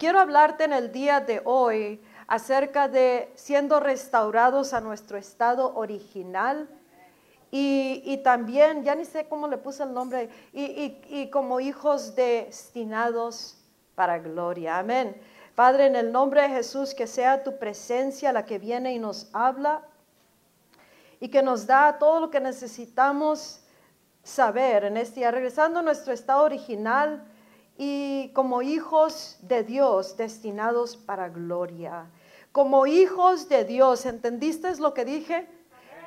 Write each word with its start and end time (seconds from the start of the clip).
quiero 0.00 0.18
hablarte 0.18 0.64
en 0.64 0.72
el 0.72 0.90
día 0.92 1.20
de 1.20 1.42
hoy 1.44 2.00
acerca 2.26 2.88
de 2.88 3.30
siendo 3.34 3.80
restaurados 3.80 4.72
a 4.72 4.80
nuestro 4.80 5.18
estado 5.18 5.76
original 5.76 6.68
y, 7.52 8.16
también, 8.24 8.82
ya 8.84 8.94
ni 8.94 9.04
sé 9.04 9.26
cómo 9.28 9.48
le 9.48 9.58
puse 9.58 9.82
el 9.82 9.92
nombre, 9.92 10.30
y, 10.52 11.28
como 11.30 11.58
hijos 11.58 12.14
destinados 12.14 13.58
para 13.96 14.20
gloria. 14.20 14.78
Amén. 14.78 15.20
Padre, 15.56 15.86
en 15.86 15.96
el 15.96 16.12
nombre 16.12 16.42
de 16.42 16.48
Jesús, 16.48 16.94
que 16.94 17.08
sea 17.08 17.42
tu 17.42 17.58
presencia 17.58 18.32
la 18.32 18.46
que 18.46 18.58
viene 18.58 18.94
y 18.94 19.00
nos 19.00 19.28
habla 19.34 19.82
y 21.18 21.28
que 21.28 21.42
nos 21.42 21.66
da 21.66 21.98
todo 21.98 22.20
lo 22.20 22.30
que 22.30 22.40
necesitamos 22.40 23.60
saber 24.22 24.84
en 24.84 24.96
este 24.96 25.20
día, 25.20 25.30
regresando 25.32 25.80
a 25.80 25.82
nuestro 25.82 26.12
estado 26.14 26.44
original 26.44 27.26
y 27.82 28.28
como 28.34 28.60
hijos 28.60 29.38
de 29.40 29.62
Dios 29.62 30.18
destinados 30.18 30.98
para 30.98 31.30
gloria. 31.30 32.10
Como 32.52 32.86
hijos 32.86 33.48
de 33.48 33.64
Dios, 33.64 34.04
¿entendiste 34.04 34.76
lo 34.76 34.92
que 34.92 35.06
dije? 35.06 35.48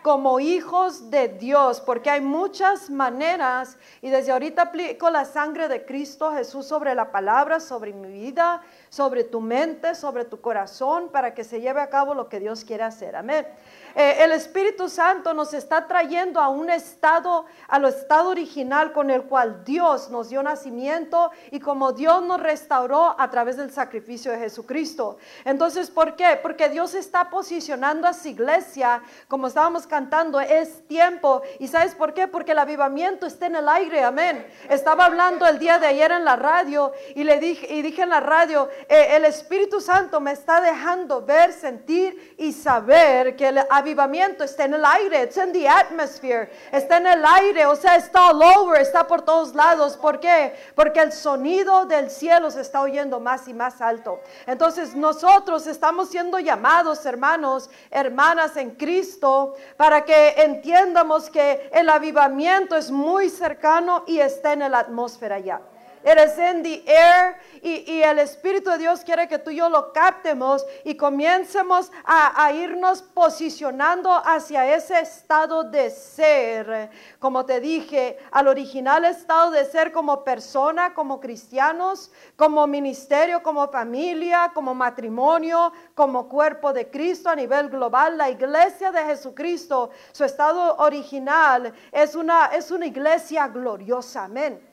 como 0.04 0.42
hijos 0.42 1.10
de 1.10 1.30
Dios, 1.30 1.80
porque 1.80 2.10
hay 2.10 2.20
muchas 2.20 2.90
maneras 2.90 3.78
y 4.02 4.10
desde 4.10 4.34
ahorita 4.34 4.64
aplico 4.64 5.10
la 5.10 5.24
sangre 5.24 5.70
de 5.70 5.86
Cristo 5.86 6.34
Jesús 6.34 6.66
sobre 6.66 6.94
la 6.94 7.10
palabra, 7.10 7.62
sobre 7.62 7.94
mi 7.94 8.10
vida, 8.10 8.62
sobre 8.94 9.24
tu 9.24 9.42
mente, 9.42 9.96
sobre 9.96 10.24
tu 10.24 10.40
corazón, 10.40 11.10
para 11.10 11.34
que 11.34 11.44
se 11.44 11.60
lleve 11.60 11.82
a 11.82 11.90
cabo 11.90 12.14
lo 12.14 12.30
que 12.30 12.40
Dios 12.40 12.64
quiere 12.64 12.84
hacer. 12.84 13.16
Amén. 13.16 13.48
Eh, 13.96 14.18
el 14.20 14.32
Espíritu 14.32 14.88
Santo 14.88 15.34
nos 15.34 15.54
está 15.54 15.88
trayendo 15.88 16.40
a 16.40 16.50
un 16.50 16.70
estado, 16.70 17.46
al 17.68 17.86
estado 17.86 18.30
original 18.30 18.92
con 18.92 19.10
el 19.10 19.24
cual 19.24 19.64
Dios 19.64 20.10
nos 20.10 20.30
dio 20.30 20.42
nacimiento 20.44 21.32
y 21.50 21.60
como 21.60 21.92
Dios 21.92 22.24
nos 22.24 22.40
restauró 22.40 23.16
a 23.20 23.30
través 23.32 23.58
del 23.58 23.72
sacrificio 23.72 24.32
de 24.32 24.38
Jesucristo. 24.38 25.18
Entonces, 25.44 25.90
¿por 25.90 26.16
qué? 26.16 26.40
Porque 26.42 26.70
Dios 26.70 26.94
está 26.94 27.32
posicionando 27.32 28.08
a 28.08 28.14
su 28.14 28.28
iglesia, 28.28 29.02
como 29.28 29.48
estábamos 29.48 29.88
cantando, 29.88 30.40
es 30.40 30.88
tiempo. 30.88 31.42
¿Y 31.60 31.68
sabes 31.68 31.96
por 31.96 32.14
qué? 32.14 32.28
Porque 32.28 32.52
el 32.52 32.60
avivamiento 32.60 33.26
está 33.26 33.48
en 33.48 33.56
el 33.56 33.70
aire, 33.70 34.04
amén. 34.04 34.46
Estaba 34.70 35.06
hablando 35.06 35.48
el 35.48 35.58
día 35.58 35.78
de 35.80 35.88
ayer 35.88 36.12
en 36.12 36.26
la 36.26 36.36
radio 36.36 36.92
y 37.16 37.24
le 37.24 37.40
dije, 37.40 37.74
y 37.74 37.82
dije 37.82 38.04
en 38.04 38.10
la 38.10 38.20
radio, 38.20 38.70
eh, 38.88 39.16
el 39.16 39.26
Espíritu 39.26 39.80
Santo 39.82 40.20
me 40.20 40.32
está 40.32 40.62
dejando 40.62 41.22
ver, 41.22 41.54
sentir 41.54 42.36
y 42.38 42.52
saber 42.52 43.36
que 43.36 43.48
el 43.48 43.60
avivamiento 43.70 44.44
está 44.44 44.66
en 44.66 44.76
el 44.76 44.86
aire, 44.86 45.24
it's 45.24 45.38
in 45.38 45.52
the 45.52 45.68
atmosphere, 45.68 46.50
está 46.72 46.98
en 46.98 47.08
el 47.08 47.26
aire, 47.26 47.66
o 47.66 47.76
sea, 47.76 47.96
está 47.96 48.30
all 48.30 48.42
over, 48.42 48.82
está 48.82 49.06
por 49.08 49.22
todos 49.22 49.56
lados. 49.56 49.98
¿Por 49.98 50.20
qué? 50.20 50.54
Porque 50.76 51.00
el 51.00 51.12
sonido 51.12 51.86
del 51.86 52.10
cielo 52.10 52.52
se 52.52 52.62
está 52.62 52.82
oyendo 52.82 53.20
más 53.20 53.48
y 53.48 53.54
más 53.54 53.82
alto. 53.82 54.22
Entonces 54.46 54.96
nosotros 54.96 55.68
estamos 55.68 56.10
siendo 56.10 56.40
llamados, 56.40 57.06
hermanos, 57.06 57.70
hermanas 57.90 58.58
en 58.58 58.72
Cristo, 58.72 59.56
para 59.78 60.04
que 60.04 60.36
entiendamos 60.38 61.30
que 61.30 61.70
el 61.72 61.90
avivamiento 61.90 62.76
es 62.76 62.92
muy 62.92 63.30
cercano 63.30 64.04
y 64.08 64.20
está 64.20 64.54
en 64.54 64.72
la 64.72 64.80
atmósfera 64.80 65.40
ya. 65.40 65.62
Eres 66.04 66.38
in 66.38 66.64
the 66.64 66.84
air 66.86 67.38
y, 67.62 68.02
el 68.02 68.20
Espíritu 68.20 68.70
de 68.72 68.78
Dios 68.78 69.06
quiere 69.06 69.28
que 69.30 69.40
tú 69.40 69.50
y 69.50 69.56
yo 69.56 69.70
lo 69.70 69.94
captemos 69.94 70.66
y 70.84 70.96
comiencemos 70.96 71.92
a, 72.04 72.52
irnos 72.52 73.02
posicionando 73.02 74.12
hacia 74.14 74.76
ese 74.76 75.00
estado 75.00 75.64
de 75.64 75.90
ser, 75.90 76.90
como 77.20 77.46
te 77.46 77.62
dije, 77.62 78.18
al 78.32 78.50
original 78.50 79.06
estado 79.06 79.52
de 79.52 79.64
ser 79.64 79.94
como 79.94 80.26
persona, 80.26 80.94
como 80.94 81.22
cristianos, 81.22 82.12
como 82.36 82.68
ministerio, 82.68 83.42
como 83.42 83.70
familia, 83.70 84.52
como 84.54 84.76
matrimonio, 84.76 85.72
como 85.96 86.28
cuerpo 86.28 86.74
de 86.74 86.90
Cristo 86.90 87.30
a 87.30 87.36
nivel 87.36 87.70
global. 87.70 88.18
La 88.18 88.30
iglesia 88.30 88.92
de 88.92 89.06
Jesucristo, 89.06 89.92
su 90.12 90.26
estado 90.26 90.76
original 90.78 91.74
es 91.94 92.14
una, 92.16 92.48
es 92.48 92.72
una 92.72 92.88
iglesia 92.88 93.48
gloriosa. 93.48 94.26
Amén. 94.26 94.73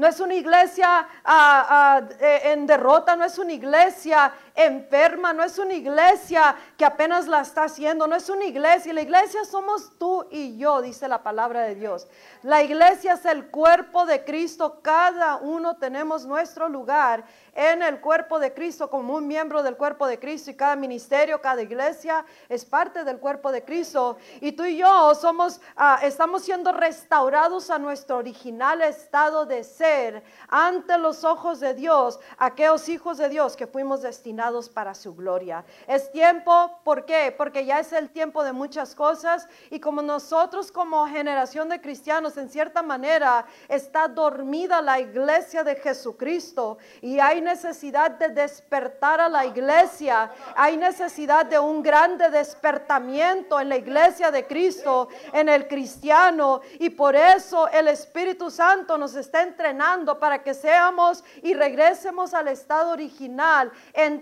No 0.00 0.06
es 0.06 0.18
una 0.18 0.32
iglesia 0.32 1.06
ah, 1.26 1.66
ah, 1.68 2.02
en 2.44 2.66
derrota, 2.66 3.16
no 3.16 3.26
es 3.26 3.36
una 3.38 3.52
iglesia 3.52 4.32
enferma, 4.54 5.32
no 5.32 5.44
es 5.44 5.58
una 5.58 5.74
iglesia 5.74 6.56
que 6.76 6.84
apenas 6.84 7.26
la 7.28 7.40
está 7.40 7.64
haciendo, 7.64 8.06
no 8.06 8.16
es 8.16 8.28
una 8.28 8.44
iglesia. 8.44 8.92
La 8.92 9.02
iglesia 9.02 9.44
somos 9.44 9.98
tú 9.98 10.26
y 10.30 10.56
yo, 10.56 10.82
dice 10.82 11.08
la 11.08 11.22
palabra 11.22 11.62
de 11.62 11.74
Dios. 11.74 12.06
La 12.42 12.62
iglesia 12.62 13.14
es 13.14 13.24
el 13.24 13.46
cuerpo 13.50 14.06
de 14.06 14.24
Cristo, 14.24 14.80
cada 14.82 15.36
uno 15.36 15.76
tenemos 15.76 16.26
nuestro 16.26 16.68
lugar 16.68 17.24
en 17.54 17.82
el 17.82 18.00
cuerpo 18.00 18.38
de 18.38 18.54
Cristo 18.54 18.88
como 18.88 19.14
un 19.14 19.26
miembro 19.26 19.62
del 19.62 19.76
cuerpo 19.76 20.06
de 20.06 20.18
Cristo 20.18 20.50
y 20.50 20.54
cada 20.54 20.76
ministerio, 20.76 21.40
cada 21.40 21.62
iglesia 21.62 22.24
es 22.48 22.64
parte 22.64 23.04
del 23.04 23.18
cuerpo 23.18 23.52
de 23.52 23.64
Cristo. 23.64 24.16
Y 24.40 24.52
tú 24.52 24.64
y 24.64 24.78
yo 24.78 25.14
somos, 25.14 25.60
ah, 25.76 25.98
estamos 26.02 26.42
siendo 26.42 26.72
restaurados 26.72 27.70
a 27.70 27.78
nuestro 27.78 28.18
original 28.18 28.80
estado 28.82 29.46
de 29.46 29.64
ser 29.64 30.22
ante 30.48 30.96
los 30.98 31.24
ojos 31.24 31.60
de 31.60 31.74
Dios, 31.74 32.20
aquellos 32.38 32.88
hijos 32.88 33.18
de 33.18 33.28
Dios 33.28 33.56
que 33.56 33.66
fuimos 33.66 34.02
destinados 34.02 34.39
para 34.74 34.94
su 34.94 35.14
gloria. 35.14 35.64
Es 35.86 36.10
tiempo, 36.12 36.80
¿por 36.82 37.04
qué? 37.04 37.34
Porque 37.36 37.66
ya 37.66 37.78
es 37.78 37.92
el 37.92 38.08
tiempo 38.08 38.42
de 38.42 38.52
muchas 38.52 38.94
cosas 38.94 39.46
y 39.68 39.80
como 39.80 40.00
nosotros 40.00 40.72
como 40.72 41.06
generación 41.06 41.68
de 41.68 41.80
cristianos 41.80 42.38
en 42.38 42.48
cierta 42.48 42.82
manera 42.82 43.44
está 43.68 44.08
dormida 44.08 44.80
la 44.80 44.98
iglesia 44.98 45.62
de 45.62 45.76
Jesucristo 45.76 46.78
y 47.02 47.18
hay 47.18 47.42
necesidad 47.42 48.12
de 48.12 48.30
despertar 48.30 49.20
a 49.20 49.28
la 49.28 49.44
iglesia. 49.44 50.30
Hay 50.56 50.78
necesidad 50.78 51.44
de 51.44 51.58
un 51.58 51.82
grande 51.82 52.30
despertamiento 52.30 53.60
en 53.60 53.68
la 53.68 53.76
iglesia 53.76 54.30
de 54.30 54.46
Cristo, 54.46 55.08
en 55.34 55.50
el 55.50 55.68
cristiano. 55.68 56.62
Y 56.78 56.90
por 56.90 57.14
eso 57.14 57.68
el 57.68 57.88
Espíritu 57.88 58.50
Santo 58.50 58.96
nos 58.96 59.14
está 59.16 59.42
entrenando 59.42 60.18
para 60.18 60.42
que 60.42 60.54
seamos 60.54 61.22
y 61.42 61.52
regresemos 61.52 62.32
al 62.32 62.48
estado 62.48 62.92
original, 62.92 63.70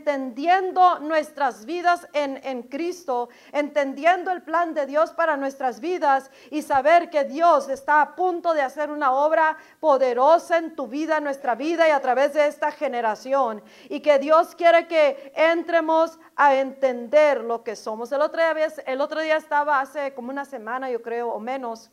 entendiendo 0.09 1.01
nuestras 1.01 1.67
vidas 1.67 2.09
en, 2.15 2.41
en 2.43 2.63
Cristo, 2.63 3.29
entendiendo 3.53 4.31
el 4.31 4.43
plan 4.43 4.73
de 4.73 4.87
Dios 4.87 5.11
para 5.11 5.37
nuestras 5.37 5.81
vidas 5.81 6.31
y 6.51 6.63
saber 6.63 7.11
que 7.11 7.25
Dios 7.25 7.69
está 7.69 8.01
a 8.01 8.17
punto 8.17 8.55
de 8.55 8.63
hacer 8.63 8.91
una 8.91 9.13
obra 9.13 9.59
poderosa 9.81 10.57
en 10.57 10.75
tu 10.75 10.87
vida, 10.87 11.19
en 11.19 11.25
nuestra 11.25 11.55
vida 11.55 11.87
y 11.87 11.91
a 11.91 12.01
través 12.01 12.33
de 12.33 12.47
esta 12.47 12.73
generación 12.73 13.63
y 13.91 14.01
que 14.01 14.19
Dios 14.19 14.55
quiere 14.55 14.87
que 14.87 15.31
entremos 15.37 16.19
a 16.37 16.55
entender 16.55 17.45
lo 17.45 17.63
que 17.63 17.77
somos. 17.77 18.11
El 18.11 18.23
otro 18.23 18.41
día, 18.55 18.69
el 18.87 19.01
otro 19.03 19.21
día 19.21 19.37
estaba 19.37 19.79
hace 19.79 20.15
como 20.15 20.31
una 20.31 20.47
semana, 20.47 20.91
yo 20.91 21.03
creo, 21.03 21.29
o 21.29 21.39
menos. 21.39 21.91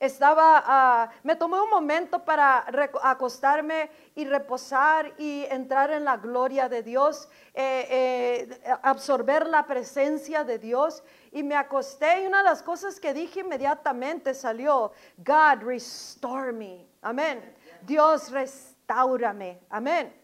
Estaba, 0.00 0.62
ah, 0.64 1.10
me 1.24 1.34
tomé 1.34 1.60
un 1.60 1.70
momento 1.70 2.24
para 2.24 2.64
acostarme 3.02 3.90
y 4.14 4.24
reposar 4.26 5.12
y 5.18 5.44
entrar 5.50 5.90
en 5.90 6.04
la 6.04 6.16
gloria 6.16 6.68
de 6.68 6.84
Dios, 6.84 7.28
eh, 7.52 8.48
eh, 8.64 8.74
absorber 8.82 9.48
la 9.48 9.66
presencia 9.66 10.44
de 10.44 10.58
Dios. 10.58 11.02
Y 11.32 11.42
me 11.42 11.56
acosté 11.56 12.22
y 12.22 12.26
una 12.26 12.38
de 12.38 12.44
las 12.44 12.62
cosas 12.62 13.00
que 13.00 13.12
dije 13.12 13.40
inmediatamente 13.40 14.34
salió, 14.34 14.92
God, 15.16 15.64
restore 15.64 16.52
me. 16.52 16.86
Amén. 17.02 17.54
Dios, 17.82 18.30
restaurame. 18.30 19.60
Amén. 19.68 20.14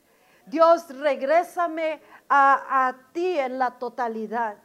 Dios, 0.47 0.89
regrésame 0.99 2.01
a, 2.29 2.89
a, 2.89 3.13
ti 3.13 3.39
en 3.39 3.59
la 3.59 3.73
totalidad. 3.73 4.57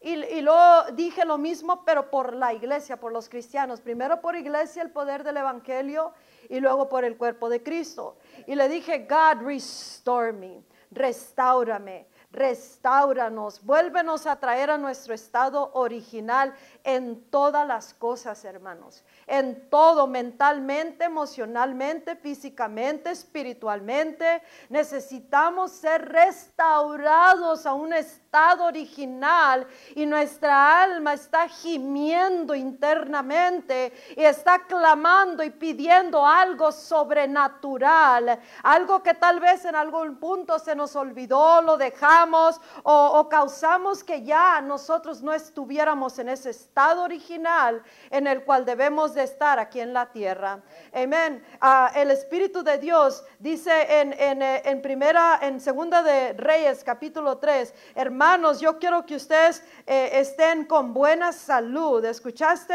Y, 0.00 0.14
y 0.14 0.40
luego 0.40 0.90
dije 0.94 1.24
lo 1.24 1.36
mismo, 1.36 1.84
pero 1.84 2.10
por 2.10 2.34
la 2.34 2.54
iglesia, 2.54 2.98
por 2.98 3.12
los 3.12 3.28
cristianos. 3.28 3.80
Primero 3.80 4.20
por 4.20 4.34
iglesia, 4.34 4.82
el 4.82 4.90
poder 4.90 5.24
del 5.24 5.36
evangelio, 5.36 6.12
y 6.48 6.60
luego 6.60 6.88
por 6.88 7.04
el 7.04 7.16
cuerpo 7.16 7.48
de 7.48 7.62
Cristo. 7.62 8.16
Y 8.46 8.54
le 8.54 8.68
dije, 8.68 9.06
God, 9.08 9.42
restore 9.42 10.32
me, 10.32 10.64
restaurame 10.90 12.08
restauranos, 12.32 13.64
vuélvenos 13.64 14.26
a 14.26 14.36
traer 14.36 14.70
a 14.70 14.78
nuestro 14.78 15.14
estado 15.14 15.70
original 15.74 16.54
en 16.84 17.24
todas 17.28 17.66
las 17.66 17.92
cosas, 17.94 18.44
hermanos, 18.44 19.04
en 19.30 19.70
todo, 19.70 20.08
mentalmente, 20.08 21.04
emocionalmente, 21.04 22.16
físicamente, 22.16 23.12
espiritualmente. 23.12 24.42
Necesitamos 24.68 25.70
ser 25.70 26.08
restaurados 26.08 27.64
a 27.64 27.72
un 27.72 27.92
estado 27.92 28.64
original 28.64 29.68
y 29.94 30.04
nuestra 30.04 30.82
alma 30.82 31.14
está 31.14 31.46
gimiendo 31.48 32.56
internamente 32.56 33.92
y 34.16 34.24
está 34.24 34.66
clamando 34.66 35.44
y 35.44 35.50
pidiendo 35.50 36.26
algo 36.26 36.72
sobrenatural, 36.72 38.40
algo 38.64 39.00
que 39.00 39.14
tal 39.14 39.38
vez 39.38 39.64
en 39.64 39.76
algún 39.76 40.16
punto 40.16 40.58
se 40.58 40.74
nos 40.74 40.96
olvidó, 40.96 41.62
lo 41.62 41.76
dejamos 41.76 42.60
o, 42.82 43.28
causamos 43.28 44.02
que 44.02 44.24
ya 44.24 44.60
nosotros 44.60 45.22
no 45.22 45.32
estuviéramos 45.32 46.18
en 46.18 46.30
ese 46.30 46.50
estado 46.50 47.04
original 47.04 47.80
en 48.10 48.26
el 48.26 48.44
cual 48.44 48.64
debemos 48.64 49.14
de 49.14 49.19
estar 49.22 49.58
aquí 49.58 49.80
en 49.80 49.92
la 49.92 50.06
tierra. 50.06 50.60
Amén. 50.92 51.44
Ah, 51.60 51.90
el 51.94 52.10
Espíritu 52.10 52.62
de 52.62 52.78
Dios 52.78 53.24
dice 53.38 54.00
en, 54.00 54.12
en, 54.12 54.42
eh, 54.42 54.62
en, 54.64 54.82
primera, 54.82 55.38
en 55.42 55.60
segunda 55.60 56.02
de 56.02 56.32
Reyes, 56.34 56.82
capítulo 56.84 57.38
3, 57.38 57.74
hermanos, 57.94 58.60
yo 58.60 58.78
quiero 58.78 59.04
que 59.06 59.16
ustedes 59.16 59.62
eh, 59.86 60.10
estén 60.14 60.64
con 60.64 60.94
buena 60.94 61.32
salud. 61.32 62.04
¿Escuchaste? 62.04 62.70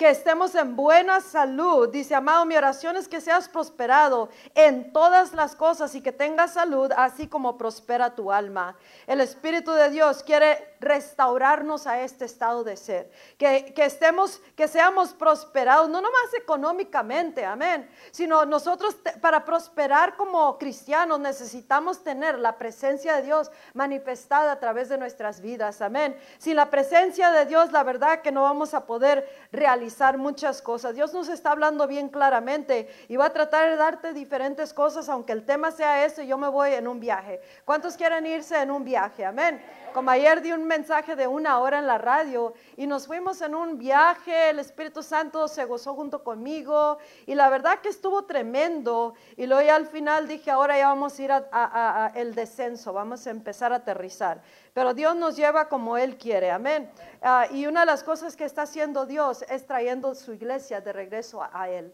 que 0.00 0.08
estemos 0.08 0.54
en 0.54 0.76
buena 0.76 1.20
salud. 1.20 1.90
Dice, 1.90 2.14
amado, 2.14 2.46
mi 2.46 2.56
oración 2.56 2.96
es 2.96 3.06
que 3.06 3.20
seas 3.20 3.50
prosperado 3.50 4.30
en 4.54 4.94
todas 4.94 5.34
las 5.34 5.54
cosas 5.54 5.94
y 5.94 6.00
que 6.00 6.10
tengas 6.10 6.54
salud, 6.54 6.90
así 6.96 7.26
como 7.26 7.58
prospera 7.58 8.14
tu 8.14 8.32
alma. 8.32 8.78
El 9.06 9.20
Espíritu 9.20 9.72
de 9.72 9.90
Dios 9.90 10.22
quiere 10.22 10.69
restaurarnos 10.80 11.86
a 11.86 12.00
este 12.00 12.24
estado 12.24 12.64
de 12.64 12.76
ser. 12.76 13.10
Que, 13.36 13.72
estemos, 13.76 14.40
que 14.56 14.66
seamos 14.66 15.12
prosperados, 15.12 15.88
no 15.88 16.00
nomás 16.00 16.34
económicamente, 16.36 17.44
amén, 17.44 17.88
sino 18.10 18.44
nosotros 18.46 18.96
para 19.20 19.44
prosperar 19.44 20.16
como 20.16 20.58
cristianos 20.58 21.20
necesitamos 21.20 22.02
tener 22.02 22.38
la 22.38 22.56
presencia 22.56 23.16
de 23.16 23.22
Dios 23.22 23.50
manifestada 23.74 24.52
a 24.52 24.60
través 24.60 24.88
de 24.88 24.96
nuestras 24.98 25.40
vidas, 25.40 25.82
amén. 25.82 26.18
Sin 26.38 26.56
la 26.56 26.70
presencia 26.70 27.30
de 27.30 27.44
Dios, 27.44 27.72
la 27.72 27.82
verdad 27.82 28.22
que 28.22 28.32
no 28.32 28.42
vamos 28.42 28.72
a 28.72 28.86
poder 28.86 29.28
realizar 29.52 30.16
muchas 30.16 30.62
cosas. 30.62 30.94
Dios 30.94 31.12
nos 31.12 31.28
está 31.28 31.50
hablando 31.52 31.86
bien 31.86 32.08
claramente 32.08 32.88
y 33.08 33.16
va 33.16 33.26
a 33.26 33.32
tratar 33.32 33.68
de 33.68 33.76
darte 33.76 34.12
diferentes 34.14 34.72
cosas, 34.72 35.08
aunque 35.08 35.32
el 35.32 35.44
tema 35.44 35.70
sea 35.70 36.04
ese, 36.06 36.26
yo 36.26 36.38
me 36.38 36.48
voy 36.48 36.72
en 36.72 36.88
un 36.88 37.00
viaje. 37.00 37.40
¿Cuántos 37.66 37.96
quieren 37.96 38.24
irse 38.26 38.58
en 38.60 38.70
un 38.70 38.82
viaje? 38.82 39.26
Amén. 39.26 39.62
Como 39.92 40.10
ayer 40.10 40.40
di 40.40 40.52
un 40.52 40.69
mensaje 40.70 41.16
de 41.16 41.26
una 41.26 41.58
hora 41.58 41.80
en 41.80 41.88
la 41.88 41.98
radio 41.98 42.54
y 42.76 42.86
nos 42.86 43.08
fuimos 43.08 43.42
en 43.42 43.56
un 43.56 43.76
viaje, 43.76 44.50
el 44.50 44.60
Espíritu 44.60 45.02
Santo 45.02 45.48
se 45.48 45.64
gozó 45.64 45.94
junto 45.94 46.22
conmigo 46.22 46.98
y 47.26 47.34
la 47.34 47.50
verdad 47.50 47.80
que 47.80 47.88
estuvo 47.88 48.24
tremendo 48.24 49.14
y 49.36 49.46
luego 49.46 49.62
ya 49.62 49.74
al 49.74 49.86
final 49.86 50.28
dije, 50.28 50.48
ahora 50.48 50.78
ya 50.78 50.86
vamos 50.86 51.18
a 51.18 51.22
ir 51.22 51.32
a, 51.32 52.12
el 52.14 52.36
descenso, 52.36 52.92
vamos 52.92 53.26
a 53.26 53.30
empezar 53.30 53.72
a 53.72 53.76
aterrizar. 53.76 54.42
Pero 54.72 54.94
Dios 54.94 55.16
nos 55.16 55.34
lleva 55.34 55.68
como 55.68 55.98
Él 55.98 56.16
quiere, 56.16 56.52
amén. 56.52 56.88
Ah, 57.20 57.48
y 57.50 57.66
una 57.66 57.80
de 57.80 57.86
las 57.86 58.04
cosas 58.04 58.36
que 58.36 58.44
está 58.44 58.62
haciendo 58.62 59.06
Dios 59.06 59.44
es 59.48 59.66
trayendo 59.66 60.14
su 60.14 60.32
iglesia 60.34 60.80
de 60.80 60.92
regreso 60.92 61.42
a 61.52 61.68
Él 61.68 61.92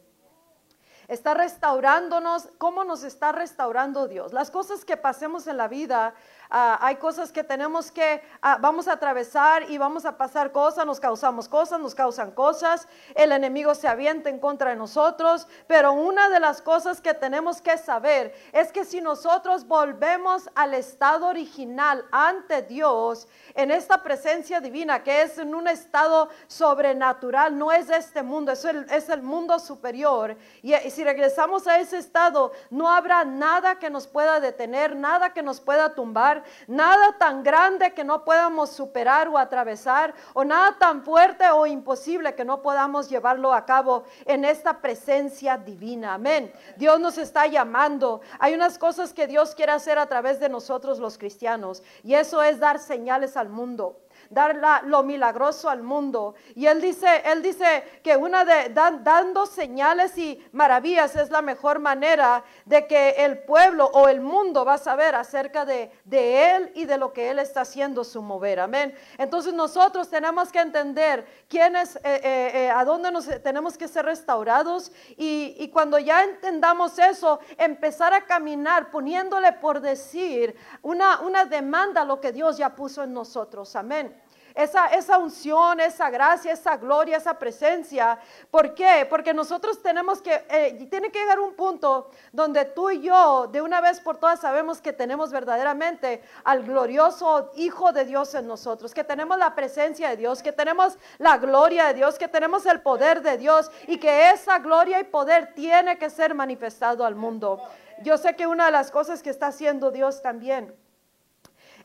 está 1.08 1.34
restaurándonos. 1.34 2.48
¿Cómo 2.58 2.84
nos 2.84 3.04
está 3.04 3.32
restaurando 3.32 4.08
Dios? 4.08 4.32
Las 4.32 4.50
cosas 4.50 4.84
que 4.84 4.96
pasemos 4.96 5.46
en 5.46 5.56
la 5.56 5.68
vida 5.68 6.14
Ah, 6.50 6.78
hay 6.80 6.96
cosas 6.96 7.32
que 7.32 7.42
tenemos 7.42 7.90
que, 7.90 8.22
ah, 8.40 8.58
vamos 8.60 8.86
a 8.88 8.92
atravesar 8.92 9.68
y 9.70 9.78
vamos 9.78 10.04
a 10.04 10.16
pasar 10.16 10.52
cosas, 10.52 10.86
nos 10.86 11.00
causamos 11.00 11.48
cosas, 11.48 11.80
nos 11.80 11.94
causan 11.94 12.30
cosas, 12.30 12.86
el 13.14 13.32
enemigo 13.32 13.74
se 13.74 13.88
avienta 13.88 14.30
en 14.30 14.38
contra 14.38 14.70
de 14.70 14.76
nosotros, 14.76 15.48
pero 15.66 15.92
una 15.92 16.28
de 16.28 16.38
las 16.40 16.62
cosas 16.62 17.00
que 17.00 17.14
tenemos 17.14 17.60
que 17.60 17.76
saber 17.78 18.34
es 18.52 18.70
que 18.70 18.84
si 18.84 19.00
nosotros 19.00 19.66
volvemos 19.66 20.48
al 20.54 20.74
estado 20.74 21.26
original 21.26 22.04
ante 22.12 22.62
Dios, 22.62 23.26
en 23.54 23.70
esta 23.70 24.02
presencia 24.02 24.60
divina, 24.60 25.02
que 25.02 25.22
es 25.22 25.38
en 25.38 25.54
un 25.54 25.66
estado 25.66 26.28
sobrenatural, 26.46 27.58
no 27.58 27.72
es 27.72 27.90
este 27.90 28.22
mundo, 28.22 28.52
es 28.52 28.64
el, 28.64 28.86
es 28.90 29.08
el 29.08 29.22
mundo 29.22 29.58
superior, 29.58 30.36
y 30.62 30.74
si 30.90 31.02
regresamos 31.02 31.66
a 31.66 31.80
ese 31.80 31.98
estado, 31.98 32.52
no 32.70 32.90
habrá 32.90 33.24
nada 33.24 33.78
que 33.78 33.90
nos 33.90 34.06
pueda 34.06 34.38
detener, 34.40 34.94
nada 34.94 35.32
que 35.32 35.42
nos 35.42 35.60
pueda 35.60 35.94
tumbar, 35.94 36.35
nada 36.66 37.16
tan 37.18 37.42
grande 37.42 37.92
que 37.92 38.04
no 38.04 38.24
podamos 38.24 38.70
superar 38.70 39.28
o 39.28 39.38
atravesar, 39.38 40.14
o 40.34 40.44
nada 40.44 40.76
tan 40.78 41.02
fuerte 41.02 41.48
o 41.50 41.66
imposible 41.66 42.34
que 42.34 42.44
no 42.44 42.62
podamos 42.62 43.08
llevarlo 43.08 43.52
a 43.52 43.64
cabo 43.64 44.04
en 44.24 44.44
esta 44.44 44.80
presencia 44.80 45.56
divina. 45.56 46.14
Amén. 46.14 46.52
Dios 46.76 46.98
nos 47.00 47.18
está 47.18 47.46
llamando. 47.46 48.20
Hay 48.38 48.54
unas 48.54 48.78
cosas 48.78 49.12
que 49.12 49.26
Dios 49.26 49.54
quiere 49.54 49.72
hacer 49.72 49.98
a 49.98 50.06
través 50.06 50.40
de 50.40 50.48
nosotros 50.48 50.98
los 50.98 51.18
cristianos, 51.18 51.82
y 52.02 52.14
eso 52.14 52.42
es 52.42 52.58
dar 52.58 52.78
señales 52.78 53.36
al 53.36 53.48
mundo 53.48 54.05
dar 54.30 54.84
lo 54.84 55.02
milagroso 55.02 55.68
al 55.68 55.82
mundo. 55.82 56.34
Y 56.54 56.66
él 56.66 56.80
dice, 56.80 57.22
él 57.24 57.42
dice 57.42 58.00
que 58.02 58.16
una 58.16 58.44
de 58.44 58.70
dando 58.70 59.46
señales 59.46 60.16
y 60.18 60.44
maravillas 60.52 61.16
es 61.16 61.30
la 61.30 61.42
mejor 61.42 61.78
manera 61.78 62.44
de 62.64 62.86
que 62.86 63.10
el 63.10 63.38
pueblo 63.38 63.86
o 63.92 64.08
el 64.08 64.20
mundo 64.20 64.64
va 64.64 64.74
a 64.74 64.78
saber 64.78 65.14
acerca 65.14 65.64
de, 65.64 65.90
él 66.10 66.72
y 66.74 66.84
de 66.84 66.98
lo 66.98 67.12
que 67.12 67.30
él 67.30 67.38
está 67.38 67.62
haciendo 67.62 68.04
su 68.04 68.22
mover. 68.22 68.60
Amén. 68.60 68.94
Entonces 69.18 69.52
nosotros 69.54 70.08
tenemos 70.08 70.50
que 70.50 70.60
entender 70.60 71.26
quién 71.48 71.76
es, 71.76 71.96
eh, 71.96 72.00
eh, 72.04 72.50
eh, 72.54 72.70
a 72.70 72.84
dónde 72.84 73.10
nos 73.10 73.26
tenemos 73.42 73.76
que 73.76 73.88
ser 73.88 74.04
restaurados 74.04 74.92
y, 75.16 75.56
y 75.58 75.68
cuando 75.68 75.98
ya 75.98 76.24
entendamos 76.24 76.98
eso, 76.98 77.40
empezar 77.58 78.12
a 78.14 78.24
caminar 78.24 78.90
poniéndole 78.90 79.52
por 79.52 79.80
decir 79.80 80.56
una, 80.82 81.20
una 81.20 81.44
demanda 81.44 82.02
a 82.02 82.04
lo 82.04 82.20
que 82.20 82.32
Dios 82.32 82.56
ya 82.56 82.74
puso 82.74 83.02
en 83.02 83.12
nosotros. 83.12 83.76
Amén 83.76 84.15
esa, 84.56 84.86
esa 84.86 85.18
unción, 85.18 85.80
esa 85.80 86.08
gracia, 86.08 86.52
esa 86.52 86.78
gloria, 86.78 87.18
esa 87.18 87.38
presencia. 87.38 88.18
¿Por 88.50 88.74
qué? 88.74 89.06
Porque 89.08 89.34
nosotros 89.34 89.82
tenemos 89.82 90.22
que, 90.22 90.46
eh, 90.48 90.86
tiene 90.90 91.12
que 91.12 91.18
llegar 91.18 91.38
un 91.38 91.54
punto 91.54 92.10
donde 92.32 92.64
tú 92.64 92.88
y 92.88 93.02
yo, 93.02 93.48
de 93.48 93.60
una 93.60 93.82
vez 93.82 94.00
por 94.00 94.16
todas, 94.16 94.40
sabemos 94.40 94.80
que 94.80 94.94
tenemos 94.94 95.30
verdaderamente 95.30 96.22
al 96.42 96.64
glorioso 96.64 97.50
Hijo 97.56 97.92
de 97.92 98.06
Dios 98.06 98.34
en 98.34 98.46
nosotros, 98.46 98.94
que 98.94 99.04
tenemos 99.04 99.36
la 99.36 99.54
presencia 99.54 100.08
de 100.08 100.16
Dios, 100.16 100.42
que 100.42 100.52
tenemos 100.52 100.98
la 101.18 101.36
gloria 101.36 101.88
de 101.88 101.94
Dios, 101.94 102.18
que 102.18 102.28
tenemos 102.28 102.64
el 102.64 102.80
poder 102.80 103.20
de 103.20 103.36
Dios 103.36 103.70
y 103.86 103.98
que 103.98 104.30
esa 104.30 104.58
gloria 104.58 104.98
y 105.00 105.04
poder 105.04 105.52
tiene 105.54 105.98
que 105.98 106.08
ser 106.08 106.34
manifestado 106.34 107.04
al 107.04 107.14
mundo. 107.14 107.60
Yo 108.02 108.16
sé 108.16 108.34
que 108.36 108.46
una 108.46 108.66
de 108.66 108.72
las 108.72 108.90
cosas 108.90 109.22
que 109.22 109.30
está 109.30 109.48
haciendo 109.48 109.90
Dios 109.90 110.22
también 110.22 110.74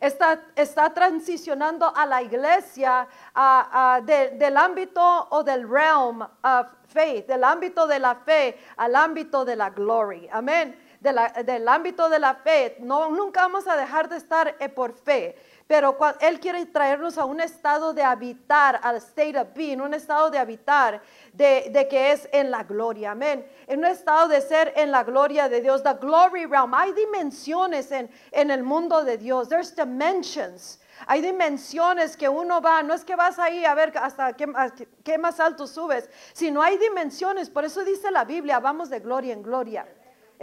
está, 0.02 0.42
está 0.56 0.94
transicionando 0.94 1.94
a 1.96 2.06
la 2.06 2.22
iglesia 2.22 3.08
del 4.04 4.58
ámbito 4.58 5.28
o 5.30 5.44
del 5.44 5.70
realm 5.70 6.22
of 6.22 6.68
faith, 6.88 7.28
del 7.28 7.44
ámbito 7.44 7.88
de 7.88 8.00
la 8.00 8.16
fe 8.16 8.58
al 8.78 8.96
ámbito 8.96 9.46
de 9.46 9.56
la 9.56 9.70
gloria. 9.70 10.32
Amén. 10.34 10.78
del 11.00 11.68
ámbito 11.68 12.10
de 12.10 12.20
la 12.20 12.36
fe, 12.36 12.78
no, 12.80 13.10
nunca 13.10 13.42
vamos 13.42 13.68
a 13.68 13.76
dejar 13.76 14.08
de 14.08 14.18
estar 14.18 14.56
eh, 14.60 14.70
por 14.70 14.94
fe 14.94 15.36
pero 15.72 15.98
Él 16.20 16.42
quiere 16.42 16.66
traernos 16.66 17.18
a 17.18 17.24
un 17.24 17.40
estado 17.40 17.94
de 17.94 18.04
habitar, 18.04 18.78
al 18.84 18.98
state 18.98 19.40
of 19.40 19.54
being, 19.56 19.80
un 19.80 19.94
estado 19.94 20.30
de 20.30 20.38
habitar, 20.38 21.02
de, 21.32 21.88
que 21.90 22.12
es 22.12 22.28
en 22.34 22.52
la 22.52 22.64
gloria, 22.64 23.12
amén. 23.12 23.48
En 23.68 23.80
un 23.80 23.86
estado 23.86 24.28
de 24.28 24.42
ser 24.42 24.74
en 24.76 24.92
la 24.92 25.06
gloria 25.06 25.48
de 25.48 25.62
Dios, 25.62 25.82
the 25.82 25.94
glory 25.94 26.46
realm. 26.46 26.74
Hay 26.74 26.92
dimensiones 26.92 27.90
en, 27.94 28.12
en 28.34 28.52
el 28.52 28.64
mundo 28.64 29.06
de 29.06 29.18
Dios, 29.18 29.48
there's 29.48 29.74
dimensions. 29.74 30.82
Hay 31.08 31.22
dimensiones 31.22 32.18
que 32.18 32.28
uno 32.28 32.60
va, 32.62 32.84
no 32.84 32.94
es 32.94 33.06
que 33.06 33.16
vas 33.16 33.40
ahí 33.40 33.64
a 33.64 33.74
ver 33.74 33.94
hasta 33.98 34.34
qué, 34.34 34.54
qué 35.06 35.18
más 35.18 35.40
alto 35.40 35.68
subes, 35.68 36.10
sino 36.34 36.62
hay 36.62 36.78
dimensiones, 36.80 37.50
por 37.50 37.64
eso 37.64 37.86
dice 37.86 38.12
la 38.12 38.26
Biblia, 38.26 38.60
vamos 38.60 38.90
de 38.90 39.00
gloria 39.00 39.32
en 39.32 39.42
gloria. 39.42 39.88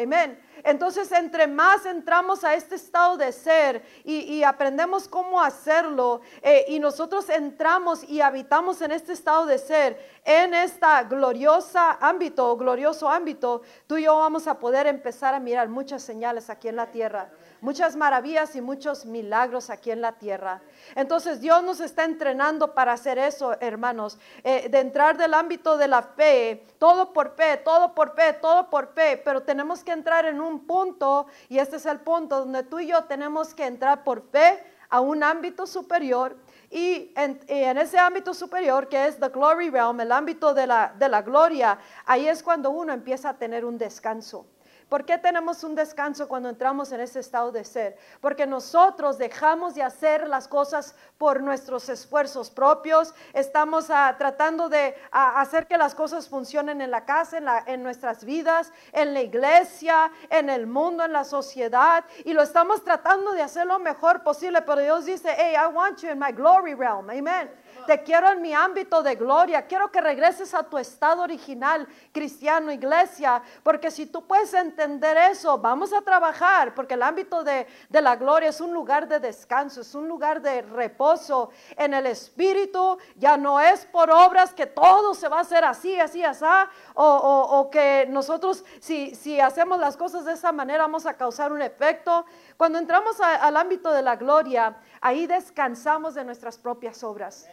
Amén. 0.00 0.38
Entonces, 0.62 1.10
entre 1.10 1.48
más 1.48 1.84
entramos 1.84 2.44
a 2.44 2.54
este 2.54 2.76
estado 2.76 3.16
de 3.16 3.32
ser 3.32 3.82
y, 4.04 4.44
aprendemos 4.44 5.08
cómo 5.08 5.40
hacerlo, 5.42 6.20
eh, 6.40 6.66
y 6.68 6.78
nosotros 6.78 7.28
entramos 7.28 8.04
y 8.08 8.20
habitamos 8.20 8.80
en 8.80 8.92
este 8.92 9.12
estado 9.12 9.44
de 9.46 9.58
ser, 9.58 9.98
en 10.24 10.54
esta 10.54 11.02
gloriosa 11.02 11.98
ámbito, 12.00 12.56
glorioso 12.56 13.08
ámbito, 13.08 13.62
tú 13.88 13.96
y 13.96 14.04
yo 14.04 14.16
vamos 14.16 14.46
a 14.46 14.60
poder 14.60 14.86
empezar 14.86 15.34
a 15.34 15.40
mirar 15.40 15.68
muchas 15.68 16.00
señales 16.00 16.48
aquí 16.48 16.68
en 16.68 16.76
la 16.76 16.86
tierra 16.92 17.30
muchas 17.60 17.96
maravillas 17.96 18.54
y 18.56 18.60
muchos 18.60 19.04
milagros 19.04 19.70
aquí 19.70 19.90
en 19.90 20.00
la 20.00 20.12
tierra. 20.12 20.62
Entonces 20.94 21.40
Dios 21.40 21.62
nos 21.62 21.80
está 21.80 22.04
entrenando 22.04 22.74
para 22.74 22.92
hacer 22.92 23.18
eso, 23.18 23.56
hermanos, 23.60 24.18
eh, 24.44 24.68
de 24.68 24.78
entrar 24.78 25.16
del 25.16 25.34
ámbito 25.34 25.76
de 25.76 25.88
la 25.88 26.02
fe, 26.02 26.64
todo 26.78 27.12
por 27.12 27.34
fe, 27.34 27.56
todo 27.58 27.94
por 27.94 28.14
fe, 28.14 28.32
todo 28.34 28.70
por 28.70 28.92
fe, 28.94 29.20
pero 29.24 29.42
tenemos 29.42 29.82
que 29.82 29.92
entrar 29.92 30.26
en 30.26 30.40
un 30.40 30.66
punto, 30.66 31.26
y 31.48 31.58
este 31.58 31.76
es 31.76 31.86
el 31.86 32.00
punto 32.00 32.40
donde 32.40 32.62
tú 32.62 32.80
y 32.80 32.88
yo 32.88 33.04
tenemos 33.04 33.54
que 33.54 33.66
entrar 33.66 34.04
por 34.04 34.22
fe 34.30 34.62
a 34.90 35.00
un 35.00 35.22
ámbito 35.22 35.66
superior. 35.66 36.36
Y 36.70 37.12
en, 37.16 37.78
ese 37.78 37.98
ámbito 37.98 38.34
superior, 38.34 38.88
que 38.88 39.06
es 39.06 39.18
the 39.18 39.28
glory 39.28 39.70
realm, 39.70 40.00
el 40.00 40.12
ámbito 40.12 40.52
de 40.52 40.66
la, 40.66 40.94
de 40.98 41.08
la 41.08 41.22
gloria, 41.22 41.78
ahí 42.04 42.28
es 42.28 42.42
cuando 42.42 42.70
uno 42.70 42.92
empieza 42.92 43.30
a 43.30 43.38
tener 43.38 43.64
un 43.64 43.78
descanso. 43.78 44.46
¿Por 44.88 45.04
qué 45.04 45.18
tenemos 45.18 45.64
un 45.64 45.74
descanso 45.74 46.28
cuando 46.28 46.48
entramos 46.48 46.92
en 46.92 47.00
ese 47.00 47.20
estado 47.20 47.52
de 47.52 47.62
ser? 47.64 47.98
Porque 48.22 48.46
nosotros 48.46 49.18
dejamos 49.18 49.74
de 49.74 49.82
hacer 49.82 50.26
las 50.26 50.48
cosas 50.48 50.94
por 51.18 51.42
nuestros 51.42 51.90
esfuerzos 51.90 52.48
propios, 52.48 53.12
estamos 53.34 53.90
ah, 53.90 54.14
tratando 54.16 54.70
de 54.70 54.94
ah, 55.12 55.40
hacer 55.40 55.66
que 55.66 55.76
las 55.76 55.94
cosas 55.94 56.28
funcionen 56.28 56.80
en 56.80 56.90
la 56.90 57.04
casa, 57.04 57.38
en, 57.66 57.82
nuestras 57.82 58.24
vidas, 58.24 58.72
en 58.92 59.12
la 59.12 59.20
iglesia, 59.20 60.10
en 60.30 60.48
el 60.48 60.66
mundo, 60.66 61.04
en 61.04 61.12
la 61.12 61.24
sociedad, 61.24 62.04
y 62.24 62.32
lo 62.32 62.42
estamos 62.42 62.82
tratando 62.82 63.32
de 63.32 63.42
hacer 63.42 63.66
lo 63.66 63.78
mejor 63.78 64.22
posible, 64.22 64.62
pero 64.62 64.80
Dios 64.80 65.04
dice, 65.04 65.34
hey, 65.36 65.54
I 65.54 65.70
want 65.70 66.00
you 66.00 66.10
in 66.10 66.18
my 66.18 66.32
glory 66.32 66.74
realm, 66.74 67.10
amen. 67.10 67.50
Te 67.88 68.02
quiero 68.02 68.28
en 68.28 68.42
mi 68.42 68.52
ámbito 68.52 69.02
de 69.02 69.14
gloria. 69.14 69.66
Quiero 69.66 69.90
que 69.90 70.02
regreses 70.02 70.52
a 70.52 70.62
tu 70.62 70.76
estado 70.76 71.22
original, 71.22 71.88
cristiano, 72.12 72.70
iglesia. 72.70 73.42
Porque 73.62 73.90
si 73.90 74.04
tú 74.04 74.26
puedes 74.26 74.52
entender 74.52 75.16
eso, 75.16 75.56
vamos 75.56 75.94
a 75.94 76.02
trabajar. 76.02 76.74
Porque 76.74 76.92
el 76.92 77.02
ámbito 77.02 77.42
de, 77.42 77.66
la 77.88 78.16
gloria 78.16 78.50
es 78.50 78.60
un 78.60 78.74
lugar 78.74 79.08
de 79.08 79.20
descanso, 79.20 79.80
es 79.80 79.94
un 79.94 80.06
lugar 80.06 80.42
de 80.42 80.60
reposo 80.60 81.48
en 81.78 81.94
el 81.94 82.04
espíritu. 82.04 82.98
Ya 83.16 83.38
no 83.38 83.58
es 83.58 83.86
por 83.86 84.10
obras 84.10 84.52
que 84.52 84.66
todo 84.66 85.14
se 85.14 85.26
va 85.26 85.38
a 85.38 85.40
hacer 85.40 85.64
así, 85.64 85.98
así, 85.98 86.22
así. 86.22 86.44
O, 86.92 87.06
o, 87.06 87.70
que 87.70 88.04
nosotros, 88.10 88.66
si, 88.80 89.14
si, 89.14 89.40
hacemos 89.40 89.80
las 89.80 89.96
cosas 89.96 90.26
de 90.26 90.34
esa 90.34 90.52
manera, 90.52 90.82
vamos 90.82 91.06
a 91.06 91.16
causar 91.16 91.52
un 91.52 91.62
efecto. 91.62 92.26
Cuando 92.58 92.78
entramos 92.78 93.18
al 93.22 93.56
ámbito 93.56 93.90
de 93.90 94.02
la 94.02 94.16
gloria, 94.16 94.76
ahí 95.00 95.26
descansamos 95.26 96.14
de 96.14 96.24
nuestras 96.24 96.58
propias 96.58 97.02
obras. 97.02 97.48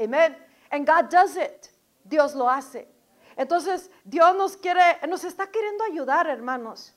Amen. 0.00 0.36
And 0.70 0.86
God 0.86 1.10
does 1.10 1.36
it. 1.36 1.70
Dios 2.04 2.34
lo 2.34 2.48
hace. 2.48 2.88
Entonces, 3.36 3.90
Dios 4.04 4.34
nos 4.36 4.56
quiere, 4.56 4.98
nos 5.08 5.24
está 5.24 5.46
queriendo 5.46 5.84
ayudar, 5.84 6.26
hermanos. 6.26 6.94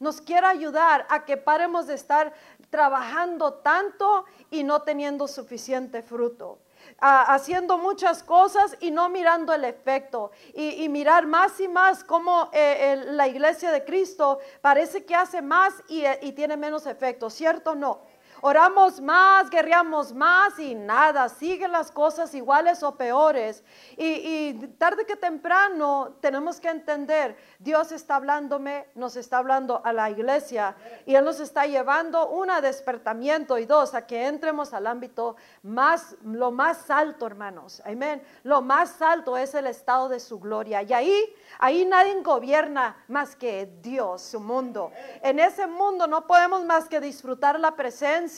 Nos 0.00 0.20
quiere 0.20 0.46
ayudar 0.46 1.06
a 1.08 1.24
que 1.24 1.36
paremos 1.36 1.86
de 1.86 1.94
estar 1.94 2.32
trabajando 2.70 3.54
tanto 3.54 4.24
y 4.50 4.64
no 4.64 4.82
teniendo 4.82 5.28
suficiente 5.28 6.02
fruto. 6.02 6.58
haciendo 7.00 7.78
muchas 7.78 8.22
cosas 8.22 8.76
y 8.78 8.90
no 8.90 9.08
mirando 9.08 9.54
el 9.54 9.64
efecto. 9.64 10.32
Y, 10.52 10.88
mirar 10.90 11.26
más 11.26 11.58
y 11.60 11.68
más 11.68 12.04
cómo 12.04 12.50
eh, 12.52 13.02
la 13.06 13.26
iglesia 13.26 13.72
de 13.72 13.84
Cristo 13.84 14.38
parece 14.60 15.04
que 15.06 15.14
hace 15.14 15.40
más 15.40 15.72
y, 15.88 16.04
y 16.20 16.32
tiene 16.32 16.56
menos 16.56 16.86
efecto. 16.86 17.30
¿Cierto 17.30 17.70
o 17.70 17.74
no? 17.74 18.02
Oramos 18.46 19.00
más, 19.00 19.48
guerreamos 19.48 20.12
más 20.12 20.58
y 20.58 20.74
nada, 20.74 21.30
siguen 21.30 21.72
las 21.72 21.90
cosas 21.90 22.34
iguales 22.34 22.82
o 22.82 22.94
peores. 22.94 23.64
Y, 23.96 24.52
tarde 24.76 25.06
que 25.06 25.16
temprano 25.16 26.16
tenemos 26.20 26.60
que 26.60 26.68
entender, 26.68 27.38
Dios 27.58 27.90
está 27.90 28.16
hablándome, 28.16 28.86
nos 28.96 29.16
está 29.16 29.38
hablando 29.38 29.80
a 29.82 29.94
la 29.94 30.10
iglesia 30.10 30.76
y 31.06 31.14
Él 31.14 31.24
nos 31.24 31.40
está 31.40 31.64
llevando 31.64 32.28
una 32.28 32.60
despertamiento 32.60 33.56
y 33.56 33.64
dos, 33.64 33.94
a 33.94 34.06
que 34.06 34.26
entremos 34.26 34.74
al 34.74 34.88
ámbito 34.88 35.36
más, 35.62 36.14
lo 36.22 36.50
más 36.50 36.90
alto, 36.90 37.26
hermanos. 37.26 37.80
Amén. 37.86 38.22
Lo 38.42 38.60
más 38.60 39.00
alto 39.00 39.38
es 39.38 39.54
el 39.54 39.68
estado 39.68 40.10
de 40.10 40.20
su 40.20 40.38
gloria. 40.38 40.82
Y 40.82 40.92
ahí, 40.92 41.34
ahí 41.58 41.86
nadie 41.86 42.20
gobierna 42.20 42.94
más 43.08 43.36
que 43.36 43.70
Dios, 43.80 44.20
su 44.20 44.38
mundo. 44.38 44.92
En 45.22 45.38
ese 45.38 45.66
mundo 45.66 46.06
no 46.06 46.26
podemos 46.26 46.62
más 46.66 46.90
que 46.90 47.00
disfrutar 47.00 47.58
la 47.58 47.74
presencia 47.74 48.33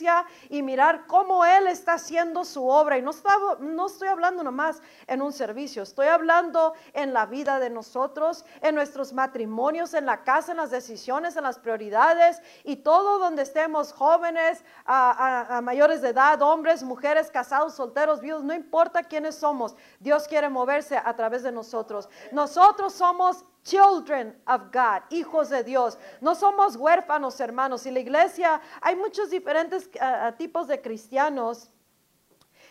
y 0.49 0.63
mirar 0.63 1.07
cómo 1.07 1.45
Él 1.45 1.67
está 1.67 1.95
haciendo 1.95 2.45
su 2.45 2.67
obra. 2.67 2.99
Y 2.99 3.03
no, 3.03 3.13
no 3.61 3.87
estoy 3.87 4.09
hablando 4.09 4.43
nomás 4.43 4.83
en 5.07 5.23
un 5.23 5.33
servicio, 5.33 5.83
estoy 5.83 6.09
hablando 6.09 6.75
en 6.93 7.13
la 7.13 7.27
vida 7.27 7.59
de 7.59 7.71
nosotros, 7.71 8.45
en 8.61 8.75
nuestros 8.75 9.13
matrimonios, 9.13 9.95
en 9.95 10.07
la 10.07 10.23
casa, 10.25 10.53
en 10.53 10.59
las 10.59 10.71
decisiones, 10.71 11.37
en 11.37 11.45
las 11.45 11.59
prioridades 11.59 12.41
y 12.65 12.77
todo 12.77 13.19
donde 13.19 13.43
estemos 13.43 13.93
jóvenes, 13.93 14.65
a, 14.85 15.61
mayores 15.63 16.03
de 16.03 16.11
edad, 16.11 16.41
hombres, 16.43 16.83
mujeres, 16.83 17.31
casados, 17.31 17.75
solteros, 17.75 18.21
viudos, 18.21 18.45
no 18.45 18.55
importa 18.55 19.03
quiénes 19.03 19.37
somos, 19.37 19.77
Dios 20.01 20.27
quiere 20.29 20.49
moverse 20.49 20.97
a 20.97 21.15
través 21.17 21.43
de 21.43 21.53
nosotros. 21.53 22.09
Nosotros 22.33 22.93
somos 22.93 23.45
children 23.67 24.35
of 24.47 24.71
God, 24.73 25.03
hijos 25.11 25.51
de 25.51 25.65
Dios. 25.65 25.99
No 26.21 26.35
somos 26.35 26.77
huérfanos, 26.77 27.41
hermanos. 27.41 27.85
Y 27.87 27.91
la 27.91 28.01
iglesia, 28.01 28.61
hay 28.81 28.97
muchos 28.97 29.31
diferentes 29.31 29.91
eh, 29.95 30.33
tipos 30.39 30.69
de 30.69 30.81
cristianos. 30.81 31.71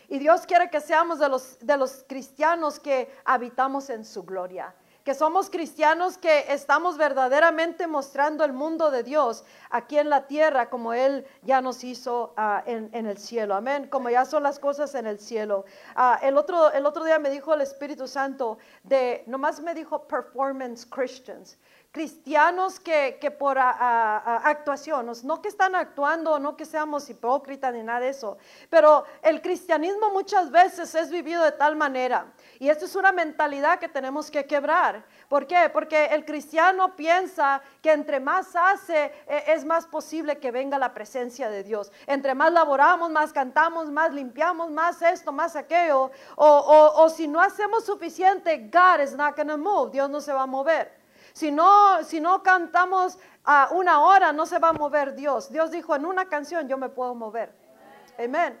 Y 0.08 0.18
Dios 0.18 0.46
quiere 0.46 0.70
que 0.70 0.80
seamos 0.80 1.18
de 1.18 1.28
los, 1.28 1.58
de 1.60 1.76
los 1.76 2.04
cristianos 2.08 2.80
que 2.80 3.12
habitamos 3.24 3.90
en 3.90 4.04
su 4.04 4.22
gloria 4.22 4.74
que 5.06 5.14
somos 5.14 5.50
cristianos 5.50 6.18
que 6.18 6.52
estamos 6.52 6.98
verdaderamente 6.98 7.86
mostrando 7.86 8.44
el 8.44 8.52
mundo 8.52 8.90
de 8.90 9.04
Dios 9.04 9.44
aquí 9.70 9.98
en 9.98 10.10
la 10.10 10.26
tierra 10.26 10.68
como 10.68 10.92
Él 10.94 11.24
ya 11.42 11.60
nos 11.60 11.84
hizo 11.84 12.34
ah, 12.36 12.64
en, 12.66 12.90
el 12.92 13.16
cielo. 13.16 13.54
Amén. 13.54 13.86
Como 13.86 14.10
ya 14.10 14.24
son 14.24 14.42
las 14.42 14.58
cosas 14.58 14.96
en 14.96 15.06
el 15.06 15.20
cielo. 15.20 15.64
Ah, 15.94 16.18
el, 16.24 16.36
otro, 16.36 16.72
el 16.72 16.84
otro 16.84 17.04
día 17.04 17.20
me 17.20 17.30
dijo 17.30 17.54
el 17.54 17.60
Espíritu 17.60 18.08
Santo 18.08 18.58
de, 18.82 19.22
nomás 19.28 19.60
me 19.60 19.76
dijo 19.76 20.08
performance 20.08 20.84
Christians 20.84 21.56
cristianos 21.96 22.78
que, 22.78 23.34
por 23.38 23.56
actuación, 23.58 25.10
no 25.22 25.40
que 25.40 25.48
están 25.48 25.74
actuando, 25.74 26.38
no 26.38 26.54
que 26.54 26.66
seamos 26.66 27.08
hipócritas 27.08 27.72
ni 27.72 27.82
nada 27.82 28.00
de 28.00 28.10
eso, 28.10 28.36
pero 28.68 29.04
el 29.22 29.40
cristianismo 29.40 30.10
muchas 30.10 30.50
veces 30.50 30.94
es 30.94 31.10
vivido 31.10 31.42
de 31.42 31.52
tal 31.52 31.74
manera. 31.74 32.26
Y 32.58 32.68
esta 32.68 32.84
es 32.84 32.94
una 32.96 33.12
mentalidad 33.12 33.78
que 33.78 33.88
tenemos 33.88 34.30
que 34.30 34.44
quebrar. 34.44 35.06
¿Por 35.30 35.46
qué? 35.46 35.70
Porque 35.72 36.04
el 36.04 36.26
cristiano 36.26 36.94
piensa 36.94 37.62
que 37.80 37.92
entre 37.92 38.20
más 38.20 38.54
hace, 38.54 39.10
e, 39.26 39.54
es 39.54 39.64
más 39.64 39.86
posible 39.86 40.38
que 40.38 40.50
venga 40.50 40.78
la 40.78 40.92
presencia 40.92 41.48
de 41.48 41.62
Dios. 41.62 41.90
Entre 42.06 42.34
más 42.34 42.52
laboramos, 42.52 43.08
más 43.10 43.32
cantamos, 43.32 43.90
más 43.90 44.12
limpiamos, 44.12 44.70
más 44.70 45.00
esto, 45.00 45.32
más 45.32 45.56
aquello. 45.56 46.10
O, 46.36 46.94
o 46.98 47.08
si 47.08 47.26
no 47.26 47.40
hacemos 47.40 47.86
suficiente, 47.86 48.70
God 48.70 49.00
is 49.02 49.14
not 49.14 49.34
going 49.34 49.48
to 49.48 49.56
move. 49.56 49.92
Dios 49.92 50.10
no 50.10 50.20
se 50.20 50.34
va 50.34 50.42
a 50.42 50.46
mover. 50.46 50.95
Si 51.36 51.50
no, 51.50 52.02
si 52.02 52.18
no 52.18 52.42
cantamos 52.42 53.18
a 53.44 53.68
una 53.72 54.00
hora, 54.00 54.32
no 54.32 54.46
se 54.46 54.58
va 54.58 54.70
a 54.70 54.72
mover 54.72 55.14
Dios. 55.14 55.52
Dios 55.52 55.70
dijo, 55.70 55.94
en 55.94 56.06
una 56.06 56.30
canción 56.30 56.66
yo 56.66 56.78
me 56.78 56.88
puedo 56.88 57.14
mover. 57.14 57.54
Amén. 58.18 58.58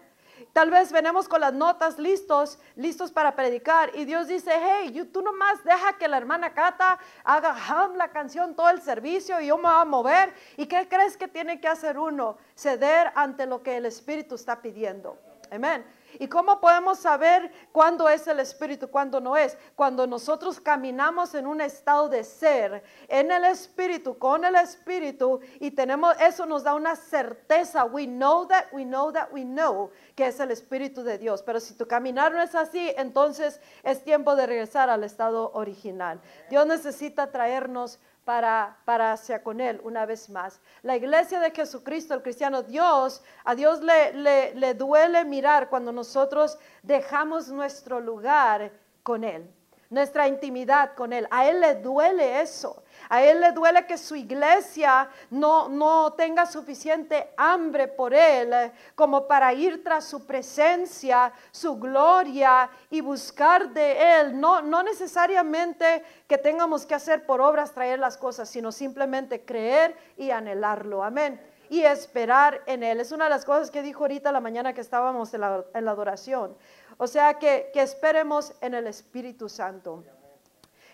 Tal 0.52 0.70
vez 0.70 0.92
venimos 0.92 1.26
con 1.26 1.40
las 1.40 1.54
notas 1.54 1.98
listos, 1.98 2.58
listos 2.74 3.10
para 3.10 3.34
predicar. 3.34 3.92
Y 3.96 4.04
Dios 4.04 4.28
dice, 4.28 4.50
hey, 4.62 5.08
tú 5.10 5.22
nomás 5.22 5.64
deja 5.64 5.96
que 5.96 6.06
la 6.06 6.18
hermana 6.18 6.52
Cata 6.52 6.98
haga 7.24 7.56
la 7.94 8.08
canción, 8.08 8.54
todo 8.54 8.68
el 8.68 8.82
servicio 8.82 9.40
y 9.40 9.46
yo 9.46 9.56
me 9.56 9.70
voy 9.70 9.80
a 9.80 9.84
mover. 9.86 10.34
¿Y 10.58 10.66
qué 10.66 10.86
crees 10.86 11.16
que 11.16 11.28
tiene 11.28 11.58
que 11.58 11.68
hacer 11.68 11.98
uno? 11.98 12.36
Ceder 12.54 13.10
ante 13.14 13.46
lo 13.46 13.62
que 13.62 13.78
el 13.78 13.86
Espíritu 13.86 14.34
está 14.34 14.60
pidiendo. 14.60 15.18
Amén. 15.50 15.82
¿Y 16.18 16.28
cómo 16.28 16.60
podemos 16.60 16.98
saber 16.98 17.50
cuándo 17.72 18.08
es 18.08 18.26
el 18.26 18.40
Espíritu, 18.40 18.88
cuándo 18.88 19.20
no 19.20 19.36
es? 19.36 19.56
Cuando 19.74 20.06
nosotros 20.06 20.60
caminamos 20.60 21.34
en 21.34 21.46
un 21.46 21.60
estado 21.60 22.08
de 22.08 22.24
ser, 22.24 22.82
en 23.08 23.30
el 23.30 23.44
Espíritu, 23.44 24.18
con 24.18 24.44
el 24.44 24.56
Espíritu, 24.56 25.40
y 25.60 25.70
tenemos, 25.70 26.14
eso 26.20 26.46
nos 26.46 26.62
da 26.62 26.74
una 26.74 26.96
certeza. 26.96 27.84
We 27.84 28.06
know 28.06 28.46
that, 28.46 28.66
we 28.72 28.84
know 28.84 29.12
that, 29.12 29.28
we 29.32 29.44
know 29.44 29.90
que 30.14 30.26
es 30.26 30.40
el 30.40 30.50
Espíritu 30.50 31.02
de 31.02 31.18
Dios. 31.18 31.42
Pero 31.42 31.60
si 31.60 31.74
tu 31.74 31.86
caminar 31.86 32.32
no 32.32 32.42
es 32.42 32.54
así, 32.54 32.92
entonces 32.96 33.60
es 33.82 34.02
tiempo 34.02 34.36
de 34.36 34.46
regresar 34.46 34.90
al 34.90 35.04
estado 35.04 35.50
original. 35.52 36.20
Dios 36.50 36.66
necesita 36.66 37.30
traernos 37.30 37.98
para, 38.26 38.76
para 38.84 39.16
con 39.44 39.60
Él 39.60 39.80
una 39.84 40.04
vez 40.04 40.28
más. 40.28 40.60
La 40.82 40.96
iglesia 40.96 41.38
de 41.38 41.52
Jesucristo, 41.52 42.12
el 42.12 42.22
cristiano, 42.22 42.64
Dios, 42.64 43.22
a 43.44 43.54
Dios 43.54 43.80
le, 43.80 44.14
le, 44.14 44.54
le 44.56 44.74
duele 44.74 45.24
mirar 45.24 45.68
cuando 45.68 45.92
nosotros 45.92 46.58
dejamos 46.82 47.46
nuestro 47.48 48.00
lugar 48.00 48.72
con 49.04 49.22
Él, 49.22 49.48
nuestra 49.90 50.26
intimidad 50.26 50.94
con 50.96 51.12
Él. 51.12 51.28
A 51.30 51.46
Él 51.46 51.60
le 51.60 51.76
duele 51.76 52.40
eso. 52.40 52.82
A 53.08 53.22
Él 53.22 53.40
le 53.40 53.52
duele 53.52 53.86
que 53.86 53.98
su 53.98 54.16
iglesia 54.16 55.08
no, 55.30 55.68
no 55.68 56.12
tenga 56.14 56.46
suficiente 56.46 57.32
hambre 57.36 57.88
por 57.88 58.12
Él 58.14 58.52
eh, 58.52 58.72
como 58.94 59.26
para 59.26 59.52
ir 59.52 59.84
tras 59.84 60.04
su 60.04 60.26
presencia, 60.26 61.32
su 61.50 61.78
gloria 61.78 62.68
y 62.90 63.00
buscar 63.00 63.70
de 63.70 64.20
Él. 64.20 64.40
No, 64.40 64.62
no 64.62 64.82
necesariamente 64.82 66.04
que 66.26 66.38
tengamos 66.38 66.86
que 66.86 66.94
hacer 66.94 67.26
por 67.26 67.40
obras 67.40 67.72
traer 67.72 67.98
las 67.98 68.16
cosas, 68.16 68.48
sino 68.48 68.72
simplemente 68.72 69.44
creer 69.44 69.96
y 70.16 70.30
anhelarlo. 70.30 71.02
Amén 71.02 71.40
y 71.68 71.82
esperar 71.82 72.62
en 72.66 72.82
Él. 72.82 73.00
Es 73.00 73.12
una 73.12 73.24
de 73.24 73.30
las 73.30 73.44
cosas 73.44 73.70
que 73.70 73.82
dijo 73.82 74.04
ahorita 74.04 74.32
la 74.32 74.40
mañana 74.40 74.72
que 74.72 74.80
estábamos 74.80 75.32
en 75.34 75.40
la, 75.40 75.64
en 75.74 75.84
la 75.84 75.90
adoración. 75.90 76.56
O 76.98 77.06
sea, 77.06 77.34
que, 77.34 77.70
que, 77.72 77.82
esperemos 77.82 78.54
en 78.60 78.74
el 78.74 78.86
Espíritu 78.86 79.48
Santo. 79.48 80.04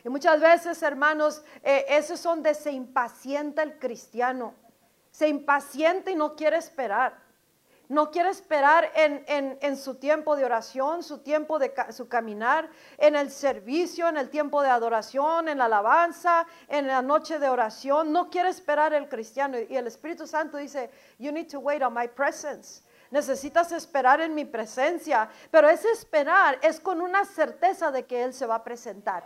Y 0.04 0.08
muchas 0.08 0.40
veces, 0.40 0.82
hermanos, 0.82 1.42
eh, 1.62 1.84
eso 1.88 2.14
es 2.14 2.22
donde 2.22 2.54
se 2.54 2.72
impacienta 2.72 3.62
el 3.62 3.78
cristiano. 3.78 4.54
Se 5.10 5.28
impacienta 5.28 6.10
y 6.10 6.16
no 6.16 6.34
quiere 6.36 6.56
esperar. 6.56 7.20
no 7.88 8.10
quiere 8.10 8.30
esperar 8.30 8.90
en, 8.94 9.22
en- 9.28 9.58
en 9.60 9.76
su 9.76 9.96
tiempo 9.96 10.34
de 10.34 10.46
oración, 10.46 11.02
su 11.02 11.18
tiempo 11.18 11.58
de 11.58 11.74
su 11.90 12.08
caminar, 12.08 12.70
en 12.96 13.14
el 13.16 13.30
servicio, 13.30 14.08
en 14.08 14.16
el 14.16 14.30
tiempo 14.30 14.62
de 14.62 14.70
adoración, 14.70 15.46
en 15.50 15.58
la 15.58 15.66
alabanza, 15.66 16.46
en 16.68 16.86
la 16.86 17.02
noche 17.02 17.38
de 17.38 17.50
oración. 17.50 18.10
No 18.10 18.30
quiere 18.30 18.48
esperar 18.48 18.94
el 18.94 19.10
cristiano. 19.10 19.58
Y 19.68 19.76
el 19.76 19.86
Espíritu 19.88 20.26
Santo 20.26 20.56
dice, 20.56 20.90
you 21.18 21.30
need 21.32 21.50
to 21.50 21.58
wait 21.60 21.82
on 21.82 21.92
my 21.92 22.08
presence. 22.08 22.82
Necesitas 23.10 23.70
esperar 23.72 24.22
en 24.22 24.34
mi 24.34 24.46
presencia. 24.46 25.28
Pero 25.50 25.68
ese 25.68 25.90
esperar 25.90 26.58
es 26.62 26.80
con 26.80 27.02
una 27.02 27.26
certeza 27.26 27.90
de 27.90 28.06
que 28.06 28.22
Él 28.24 28.32
se 28.32 28.46
va 28.46 28.54
a 28.54 28.64
presentar, 28.64 29.22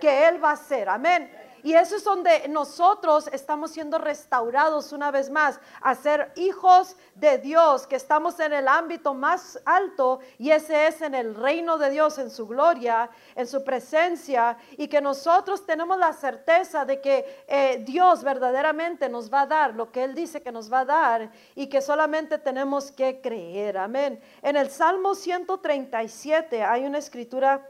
que 0.00 0.28
Él 0.28 0.42
va 0.42 0.52
a 0.52 0.56
ser. 0.56 0.88
Amén. 0.88 1.30
Y 1.66 1.74
eso 1.74 1.96
es 1.96 2.04
donde 2.04 2.46
nosotros 2.46 3.28
estamos 3.32 3.72
siendo 3.72 3.98
restaurados 3.98 4.92
una 4.92 5.10
vez 5.10 5.30
más 5.30 5.58
a 5.80 5.96
ser 5.96 6.30
hijos 6.36 6.94
de 7.16 7.38
Dios, 7.38 7.88
que 7.88 7.96
estamos 7.96 8.38
en 8.38 8.52
el 8.52 8.68
ámbito 8.68 9.14
más 9.14 9.60
alto 9.64 10.20
y 10.38 10.52
ese 10.52 10.86
es 10.86 11.02
en 11.02 11.12
el 11.16 11.34
reino 11.34 11.76
de 11.76 11.90
Dios, 11.90 12.18
en 12.18 12.30
su 12.30 12.46
gloria, 12.46 13.10
en 13.34 13.48
su 13.48 13.64
presencia 13.64 14.56
y 14.78 14.86
que 14.86 15.00
nosotros 15.00 15.66
tenemos 15.66 15.98
la 15.98 16.12
certeza 16.12 16.84
de 16.84 17.00
que 17.00 17.44
eh, 17.48 17.82
Dios 17.84 18.22
verdaderamente 18.22 19.08
nos 19.08 19.28
va 19.28 19.40
a 19.40 19.46
dar 19.46 19.74
lo 19.74 19.90
que 19.90 20.04
Él 20.04 20.14
dice 20.14 20.42
que 20.42 20.52
nos 20.52 20.72
va 20.72 20.80
a 20.80 20.84
dar 20.84 21.32
y 21.56 21.66
que 21.66 21.80
solamente 21.80 22.38
tenemos 22.38 22.92
que 22.92 23.20
creer. 23.20 23.76
Amén. 23.76 24.20
En 24.40 24.54
el 24.54 24.70
Salmo 24.70 25.16
137 25.16 26.62
hay 26.62 26.84
una 26.84 26.98
escritura 26.98 27.68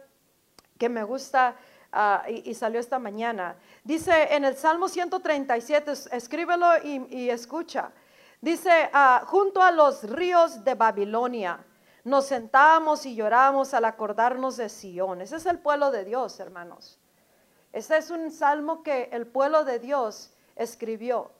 que 0.76 0.90
me 0.90 1.02
gusta 1.02 1.56
ah, 1.97 2.23
y, 2.29 2.55
salió 2.55 2.79
esta 2.79 2.99
mañana. 2.99 3.57
Dice 3.83 4.35
en 4.35 4.45
el 4.45 4.57
Salmo 4.57 4.88
137, 4.88 5.91
es- 5.93 6.07
escríbelo 6.12 6.67
y, 6.85 7.07
y 7.11 7.31
escucha. 7.31 7.91
Dice, 8.41 8.91
ah, 8.93 9.23
junto 9.26 9.62
a 9.62 9.71
los 9.73 10.05
ríos 10.05 10.62
de 10.62 10.75
Babilonia, 10.75 11.65
nos 12.05 12.26
sentamos 12.26 13.05
y 13.07 13.17
lloramos 13.17 13.75
al 13.75 13.85
acordarnos 13.87 14.57
de 14.59 14.69
Sión. 14.69 15.23
Ese 15.23 15.37
es 15.37 15.47
el 15.47 15.59
pueblo 15.59 15.91
de 15.91 16.05
Dios, 16.05 16.38
hermanos. 16.38 17.00
Este 17.73 17.97
es 17.97 18.11
un 18.11 18.31
salmo 18.31 18.83
que 18.83 19.09
el 19.12 19.26
pueblo 19.26 19.65
de 19.65 19.79
Dios 19.79 20.33
escribió. 20.55 21.33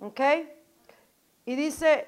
¿Ok? 0.00 0.20
Y 1.46 1.54
dice, 1.54 2.06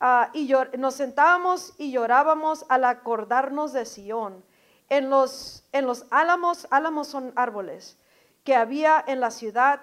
ah, 0.00 0.30
y 0.32 0.52
nos 0.76 0.94
sentábamos 0.94 1.74
y 1.78 1.92
llorábamos 1.92 2.64
al 2.68 2.84
acordarnos 2.84 3.72
de 3.72 3.84
Sión. 3.86 4.42
En 4.88 5.10
los, 5.10 5.64
en 5.72 5.86
los 5.86 6.06
álamos, 6.10 6.66
álamos 6.70 7.08
son 7.08 7.32
árboles, 7.36 7.98
que 8.44 8.54
había 8.54 9.04
en 9.06 9.20
la 9.20 9.30
ciudad, 9.30 9.80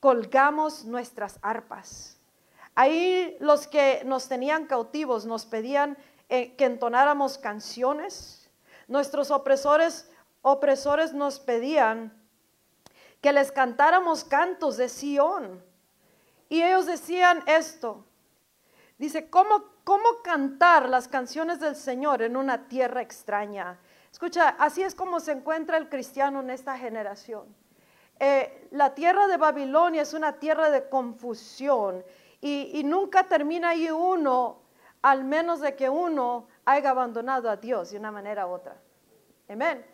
colgamos 0.00 0.84
nuestras 0.84 1.38
arpas. 1.42 2.18
Ahí 2.74 3.36
los 3.40 3.66
que 3.66 4.02
nos 4.04 4.28
tenían 4.28 4.66
cautivos 4.66 5.26
nos 5.26 5.44
pedían 5.44 5.98
eh, 6.28 6.54
que 6.56 6.64
entonáramos 6.64 7.36
canciones. 7.36 8.48
Nuestros 8.86 9.30
opresores, 9.30 10.10
opresores 10.42 11.12
nos 11.12 11.40
pedían 11.40 12.12
que 13.20 13.32
les 13.32 13.50
cantáramos 13.50 14.24
cantos 14.24 14.76
de 14.76 14.88
Sión. 14.88 15.62
Y 16.48 16.62
ellos 16.62 16.86
decían 16.86 17.42
esto. 17.46 18.04
Dice, 18.96 19.28
¿cómo, 19.28 19.64
¿cómo 19.84 20.22
cantar 20.22 20.88
las 20.88 21.08
canciones 21.08 21.60
del 21.60 21.76
Señor 21.76 22.22
en 22.22 22.36
una 22.36 22.68
tierra 22.68 23.02
extraña? 23.02 23.78
Escucha, 24.18 24.48
así 24.58 24.82
es 24.82 24.96
como 24.96 25.20
se 25.20 25.30
encuentra 25.30 25.76
el 25.76 25.88
cristiano 25.88 26.40
en 26.40 26.50
esta 26.50 26.76
generación. 26.76 27.44
Eh, 28.18 28.66
la 28.72 28.92
tierra 28.92 29.28
de 29.28 29.36
Babilonia 29.36 30.02
es 30.02 30.12
una 30.12 30.40
tierra 30.40 30.70
de 30.70 30.88
confusión 30.88 32.04
y, 32.40 32.82
nunca 32.84 33.22
termina 33.28 33.68
ahí 33.68 33.88
uno, 33.92 34.58
al 35.02 35.22
menos 35.22 35.60
de 35.60 35.76
que 35.76 35.88
uno 35.88 36.48
haya 36.64 36.90
abandonado 36.90 37.48
a 37.48 37.54
Dios 37.58 37.92
de 37.92 37.98
una 37.98 38.10
manera 38.10 38.48
u 38.48 38.50
otra. 38.50 38.76
Amén. 39.48 39.86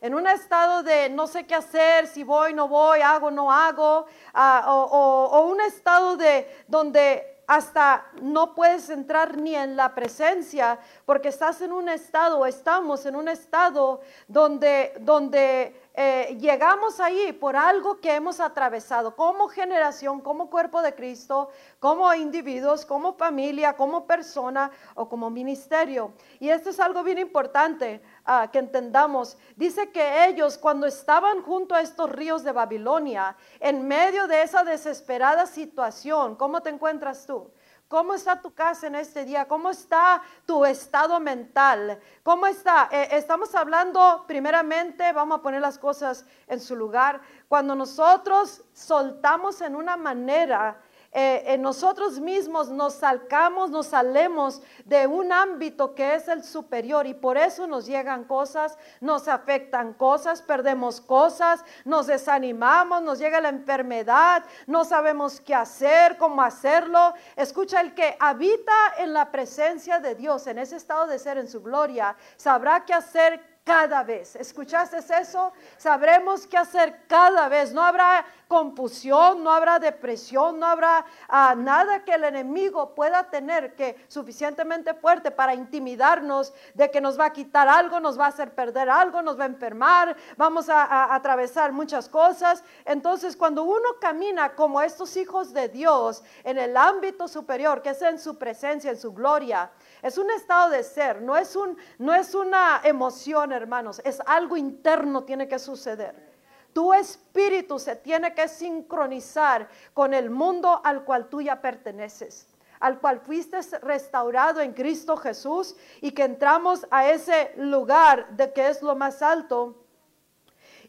En 0.00 0.14
un 0.14 0.28
estado 0.28 0.84
de 0.84 1.10
no 1.10 1.26
sé 1.26 1.44
qué 1.44 1.56
hacer, 1.56 2.06
si 2.06 2.22
voy, 2.22 2.54
no 2.54 2.68
voy, 2.68 3.00
hago, 3.00 3.32
no 3.32 3.50
hago, 3.50 4.06
ah, 4.32 4.64
o, 4.68 4.84
o- 4.84 5.26
o 5.40 5.46
un 5.50 5.60
estado 5.60 6.16
de 6.16 6.46
donde 6.68 7.31
hasta 7.52 8.06
no 8.22 8.54
puedes 8.54 8.88
entrar 8.88 9.36
ni 9.36 9.54
en 9.54 9.76
la 9.76 9.94
presencia, 9.94 10.78
porque 11.04 11.28
estás 11.28 11.60
en 11.60 11.70
un 11.70 11.90
estado, 11.90 12.46
estamos 12.46 13.04
en 13.04 13.14
un 13.14 13.28
estado 13.28 14.00
donde, 14.26 14.94
donde 15.00 15.78
eh, 15.92 16.38
llegamos 16.40 16.98
ahí 16.98 17.34
por 17.34 17.54
algo 17.54 18.00
que 18.00 18.14
hemos 18.14 18.40
atravesado 18.40 19.14
como 19.14 19.48
generación, 19.48 20.22
como 20.22 20.48
cuerpo 20.48 20.80
de 20.80 20.94
Cristo, 20.94 21.50
como 21.78 22.14
individuos, 22.14 22.86
como 22.86 23.12
familia, 23.12 23.74
como 23.74 24.06
persona 24.06 24.70
o 24.94 25.06
como 25.06 25.28
ministerio. 25.28 26.14
Y 26.40 26.48
esto 26.48 26.70
es 26.70 26.80
algo 26.80 27.02
bien 27.02 27.18
importante 27.18 28.00
ah, 28.24 28.48
que 28.52 28.58
entendamos. 28.58 29.36
Dice 29.56 29.90
que 29.90 30.26
ellos 30.26 30.58
cuando 30.58 30.86
estaban 30.86 31.42
junto 31.42 31.74
a 31.74 31.80
estos 31.80 32.10
ríos 32.10 32.44
de 32.44 32.52
Babilonia, 32.52 33.36
en 33.60 33.86
medio 33.86 34.26
de 34.26 34.42
esa 34.42 34.64
desesperada 34.64 35.46
situación, 35.46 36.36
¿cómo 36.36 36.60
te 36.62 36.70
encuentras 36.70 37.26
tú? 37.26 37.50
¿Cómo 37.92 38.14
está 38.14 38.40
tu 38.40 38.54
casa 38.54 38.86
en 38.86 38.94
este 38.94 39.26
día? 39.26 39.46
¿Cómo 39.46 39.68
está 39.68 40.22
tu 40.46 40.64
estado 40.64 41.20
mental? 41.20 42.00
¿Cómo 42.22 42.46
está? 42.46 42.88
Eh, 42.90 43.08
estamos 43.10 43.54
hablando 43.54 44.24
primeramente, 44.26 45.12
vamos 45.12 45.38
a 45.38 45.42
poner 45.42 45.60
las 45.60 45.78
cosas 45.78 46.24
en 46.46 46.58
su 46.58 46.74
lugar, 46.74 47.20
cuando 47.48 47.74
nosotros 47.74 48.64
soltamos 48.72 49.60
en 49.60 49.76
una 49.76 49.98
manera 49.98 50.80
eh, 51.14 51.44
eh, 51.46 51.58
nosotros 51.58 52.18
mismos 52.20 52.70
nos 52.70 52.94
salcamos, 52.94 53.68
nos 53.68 53.88
salemos 53.88 54.62
de 54.86 55.06
un 55.06 55.30
ámbito 55.30 55.94
que 55.94 56.14
es 56.14 56.26
el 56.26 56.42
superior 56.42 57.06
y 57.06 57.12
por 57.12 57.36
eso 57.36 57.66
nos 57.66 57.84
llegan 57.84 58.24
cosas, 58.24 58.78
nos 58.98 59.28
afectan 59.28 59.92
cosas, 59.92 60.40
perdemos 60.40 61.02
cosas, 61.02 61.66
nos 61.84 62.06
desanimamos, 62.06 63.02
nos 63.02 63.18
llega 63.18 63.42
la 63.42 63.50
enfermedad, 63.50 64.42
no 64.66 64.86
sabemos 64.86 65.38
qué 65.38 65.54
hacer, 65.54 66.16
cómo 66.16 66.40
hacerlo. 66.40 67.12
Escucha, 67.36 67.82
el 67.82 67.94
que 67.94 68.16
habita 68.18 68.72
en 68.96 69.12
la 69.12 69.30
presencia 69.30 70.00
de 70.00 70.14
Dios, 70.14 70.46
en 70.46 70.58
ese 70.58 70.76
estado 70.76 71.06
de 71.06 71.18
ser 71.18 71.36
en 71.36 71.48
su 71.48 71.62
gloria, 71.62 72.16
sabrá 72.36 72.86
qué 72.86 72.94
hacer 72.94 73.51
cada 73.64 74.02
vez. 74.02 74.34
¿Escuchaste 74.36 74.98
eso? 75.20 75.52
Sabremos 75.76 76.46
qué 76.46 76.58
hacer 76.58 77.06
cada 77.06 77.48
vez. 77.48 77.72
No 77.72 77.82
habrá 77.82 78.24
confusión, 78.48 79.42
no 79.42 79.50
habrá 79.50 79.78
depresión, 79.78 80.58
no 80.58 80.66
habrá 80.66 81.06
ah, 81.28 81.54
nada 81.56 82.04
que 82.04 82.12
el 82.12 82.24
enemigo 82.24 82.94
pueda 82.94 83.30
tener 83.30 83.74
que 83.74 84.04
suficientemente 84.08 84.94
fuerte 84.94 85.30
para 85.30 85.54
intimidarnos 85.54 86.52
de 86.74 86.90
que 86.90 87.00
nos 87.00 87.18
va 87.18 87.26
a 87.26 87.32
quitar 87.32 87.68
algo, 87.68 88.00
nos 88.00 88.18
va 88.18 88.26
a 88.26 88.28
hacer 88.28 88.54
perder 88.54 88.90
algo, 88.90 89.22
nos 89.22 89.38
va 89.38 89.44
a 89.44 89.46
enfermar, 89.46 90.16
vamos 90.36 90.68
a, 90.68 90.82
a 90.82 91.14
atravesar 91.14 91.72
muchas 91.72 92.08
cosas. 92.08 92.62
Entonces, 92.84 93.36
cuando 93.36 93.62
uno 93.62 93.96
camina 94.00 94.54
como 94.54 94.82
estos 94.82 95.16
hijos 95.16 95.54
de 95.54 95.68
Dios 95.68 96.22
en 96.44 96.58
el 96.58 96.76
ámbito 96.76 97.28
superior, 97.28 97.80
que 97.80 97.90
es 97.90 98.02
en 98.02 98.18
su 98.18 98.36
presencia, 98.36 98.90
en 98.90 98.98
su 98.98 99.12
gloria, 99.12 99.70
es 100.02 100.18
un 100.18 100.30
estado 100.32 100.70
de 100.70 100.82
ser, 100.82 101.22
no 101.22 101.36
es, 101.36 101.54
un, 101.54 101.78
no 101.98 102.12
es 102.12 102.34
una 102.34 102.80
emoción, 102.82 103.52
hermanos, 103.52 104.02
es 104.04 104.20
algo 104.26 104.56
interno 104.56 105.22
tiene 105.22 105.46
que 105.46 105.60
suceder. 105.60 106.32
Tu 106.72 106.92
espíritu 106.92 107.78
se 107.78 107.94
tiene 107.94 108.34
que 108.34 108.48
sincronizar 108.48 109.68
con 109.94 110.12
el 110.12 110.28
mundo 110.28 110.80
al 110.82 111.04
cual 111.04 111.28
tú 111.28 111.40
ya 111.40 111.60
perteneces, 111.60 112.48
al 112.80 112.98
cual 112.98 113.20
fuiste 113.20 113.60
restaurado 113.82 114.60
en 114.60 114.72
Cristo 114.72 115.16
Jesús 115.16 115.76
y 116.00 116.10
que 116.10 116.24
entramos 116.24 116.84
a 116.90 117.08
ese 117.08 117.52
lugar 117.58 118.28
de 118.30 118.52
que 118.52 118.68
es 118.68 118.82
lo 118.82 118.96
más 118.96 119.22
alto. 119.22 119.78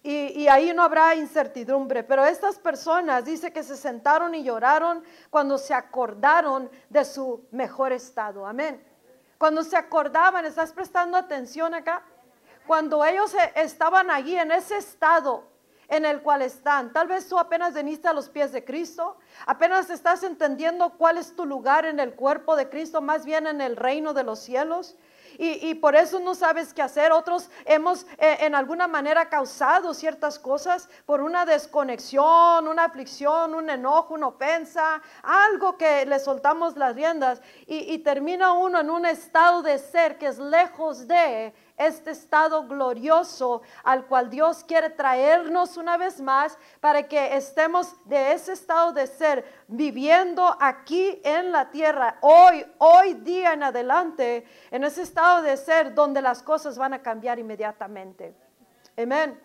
Y, 0.01 0.41
y, 0.41 0.47
ahí 0.49 0.73
no 0.73 0.83
habrá 0.83 1.15
incertidumbre. 1.15 2.03
Pero 2.03 2.25
estas 2.25 2.59
personas 2.59 3.23
dice 3.23 3.53
que 3.53 3.63
se 3.63 3.77
sentaron 3.77 4.35
y 4.35 4.43
lloraron 4.43 5.01
cuando 5.29 5.57
se 5.57 5.73
acordaron 5.73 6.69
de 6.89 7.05
su 7.05 7.47
mejor 7.51 7.93
estado. 7.93 8.45
Amén. 8.45 8.83
Cuando 9.37 9.63
se 9.63 9.75
acordaban, 9.75 10.45
¿estás 10.45 10.71
prestando 10.71 11.17
atención 11.17 11.73
acá? 11.73 12.03
Cuando 12.67 13.03
ellos 13.03 13.35
estaban 13.55 14.09
allí 14.09 14.37
en 14.37 14.51
ese 14.51 14.77
estado 14.77 15.51
en 15.89 16.05
el 16.05 16.21
cual 16.21 16.41
están. 16.41 16.93
Tal 16.93 17.07
vez 17.07 17.27
tú 17.27 17.37
apenas 17.37 17.73
veniste 17.73 18.07
a 18.07 18.13
los 18.13 18.29
pies 18.29 18.51
de 18.51 18.63
Cristo, 18.63 19.17
apenas 19.45 19.89
estás 19.89 20.23
entendiendo 20.23 20.91
cuál 20.91 21.17
es 21.17 21.35
tu 21.35 21.45
lugar 21.45 21.85
en 21.85 21.99
el 21.99 22.13
cuerpo 22.13 22.55
de 22.55 22.69
Cristo, 22.69 23.01
más 23.01 23.25
bien 23.25 23.47
en 23.47 23.61
el 23.61 23.75
reino 23.75 24.13
de 24.13 24.23
los 24.23 24.39
cielos. 24.39 24.95
Y, 25.37 25.69
y, 25.69 25.75
por 25.75 25.95
eso 25.95 26.19
no 26.19 26.35
sabes 26.35 26.73
qué 26.73 26.81
hacer. 26.81 27.11
Otros 27.11 27.49
hemos 27.65 28.05
eh, 28.17 28.37
en 28.41 28.55
alguna 28.55 28.87
manera 28.87 29.29
causado 29.29 29.93
ciertas 29.93 30.39
cosas 30.39 30.89
por 31.05 31.21
una 31.21 31.45
desconexión, 31.45 32.67
una 32.67 32.85
aflicción, 32.85 33.53
un 33.53 33.69
enojo, 33.69 34.13
una 34.13 34.27
ofensa, 34.27 35.01
algo 35.23 35.77
que 35.77 36.05
le 36.05 36.19
soltamos 36.19 36.77
las 36.77 36.95
riendas 36.95 37.41
y, 37.65 37.93
y 37.93 37.99
termina 37.99 38.53
uno 38.53 38.79
en 38.79 38.89
un 38.89 39.05
estado 39.05 39.61
de 39.61 39.77
ser 39.77 40.17
que 40.17 40.27
es 40.27 40.39
lejos 40.39 41.07
de 41.07 41.53
este 41.77 42.11
estado 42.11 42.67
glorioso 42.67 43.61
al 43.83 44.05
cual 44.05 44.29
Dios 44.29 44.63
quiere 44.63 44.89
traernos 44.89 45.77
una 45.77 45.97
vez 45.97 46.21
más 46.21 46.57
para 46.79 47.07
que 47.07 47.35
estemos 47.35 47.95
de 48.05 48.33
ese 48.33 48.53
estado 48.53 48.93
de 48.93 49.07
ser 49.07 49.45
viviendo 49.67 50.55
aquí 50.59 51.19
en 51.23 51.51
la 51.51 51.69
tierra, 51.71 52.17
hoy, 52.21 52.65
hoy 52.77 53.13
día 53.15 53.53
en 53.53 53.63
adelante, 53.63 54.45
en 54.71 54.83
ese 54.83 55.01
estado 55.01 55.41
de 55.41 55.57
ser 55.57 55.93
donde 55.93 56.21
las 56.21 56.43
cosas 56.43 56.77
van 56.77 56.93
a 56.93 57.01
cambiar 57.01 57.39
inmediatamente. 57.39 58.35
Amén. 58.97 59.39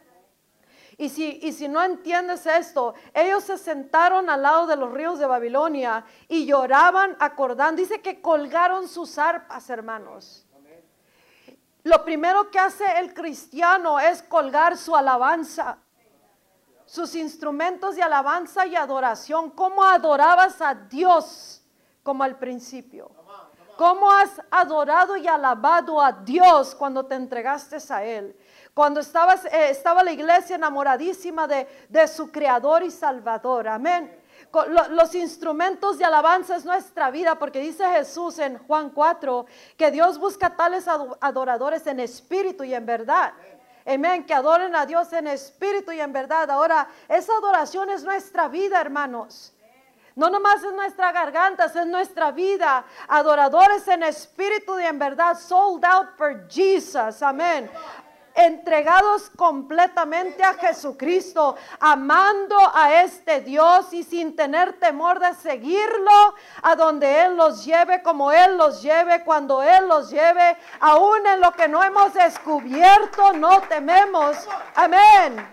Y 1.01 1.11
si, 1.11 1.39
y 1.43 1.53
si 1.53 1.69
no 1.69 1.81
entiendes 1.81 2.45
esto, 2.45 2.95
ellos 3.15 3.45
se 3.45 3.57
sentaron 3.57 4.29
al 4.29 4.43
lado 4.43 4.67
de 4.67 4.75
los 4.75 4.93
ríos 4.93 5.21
de 5.21 5.27
Babilonia 5.27 6.05
y 6.27 6.45
lloraban 6.45 7.17
acordando. 7.21 7.81
Dice 7.81 8.03
que 8.03 8.21
colgaron 8.21 8.89
sus 8.89 9.17
arpas, 9.17 9.71
hermanos. 9.71 10.48
Lo 11.89 12.05
primero 12.05 12.51
que 12.51 12.59
hace 12.59 12.85
el 12.99 13.15
cristiano 13.15 13.99
es 13.99 14.23
colgar 14.23 14.77
su 14.77 14.95
alabanza, 14.95 15.79
sus 16.85 17.15
instrumentos 17.15 17.97
de 17.97 18.03
alabanza 18.03 18.67
y 18.67 18.77
adoración. 18.77 19.51
¿Cómo 19.53 19.83
adorabas 19.83 20.61
a 20.61 20.75
Dios 20.75 21.63
como 22.03 22.25
al 22.25 22.39
principio? 22.39 23.11
¿Cómo 23.79 24.11
has 24.11 24.39
adorado 24.51 25.17
y 25.17 25.27
alabado 25.29 25.99
a 25.99 26.13
Dios 26.13 26.75
cuando 26.75 27.07
te 27.07 27.15
entregaste 27.15 27.79
a 27.89 28.05
Él? 28.05 28.39
Cuando 28.75 29.01
estabas, 29.01 29.47
eh, 29.47 29.71
estaba 29.71 30.05
la 30.05 30.13
iglesia 30.13 30.57
enamoradísima 30.57 31.47
de, 31.47 31.67
de 31.89 32.07
su 32.07 32.31
Creador 32.31 32.83
y 32.83 32.91
Salvador. 32.91 33.67
Amén. 33.67 34.15
Los 34.91 35.15
instrumentos 35.15 35.99
de 35.99 36.05
alabanza 36.05 36.57
es 36.57 36.65
nuestra 36.65 37.11
vida, 37.11 37.39
porque 37.39 37.61
dice 37.61 37.87
Jesús 37.91 38.39
en 38.39 38.59
Juan 38.59 38.91
4 38.91 39.47
que 39.77 39.91
Dios 39.91 40.19
busca 40.19 40.57
tales 40.57 40.87
adoradores 40.89 41.87
en 41.87 42.01
espíritu 42.01 42.65
y 42.65 42.75
en 42.75 42.87
verdad. 42.87 43.33
Amén, 43.87 44.25
que 44.25 44.35
adoren 44.35 44.75
a 44.75 44.87
Dios 44.87 45.13
en 45.13 45.27
espíritu 45.27 45.93
y 45.93 46.01
en 46.01 46.13
verdad. 46.13 46.51
Ahora, 46.51 46.89
esa 47.09 47.33
adoración 47.37 47.91
es 47.91 48.05
nuestra 48.05 48.49
vida, 48.49 48.81
hermanos. 48.81 49.53
No 50.15 50.29
nomás 50.31 50.63
es 50.65 50.73
nuestra 50.73 51.13
garganta, 51.13 51.67
es 51.67 51.87
nuestra 51.87 52.33
vida. 52.33 52.85
Adoradores 53.07 53.87
en 53.89 54.03
espíritu 54.03 54.79
y 54.81 54.85
en 54.85 54.99
verdad, 54.99 55.39
sold 55.39 55.85
out 55.85 56.09
for 56.17 56.47
Jesus. 56.49 57.23
Amén 57.23 57.71
entregados 58.39 59.31
completamente 59.31 60.45
a 60.45 60.55
Jesucristo, 60.55 61.57
amando 61.81 62.57
a 62.73 63.03
este 63.03 63.41
Dios 63.41 63.93
y 63.93 64.05
sin 64.05 64.37
tener 64.37 64.79
temor 64.79 65.19
de 65.19 65.35
seguirlo 65.35 66.35
a 66.63 66.77
donde 66.77 67.25
Él 67.25 67.37
los 67.37 67.65
lleve, 67.65 68.03
como 68.03 68.31
Él 68.31 68.57
los 68.57 68.81
lleve, 68.81 69.25
cuando 69.25 69.63
Él 69.63 69.89
los 69.89 70.11
lleve, 70.11 70.57
aún 70.79 71.27
en 71.27 71.41
lo 71.41 71.51
que 71.53 71.67
no 71.67 71.83
hemos 71.83 72.15
descubierto, 72.15 73.33
no 73.33 73.61
tememos. 73.63 74.37
Amén. 74.77 75.45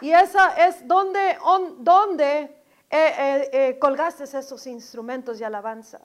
Y 0.00 0.12
esa 0.12 0.50
es 0.66 0.86
donde, 0.86 1.38
donde 1.78 2.40
eh, 2.42 2.50
eh, 2.90 3.50
eh, 3.52 3.78
colgaste 3.80 4.24
esos 4.24 4.66
instrumentos 4.66 5.38
de 5.38 5.44
alabanza. 5.44 6.00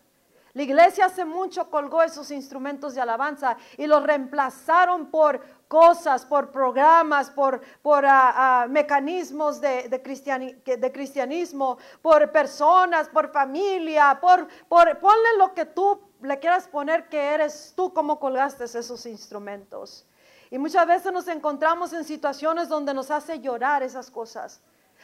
La 0.54 0.64
iglesia 0.64 1.06
hace 1.06 1.24
mucho 1.24 1.70
colgó 1.70 2.04
esos 2.04 2.30
instrumentos 2.32 2.94
de 2.94 3.02
alabanza 3.02 3.56
y 3.78 3.88
los 3.88 4.04
reemplazaron 4.04 5.10
por 5.10 5.42
cosas, 5.70 6.26
por 6.26 6.52
programas, 6.52 7.30
por, 7.30 7.62
por 7.82 8.06
ah, 8.06 8.34
ah, 8.64 8.68
mecanismos 8.68 9.62
de, 9.62 9.88
de, 9.88 10.92
cristianismo, 10.92 11.78
por 12.02 12.32
personas, 12.32 13.08
por 13.08 13.32
familia, 13.32 14.18
por, 14.20 14.48
por, 14.68 15.00
ponle 15.00 15.38
lo 15.38 15.54
que 15.54 15.66
tú 15.66 16.02
le 16.22 16.38
quieras 16.40 16.68
poner 16.68 17.08
que 17.08 17.18
eres 17.18 17.74
tú 17.76 17.94
como 17.94 18.20
colgaste 18.20 18.66
esos 18.66 19.06
instrumentos. 19.06 20.06
Y 20.50 20.58
muchas 20.58 20.86
veces 20.86 21.14
nos 21.14 21.30
encontramos 21.30 21.94
en 21.94 22.04
situaciones 22.04 22.68
donde 22.68 22.94
nos 22.94 23.10
hace 23.10 23.40
llorar 23.40 23.84
esas 23.84 24.12
cosas 24.12 24.62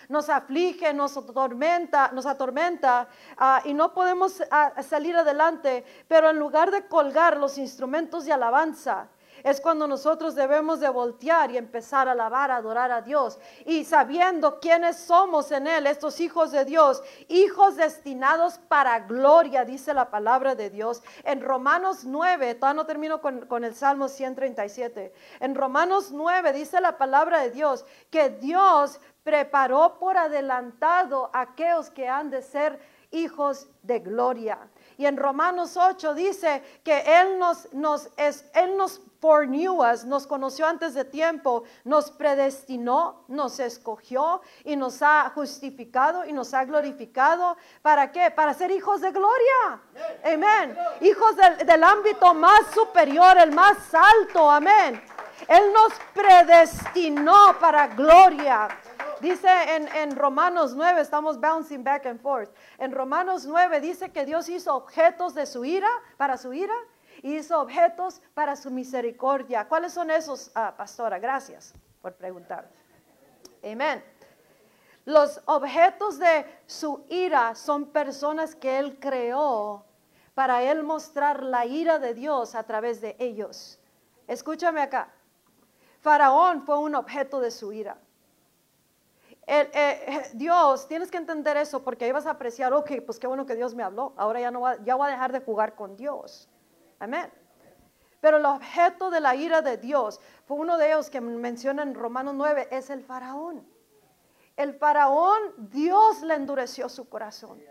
nos 0.09 0.29
aflige, 0.29 0.93
nos 0.93 1.17
atormenta, 1.17 2.11
nos 2.13 2.25
atormenta 2.25 3.07
ah, 3.37 3.61
y 3.65 3.73
no 3.73 3.93
podemos 3.93 4.41
ah, 4.51 4.73
salir 4.81 5.15
adelante. 5.15 5.83
Pero 6.07 6.29
en 6.29 6.39
lugar 6.39 6.71
de 6.71 6.87
colgar 6.87 7.37
los 7.37 7.57
instrumentos 7.57 8.25
de 8.25 8.33
alabanza, 8.33 9.09
es 9.43 9.61
cuando 9.61 9.87
nosotros 9.87 10.35
debemos 10.35 10.79
de 10.79 10.89
voltear 10.89 11.51
y 11.51 11.57
empezar 11.57 12.07
a 12.07 12.11
alabar, 12.11 12.51
a 12.51 12.57
adorar 12.57 12.91
a 12.91 13.01
Dios. 13.01 13.39
Y 13.65 13.85
sabiendo 13.85 14.59
quiénes 14.59 14.97
somos 14.97 15.51
en 15.51 15.67
Él, 15.67 15.87
estos 15.87 16.19
hijos 16.19 16.51
de 16.51 16.65
Dios, 16.65 17.03
hijos 17.27 17.75
destinados 17.75 18.59
para 18.67 18.99
gloria, 19.01 19.65
dice 19.65 19.93
la 19.93 20.09
palabra 20.09 20.55
de 20.55 20.69
Dios. 20.69 21.03
En 21.23 21.41
Romanos 21.41 22.03
9, 22.03 22.55
todavía 22.55 22.81
no 22.81 22.85
termino 22.85 23.21
con, 23.21 23.45
con 23.45 23.63
el 23.63 23.75
Salmo 23.75 24.07
137. 24.07 25.13
En 25.39 25.55
Romanos 25.55 26.11
9 26.11 26.53
dice 26.53 26.81
la 26.81 26.97
palabra 26.97 27.41
de 27.41 27.51
Dios 27.51 27.85
que 28.09 28.29
Dios 28.29 28.99
preparó 29.27 29.97
por 29.99 30.15
adelantado 30.15 31.29
a 31.33 31.41
aquellos 31.41 31.89
que 31.89 32.07
han 32.07 32.29
de 32.29 32.41
ser 32.41 32.79
hijos 33.11 33.67
de 33.83 33.99
gloria. 33.99 34.57
Y 34.97 35.05
en 35.05 35.17
Romanos 35.17 35.75
8 35.75 36.13
dice 36.13 36.63
que 36.81 37.03
Él 37.05 37.37
nos, 37.37 37.73
nos, 37.73 38.09
Él 38.53 38.77
nos 38.77 39.01
nos 40.05 40.27
conoció 40.27 40.65
antes 40.65 40.93
de 40.93 41.03
tiempo, 41.03 41.63
nos 41.83 42.09
predestinó, 42.11 43.25
nos 43.27 43.59
escogió 43.59 44.39
y 44.63 44.77
nos 44.77 45.01
ha 45.01 45.29
justificado 45.35 46.23
y 46.23 46.31
nos 46.31 46.53
ha 46.53 46.63
glorificado. 46.63 47.57
¿Para 47.81 48.09
qué? 48.13 48.31
Para 48.31 48.53
ser 48.53 48.71
hijos 48.71 49.01
de 49.01 49.11
gloria. 49.11 49.81
Amén. 50.23 50.77
Hijos 51.01 51.35
del, 51.35 51.65
del 51.65 51.83
ámbito 51.83 52.33
más 52.33 52.67
superior, 52.73 53.37
el 53.37 53.51
más 53.51 53.93
alto. 53.93 54.49
Amén. 54.49 55.01
Él 55.47 55.73
nos 55.73 55.93
predestinó 56.13 57.57
para 57.59 57.87
gloria. 57.87 58.69
Dice 59.19 59.47
en, 59.75 60.15
Romanos 60.15 60.75
9, 60.75 61.01
estamos 61.01 61.39
bouncing 61.39 61.83
back 61.83 62.05
and 62.05 62.19
forth. 62.21 62.49
En 62.77 62.91
Romanos 62.91 63.45
9 63.45 63.79
dice 63.79 64.11
que 64.11 64.25
Dios 64.25 64.47
hizo 64.47 64.75
objetos 64.75 65.33
de 65.33 65.45
su 65.45 65.65
ira, 65.65 65.89
para 66.17 66.37
su 66.37 66.53
ira, 66.53 66.75
y 67.23 67.37
hizo 67.37 67.59
objetos 67.59 68.21
para 68.35 68.55
su 68.55 68.69
misericordia. 68.69 69.67
¿Cuáles 69.67 69.93
son 69.93 70.11
esos, 70.11 70.51
ah, 70.53 70.75
pastora? 70.77 71.17
Gracias 71.17 71.73
por 72.01 72.13
preguntar. 72.13 72.69
Amén. 73.63 74.03
Los 75.05 75.41
objetos 75.45 76.19
de 76.19 76.45
su 76.67 77.05
ira 77.09 77.55
son 77.55 77.87
personas 77.87 78.55
que 78.55 78.77
Él 78.77 78.99
creó 78.99 79.85
para 80.35 80.61
Él 80.61 80.83
mostrar 80.83 81.41
la 81.41 81.65
ira 81.65 81.97
de 81.97 82.13
Dios 82.13 82.53
a 82.53 82.63
través 82.63 83.01
de 83.01 83.15
ellos. 83.17 83.79
Escúchame 84.27 84.81
acá. 84.81 85.11
Faraón 86.01 86.61
fue 86.61 86.77
un 86.77 86.93
objeto 86.93 87.39
de 87.39 87.49
su 87.49 87.73
ira. 87.73 87.97
Eh, 89.49 89.71
eh, 89.73 90.23
Dios, 90.33 90.89
tienes 90.89 91.09
que 91.09 91.15
entender 91.15 91.55
eso 91.55 91.81
porque 91.81 92.03
ahí 92.03 92.11
vas 92.11 92.25
a 92.25 92.31
apreciar, 92.31 92.73
ok, 92.73 92.91
pues 93.05 93.17
qué 93.17 93.27
bueno 93.27 93.45
que 93.45 93.55
Dios 93.55 93.73
me 93.73 93.81
habló, 93.81 94.13
ahora 94.17 94.41
ya 94.41 94.51
no 94.51 94.59
va, 94.59 94.75
ya 94.83 94.95
voy 94.95 95.07
a 95.07 95.11
dejar 95.11 95.31
de 95.31 95.39
jugar 95.39 95.73
con 95.73 95.95
Dios. 95.95 96.49
Amén. 96.99 97.31
Pero 98.19 98.37
el 98.37 98.45
objeto 98.45 99.09
de 99.09 99.21
la 99.21 99.35
ira 99.35 99.61
de 99.61 99.77
Dios 99.77 100.19
fue 100.45 100.57
uno 100.57 100.77
de 100.77 100.87
ellos 100.87 101.09
que 101.09 101.21
menciona 101.21 101.83
en 101.83 101.95
Romanos 101.95 102.33
9, 102.35 102.67
es 102.71 102.89
el 102.89 103.01
faraón. 103.01 103.65
El 104.57 104.73
faraón, 104.73 105.39
Dios 105.57 106.21
le 106.23 106.33
endureció 106.33 106.89
su 106.89 107.07
corazón. 107.07 107.63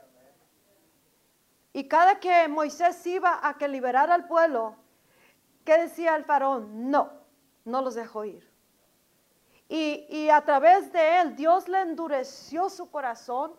Y 1.75 1.89
cada 1.89 2.21
que 2.21 2.49
Moisés 2.49 3.07
iba 3.07 3.47
a 3.47 3.59
que 3.59 3.69
liberara 3.69 4.15
al 4.15 4.27
pueblo, 4.27 4.77
¿qué 5.63 5.77
decía 5.77 6.17
el 6.17 6.25
faraón? 6.25 6.91
No, 6.91 7.13
no 7.67 7.83
los 7.83 7.97
dejó 7.97 8.25
ir. 8.25 8.56
Y, 9.69 10.29
a 10.31 10.41
través 10.43 10.93
de 10.93 11.21
él, 11.21 11.37
Dios 11.37 11.69
le 11.69 11.81
endureció 11.81 12.71
su 12.71 12.91
corazón 12.91 13.53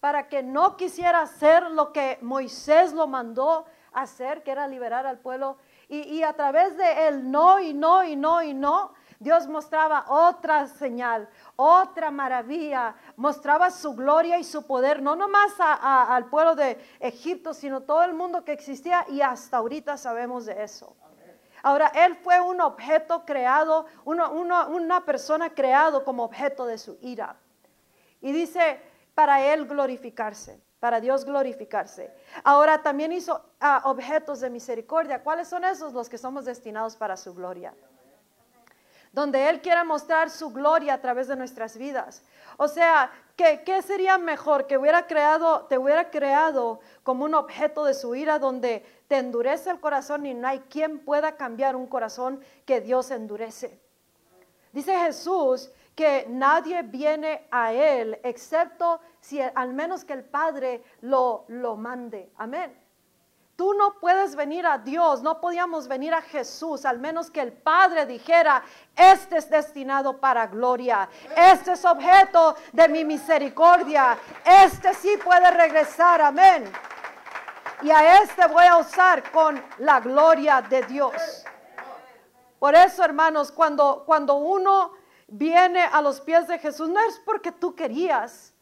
para 0.00 0.28
que 0.28 0.42
no 0.42 0.76
quisiera 0.76 1.20
hacer 1.20 1.70
lo 1.70 1.92
que 1.92 2.18
Moisés 2.20 2.92
lo 2.92 3.06
mandó 3.06 3.64
hacer, 3.92 4.42
que 4.42 4.50
era 4.50 4.66
liberar 4.66 5.06
al 5.06 5.18
pueblo. 5.18 5.58
Y, 5.88 6.22
a 6.22 6.32
través 6.32 6.76
de 6.76 7.08
él, 7.08 7.30
no 7.30 7.60
y 7.60 7.74
no 7.74 8.02
y 8.02 8.16
no 8.16 8.42
y 8.42 8.54
no, 8.54 8.92
Dios 9.20 9.46
mostraba 9.46 10.06
otra 10.08 10.66
señal, 10.66 11.28
otra 11.54 12.10
maravilla, 12.10 12.96
mostraba 13.14 13.70
su 13.70 13.94
gloria 13.94 14.38
y 14.38 14.44
su 14.44 14.66
poder, 14.66 15.00
no 15.00 15.14
nomás 15.14 15.52
al 15.60 16.26
pueblo 16.26 16.56
de 16.56 16.82
Egipto, 16.98 17.54
sino 17.54 17.82
todo 17.82 18.02
el 18.02 18.14
mundo 18.14 18.44
que 18.44 18.52
existía 18.52 19.06
y 19.08 19.20
hasta 19.20 19.58
ahorita 19.58 19.96
sabemos 19.96 20.46
de 20.46 20.64
eso. 20.64 20.96
Ahora, 21.62 21.92
él 21.94 22.16
fue 22.16 22.40
un 22.40 22.60
objeto 22.60 23.24
creado, 23.24 23.86
una 24.04 25.04
persona 25.04 25.50
creado 25.50 26.04
como 26.04 26.24
objeto 26.24 26.66
de 26.66 26.78
su 26.78 26.98
ira. 27.00 27.36
Y 28.20 28.32
dice, 28.32 28.80
para 29.14 29.44
él 29.52 29.66
glorificarse, 29.66 30.60
para 30.80 31.00
Dios 31.00 31.24
glorificarse. 31.24 32.12
Ahora 32.42 32.82
también 32.82 33.12
hizo 33.12 33.44
ah, 33.60 33.82
objetos 33.84 34.40
de 34.40 34.50
misericordia. 34.50 35.22
¿Cuáles 35.22 35.48
son 35.48 35.64
esos? 35.64 35.92
Los 35.92 36.08
que 36.08 36.18
somos 36.18 36.44
destinados 36.44 36.96
para 36.96 37.16
su 37.16 37.34
gloria. 37.34 37.74
Donde 39.12 39.50
Él 39.50 39.60
quiere 39.60 39.84
mostrar 39.84 40.30
su 40.30 40.50
gloria 40.50 40.94
a 40.94 41.00
través 41.00 41.28
de 41.28 41.36
nuestras 41.36 41.76
vidas. 41.76 42.22
O 42.56 42.66
sea, 42.66 43.10
¿Qué, 43.36 43.62
¿Qué, 43.64 43.80
sería 43.80 44.18
mejor? 44.18 44.66
Que 44.66 44.76
hubiera 44.76 45.06
creado, 45.06 45.66
te 45.66 45.78
hubiera 45.78 46.10
creado 46.10 46.80
como 47.02 47.24
un 47.24 47.34
objeto 47.34 47.84
de 47.84 47.94
su 47.94 48.14
ira 48.14 48.38
donde 48.38 48.84
te 49.12 49.18
endurece 49.18 49.68
el 49.68 49.78
corazón 49.78 50.24
y 50.24 50.32
no 50.32 50.48
hay 50.48 50.60
quien 50.60 51.00
pueda 51.00 51.36
cambiar 51.36 51.76
un 51.76 51.86
corazón 51.86 52.42
que 52.64 52.80
Dios 52.80 53.10
endurece. 53.10 53.78
Dice 54.72 54.98
Jesús 55.00 55.70
que 55.94 56.24
nadie 56.30 56.80
viene 56.80 57.46
a 57.50 57.74
Él 57.74 58.18
excepto 58.22 59.02
si 59.20 59.38
al 59.38 59.74
menos 59.74 60.06
que 60.06 60.14
el 60.14 60.24
Padre 60.24 60.82
lo, 61.02 61.44
lo 61.48 61.76
mande. 61.76 62.32
Amén. 62.38 62.74
Tú 63.54 63.74
no 63.74 64.00
puedes 64.00 64.34
venir 64.34 64.66
a 64.66 64.78
Dios, 64.78 65.20
no 65.20 65.42
podíamos 65.42 65.88
venir 65.88 66.14
a 66.14 66.22
Jesús, 66.22 66.86
al 66.86 66.98
menos 66.98 67.30
que 67.30 67.42
el 67.42 67.52
Padre 67.52 68.06
dijera, 68.06 68.62
este 68.96 69.36
es 69.36 69.50
destinado 69.50 70.20
para 70.20 70.46
gloria, 70.46 71.06
este 71.36 71.72
es 71.72 71.84
objeto 71.84 72.56
de 72.72 72.88
mi 72.88 73.04
misericordia, 73.04 74.18
este 74.42 74.94
sí 74.94 75.18
puede 75.22 75.50
regresar, 75.50 76.22
amén. 76.22 76.72
Y 77.82 77.90
a 77.90 78.22
este 78.22 78.46
voy 78.46 78.64
a 78.64 78.78
usar 78.78 79.30
con 79.32 79.60
la 79.78 79.98
gloria 79.98 80.62
de 80.62 80.82
Dios. 80.82 81.44
Por 82.60 82.76
eso, 82.76 83.04
hermanos, 83.04 83.50
cuando, 83.50 84.04
cuando 84.06 84.34
uno 84.34 84.92
viene 85.26 85.82
a 85.82 86.00
los 86.00 86.20
pies 86.20 86.46
de 86.46 86.60
Jesús, 86.60 86.88
no 86.88 87.00
es 87.00 87.20
porque 87.24 87.50
tú 87.50 87.74
querías, 87.74 88.54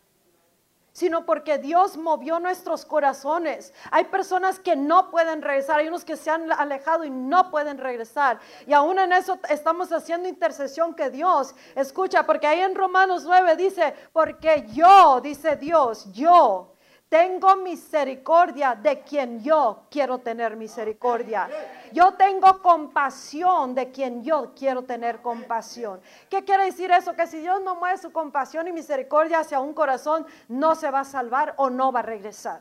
sino 0.92 1.26
porque 1.26 1.58
Dios 1.58 1.98
movió 1.98 2.40
nuestros 2.40 2.86
corazones. 2.86 3.74
Hay 3.90 4.04
personas 4.04 4.58
que 4.58 4.74
no 4.74 5.10
pueden 5.10 5.42
regresar, 5.42 5.80
hay 5.80 5.88
unos 5.88 6.06
que 6.06 6.16
se 6.16 6.30
han 6.30 6.50
alejado 6.50 7.04
y 7.04 7.10
no 7.10 7.50
pueden 7.50 7.76
regresar. 7.76 8.40
Y 8.66 8.72
aún 8.72 8.98
en 8.98 9.12
eso 9.12 9.38
estamos 9.50 9.92
haciendo 9.92 10.30
intercesión 10.30 10.94
que 10.94 11.10
Dios 11.10 11.54
escucha, 11.74 12.24
porque 12.24 12.46
ahí 12.46 12.60
en 12.60 12.74
Romanos 12.74 13.24
9 13.26 13.56
dice, 13.56 13.94
porque 14.14 14.66
yo, 14.72 15.20
dice 15.20 15.56
Dios, 15.56 16.10
yo 16.12 16.69
tengo 17.10 17.56
misericordia 17.56 18.76
de 18.76 19.00
quien 19.00 19.42
yo 19.42 19.82
quiero 19.90 20.18
tener 20.18 20.56
misericordia. 20.56 21.50
Yo 21.92 22.14
tengo 22.14 22.62
compasión 22.62 23.74
de 23.74 23.90
quien 23.90 24.22
yo 24.22 24.52
quiero 24.56 24.84
tener 24.84 25.20
compasión. 25.20 26.00
¿Qué 26.30 26.44
quiere 26.44 26.66
decir 26.66 26.92
eso? 26.92 27.12
Que 27.16 27.26
si 27.26 27.40
Dios 27.40 27.60
no 27.62 27.74
mueve 27.74 27.98
su 27.98 28.12
compasión 28.12 28.68
y 28.68 28.72
misericordia 28.72 29.40
hacia 29.40 29.58
un 29.58 29.74
corazón, 29.74 30.24
no 30.46 30.76
se 30.76 30.88
va 30.88 31.00
a 31.00 31.04
salvar 31.04 31.54
o 31.56 31.68
no 31.68 31.90
va 31.90 31.98
a 31.98 32.04
regresar. 32.04 32.60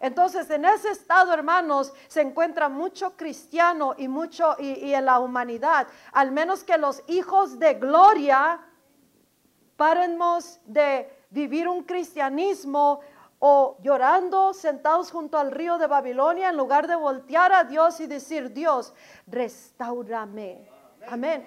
Entonces, 0.00 0.50
en 0.50 0.64
ese 0.64 0.90
estado, 0.90 1.32
hermanos, 1.32 1.94
se 2.08 2.20
encuentra 2.20 2.68
mucho 2.68 3.16
cristiano 3.16 3.94
y 3.96 4.08
mucho 4.08 4.56
y, 4.58 4.92
en 4.92 5.04
la 5.04 5.20
humanidad, 5.20 5.86
al 6.12 6.32
menos 6.32 6.64
que 6.64 6.76
los 6.78 7.04
hijos 7.06 7.60
de 7.60 7.74
gloria 7.74 8.60
paremos 9.76 10.60
de 10.64 11.26
vivir 11.30 11.68
un 11.68 11.84
cristianismo 11.84 13.00
o 13.38 13.76
llorando 13.82 14.54
sentados 14.54 15.10
junto 15.10 15.38
al 15.38 15.50
río 15.50 15.78
de 15.78 15.86
Babilonia 15.86 16.48
en 16.48 16.56
lugar 16.56 16.86
de 16.86 16.96
voltear 16.96 17.52
a 17.52 17.64
Dios 17.64 18.00
y 18.00 18.06
decir, 18.06 18.52
Dios, 18.52 18.94
restaurame. 19.26 20.68
Amén. 21.08 21.46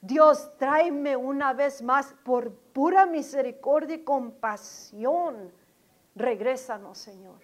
Dios, 0.00 0.50
tráeme 0.58 1.16
una 1.16 1.52
vez 1.52 1.82
más 1.82 2.14
por 2.24 2.52
pura 2.52 3.06
misericordia 3.06 3.96
y 3.96 4.04
compasión. 4.04 5.52
Regrésanos, 6.14 6.98
Señor. 6.98 7.36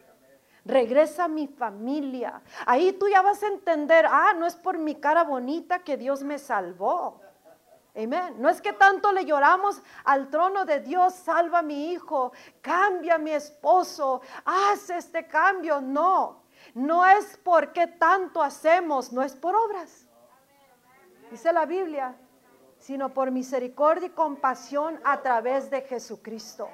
Regresa 0.64 1.24
a 1.24 1.28
mi 1.28 1.46
familia. 1.46 2.42
Ahí 2.66 2.92
tú 2.92 3.08
ya 3.08 3.22
vas 3.22 3.42
a 3.42 3.48
entender, 3.48 4.06
ah, 4.06 4.34
no 4.38 4.46
es 4.46 4.56
por 4.56 4.78
mi 4.78 4.94
cara 4.94 5.24
bonita 5.24 5.78
que 5.80 5.96
Dios 5.96 6.22
me 6.22 6.38
salvó. 6.38 7.20
Amén. 7.94 8.36
No 8.38 8.48
es 8.48 8.60
que 8.60 8.72
tanto 8.72 9.12
le 9.12 9.24
lloramos 9.24 9.82
al 10.04 10.30
trono 10.30 10.64
de 10.64 10.80
Dios, 10.80 11.14
salva 11.14 11.58
a 11.58 11.62
mi 11.62 11.92
hijo, 11.92 12.32
cambia 12.60 13.16
a 13.16 13.18
mi 13.18 13.32
esposo, 13.32 14.20
haz 14.44 14.90
este 14.90 15.26
cambio. 15.26 15.80
No, 15.80 16.42
no 16.74 17.04
es 17.04 17.38
porque 17.42 17.86
tanto 17.86 18.42
hacemos, 18.42 19.12
no 19.12 19.22
es 19.22 19.34
por 19.34 19.56
obras. 19.56 20.06
Dice 21.30 21.52
la 21.52 21.66
Biblia, 21.66 22.16
sino 22.78 23.12
por 23.12 23.30
misericordia 23.30 24.06
y 24.06 24.10
compasión 24.10 25.00
a 25.04 25.20
través 25.20 25.70
de 25.70 25.82
Jesucristo. 25.82 26.68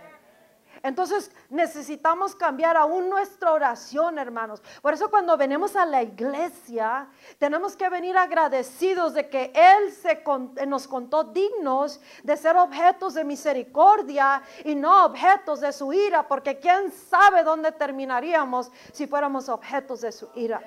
Entonces 0.87 1.33
necesitamos 1.51 2.37
cambiar 2.37 2.77
aún 2.77 3.11
nuestra 3.11 3.53
oración, 3.53 4.18
hermanos. 4.18 4.62
Por 4.81 4.94
eso 4.94 5.11
cuando 5.11 5.37
venimos 5.37 5.75
a 5.75 5.85
la 5.85 6.01
iglesia, 6.01 7.09
tenemos 7.38 7.77
que 7.77 7.88
venir 7.88 8.16
agradecidos 8.16 9.12
de 9.12 9.29
que 9.29 9.51
Él 9.53 9.90
se 9.90 10.22
nos 10.64 10.87
contó 10.87 11.25
dignos 11.25 12.01
de 12.22 12.37
ser 12.37 12.57
objetos 12.57 13.14
de 13.14 13.25
misericordia 13.25 14.40
y 14.64 14.77
no 14.77 15.07
objetos 15.07 15.61
de 15.61 15.72
su 15.72 15.92
ira, 15.92 16.29
porque 16.29 16.61
quién 16.61 16.92
sabe 16.92 17.42
dónde 17.42 17.72
terminaríamos 17.72 18.70
si 18.92 19.09
fuéramos 19.09 19.49
objetos 19.49 20.03
de 20.03 20.12
su 20.12 20.29
ira. 20.37 20.62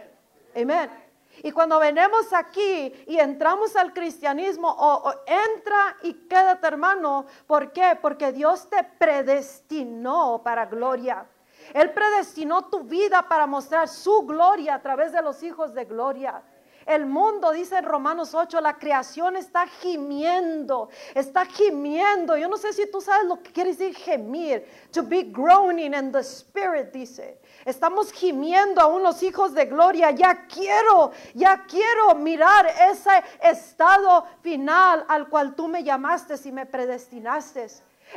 Amén. 0.54 1.09
Y 1.44 1.52
cuando 1.52 1.80
venimos 1.80 2.34
aquí 2.34 2.94
y 3.08 3.20
entramos 3.20 3.76
al 3.76 3.94
cristianismo, 3.94 4.76
o, 4.78 5.14
entra 5.26 5.98
y 6.04 6.14
quédate 6.14 6.68
hermano. 6.68 7.26
¿Por 7.48 7.72
qué? 7.72 7.98
Porque 8.02 8.32
Dios 8.32 8.70
te 8.70 8.84
predestinó 8.84 10.42
para 10.44 10.66
gloria. 10.66 11.26
Él 11.74 11.92
predestinó 11.92 12.66
tu 12.66 12.84
vida 12.84 13.28
para 13.28 13.46
mostrar 13.46 13.88
su 13.88 14.22
gloria 14.24 14.76
a 14.76 14.82
través 14.82 15.12
de 15.12 15.22
los 15.22 15.44
hijos 15.44 15.74
de 15.74 15.86
gloria. 15.86 16.42
El 16.86 17.06
mundo, 17.06 17.52
dice 17.52 17.78
en 17.78 17.86
Romanos 17.86 18.34
8, 18.34 18.62
la 18.62 18.80
creación 18.80 19.36
está 19.36 19.68
gimiendo, 19.68 20.90
está 21.14 21.46
gimiendo. 21.46 22.36
Yo 22.36 22.48
no 22.48 22.58
sé 22.58 22.74
si 22.74 22.90
tú 22.90 23.00
sabes 23.00 23.28
lo 23.28 23.44
que 23.44 23.52
quiere 23.52 23.76
decir 23.76 23.96
gemir. 23.96 24.66
To 24.92 25.04
be 25.04 25.22
groaning 25.22 25.94
in 25.94 26.12
the 26.12 26.24
spirit, 26.24 26.92
dice. 26.92 27.40
Estamos 27.66 28.12
gimiendo 28.12 28.82
a 28.82 28.88
unos 28.88 29.22
hijos 29.24 29.54
de 29.54 29.66
gloria. 29.66 30.12
Ya 30.12 30.48
quiero, 30.48 31.12
ya 31.34 31.66
quiero 31.68 32.16
mirar 32.16 32.66
ese 32.92 33.24
estado 33.42 34.26
final 34.42 35.06
al 35.08 35.28
cual 35.30 35.56
tú 35.56 35.68
me 35.68 35.84
llamaste 35.84 36.36
y 36.44 36.52
me 36.52 36.66
predestinaste. 36.66 37.68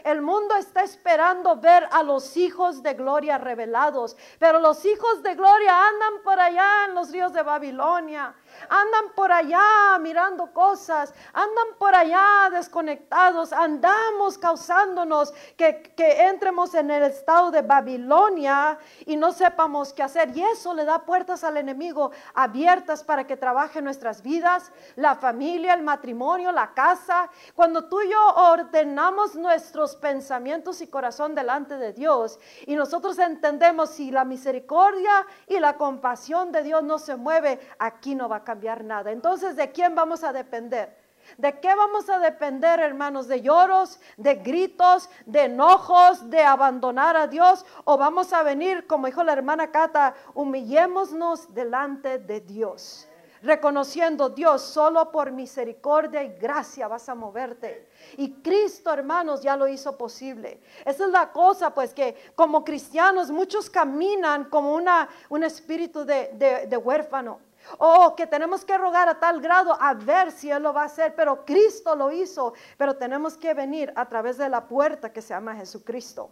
El 0.04 0.22
mundo 0.22 0.54
está 0.56 0.82
esperando 0.82 1.56
ver 1.56 1.86
a 1.92 2.02
los 2.02 2.36
hijos 2.36 2.82
de 2.82 2.94
gloria 2.94 3.38
revelados, 3.38 4.16
pero 4.38 4.58
los 4.58 4.84
hijos 4.84 5.22
de 5.22 5.34
gloria 5.34 5.86
andan 5.88 6.22
por 6.24 6.40
allá 6.40 6.86
en 6.88 6.94
los 6.94 7.10
ríos 7.10 7.32
de 7.32 7.42
Babilonia, 7.42 8.34
andan 8.68 9.12
por 9.14 9.30
allá 9.30 9.98
mirando 10.00 10.52
cosas, 10.52 11.12
andan 11.32 11.76
por 11.78 11.94
allá 11.94 12.48
desconectados, 12.50 13.52
andamos 13.52 14.38
causándonos 14.38 15.32
que, 15.56 15.82
que 15.94 16.26
entremos 16.26 16.74
en 16.74 16.90
el 16.90 17.02
estado 17.04 17.50
de 17.50 17.62
Babilonia 17.62 18.78
y 19.04 19.16
no 19.16 19.32
sepamos 19.32 19.92
qué 19.92 20.02
hacer. 20.02 20.36
Y 20.36 20.42
eso 20.42 20.74
le 20.74 20.84
da 20.84 21.04
puertas 21.04 21.44
al 21.44 21.58
enemigo 21.58 22.12
abiertas 22.34 23.04
para 23.04 23.26
que 23.26 23.36
trabaje 23.36 23.82
nuestras 23.82 24.22
vidas, 24.22 24.72
la 24.96 25.16
familia, 25.16 25.74
el 25.74 25.82
matrimonio, 25.82 26.50
la 26.50 26.72
casa. 26.72 27.30
Cuando 27.54 27.88
tú 27.88 28.00
y 28.00 28.10
yo 28.10 28.34
ordenamos 28.34 29.34
nuestro 29.34 29.81
pensamientos 29.96 30.80
y 30.80 30.86
corazón 30.86 31.34
delante 31.34 31.76
de 31.76 31.92
Dios 31.92 32.38
y 32.66 32.76
nosotros 32.76 33.18
entendemos 33.18 33.90
si 33.90 34.10
la 34.10 34.24
misericordia 34.24 35.26
y 35.46 35.58
la 35.58 35.76
compasión 35.76 36.52
de 36.52 36.62
Dios 36.62 36.82
no 36.82 36.98
se 36.98 37.16
mueve, 37.16 37.60
aquí 37.78 38.14
no 38.14 38.28
va 38.28 38.36
a 38.36 38.44
cambiar 38.44 38.84
nada. 38.84 39.10
Entonces, 39.10 39.56
¿de 39.56 39.72
quién 39.72 39.94
vamos 39.94 40.24
a 40.24 40.32
depender? 40.32 41.02
¿De 41.38 41.60
qué 41.60 41.74
vamos 41.74 42.08
a 42.08 42.18
depender, 42.18 42.80
hermanos? 42.80 43.28
¿De 43.28 43.40
lloros, 43.40 44.00
de 44.16 44.36
gritos, 44.36 45.08
de 45.26 45.44
enojos, 45.44 46.28
de 46.30 46.42
abandonar 46.42 47.16
a 47.16 47.26
Dios? 47.26 47.64
¿O 47.84 47.96
vamos 47.96 48.32
a 48.32 48.42
venir, 48.42 48.86
como 48.86 49.06
dijo 49.06 49.24
la 49.24 49.32
hermana 49.32 49.70
Cata, 49.70 50.14
humillémonos 50.34 51.52
delante 51.54 52.18
de 52.18 52.40
Dios? 52.40 53.08
Reconociendo 53.42 54.28
Dios, 54.28 54.62
solo 54.62 55.10
por 55.10 55.32
misericordia 55.32 56.22
y 56.22 56.34
gracia 56.38 56.88
vas 56.88 57.08
a 57.08 57.14
moverte. 57.14 57.88
Y 58.16 58.34
Cristo, 58.42 58.92
hermanos, 58.92 59.42
ya 59.42 59.56
lo 59.56 59.66
hizo 59.68 59.96
posible. 59.98 60.60
Esa 60.84 61.04
es 61.04 61.10
la 61.10 61.32
cosa, 61.32 61.74
pues 61.74 61.92
que 61.92 62.32
como 62.34 62.64
cristianos 62.64 63.30
muchos 63.30 63.68
caminan 63.68 64.44
como 64.44 64.74
una, 64.74 65.08
un 65.28 65.44
espíritu 65.44 66.04
de, 66.04 66.66
de 66.68 66.76
huérfano. 66.76 67.40
O 67.78 68.16
que 68.16 68.26
tenemos 68.26 68.64
que 68.64 68.76
rogar 68.76 69.08
a 69.08 69.20
tal 69.20 69.40
grado 69.40 69.76
a 69.80 69.94
ver 69.94 70.32
si 70.32 70.50
Él 70.50 70.62
lo 70.62 70.72
va 70.72 70.82
a 70.82 70.86
hacer, 70.86 71.14
pero 71.14 71.44
Cristo 71.44 71.94
lo 71.94 72.10
hizo. 72.10 72.54
Pero 72.76 72.96
tenemos 72.96 73.36
que 73.36 73.54
venir 73.54 73.92
a 73.96 74.08
través 74.08 74.36
de 74.38 74.48
la 74.48 74.66
puerta 74.66 75.12
que 75.12 75.22
se 75.22 75.34
llama 75.34 75.54
Jesucristo, 75.54 76.30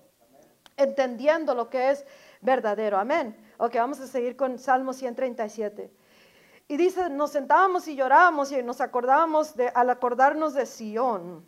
entendiendo 0.77 1.55
lo 1.55 1.71
que 1.71 1.91
es 1.91 2.05
verdadero. 2.41 2.99
Amén. 2.99 3.37
Ok, 3.59 3.75
vamos 3.77 4.01
a 4.01 4.07
seguir 4.07 4.37
con 4.37 4.59
Salmo 4.59 4.93
137. 4.93 6.00
Y 6.71 6.77
dice, 6.77 7.11
nos 7.11 7.33
sentábamos 7.33 7.89
y 7.89 7.97
llorábamos 7.97 8.53
y 8.53 8.63
nos 8.63 8.81
acordábamos 8.81 9.57
de, 9.57 9.73
al 9.75 9.91
acordarnos 9.91 10.55
de 10.55 10.67
Sión. 10.67 11.45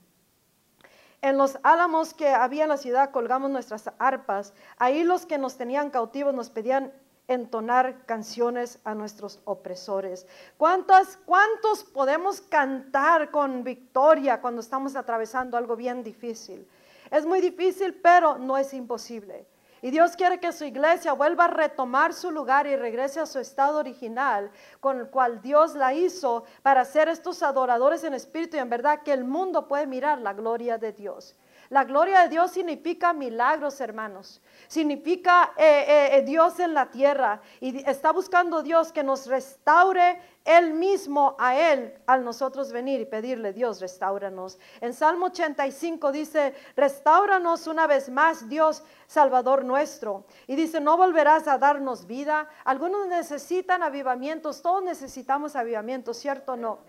En 1.21 1.39
los 1.39 1.61
álamos 1.63 2.13
que 2.13 2.31
había 2.31 2.65
en 2.65 2.71
la 2.71 2.77
ciudad 2.77 3.13
colgamos 3.13 3.49
nuestras 3.49 3.89
arpas. 4.01 4.53
Ahí 4.79 5.05
los 5.05 5.25
que 5.25 5.39
nos 5.39 5.57
tenían 5.57 5.91
cautivos 5.91 6.35
nos 6.35 6.51
pedían 6.51 6.93
entonar 7.29 8.05
canciones 8.05 8.81
a 8.83 8.97
nuestros 8.97 9.39
opresores. 9.45 10.27
¿Cuántos, 10.57 11.19
¿Cuántos 11.25 11.85
podemos 11.85 12.41
cantar 12.41 13.31
con 13.31 13.63
victoria 13.63 14.41
cuando 14.41 14.61
estamos 14.61 14.97
atravesando 14.97 15.57
algo 15.57 15.77
bien 15.77 16.03
difícil? 16.03 16.67
Es 17.13 17.25
muy 17.25 17.41
difícil, 17.41 17.95
pero 17.95 18.39
no 18.39 18.59
es 18.59 18.75
imposible. 18.75 19.47
Y 19.85 19.91
Dios 19.91 20.15
quiere 20.15 20.39
que 20.39 20.53
su 20.53 20.65
iglesia 20.65 21.13
vuelva 21.13 21.47
a 21.47 21.49
retomar 21.49 22.15
su 22.15 22.31
lugar 22.31 22.69
y 22.69 22.77
regrese 22.77 23.19
a 23.19 23.27
su 23.27 23.41
estado 23.41 23.79
original 23.79 24.53
con 24.79 25.01
el 25.01 25.11
cual 25.11 25.43
Dios 25.43 25.75
la 25.75 25.93
hizo 25.93 26.45
para 26.63 26.85
ser 26.85 27.09
estos 27.09 27.43
adoradores 27.43 28.05
en 28.05 28.15
espíritu 28.15 28.57
y 28.57 28.61
en 28.61 28.71
verdad 28.71 29.03
que 29.03 29.13
el 29.13 29.25
mundo 29.25 29.67
puede 29.67 29.89
mirar 29.89 30.21
la 30.21 30.35
gloria 30.35 30.79
de 30.79 30.93
Dios. 30.93 31.35
La 31.73 31.85
gloria 31.85 32.25
de 32.25 32.29
Dios 32.29 32.51
significa 32.51 33.15
milagros, 33.15 33.81
hermanos. 33.81 34.43
Significa 34.69 35.55
eh, 35.57 35.65
eh, 35.65 36.19
eh, 36.19 36.23
Dios 36.23 36.61
en 36.61 36.75
la 36.75 36.91
tierra. 36.91 37.41
Y 37.61 37.89
está 37.89 38.13
buscando 38.13 38.63
Dios 38.63 38.93
que 38.93 39.03
nos 39.03 39.27
restaure 39.27 40.21
Él 40.45 40.75
mismo 40.75 41.35
a 41.39 41.57
Él 41.57 41.95
al 42.05 42.27
nosotros 42.27 42.73
venir 42.73 43.01
y 43.01 43.07
pedirle, 43.07 43.55
Dios, 43.55 43.81
restauranos. 43.81 44.59
En 44.83 44.93
Salmo 44.93 45.27
85 45.27 46.13
dice, 46.13 46.55
restauranos 46.77 47.67
una 47.67 47.87
vez 47.87 48.11
más, 48.11 48.51
Dios, 48.51 48.83
Salvador 49.07 49.65
nuestro. 49.65 50.27
Y 50.47 50.57
dice, 50.57 50.79
no 50.79 50.99
volverás 50.99 51.49
a 51.49 51.57
darnos 51.57 52.07
vida. 52.07 52.51
Algunos 52.65 53.07
necesitan 53.07 53.83
avivamientos, 53.83 54.61
todos 54.61 54.83
necesitamos 54.83 55.57
avivamientos, 55.57 56.19
¿cierto 56.19 56.53
o 56.53 56.57
no? 56.57 56.81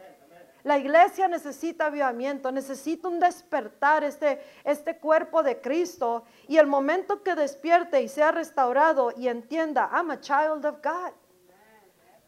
La 0.63 0.77
iglesia 0.77 1.27
necesita 1.27 1.87
avivamiento, 1.87 2.51
necesita 2.51 3.07
un 3.09 3.19
despertar 3.19 4.03
este, 4.03 4.41
este 4.63 4.97
cuerpo 4.97 5.43
de 5.43 5.59
Cristo. 5.59 6.23
Y 6.47 6.57
el 6.57 6.67
momento 6.67 7.21
que 7.21 7.35
despierte 7.35 8.01
y 8.01 8.07
sea 8.07 8.31
restaurado 8.31 9.11
y 9.15 9.27
entienda, 9.27 9.89
I'm 9.91 10.11
a 10.11 10.19
child 10.19 10.65
of 10.65 10.81
God 10.81 11.13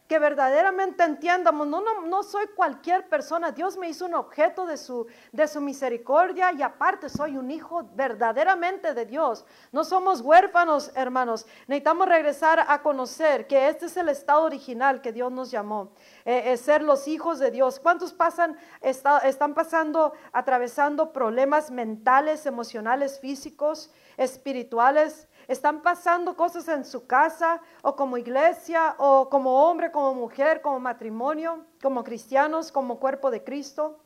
que 0.08 0.18
verdaderamente 0.18 1.02
entiendamos, 1.02 1.66
no, 1.66 1.80
no, 1.80 2.02
no 2.02 2.22
soy 2.22 2.46
cualquier 2.54 3.08
persona, 3.08 3.50
Dios 3.50 3.76
me 3.76 3.88
hizo 3.88 4.06
un 4.06 4.14
objeto 4.14 4.66
de 4.66 4.76
su, 4.76 5.06
de 5.32 5.48
su 5.48 5.60
misericordia 5.60 6.52
y 6.52 6.62
aparte 6.62 7.08
soy 7.08 7.36
un 7.36 7.50
hijo 7.50 7.88
verdaderamente 7.94 8.94
de 8.94 9.04
Dios. 9.04 9.44
No 9.72 9.84
somos 9.84 10.20
huérfanos, 10.20 10.92
hermanos. 10.94 11.46
Necesitamos 11.66 12.08
regresar 12.08 12.64
a 12.68 12.82
conocer 12.82 13.46
que 13.46 13.68
este 13.68 13.86
es 13.86 13.96
el 13.96 14.08
estado 14.08 14.44
original 14.44 15.00
que 15.00 15.12
Dios 15.12 15.32
nos 15.32 15.50
llamó, 15.50 15.92
eh, 16.24 16.56
ser 16.56 16.82
los 16.82 17.08
hijos 17.08 17.38
de 17.38 17.50
Dios. 17.50 17.80
¿Cuántos 17.80 18.12
pasan, 18.12 18.56
están 18.80 19.54
pasando, 19.54 20.12
atravesando 20.32 21.12
problemas 21.12 21.70
mentales, 21.70 22.46
emocionales, 22.46 23.18
físicos, 23.18 23.90
espirituales? 24.16 25.28
Están 25.48 25.82
pasando 25.82 26.36
cosas 26.36 26.66
en 26.68 26.84
su 26.84 27.06
casa 27.06 27.60
o 27.82 27.94
como 27.94 28.16
iglesia 28.16 28.96
o 28.98 29.28
como 29.28 29.68
hombre, 29.68 29.92
como 29.92 30.14
mujer, 30.14 30.60
como 30.60 30.80
matrimonio, 30.80 31.64
como 31.82 32.02
cristianos, 32.02 32.72
como 32.72 32.98
cuerpo 32.98 33.30
de 33.30 33.44
Cristo. 33.44 34.00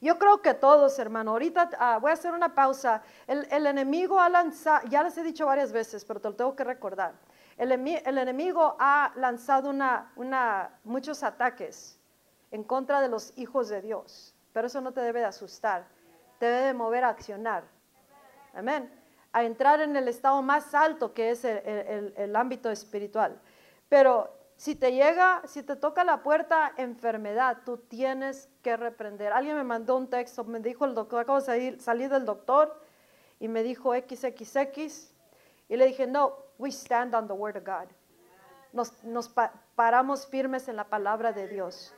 Yo 0.00 0.18
creo 0.18 0.42
que 0.42 0.54
todos, 0.54 0.98
hermano, 0.98 1.32
ahorita 1.32 1.70
ah, 1.78 1.98
voy 2.00 2.10
a 2.10 2.14
hacer 2.14 2.32
una 2.32 2.54
pausa. 2.54 3.02
El, 3.26 3.66
enemigo 3.66 4.18
ha 4.18 4.28
lanzado, 4.28 4.86
ya 4.88 5.02
les 5.02 5.16
he 5.16 5.22
dicho 5.22 5.46
varias 5.46 5.70
veces, 5.70 6.04
pero 6.04 6.20
te 6.20 6.28
lo 6.28 6.34
tengo 6.34 6.56
que 6.56 6.64
recordar. 6.64 7.14
El, 7.56 7.70
el 7.70 8.18
enemigo 8.18 8.74
ha 8.80 9.12
lanzado 9.14 9.70
una, 9.70 10.12
una, 10.16 10.70
muchos 10.82 11.22
ataques 11.22 12.00
en 12.50 12.64
contra 12.64 13.00
de 13.00 13.08
los 13.08 13.32
hijos 13.36 13.68
de 13.68 13.80
Dios, 13.80 14.34
pero 14.52 14.66
eso 14.66 14.80
no 14.80 14.92
te 14.92 15.00
debe 15.00 15.20
de 15.20 15.26
asustar, 15.26 15.86
te 16.40 16.46
debe 16.46 16.66
de 16.66 16.74
mover 16.74 17.04
a 17.04 17.10
accionar. 17.10 17.64
Amén 18.54 19.01
a 19.32 19.44
entrar 19.44 19.80
en 19.80 19.96
el 19.96 20.08
estado 20.08 20.42
más 20.42 20.74
alto 20.74 21.14
que 21.14 21.30
es 21.30 21.44
el, 21.44 22.36
ámbito 22.36 22.70
espiritual. 22.70 23.40
Pero 23.88 24.30
si 24.56 24.74
te 24.74 24.92
llega, 24.92 25.42
si 25.46 25.62
te 25.62 25.76
toca 25.76 26.04
la 26.04 26.22
puerta 26.22 26.72
enfermedad, 26.76 27.58
tú 27.64 27.78
tienes 27.78 28.48
que 28.62 28.76
reprender. 28.76 29.32
Alguien 29.32 29.56
me 29.56 29.64
mandó 29.64 29.96
un 29.96 30.08
texto, 30.08 30.44
me 30.44 30.60
dijo 30.60 30.84
el 30.84 30.94
doctor, 30.94 31.20
acabo 31.20 31.40
de 31.40 31.78
salir, 31.80 32.08
del 32.08 32.24
doctor 32.24 32.78
y 33.40 33.48
me 33.48 33.62
dijo 33.62 33.94
XXX 33.94 35.14
y 35.68 35.76
le 35.76 35.86
dije, 35.86 36.06
no, 36.06 36.36
we 36.58 36.70
stand 36.70 37.14
on 37.14 37.26
the 37.26 37.32
word 37.32 37.56
of 37.56 37.64
God. 37.64 37.88
Nos, 38.72 39.02
nos 39.02 39.30
paramos 39.74 40.26
firmes 40.26 40.68
en 40.68 40.76
la 40.76 40.84
palabra 40.84 41.32
de 41.32 41.48
Dios. 41.48 41.94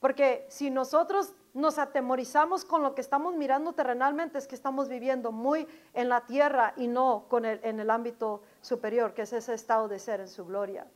Porque 0.00 0.46
si 0.48 0.70
nosotros 0.70 1.34
nos 1.54 1.78
atemorizamos 1.78 2.64
con 2.64 2.82
lo 2.82 2.94
que 2.94 3.00
estamos 3.00 3.34
mirando 3.34 3.72
terrenalmente, 3.72 4.38
es 4.38 4.46
que 4.46 4.54
estamos 4.54 4.88
viviendo 4.88 5.32
muy 5.32 5.66
en 5.92 6.08
la 6.08 6.22
tierra 6.22 6.72
y 6.76 6.86
no 6.86 7.26
con 7.28 7.44
el, 7.44 7.60
en 7.62 7.78
el 7.78 7.90
ámbito 7.90 8.42
superior, 8.60 9.12
que 9.12 9.22
es 9.22 9.32
ese 9.32 9.54
estado 9.54 9.88
de 9.88 9.98
ser 9.98 10.20
en 10.20 10.28
su 10.28 10.46
gloria. 10.46 10.86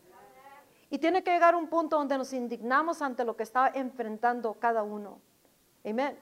Y 0.89 0.99
tiene 0.99 1.23
que 1.23 1.33
llegar 1.33 1.55
un 1.55 1.69
punto 1.69 1.99
donde 1.99 2.17
nos 2.17 2.33
indignamos 2.33 3.03
ante 3.03 3.25
lo 3.25 3.37
que 3.37 3.43
está 3.43 3.69
enfrentando 3.75 4.55
cada 4.55 4.83
uno. 4.83 5.21
Amén. 5.85 6.19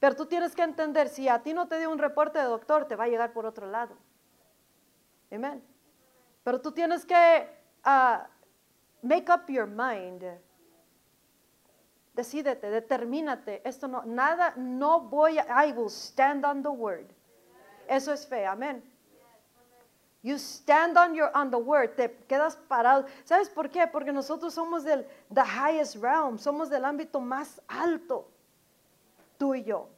Pero 0.00 0.16
tú 0.16 0.26
tienes 0.26 0.56
que 0.56 0.62
entender, 0.62 1.08
si 1.08 1.28
a 1.28 1.42
ti 1.42 1.54
no 1.54 1.68
te 1.68 1.78
dio 1.78 1.90
un 1.90 1.98
reporte 1.98 2.38
de 2.38 2.46
doctor, 2.46 2.86
te 2.86 2.96
va 2.96 3.04
a 3.04 3.08
llegar 3.08 3.32
por 3.32 3.46
otro 3.46 3.70
lado. 3.70 3.94
Amén. 5.30 5.62
Pero 6.42 6.60
tú 6.60 6.72
tienes 6.72 7.04
que 7.04 7.48
uh, 7.86 8.18
make 9.02 9.30
up 9.30 9.46
your 9.46 9.66
mind 9.66 10.24
Decídete, 12.14 12.68
determínate. 12.68 13.62
Esto 13.64 13.88
no, 13.88 14.02
nada, 14.04 14.52
no 14.56 15.00
voy 15.00 15.38
a, 15.38 15.66
I 15.66 15.72
will 15.72 15.90
stand 15.90 16.44
on 16.44 16.62
the 16.62 16.68
word. 16.68 17.06
Eso 17.88 18.12
es 18.12 18.26
fe, 18.26 18.46
amén. 18.46 18.82
You 20.22 20.36
stand 20.36 20.96
on 20.96 21.14
your 21.14 21.30
on 21.34 21.50
the 21.50 21.56
word, 21.56 21.96
te 21.96 22.08
quedas 22.28 22.56
parado. 22.68 23.06
¿Sabes 23.24 23.48
por 23.48 23.68
qué? 23.70 23.88
Porque 23.88 24.12
nosotros 24.12 24.54
somos 24.54 24.84
del 24.84 25.04
the 25.34 25.42
highest 25.42 25.96
realm, 25.96 26.38
somos 26.38 26.70
del 26.70 26.84
ámbito 26.84 27.20
más 27.20 27.60
alto. 27.66 28.28
Tú 29.36 29.54
y 29.54 29.64
yo. 29.64 29.88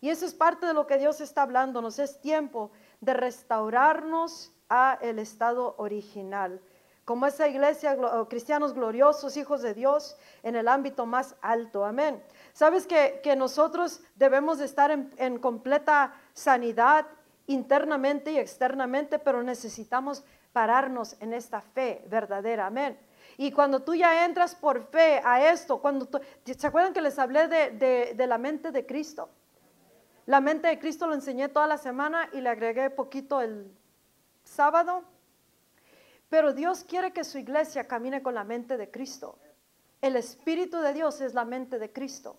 Y 0.00 0.08
eso 0.08 0.24
es 0.24 0.34
parte 0.34 0.66
de 0.66 0.72
lo 0.72 0.86
que 0.86 0.98
Dios 0.98 1.20
está 1.20 1.42
hablando. 1.42 1.82
Nos 1.82 1.98
es 1.98 2.20
tiempo 2.20 2.70
de 3.00 3.12
restaurarnos 3.12 4.52
a 4.68 4.98
el 5.02 5.18
estado 5.18 5.74
original 5.76 6.60
como 7.04 7.26
esa 7.26 7.46
iglesia, 7.48 7.96
cristianos 8.28 8.72
gloriosos, 8.72 9.36
hijos 9.36 9.60
de 9.60 9.74
Dios, 9.74 10.16
en 10.42 10.56
el 10.56 10.68
ámbito 10.68 11.04
más 11.04 11.36
alto. 11.42 11.84
Amén. 11.84 12.22
Sabes 12.52 12.86
que, 12.86 13.20
nosotros 13.36 14.00
debemos 14.14 14.58
de 14.58 14.64
estar 14.64 14.90
en, 14.90 15.38
completa 15.38 16.14
sanidad 16.32 17.06
internamente 17.46 18.32
y 18.32 18.38
externamente, 18.38 19.18
pero 19.18 19.42
necesitamos 19.42 20.24
pararnos 20.52 21.16
en 21.20 21.34
esta 21.34 21.60
fe 21.60 22.02
verdadera. 22.08 22.66
Amén. 22.66 22.98
Y 23.36 23.52
cuando 23.52 23.80
tú 23.80 23.94
ya 23.94 24.24
entras 24.24 24.54
por 24.54 24.84
fe 24.84 25.20
a 25.24 25.50
esto, 25.50 25.78
cuando 25.78 26.08
¿se 26.44 26.66
acuerdan 26.66 26.94
que 26.94 27.02
les 27.02 27.18
hablé 27.18 27.48
de, 27.48 28.14
de 28.16 28.26
la 28.26 28.38
mente 28.38 28.70
de 28.70 28.86
Cristo? 28.86 29.28
La 30.24 30.40
mente 30.40 30.68
de 30.68 30.78
Cristo 30.78 31.06
lo 31.06 31.12
enseñé 31.12 31.50
toda 31.50 31.66
la 31.66 31.76
semana 31.76 32.30
y 32.32 32.40
le 32.40 32.48
agregué 32.48 32.88
poquito 32.88 33.42
el 33.42 33.70
sábado 34.44 35.04
pero 36.28 36.52
Dios 36.52 36.84
quiere 36.84 37.12
que 37.12 37.24
su 37.24 37.38
iglesia 37.38 37.86
camine 37.86 38.22
con 38.22 38.34
la 38.34 38.44
mente 38.44 38.76
de 38.76 38.90
Cristo. 38.90 39.38
El 40.00 40.16
Espíritu 40.16 40.78
de 40.80 40.92
Dios 40.92 41.20
es 41.20 41.34
la 41.34 41.44
mente 41.44 41.78
de 41.78 41.92
Cristo. 41.92 42.36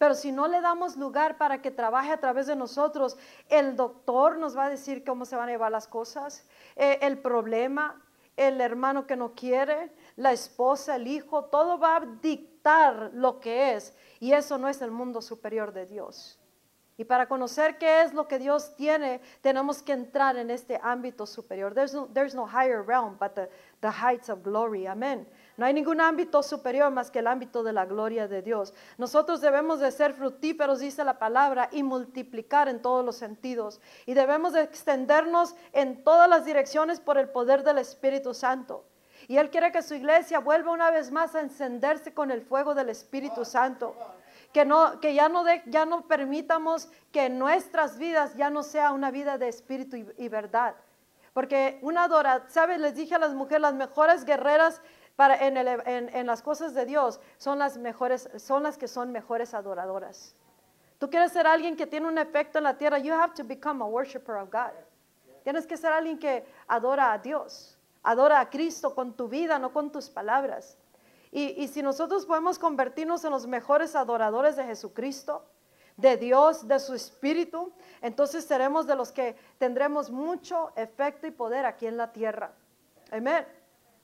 Pero 0.00 0.14
si 0.14 0.32
no 0.32 0.48
le 0.48 0.62
damos 0.62 0.96
lugar 0.96 1.36
para 1.36 1.60
que 1.60 1.70
trabaje 1.70 2.10
a 2.10 2.20
través 2.20 2.46
de 2.46 2.56
nosotros, 2.56 3.18
el 3.50 3.76
doctor 3.76 4.38
nos 4.38 4.56
va 4.56 4.64
a 4.64 4.70
decir 4.70 5.04
cómo 5.04 5.26
se 5.26 5.36
van 5.36 5.50
a 5.50 5.52
llevar 5.52 5.70
las 5.70 5.86
cosas, 5.86 6.46
eh, 6.74 6.98
el 7.02 7.18
problema, 7.18 8.02
el 8.34 8.62
hermano 8.62 9.06
que 9.06 9.16
no 9.16 9.34
quiere, 9.34 9.92
la 10.16 10.32
esposa, 10.32 10.96
el 10.96 11.06
hijo, 11.06 11.44
todo 11.44 11.78
va 11.78 11.96
a 11.96 12.06
dictar 12.22 13.10
lo 13.12 13.40
que 13.40 13.74
es. 13.74 13.94
Y 14.20 14.32
eso 14.32 14.56
no 14.56 14.68
es 14.68 14.80
el 14.80 14.90
mundo 14.90 15.20
superior 15.20 15.74
de 15.74 15.84
Dios. 15.84 16.39
Y 17.00 17.04
para 17.06 17.26
conocer 17.26 17.78
qué 17.78 18.02
es 18.02 18.12
lo 18.12 18.28
que 18.28 18.38
Dios 18.38 18.76
tiene, 18.76 19.22
tenemos 19.40 19.82
que 19.82 19.92
entrar 19.92 20.36
en 20.36 20.50
este 20.50 20.78
ámbito 20.82 21.26
superior. 21.26 21.72
There's 21.72 21.94
no, 21.94 22.06
there's 22.12 22.34
no 22.34 22.46
higher 22.46 22.82
realm 22.82 23.16
but 23.18 23.32
the, 23.32 23.48
the 23.80 23.88
heights 23.90 24.28
of 24.28 24.42
glory. 24.42 24.86
Amén. 24.86 25.26
No 25.56 25.64
hay 25.64 25.72
ningún 25.72 25.98
ámbito 26.02 26.42
superior 26.42 26.90
más 26.90 27.10
que 27.10 27.20
el 27.20 27.26
ámbito 27.26 27.62
de 27.62 27.72
la 27.72 27.86
gloria 27.86 28.28
de 28.28 28.42
Dios. 28.42 28.74
Nosotros 28.98 29.40
debemos 29.40 29.80
de 29.80 29.90
ser 29.92 30.12
fructíferos, 30.12 30.80
dice 30.80 31.02
la 31.02 31.18
palabra, 31.18 31.70
y 31.72 31.82
multiplicar 31.82 32.68
en 32.68 32.82
todos 32.82 33.02
los 33.02 33.16
sentidos. 33.16 33.80
Y 34.04 34.12
debemos 34.12 34.52
de 34.52 34.60
extendernos 34.60 35.54
en 35.72 36.04
todas 36.04 36.28
las 36.28 36.44
direcciones 36.44 37.00
por 37.00 37.16
el 37.16 37.30
poder 37.30 37.64
del 37.64 37.78
Espíritu 37.78 38.34
Santo. 38.34 38.84
Y 39.26 39.38
Él 39.38 39.48
quiere 39.48 39.72
que 39.72 39.80
su 39.80 39.94
iglesia 39.94 40.38
vuelva 40.40 40.70
una 40.70 40.90
vez 40.90 41.10
más 41.10 41.34
a 41.34 41.40
encenderse 41.40 42.12
con 42.12 42.30
el 42.30 42.42
fuego 42.42 42.74
del 42.74 42.90
Espíritu 42.90 43.46
Santo 43.46 43.96
que, 44.52 44.64
no, 44.64 45.00
que 45.00 45.14
ya, 45.14 45.28
no 45.28 45.44
ya 45.66 45.86
no 45.86 46.06
permitamos 46.06 46.88
que 47.12 47.30
nuestras 47.30 47.98
vidas 47.98 48.34
ya 48.36 48.50
no 48.50 48.62
sea 48.62 48.92
una 48.92 49.10
vida 49.10 49.38
de 49.38 49.48
espíritu 49.48 49.96
y, 49.96 50.28
verdad. 50.28 50.74
Porque 51.32 51.78
una 51.82 52.04
adora, 52.04 52.44
¿sabes? 52.48 52.80
Les 52.80 52.94
dije 52.94 53.14
a 53.14 53.18
las 53.18 53.34
mujeres, 53.34 53.62
las 53.62 53.74
mejores 53.74 54.24
guerreras 54.24 54.80
para, 55.14 55.36
en, 55.36 55.56
en, 55.56 56.26
las 56.26 56.42
cosas 56.42 56.74
de 56.74 56.86
Dios 56.86 57.20
son 57.36 57.58
las 57.58 57.76
mejores, 57.76 58.28
son 58.36 58.62
las 58.64 58.76
que 58.76 58.88
son 58.88 59.12
mejores 59.12 59.54
adoradoras. 59.54 60.34
Tú 60.98 61.08
quieres 61.08 61.32
ser 61.32 61.46
alguien 61.46 61.76
que 61.76 61.86
tiene 61.86 62.08
un 62.08 62.18
efecto 62.18 62.58
en 62.58 62.64
la 62.64 62.76
tierra, 62.76 62.98
you 62.98 63.12
have 63.12 63.34
to 63.34 63.44
become 63.44 63.82
a 63.82 63.86
worshiper 63.86 64.36
of 64.36 64.50
God. 64.50 64.72
Tienes 65.44 65.66
que 65.66 65.76
ser 65.76 65.92
alguien 65.92 66.18
que 66.18 66.44
adora 66.66 67.12
a 67.12 67.18
Dios, 67.18 67.78
adora 68.02 68.40
a 68.40 68.50
Cristo 68.50 68.94
con 68.94 69.14
tu 69.14 69.28
vida, 69.28 69.58
no 69.58 69.72
con 69.72 69.90
tus 69.90 70.10
palabras. 70.10 70.76
Y, 71.32 71.68
si 71.68 71.82
nosotros 71.82 72.26
podemos 72.26 72.58
convertirnos 72.58 73.24
en 73.24 73.30
los 73.30 73.46
mejores 73.46 73.94
adoradores 73.94 74.56
de 74.56 74.64
Jesucristo, 74.64 75.44
de 75.96 76.16
Dios, 76.16 76.66
de 76.66 76.80
su 76.80 76.94
Espíritu, 76.94 77.72
entonces 78.00 78.44
seremos 78.44 78.86
de 78.86 78.96
los 78.96 79.12
que 79.12 79.36
tendremos 79.58 80.10
mucho 80.10 80.72
efecto 80.74 81.28
y 81.28 81.30
poder 81.30 81.66
aquí 81.66 81.86
en 81.86 81.96
la 81.96 82.12
tierra. 82.12 82.52
Amén. 83.12 83.46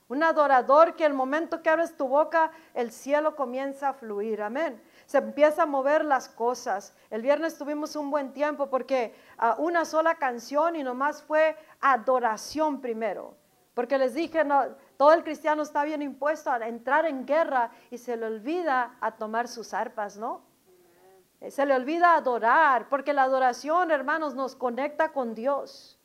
Un 0.08 0.22
adorador 0.22 0.94
que 0.94 1.04
el 1.04 1.14
momento 1.14 1.62
que 1.62 1.68
abres 1.68 1.96
tu 1.96 2.06
boca, 2.06 2.52
el 2.74 2.92
cielo 2.92 3.34
comienza 3.34 3.88
a 3.88 3.94
fluir. 3.94 4.40
Amén. 4.40 4.80
Se 5.06 5.18
empieza 5.18 5.64
a 5.64 5.66
mover 5.66 6.04
las 6.04 6.28
cosas. 6.28 6.94
El 7.10 7.22
viernes 7.22 7.58
tuvimos 7.58 7.96
un 7.96 8.10
buen 8.10 8.32
tiempo 8.32 8.70
porque 8.70 9.14
ah, 9.36 9.56
una 9.58 9.84
sola 9.84 10.14
canción 10.14 10.76
y 10.76 10.84
nomás 10.84 11.24
fue 11.24 11.56
adoración 11.80 12.80
primero. 12.80 13.34
Porque 13.74 13.98
les 13.98 14.14
dije, 14.14 14.44
no, 14.44 14.64
todo 14.96 15.12
el 15.12 15.24
cristiano 15.24 15.62
está 15.62 15.84
bien 15.84 16.02
impuesto 16.02 16.50
a 16.50 16.66
entrar 16.66 17.06
en 17.06 17.26
guerra 17.26 17.70
y 17.90 17.98
se 17.98 18.16
le 18.16 18.26
olvida 18.26 18.96
a 19.00 19.16
tomar 19.16 19.48
sus 19.48 19.74
arpas, 19.74 20.16
¿no? 20.16 20.42
Se 21.48 21.66
le 21.66 21.74
olvida 21.74 22.14
adorar, 22.14 22.88
porque 22.88 23.12
la 23.12 23.24
adoración, 23.24 23.90
hermanos, 23.90 24.34
nos 24.34 24.56
conecta 24.56 25.12
con 25.12 25.34
Dios. 25.34 25.98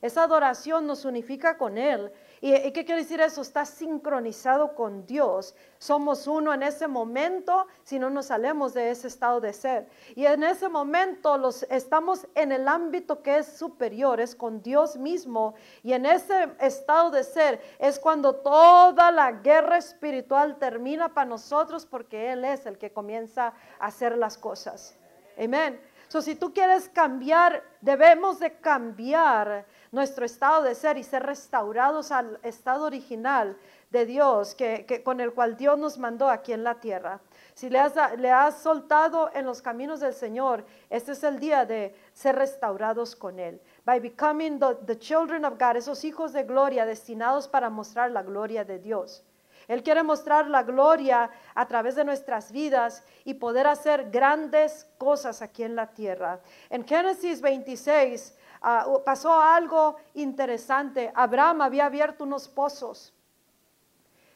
Esa 0.00 0.22
adoración 0.22 0.86
nos 0.86 1.04
unifica 1.04 1.58
con 1.58 1.76
Él 1.76 2.12
¿Y, 2.40 2.52
qué 2.72 2.84
quiere 2.84 3.02
decir 3.02 3.20
eso? 3.20 3.42
Está 3.42 3.64
sincronizado 3.64 4.74
con 4.74 5.06
Dios. 5.06 5.54
Somos 5.78 6.26
uno 6.26 6.54
en 6.54 6.62
ese 6.62 6.86
momento 6.86 7.66
si 7.82 7.98
no 7.98 8.10
nos 8.10 8.26
salemos 8.26 8.74
de 8.74 8.90
ese 8.90 9.08
estado 9.08 9.40
de 9.40 9.52
ser. 9.52 9.88
Y 10.14 10.24
en 10.26 10.44
ese 10.44 10.68
momento 10.68 11.36
los, 11.36 11.64
estamos 11.64 12.26
en 12.34 12.52
el 12.52 12.68
ámbito 12.68 13.22
que 13.22 13.38
es 13.38 13.46
superior, 13.46 14.20
es 14.20 14.36
con 14.36 14.62
Dios 14.62 14.96
mismo. 14.96 15.54
Y 15.82 15.92
en 15.92 16.06
ese 16.06 16.48
estado 16.60 17.10
de 17.10 17.24
ser 17.24 17.60
es 17.78 17.98
cuando 17.98 18.36
toda 18.36 19.10
la 19.10 19.32
guerra 19.32 19.78
espiritual 19.78 20.58
termina 20.58 21.12
para 21.12 21.28
nosotros 21.28 21.86
porque 21.86 22.32
Él 22.32 22.44
es 22.44 22.66
el 22.66 22.78
que 22.78 22.92
comienza 22.92 23.52
a 23.80 23.86
hacer 23.86 24.16
las 24.16 24.38
cosas. 24.38 24.96
Amén. 25.36 25.80
So, 26.08 26.22
si 26.22 26.34
tú 26.34 26.54
quieres 26.54 26.88
cambiar, 26.88 27.62
debemos 27.82 28.40
de 28.40 28.58
cambiar 28.58 29.66
nuestro 29.92 30.24
estado 30.24 30.62
de 30.62 30.74
ser 30.74 30.98
y 30.98 31.02
ser 31.02 31.22
restaurados 31.22 32.12
al 32.12 32.38
estado 32.42 32.84
original 32.84 33.56
de 33.90 34.04
Dios, 34.04 34.54
que, 34.54 35.02
con 35.04 35.20
el 35.20 35.32
cual 35.32 35.56
Dios 35.56 35.78
nos 35.78 35.98
mandó 35.98 36.28
aquí 36.28 36.52
en 36.52 36.62
la 36.62 36.74
tierra. 36.74 37.20
Si 37.54 37.70
le 37.70 37.78
has, 37.78 37.94
le 38.18 38.30
soltado 38.52 39.30
en 39.34 39.46
los 39.46 39.62
caminos 39.62 40.00
del 40.00 40.14
Señor, 40.14 40.64
este 40.90 41.12
es 41.12 41.24
el 41.24 41.40
día 41.40 41.64
de 41.64 41.94
ser 42.12 42.36
restaurados 42.36 43.16
con 43.16 43.38
Él. 43.38 43.60
By 43.84 44.00
becoming 44.00 44.58
the, 44.58 44.74
the 44.86 44.98
children 44.98 45.44
of 45.44 45.58
God, 45.58 45.76
esos 45.76 46.04
hijos 46.04 46.32
de 46.32 46.44
gloria 46.44 46.84
destinados 46.84 47.48
para 47.48 47.70
mostrar 47.70 48.10
la 48.10 48.22
gloria 48.22 48.64
de 48.64 48.78
Dios. 48.78 49.24
Él 49.68 49.82
quiere 49.82 50.02
mostrar 50.02 50.48
la 50.48 50.62
gloria 50.62 51.30
a 51.54 51.68
través 51.68 51.94
de 51.94 52.04
nuestras 52.04 52.52
vidas 52.52 53.04
y 53.24 53.34
poder 53.34 53.66
hacer 53.66 54.10
grandes 54.10 54.86
cosas 54.96 55.42
aquí 55.42 55.62
en 55.62 55.76
la 55.76 55.88
tierra. 55.88 56.40
En 56.70 56.86
Génesis 56.86 57.42
26 57.42 58.34
Ah, 58.60 58.86
pasó 59.04 59.32
algo 59.40 59.96
interesante. 60.14 61.12
Abraham 61.14 61.62
había 61.62 61.86
abierto 61.86 62.24
unos 62.24 62.48
pozos 62.48 63.12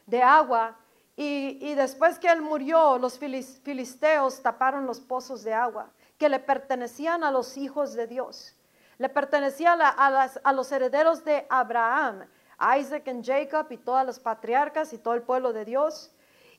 de 0.05 0.21
agua 0.21 0.77
y, 1.15 1.75
después 1.75 2.17
que 2.17 2.27
él 2.27 2.41
murió, 2.41 2.97
los 2.97 3.19
filisteos 3.19 4.41
taparon 4.41 4.85
los 4.85 4.99
pozos 4.99 5.43
de 5.43 5.53
agua 5.53 5.89
que 6.17 6.29
le 6.29 6.39
pertenecían 6.39 7.23
a 7.23 7.31
los 7.31 7.57
hijos 7.57 7.93
de 7.93 8.07
Dios. 8.07 8.55
Le 8.97 9.09
pertenecían 9.09 9.79
a, 9.81 10.53
los 10.53 10.71
herederos 10.71 11.23
de 11.23 11.45
Abraham, 11.49 12.25
Isaac 12.79 13.07
y 13.07 13.23
Jacob 13.23 13.67
y 13.71 13.77
todas 13.77 14.05
las 14.05 14.19
patriarcas 14.19 14.93
y 14.93 14.97
todo 14.97 15.13
el 15.13 15.23
pueblo 15.23 15.53
de 15.53 15.65
Dios. 15.65 16.11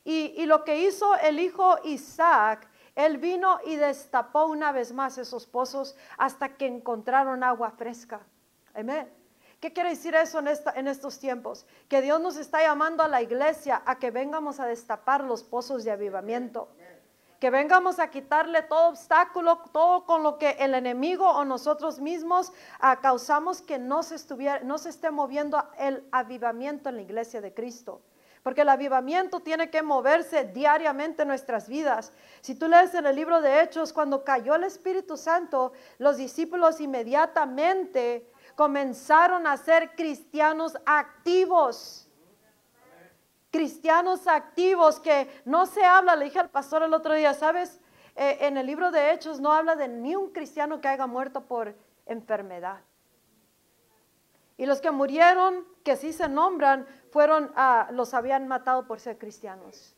y 0.03 0.45
lo 0.45 0.63
que 0.63 0.77
hizo 0.77 1.15
el 1.15 1.39
hijo 1.39 1.77
Isaac 1.83 2.69
él 2.95 3.17
vino 3.17 3.59
y 3.65 3.75
destapó 3.75 4.45
una 4.45 4.71
vez 4.71 4.93
más 4.93 5.17
esos 5.17 5.45
pozos 5.45 5.95
hasta 6.17 6.55
que 6.55 6.65
encontraron 6.65 7.43
agua 7.43 7.71
fresca. 7.71 8.21
Amén. 8.73 9.11
¿Qué 9.59 9.73
quiere 9.73 9.89
decir 9.89 10.15
eso 10.15 10.39
en, 10.39 10.47
en, 10.75 10.87
estos 10.87 11.19
tiempos? 11.19 11.65
Que 11.89 12.01
Dios 12.01 12.21
nos 12.21 12.37
está 12.37 12.61
llamando 12.61 13.03
a 13.03 13.07
la 13.07 13.21
iglesia 13.21 13.81
a 13.85 13.99
que 13.99 14.11
vengamos 14.11 14.59
a 14.59 14.65
destapar 14.65 15.23
los 15.23 15.43
pozos 15.43 15.83
de 15.83 15.91
avivamiento. 15.91 16.69
Que 17.39 17.49
vengamos 17.49 17.99
a 17.99 18.09
quitarle 18.09 18.61
todo 18.61 18.89
obstáculo, 18.89 19.57
todo 19.73 20.05
con 20.05 20.23
lo 20.23 20.37
que 20.37 20.51
el 20.51 20.73
enemigo 20.73 21.29
o 21.29 21.43
nosotros 21.43 21.99
mismos 21.99 22.53
ah, 22.79 23.01
causamos 23.01 23.61
que 23.61 23.77
no 23.77 24.03
se, 24.03 24.15
estuviera, 24.15 24.61
no 24.61 24.77
se 24.77 24.89
esté 24.89 25.11
moviendo 25.11 25.61
el 25.77 26.07
avivamiento 26.11 26.89
en 26.89 26.95
la 26.95 27.01
iglesia 27.01 27.41
de 27.41 27.53
Cristo 27.53 28.01
porque 28.45 28.61
el 28.61 28.69
avivamiento 28.69 29.39
tiene 29.39 29.71
que 29.71 29.81
moverse 29.81 30.43
diariamente 30.43 31.23
en 31.23 31.29
nuestras 31.29 31.67
vidas. 31.67 32.13
Si 32.41 32.53
tú 32.53 32.67
lees 32.67 32.93
en 32.93 33.07
el 33.07 33.15
libro 33.15 33.41
de 33.41 33.59
Hechos, 33.59 33.91
cuando 33.91 34.23
cayó 34.23 34.53
el 34.53 34.65
Espíritu 34.65 35.17
Santo, 35.17 35.73
los 35.97 36.17
discípulos 36.17 36.79
inmediatamente 36.79 38.29
comenzaron 38.53 39.47
a 39.47 39.57
ser 39.57 39.95
cristianos 39.95 40.77
activos. 40.85 42.07
Cristianos 43.49 44.27
activos 44.27 44.99
que 44.99 45.27
no 45.45 45.65
se 45.65 45.83
habla, 45.83 46.15
le 46.15 46.25
dije 46.25 46.37
al 46.37 46.51
pastor 46.51 46.83
el 46.83 46.93
otro 46.93 47.15
día, 47.15 47.33
¿sabes? 47.33 47.79
Eh, 48.15 48.37
en 48.41 48.57
el 48.57 48.67
libro 48.67 48.91
de 48.91 49.11
Hechos 49.11 49.39
no 49.39 49.53
habla 49.53 49.75
de 49.75 49.87
ni 49.87 50.15
un 50.15 50.29
cristiano 50.31 50.79
que 50.79 50.87
haya 50.87 51.07
muerto 51.07 51.47
por 51.47 51.75
enfermedad. 52.05 52.81
Y 54.57 54.65
los 54.67 54.81
que 54.81 54.91
murieron, 54.91 55.65
que 55.83 55.97
sí 55.97 56.13
se 56.13 56.29
nombran, 56.29 56.87
fueron, 57.15 57.49
a, 57.55 57.87
los 57.93 58.13
habían 58.13 58.45
matado 58.45 58.85
por 58.85 58.99
ser 58.99 59.17
cristianos. 59.17 59.95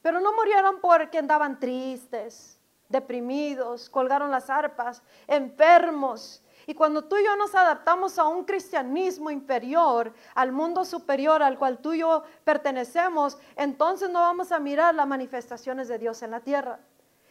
Pero 0.00 0.20
no 0.20 0.32
murieron 0.32 0.80
porque 0.80 1.18
andaban 1.18 1.58
tristes, 1.58 2.60
deprimidos, 2.88 3.90
colgaron 3.90 4.30
las 4.30 4.48
arpas, 4.48 5.02
enfermos. 5.26 6.44
Y 6.68 6.74
cuando 6.74 7.02
tú 7.02 7.16
y 7.16 7.24
yo 7.24 7.34
nos 7.34 7.52
adaptamos 7.56 8.16
a 8.20 8.28
un 8.28 8.44
cristianismo 8.44 9.28
inferior, 9.28 10.12
al 10.36 10.52
mundo 10.52 10.84
superior 10.84 11.42
al 11.42 11.58
cual 11.58 11.78
tú 11.78 11.94
y 11.94 11.98
yo 11.98 12.22
pertenecemos, 12.44 13.38
entonces 13.56 14.08
no 14.08 14.20
vamos 14.20 14.52
a 14.52 14.60
mirar 14.60 14.94
las 14.94 15.08
manifestaciones 15.08 15.88
de 15.88 15.98
Dios 15.98 16.22
en 16.22 16.30
la 16.30 16.38
tierra. 16.38 16.78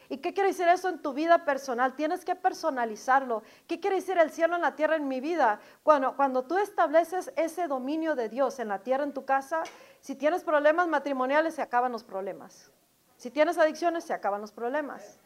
¿Y 0.09 0.17
qué 0.17 0.33
quiere 0.33 0.49
decir 0.49 0.67
eso 0.67 0.89
en 0.89 1.01
tu 1.01 1.13
vida 1.13 1.45
personal? 1.45 1.95
Tienes 1.95 2.23
que 2.23 2.35
personalizarlo. 2.35 3.41
¿Qué 3.67 3.79
quiere 3.79 3.97
decir 3.97 4.17
el 4.17 4.31
cielo 4.31 4.55
en 4.55 4.61
la 4.61 4.75
tierra 4.75 4.95
en 4.95 5.07
mi 5.07 5.19
vida? 5.19 5.59
Cuando, 5.83 6.15
cuando 6.15 6.43
tú 6.43 6.57
estableces 6.57 7.31
ese 7.35 7.67
dominio 7.67 8.15
de 8.15 8.29
Dios 8.29 8.59
en 8.59 8.67
la 8.67 8.79
tierra, 8.79 9.03
en 9.03 9.13
tu 9.13 9.25
casa, 9.25 9.63
si 9.99 10.15
tienes 10.15 10.43
problemas 10.43 10.87
matrimoniales, 10.87 11.55
se 11.55 11.61
acaban 11.61 11.91
los 11.91 12.03
problemas. 12.03 12.71
Si 13.17 13.31
tienes 13.31 13.57
adicciones, 13.57 14.03
se 14.03 14.13
acaban 14.13 14.41
los 14.41 14.51
problemas. 14.51 15.19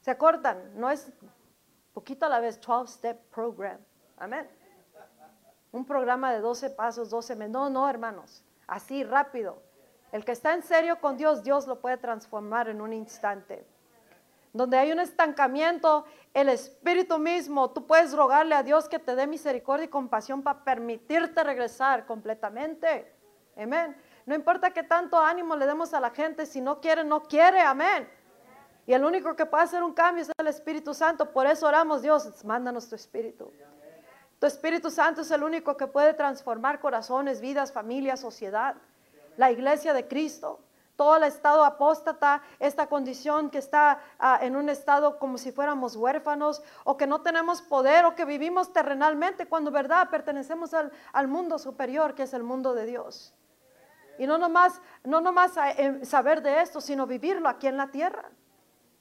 Se 0.00 0.10
acortan. 0.10 0.72
No 0.74 0.90
es 0.90 1.12
poquito 1.92 2.26
a 2.26 2.28
la 2.28 2.40
vez, 2.40 2.60
12-step 2.60 3.30
program. 3.30 3.78
Amén. 4.16 4.48
Un 5.70 5.84
programa 5.84 6.32
de 6.32 6.40
12 6.40 6.70
pasos, 6.70 7.10
12 7.10 7.36
meses. 7.36 7.52
No, 7.52 7.70
no, 7.70 7.88
hermanos. 7.88 8.44
Así, 8.66 9.04
rápido. 9.04 9.62
El 10.10 10.24
que 10.24 10.32
está 10.32 10.54
en 10.54 10.62
serio 10.62 11.00
con 11.00 11.16
Dios, 11.16 11.42
Dios 11.42 11.66
lo 11.66 11.80
puede 11.80 11.98
transformar 11.98 12.68
en 12.68 12.80
un 12.80 12.92
instante 12.92 13.66
donde 14.58 14.76
hay 14.76 14.92
un 14.92 14.98
estancamiento, 14.98 16.04
el 16.34 16.48
Espíritu 16.48 17.18
mismo, 17.18 17.70
tú 17.70 17.86
puedes 17.86 18.12
rogarle 18.12 18.56
a 18.56 18.62
Dios 18.62 18.88
que 18.88 18.98
te 18.98 19.14
dé 19.14 19.26
misericordia 19.26 19.84
y 19.84 19.88
compasión 19.88 20.42
para 20.42 20.64
permitirte 20.64 21.42
regresar 21.44 22.04
completamente. 22.04 23.14
Amén. 23.56 23.96
No 24.26 24.34
importa 24.34 24.72
qué 24.72 24.82
tanto 24.82 25.18
ánimo 25.18 25.56
le 25.56 25.64
demos 25.64 25.94
a 25.94 26.00
la 26.00 26.10
gente, 26.10 26.44
si 26.44 26.60
no 26.60 26.80
quiere, 26.80 27.04
no 27.04 27.22
quiere. 27.22 27.60
Amén. 27.60 28.08
Y 28.84 28.92
el 28.92 29.04
único 29.04 29.36
que 29.36 29.46
puede 29.46 29.62
hacer 29.62 29.82
un 29.82 29.94
cambio 29.94 30.22
es 30.22 30.30
el 30.36 30.48
Espíritu 30.48 30.92
Santo. 30.92 31.32
Por 31.32 31.46
eso 31.46 31.66
oramos, 31.66 32.02
Dios, 32.02 32.44
mándanos 32.44 32.88
tu 32.88 32.96
Espíritu. 32.96 33.52
Tu 34.40 34.46
Espíritu 34.46 34.90
Santo 34.90 35.20
es 35.20 35.30
el 35.30 35.44
único 35.44 35.76
que 35.76 35.86
puede 35.86 36.14
transformar 36.14 36.80
corazones, 36.80 37.40
vidas, 37.40 37.72
familias, 37.72 38.20
sociedad. 38.20 38.74
La 39.36 39.52
iglesia 39.52 39.94
de 39.94 40.08
Cristo 40.08 40.60
todo 40.98 41.14
el 41.14 41.22
estado 41.22 41.64
apóstata, 41.64 42.42
esta 42.58 42.88
condición 42.88 43.50
que 43.50 43.58
está 43.58 44.00
ah, 44.18 44.40
en 44.42 44.56
un 44.56 44.68
estado 44.68 45.20
como 45.20 45.38
si 45.38 45.52
fuéramos 45.52 45.94
huérfanos 45.94 46.60
o 46.82 46.96
que 46.96 47.06
no 47.06 47.20
tenemos 47.20 47.62
poder 47.62 48.04
o 48.04 48.16
que 48.16 48.24
vivimos 48.24 48.72
terrenalmente 48.72 49.46
cuando 49.46 49.70
verdad 49.70 50.10
pertenecemos 50.10 50.74
al, 50.74 50.90
al 51.12 51.28
mundo 51.28 51.60
superior 51.60 52.16
que 52.16 52.24
es 52.24 52.34
el 52.34 52.42
mundo 52.42 52.74
de 52.74 52.86
Dios. 52.86 53.32
Y 54.18 54.26
no 54.26 54.38
nomás, 54.38 54.82
no 55.04 55.20
nomás 55.20 55.52
eh, 55.76 56.04
saber 56.04 56.42
de 56.42 56.62
esto, 56.62 56.80
sino 56.80 57.06
vivirlo 57.06 57.48
aquí 57.48 57.68
en 57.68 57.76
la 57.76 57.92
tierra. 57.92 58.28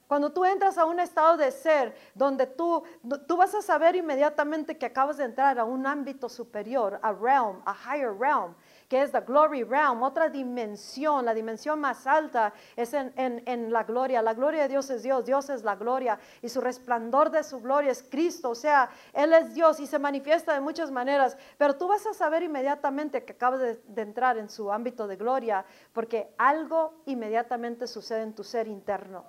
Cuando 0.08 0.32
tú 0.32 0.46
entras 0.46 0.78
a 0.78 0.86
un 0.86 1.00
estado 1.00 1.36
de 1.36 1.52
ser 1.52 1.98
donde 2.14 2.46
tú, 2.46 2.84
tú 3.28 3.38
vas 3.38 3.56
a 3.56 3.64
saber 3.64 3.96
inmediatamente 3.96 4.78
que 4.78 4.86
acabas 4.86 5.18
de 5.18 5.24
entrar 5.24 5.58
a 5.58 5.66
un 5.66 5.88
ámbito 5.88 6.30
superior, 6.30 7.00
a 7.02 7.12
realm, 7.12 7.60
a 7.66 7.74
higher 7.74 8.16
realm, 8.16 8.56
que 8.88 9.02
es 9.02 9.12
the 9.12 9.20
glory 9.22 9.64
realm, 9.64 10.02
otra 10.02 10.30
dimensión, 10.30 11.26
la 11.26 11.34
dimensión 11.34 11.80
más 11.80 12.08
alta 12.08 12.54
es 12.76 12.94
en, 12.94 13.72
la 13.72 13.84
gloria. 13.84 14.22
La 14.22 14.34
gloria 14.34 14.64
de 14.64 14.70
Dios 14.70 14.90
es 14.90 15.04
Dios, 15.04 15.26
Dios 15.26 15.50
es 15.50 15.64
la 15.64 15.76
gloria 15.76 16.20
y 16.42 16.50
su 16.50 16.62
resplandor 16.62 17.30
de 17.30 17.44
su 17.44 17.60
gloria 17.60 17.92
es 17.92 18.04
Cristo, 18.04 18.52
o 18.52 18.56
sea, 18.56 18.90
Él 19.14 19.34
es 19.34 19.54
Dios 19.54 19.80
y 19.80 19.88
se 19.88 20.00
manifiesta 20.00 20.54
de 20.54 20.62
muchas 20.62 20.90
maneras, 20.90 21.38
pero 21.58 21.76
tú 21.76 21.88
vas 21.88 22.06
a 22.06 22.14
saber 22.14 22.44
inmediatamente 22.44 23.26
que 23.26 23.34
acabas 23.34 23.60
de, 23.60 23.82
de 23.86 24.02
entrar 24.02 24.38
en 24.38 24.50
su 24.50 24.72
ámbito 24.72 25.08
de 25.08 25.18
gloria, 25.18 25.66
porque 25.92 26.34
algo 26.38 27.02
inmediatamente 27.06 27.88
sucede 27.88 28.22
en 28.22 28.34
tu 28.34 28.44
ser 28.44 28.68
interno. 28.68 29.26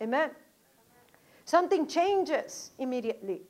Amén. 0.00 0.32
something 1.44 1.86
changes 1.86 2.72
immediately. 2.78 3.42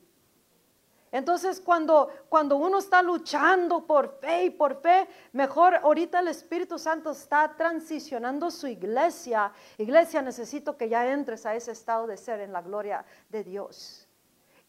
Entonces, 1.15 1.61
cuando, 1.61 2.09
cuando 2.27 2.57
uno 2.57 2.79
está 2.79 3.01
luchando 3.01 3.87
por 3.87 4.19
fe 4.19 4.43
y 4.43 4.49
por 4.49 4.81
fe, 4.81 5.07
mejor 5.31 5.75
ahorita 5.75 6.19
el 6.19 6.27
Espíritu 6.27 6.77
Santo 6.77 7.11
está 7.11 7.55
transicionando 7.55 8.51
su 8.51 8.67
iglesia. 8.67 9.49
Iglesia, 9.77 10.21
necesito 10.21 10.75
que 10.75 10.89
ya 10.89 11.09
entres 11.09 11.45
a 11.45 11.55
ese 11.55 11.71
estado 11.71 12.05
de 12.05 12.17
ser 12.17 12.41
en 12.41 12.51
la 12.51 12.61
gloria 12.61 13.05
de 13.29 13.45
Dios. 13.45 14.09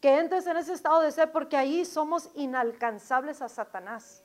Que 0.01 0.21
entres 0.21 0.47
en 0.47 0.57
ese 0.57 0.75
estado 0.75 1.01
de 1.01 1.11
ser 1.11 1.33
porque 1.33 1.57
ahí 1.57 1.85
somos 1.85 2.31
inalcanzables 2.37 3.43
a 3.43 3.49
Satanás 3.49 4.23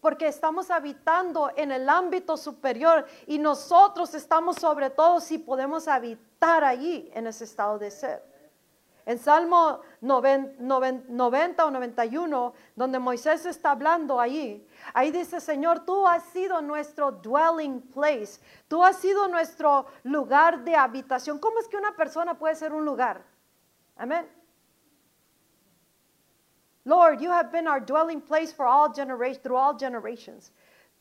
porque 0.00 0.28
estamos 0.28 0.70
habitando 0.70 1.50
en 1.56 1.72
el 1.72 1.88
ámbito 1.88 2.36
superior 2.36 3.06
y 3.26 3.38
nosotros 3.38 4.14
estamos 4.14 4.56
sobre 4.56 4.90
todo 4.90 5.18
si 5.18 5.38
podemos 5.38 5.88
habitar 5.88 6.62
allí 6.62 7.10
en 7.14 7.26
ese 7.26 7.44
estado 7.44 7.78
de 7.78 7.90
ser. 7.90 8.33
En 9.06 9.18
Salmo 9.18 9.80
90, 10.00 11.64
o 11.66 11.70
91, 11.70 12.54
donde 12.74 12.98
Moisés 12.98 13.44
está 13.44 13.72
hablando 13.72 14.18
ahí, 14.18 14.66
ahí 14.94 15.10
dice, 15.10 15.40
Señor, 15.40 15.84
tú 15.84 16.06
has 16.06 16.22
sido 16.24 16.62
nuestro 16.62 17.12
dwelling 17.12 17.82
place, 17.92 18.40
tú 18.66 18.82
has 18.82 18.96
sido 18.96 19.28
nuestro 19.28 19.86
lugar 20.04 20.64
de 20.64 20.74
habitación. 20.74 21.38
¿Cómo 21.38 21.58
es 21.60 21.68
que 21.68 21.76
una 21.76 21.94
persona 21.94 22.38
puede 22.38 22.54
ser 22.54 22.72
un 22.72 22.84
lugar? 22.84 23.22
Amén. 23.96 24.26
Lord, 26.86 27.20
you 27.20 27.30
have 27.30 27.50
been 27.50 27.66
our 27.66 27.80
dwelling 27.80 28.20
place 28.20 28.52
for 28.52 28.66
all 28.66 28.88
generations, 28.88 29.42
through 29.42 29.56
all 29.56 29.74
generations. 29.74 30.52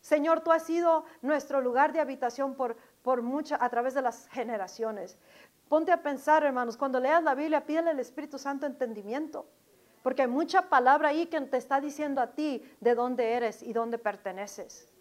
Señor, 0.02 0.42
tú 0.42 0.52
has 0.52 0.64
sido 0.64 1.06
nuestro 1.22 1.62
lugar 1.62 1.94
de 1.94 2.02
habitación 2.02 2.56
por, 2.56 2.76
por 3.04 3.22
mucha, 3.22 3.58
a 3.60 3.70
través 3.70 3.94
de 3.94 4.02
las 4.02 4.28
generaciones. 4.28 5.18
Ponte 5.74 5.92
a 5.92 6.04
pensar, 6.04 6.44
hermanos, 6.44 6.78
cuando 6.78 7.00
leas 7.00 7.24
la 7.24 7.34
Biblia, 7.34 7.66
pídele 7.66 7.90
al 7.90 8.00
Espíritu 8.00 8.38
Santo 8.38 8.68
entendimiento. 8.68 9.48
Porque 10.04 10.22
hay 10.22 10.28
mucha 10.28 10.70
palabra 10.70 11.08
ahí 11.08 11.26
que 11.26 11.42
te 11.42 11.58
está 11.58 11.82
diciendo 11.82 12.22
a 12.22 12.28
ti 12.28 12.64
de 12.80 12.94
dónde 12.94 13.34
eres 13.34 13.64
y 13.64 13.74
dónde 13.74 13.98
perteneces. 13.98 14.93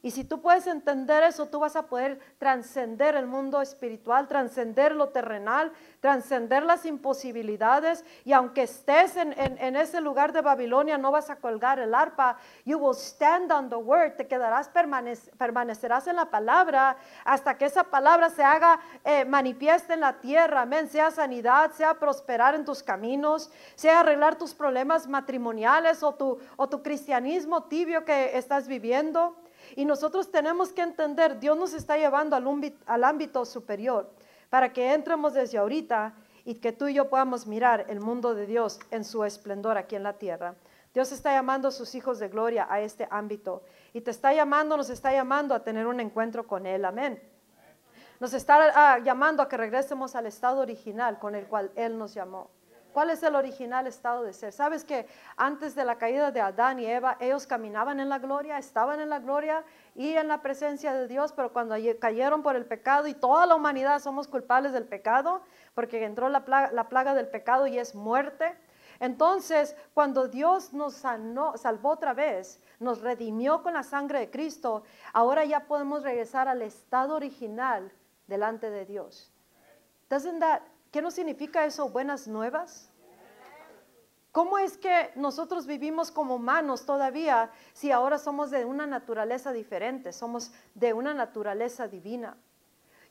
Y 0.00 0.12
si 0.12 0.22
tú 0.22 0.40
puedes 0.40 0.68
entender 0.68 1.24
eso, 1.24 1.46
tú 1.46 1.58
vas 1.58 1.74
a 1.74 1.88
poder 1.88 2.20
trascender 2.38 3.16
el 3.16 3.26
mundo 3.26 3.60
espiritual, 3.60 4.28
trascender 4.28 4.94
lo 4.94 5.08
terrenal, 5.08 5.72
trascender 5.98 6.62
las 6.62 6.86
imposibilidades. 6.86 8.04
Y 8.24 8.32
aunque 8.32 8.62
estés 8.62 9.16
en, 9.16 9.34
ese 9.74 10.00
lugar 10.00 10.32
de 10.32 10.40
Babilonia, 10.40 10.98
no 10.98 11.10
vas 11.10 11.30
a 11.30 11.36
colgar 11.36 11.80
el 11.80 11.96
arpa. 11.96 12.38
You 12.64 12.78
will 12.78 12.94
stand 12.94 13.50
on 13.50 13.68
the 13.68 13.76
word. 13.76 14.12
Te 14.12 14.28
quedarás, 14.28 14.68
permanecerás 14.68 16.06
en 16.06 16.14
la 16.14 16.26
palabra 16.26 16.96
hasta 17.24 17.58
que 17.58 17.64
esa 17.64 17.82
palabra 17.82 18.30
se 18.30 18.44
haga 18.44 18.78
eh, 19.02 19.24
manifiesta 19.24 19.94
en 19.94 20.00
la 20.00 20.20
tierra. 20.20 20.62
Amén. 20.62 20.88
Sea 20.88 21.10
sanidad, 21.10 21.72
sea 21.72 21.94
prosperar 21.94 22.54
en 22.54 22.64
tus 22.64 22.84
caminos, 22.84 23.50
sea 23.74 23.98
arreglar 23.98 24.38
tus 24.38 24.54
problemas 24.54 25.08
matrimoniales 25.08 26.04
o 26.04 26.14
tu, 26.14 26.38
o 26.54 26.68
tu 26.68 26.84
cristianismo 26.84 27.64
tibio 27.64 28.04
que 28.04 28.38
estás 28.38 28.68
viviendo. 28.68 29.36
Y 29.76 29.84
nosotros 29.84 30.30
tenemos 30.30 30.72
que 30.72 30.82
entender, 30.82 31.38
Dios 31.40 31.56
nos 31.56 31.72
está 31.74 31.96
llevando 31.96 32.36
al, 32.36 33.04
ámbito 33.04 33.44
superior 33.44 34.10
para 34.50 34.72
que 34.72 34.92
entremos 34.92 35.34
desde 35.34 35.58
ahorita 35.58 36.14
y 36.44 36.56
que 36.56 36.72
tú 36.72 36.88
y 36.88 36.94
yo 36.94 37.08
podamos 37.08 37.46
mirar 37.46 37.86
el 37.88 38.00
mundo 38.00 38.34
de 38.34 38.46
Dios 38.46 38.80
en 38.90 39.04
su 39.04 39.24
esplendor 39.24 39.76
aquí 39.76 39.96
en 39.96 40.02
la 40.02 40.14
tierra. 40.14 40.54
Dios 40.94 41.12
está 41.12 41.32
llamando 41.32 41.68
a 41.68 41.70
sus 41.70 41.94
hijos 41.94 42.18
de 42.18 42.28
gloria 42.28 42.66
a 42.68 42.80
este 42.80 43.06
ámbito 43.10 43.62
y 43.92 44.00
te 44.00 44.10
está 44.10 44.32
llamando, 44.32 44.76
nos 44.76 44.90
está 44.90 45.12
llamando 45.12 45.54
a 45.54 45.62
tener 45.62 45.86
un 45.86 46.00
encuentro 46.00 46.46
con 46.46 46.66
Él. 46.66 46.84
Amén. 46.84 47.22
Nos 48.20 48.32
está 48.32 48.72
ah, 48.74 48.98
llamando 48.98 49.42
a 49.42 49.48
que 49.48 49.56
regresemos 49.56 50.16
al 50.16 50.26
estado 50.26 50.60
original 50.60 51.18
con 51.18 51.34
el 51.34 51.46
cual 51.46 51.70
Él 51.76 51.96
nos 51.96 52.14
llamó. 52.14 52.50
¿Cuál 52.92 53.10
es 53.10 53.22
el 53.22 53.36
original 53.36 53.86
estado 53.86 54.22
de 54.22 54.32
ser? 54.32 54.52
¿Sabes 54.52 54.84
que 54.84 55.06
antes 55.36 55.74
de 55.74 55.84
la 55.84 55.98
caída 55.98 56.32
de 56.32 56.40
Adán 56.40 56.80
y 56.80 56.86
Eva, 56.86 57.16
ellos 57.20 57.46
caminaban 57.46 58.00
en 58.00 58.08
la 58.08 58.18
gloria, 58.18 58.58
estaban 58.58 58.98
en 59.00 59.08
la 59.08 59.20
gloria 59.20 59.62
y 59.94 60.14
en 60.14 60.26
la 60.26 60.42
presencia 60.42 60.92
de 60.92 61.06
Dios, 61.06 61.32
pero 61.32 61.52
cuando 61.52 61.76
cayeron 62.00 62.42
por 62.42 62.56
el 62.56 62.64
pecado 62.64 63.06
y 63.06 63.14
toda 63.14 63.46
la 63.46 63.54
humanidad 63.54 64.00
somos 64.00 64.26
culpables 64.26 64.72
del 64.72 64.84
pecado, 64.84 65.42
porque 65.74 66.04
entró 66.04 66.28
la 66.28 66.44
plaga, 66.44 67.14
del 67.14 67.28
pecado 67.28 67.66
y 67.66 67.78
es 67.78 67.94
muerte. 67.94 68.56
Entonces, 69.00 69.76
cuando 69.94 70.26
Dios 70.26 70.72
nos 70.72 70.94
salvó 70.94 71.88
otra 71.90 72.14
vez, 72.14 72.60
nos 72.80 73.00
redimió 73.00 73.62
con 73.62 73.74
la 73.74 73.84
sangre 73.84 74.18
de 74.18 74.30
Cristo, 74.30 74.82
ahora 75.12 75.44
ya 75.44 75.66
podemos 75.66 76.02
regresar 76.02 76.48
al 76.48 76.62
estado 76.62 77.14
original 77.14 77.92
delante 78.26 78.70
de 78.70 78.86
Dios. 78.86 79.32
Doesn't 80.08 80.40
that 80.40 80.62
¿Qué 80.90 81.02
no 81.02 81.10
significa 81.10 81.64
eso? 81.66 81.90
Buenas 81.90 82.26
nuevas. 82.26 82.90
¿Cómo 84.32 84.58
es 84.58 84.78
que 84.78 85.10
nosotros 85.16 85.66
vivimos 85.66 86.10
como 86.10 86.36
humanos 86.36 86.86
todavía 86.86 87.50
si 87.72 87.90
ahora 87.90 88.18
somos 88.18 88.50
de 88.50 88.64
una 88.64 88.86
naturaleza 88.86 89.52
diferente, 89.52 90.12
somos 90.12 90.52
de 90.74 90.92
una 90.92 91.12
naturaleza 91.12 91.88
divina? 91.88 92.36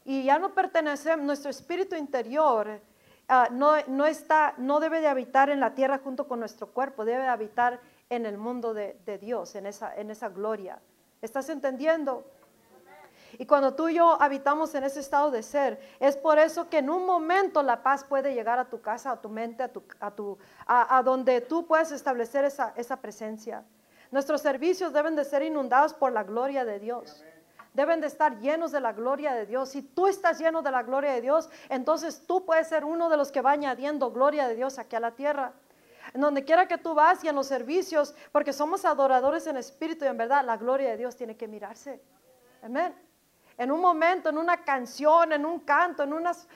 Y 0.06 0.24
ya 0.24 0.40
no 0.40 0.54
pertenecemos, 0.54 1.26
nuestro 1.26 1.52
espíritu 1.52 1.96
interior 1.96 2.80
ah, 3.28 3.50
no, 3.52 4.06
está, 4.06 4.54
no 4.58 4.80
debe 4.80 5.02
de 5.02 5.08
habitar 5.08 5.50
en 5.50 5.60
la 5.60 5.76
tierra 5.76 6.00
junto 6.00 6.28
con 6.28 6.40
nuestro 6.40 6.68
cuerpo, 6.68 7.04
debe 7.04 7.24
de 7.24 7.30
habitar 7.30 7.82
en 8.10 8.26
el 8.26 8.38
mundo 8.38 8.74
de, 8.74 8.98
de 9.06 9.18
Dios, 9.18 9.56
en 9.56 9.66
esa, 9.66 9.94
en 9.96 10.10
esa 10.10 10.30
gloria. 10.30 10.80
¿Estás 11.22 11.50
entendiendo? 11.50 12.26
Y 13.34 13.46
cuando 13.46 13.74
tú 13.74 13.90
y 13.90 13.96
yo 13.96 14.22
habitamos 14.22 14.74
en 14.76 14.84
ese 14.84 15.00
estado 15.00 15.32
de 15.32 15.44
ser, 15.44 15.80
es 16.00 16.16
por 16.16 16.40
eso 16.40 16.70
que 16.70 16.80
en 16.80 16.90
un 16.90 17.06
momento 17.06 17.62
la 17.62 17.84
paz 17.84 18.04
puede 18.04 18.34
llegar 18.34 18.58
a 18.58 18.66
tu 18.66 18.82
casa, 18.82 19.12
a 19.12 19.22
tu 19.22 19.30
mente, 19.30 19.64
a, 19.64 19.68
tu, 19.68 19.84
a, 20.00 20.12
tu, 20.12 20.38
a, 20.66 21.02
donde 21.04 21.42
tú 21.42 21.66
puedes 21.68 21.92
establecer 21.92 22.46
esa, 22.46 22.74
esa 22.76 22.98
presencia. 22.98 23.64
Nuestros 24.12 24.42
servicios 24.42 24.94
deben 24.94 25.16
de 25.16 25.26
ser 25.26 25.44
inundados 25.44 25.94
por 25.94 26.12
la 26.12 26.24
gloria 26.24 26.64
de 26.64 26.80
Dios. 26.80 27.24
Deben 27.74 28.02
de 28.02 28.08
estar 28.08 28.40
llenos 28.40 28.72
de 28.72 28.80
la 28.80 28.94
gloria 28.94 29.34
de 29.34 29.46
Dios. 29.46 29.70
Si 29.70 29.84
tú 29.84 30.08
estás 30.08 30.40
lleno 30.40 30.62
de 30.62 30.72
la 30.72 30.82
gloria 30.82 31.12
de 31.12 31.22
Dios, 31.22 31.50
entonces 31.70 32.24
tú 32.26 32.44
puedes 32.46 32.68
ser 32.68 32.86
uno 32.86 33.10
de 33.10 33.18
los 33.18 33.32
que 33.32 33.42
va 33.42 33.52
añadiendo 33.52 34.12
gloria 34.12 34.48
de 34.48 34.56
Dios 34.56 34.80
aquí 34.80 34.96
a 34.96 35.00
la 35.00 35.12
tierra. 35.12 35.54
En 36.14 36.22
donde 36.22 36.46
quiera 36.46 36.68
que 36.68 36.78
tú 36.78 36.96
vas 36.96 37.24
y 37.24 37.28
en 37.28 37.36
los 37.36 37.48
servicios, 37.48 38.16
porque 38.32 38.54
somos 38.54 38.86
adoradores 38.86 39.46
en 39.46 39.58
espíritu 39.58 40.06
y 40.06 40.08
en 40.08 40.18
verdad, 40.18 40.44
la 40.46 40.58
gloria 40.58 40.90
de 40.90 40.98
Dios 40.98 41.16
tiene 41.18 41.36
que 41.36 41.48
mirarse. 41.48 42.02
Amén 42.64 43.07
en 43.58 43.72
un 43.72 43.82
momento, 43.82 44.30
en 44.30 44.38
una 44.38 44.64
canción, 44.64 45.32
en 45.32 45.46
un 45.46 45.62
canto, 45.62 46.04
en 46.04 46.14
unas, 46.14 46.48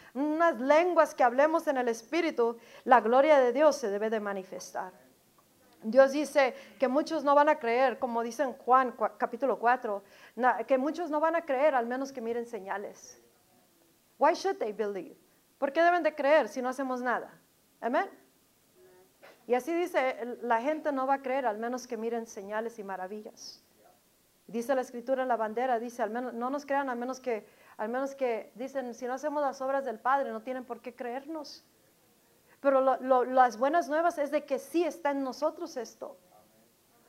lenguas 0.60 1.16
que 1.16 1.24
hablemos 1.24 1.68
en 1.68 1.78
el 1.78 1.88
Espíritu, 1.88 2.58
la 2.84 3.02
gloria 3.02 3.39
de 3.39 3.52
Dios 3.52 3.76
se 3.76 3.89
debe 3.89 4.10
de 4.10 4.20
manifestar. 4.20 4.93
Dios 5.84 6.12
dice 6.12 6.54
que 6.78 6.88
muchos 6.88 7.24
no 7.24 7.34
van 7.34 7.49
a 7.49 7.58
creer, 7.58 7.97
como 7.97 8.22
dice 8.22 8.43
en 8.43 8.54
Juan 8.54 8.93
capítulo 9.18 9.58
4, 9.58 10.04
que 10.68 10.78
muchos 10.78 11.10
no 11.10 11.20
van 11.20 11.36
a 11.36 11.41
creer 11.43 11.74
al 11.74 11.88
menos 11.88 12.12
que 12.12 12.22
miren 12.22 12.45
señales. 12.45 13.20
Why 14.20 14.36
should 14.36 14.60
they 14.60 14.72
believe? 14.72 15.18
¿Por 15.58 15.74
qué 15.74 15.82
deben 15.82 16.04
de 16.04 16.14
creer 16.14 16.49
si 16.49 16.62
no 16.62 16.70
hacemos 16.70 17.02
nada? 17.02 17.34
Amén. 17.80 18.08
Y 19.47 19.56
así 19.56 19.74
dice, 19.74 20.38
la 20.43 20.62
gente 20.62 20.91
no 20.91 21.08
va 21.08 21.16
a 21.16 21.22
creer 21.24 21.47
al 21.47 21.58
menos 21.58 21.88
que 21.88 21.97
miren 21.97 22.28
señales 22.28 22.78
y 22.78 22.84
maravillas. 22.84 23.64
Dice 24.52 24.76
la 24.76 24.82
escritura 24.82 25.22
en 25.22 25.30
la 25.30 25.38
bandera, 25.38 25.80
dice, 25.80 26.04
al 26.04 26.10
menos, 26.10 26.34
no 26.34 26.49
nos 26.49 26.66
crean 26.66 26.89
al 26.89 26.97
menos 26.97 27.22
que, 27.22 27.47
al 27.78 27.88
menos 27.88 28.16
que, 28.16 28.52
dicen, 28.56 28.93
si 28.93 29.06
no 29.08 29.14
hacemos 29.14 29.41
las 29.41 29.62
obras 29.62 29.86
del 29.86 29.97
Padre, 29.97 30.32
no 30.32 30.41
tienen 30.41 30.66
por 30.66 30.82
qué 30.82 30.93
creernos. 30.93 31.64
Pero 32.60 32.82
las 32.82 33.58
buenas 33.58 33.88
nuevas 33.88 34.18
es 34.18 34.30
de 34.30 34.45
que 34.45 34.60
sí 34.60 34.84
está 34.84 35.12
en 35.12 35.24
nosotros 35.24 35.78
esto. 35.78 36.18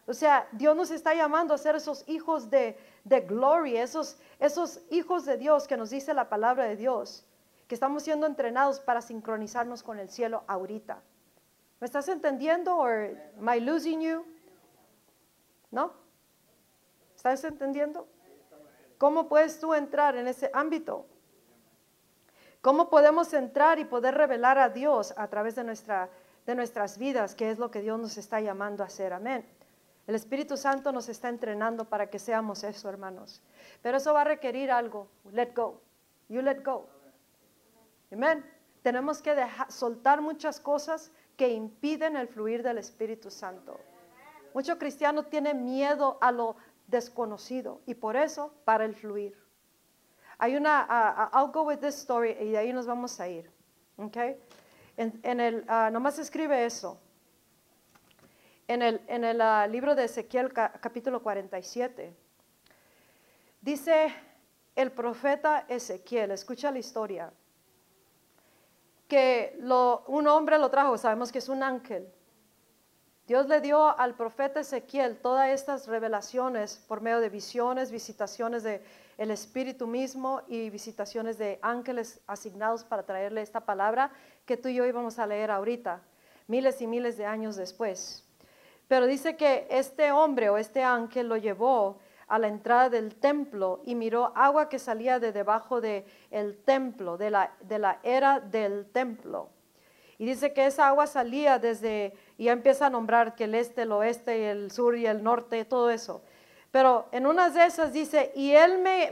O 0.06 0.14
sea, 0.14 0.48
Dios 0.52 0.76
nos 0.76 0.90
está 0.90 1.14
llamando 1.14 1.52
a 1.52 1.58
ser 1.58 1.74
esos 1.74 2.08
hijos 2.08 2.48
de, 2.48 2.78
de 3.04 3.20
gloria, 3.20 3.82
esos, 3.82 4.18
esos 4.38 4.80
hijos 4.90 5.24
de 5.24 5.36
Dios 5.36 5.66
que 5.66 5.76
nos 5.76 5.90
dice 5.90 6.14
la 6.14 6.28
palabra 6.28 6.64
de 6.64 6.76
Dios, 6.76 7.26
que 7.66 7.74
estamos 7.74 8.04
siendo 8.04 8.26
entrenados 8.26 8.80
para 8.80 9.02
sincronizarnos 9.02 9.82
con 9.82 9.98
el 9.98 10.08
cielo 10.08 10.44
ahorita. 10.46 11.02
¿Me 11.80 11.86
estás 11.86 12.08
entendiendo? 12.08 12.76
¿O 12.76 12.86
am 12.86 13.54
I 13.54 13.60
losing 13.60 14.00
you? 14.00 14.24
¿No? 15.70 16.01
¿Estás 17.22 17.44
entendiendo? 17.44 18.08
¿Cómo 18.98 19.28
puedes 19.28 19.60
tú 19.60 19.74
entrar 19.74 20.16
en 20.16 20.26
ese 20.26 20.50
ámbito? 20.52 21.06
¿Cómo 22.60 22.90
podemos 22.90 23.32
entrar 23.32 23.78
y 23.78 23.84
poder 23.84 24.16
revelar 24.16 24.58
a 24.58 24.70
Dios 24.70 25.14
a 25.16 25.28
través 25.28 25.54
de, 25.54 25.62
nuestra, 25.62 26.10
de 26.46 26.56
nuestras 26.56 26.98
vidas, 26.98 27.36
que 27.36 27.52
es 27.52 27.60
lo 27.60 27.70
que 27.70 27.80
Dios 27.80 28.00
nos 28.00 28.18
está 28.18 28.40
llamando 28.40 28.82
a 28.82 28.86
hacer? 28.86 29.12
Amén. 29.12 29.48
El 30.08 30.16
Espíritu 30.16 30.56
Santo 30.56 30.90
nos 30.90 31.08
está 31.08 31.28
entrenando 31.28 31.84
para 31.84 32.10
que 32.10 32.18
seamos 32.18 32.64
eso, 32.64 32.88
hermanos. 32.88 33.40
Pero 33.82 33.98
eso 33.98 34.12
va 34.12 34.22
a 34.22 34.24
requerir 34.24 34.72
algo. 34.72 35.06
Let 35.30 35.54
go. 35.54 35.80
You 36.28 36.42
let 36.42 36.64
go. 36.64 36.88
Amén. 38.10 38.44
Tenemos 38.82 39.22
que 39.22 39.36
dejar, 39.36 39.70
soltar 39.70 40.20
muchas 40.20 40.58
cosas 40.58 41.12
que 41.36 41.50
impiden 41.50 42.16
el 42.16 42.26
fluir 42.26 42.64
del 42.64 42.78
Espíritu 42.78 43.30
Santo. 43.30 43.78
Muchos 44.54 44.76
cristianos 44.76 45.30
tienen 45.30 45.64
miedo 45.64 46.18
a 46.20 46.30
lo 46.30 46.56
desconocido 46.92 47.80
y 47.86 47.94
por 47.94 48.14
eso 48.14 48.54
para 48.64 48.84
el 48.84 48.94
fluir. 48.94 49.36
Hay 50.38 50.54
una, 50.54 50.86
uh, 51.32 51.36
I'll 51.36 51.50
go 51.52 51.62
with 51.62 51.78
this 51.78 51.96
story 51.96 52.36
y 52.40 52.50
de 52.52 52.58
ahí 52.58 52.72
nos 52.72 52.86
vamos 52.86 53.18
a 53.18 53.28
ir. 53.28 53.50
Okay. 53.96 54.40
En, 54.96 55.40
el, 55.40 55.64
ah, 55.68 55.90
nomás 55.90 56.18
escribe 56.18 56.64
eso. 56.64 57.00
En 58.68 58.82
el, 58.82 59.00
en 59.08 59.24
el 59.24 59.40
ah, 59.40 59.66
libro 59.66 59.94
de 59.94 60.04
Ezequiel 60.04 60.52
ca- 60.52 60.72
capítulo 60.80 61.22
47. 61.22 62.14
Dice 63.60 64.14
el 64.74 64.90
profeta 64.92 65.64
Ezequiel, 65.68 66.30
escucha 66.30 66.70
la 66.70 66.78
historia, 66.78 67.32
que 69.08 69.56
un 70.06 70.26
hombre 70.26 70.58
lo 70.58 70.70
trajo, 70.70 70.96
sabemos 70.96 71.30
que 71.30 71.38
es 71.38 71.48
un 71.48 71.62
ángel. 71.62 72.08
Dios 73.32 73.48
le 73.48 73.62
dio 73.62 73.98
al 73.98 74.14
profeta 74.14 74.60
Ezequiel 74.60 75.16
todas 75.16 75.48
estas 75.48 75.88
revelaciones 75.88 76.84
por 76.86 77.00
medio 77.00 77.18
de 77.18 77.30
visiones, 77.30 77.90
visitaciones 77.90 78.62
de 78.62 78.82
el 79.16 79.30
Espíritu 79.30 79.86
mismo 79.86 80.42
y 80.48 80.68
visitaciones 80.68 81.38
de 81.38 81.58
ángeles 81.62 82.20
asignados 82.26 82.84
para 82.84 83.04
traerle 83.04 83.40
esta 83.40 83.60
palabra 83.60 84.10
que 84.44 84.58
tú 84.58 84.68
y 84.68 84.74
yo 84.74 84.84
íbamos 84.84 85.18
a 85.18 85.26
leer 85.26 85.50
ahorita, 85.50 86.02
miles 86.46 86.82
y 86.82 86.86
miles 86.86 87.16
de 87.16 87.24
años 87.24 87.56
después. 87.56 88.22
Pero 88.86 89.06
dice 89.06 89.34
que 89.34 89.66
este 89.70 90.12
hombre 90.12 90.50
o 90.50 90.58
este 90.58 90.82
ángel 90.82 91.30
lo 91.30 91.38
llevó 91.38 92.00
a 92.26 92.38
la 92.38 92.48
entrada 92.48 92.90
del 92.90 93.14
templo 93.14 93.80
y 93.86 93.94
miró 93.94 94.36
agua 94.36 94.68
que 94.68 94.78
salía 94.78 95.18
de 95.18 95.32
debajo 95.32 95.80
del 95.80 96.04
el 96.30 96.58
templo, 96.64 97.16
de 97.16 97.30
la, 97.30 97.54
de 97.62 97.78
la 97.78 97.98
era 98.02 98.40
del 98.40 98.84
templo. 98.92 99.48
Y 100.22 100.26
dice 100.26 100.52
que 100.52 100.66
esa 100.66 100.86
agua 100.86 101.08
salía 101.08 101.58
desde, 101.58 102.14
y 102.38 102.44
ya 102.44 102.52
empieza 102.52 102.86
a 102.86 102.90
nombrar 102.90 103.34
que 103.34 103.44
el 103.44 103.54
este, 103.54 103.82
el 103.82 103.92
oeste, 103.92 104.50
el 104.50 104.70
sur 104.70 104.96
y 104.96 105.06
el 105.06 105.22
norte, 105.22 105.64
todo 105.64 105.90
eso. 105.90 106.22
Pero 106.70 107.06
en 107.12 107.26
unas 107.26 107.54
de 107.54 107.66
esas 107.66 107.92
dice, 107.92 108.32
y 108.34 108.52
él 108.52 108.78
me, 108.78 109.08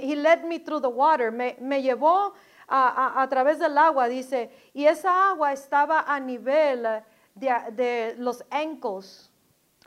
he 0.00 0.16
led 0.16 0.44
me 0.44 0.58
through 0.60 0.80
the 0.80 0.88
water, 0.88 1.30
me, 1.30 1.56
me 1.60 1.82
llevó 1.82 2.32
a, 2.66 2.88
a- 3.18 3.22
a 3.22 3.28
través 3.28 3.58
del 3.58 3.76
agua, 3.76 4.08
dice, 4.08 4.50
y 4.72 4.86
esa 4.86 5.28
agua 5.30 5.52
estaba 5.52 6.00
a 6.06 6.18
nivel 6.18 6.86
de, 7.34 7.52
de 7.72 8.14
los 8.18 8.42
ankles. 8.50 9.30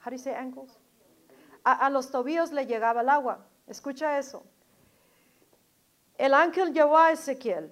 How 0.03 0.11
do 0.11 0.17
you 0.17 0.19
say 0.21 0.33
ankles? 0.35 0.77
A, 1.63 1.87
a 1.87 1.89
los 1.89 2.11
tobillos 2.11 2.51
le 2.51 2.67
llegaba 2.67 3.01
el 3.01 3.09
agua. 3.09 3.39
Escucha 3.65 4.19
eso. 4.19 4.43
El 6.17 6.33
ángel 6.35 6.73
llevó 6.73 6.97
a 6.97 7.11
Ezequiel 7.11 7.71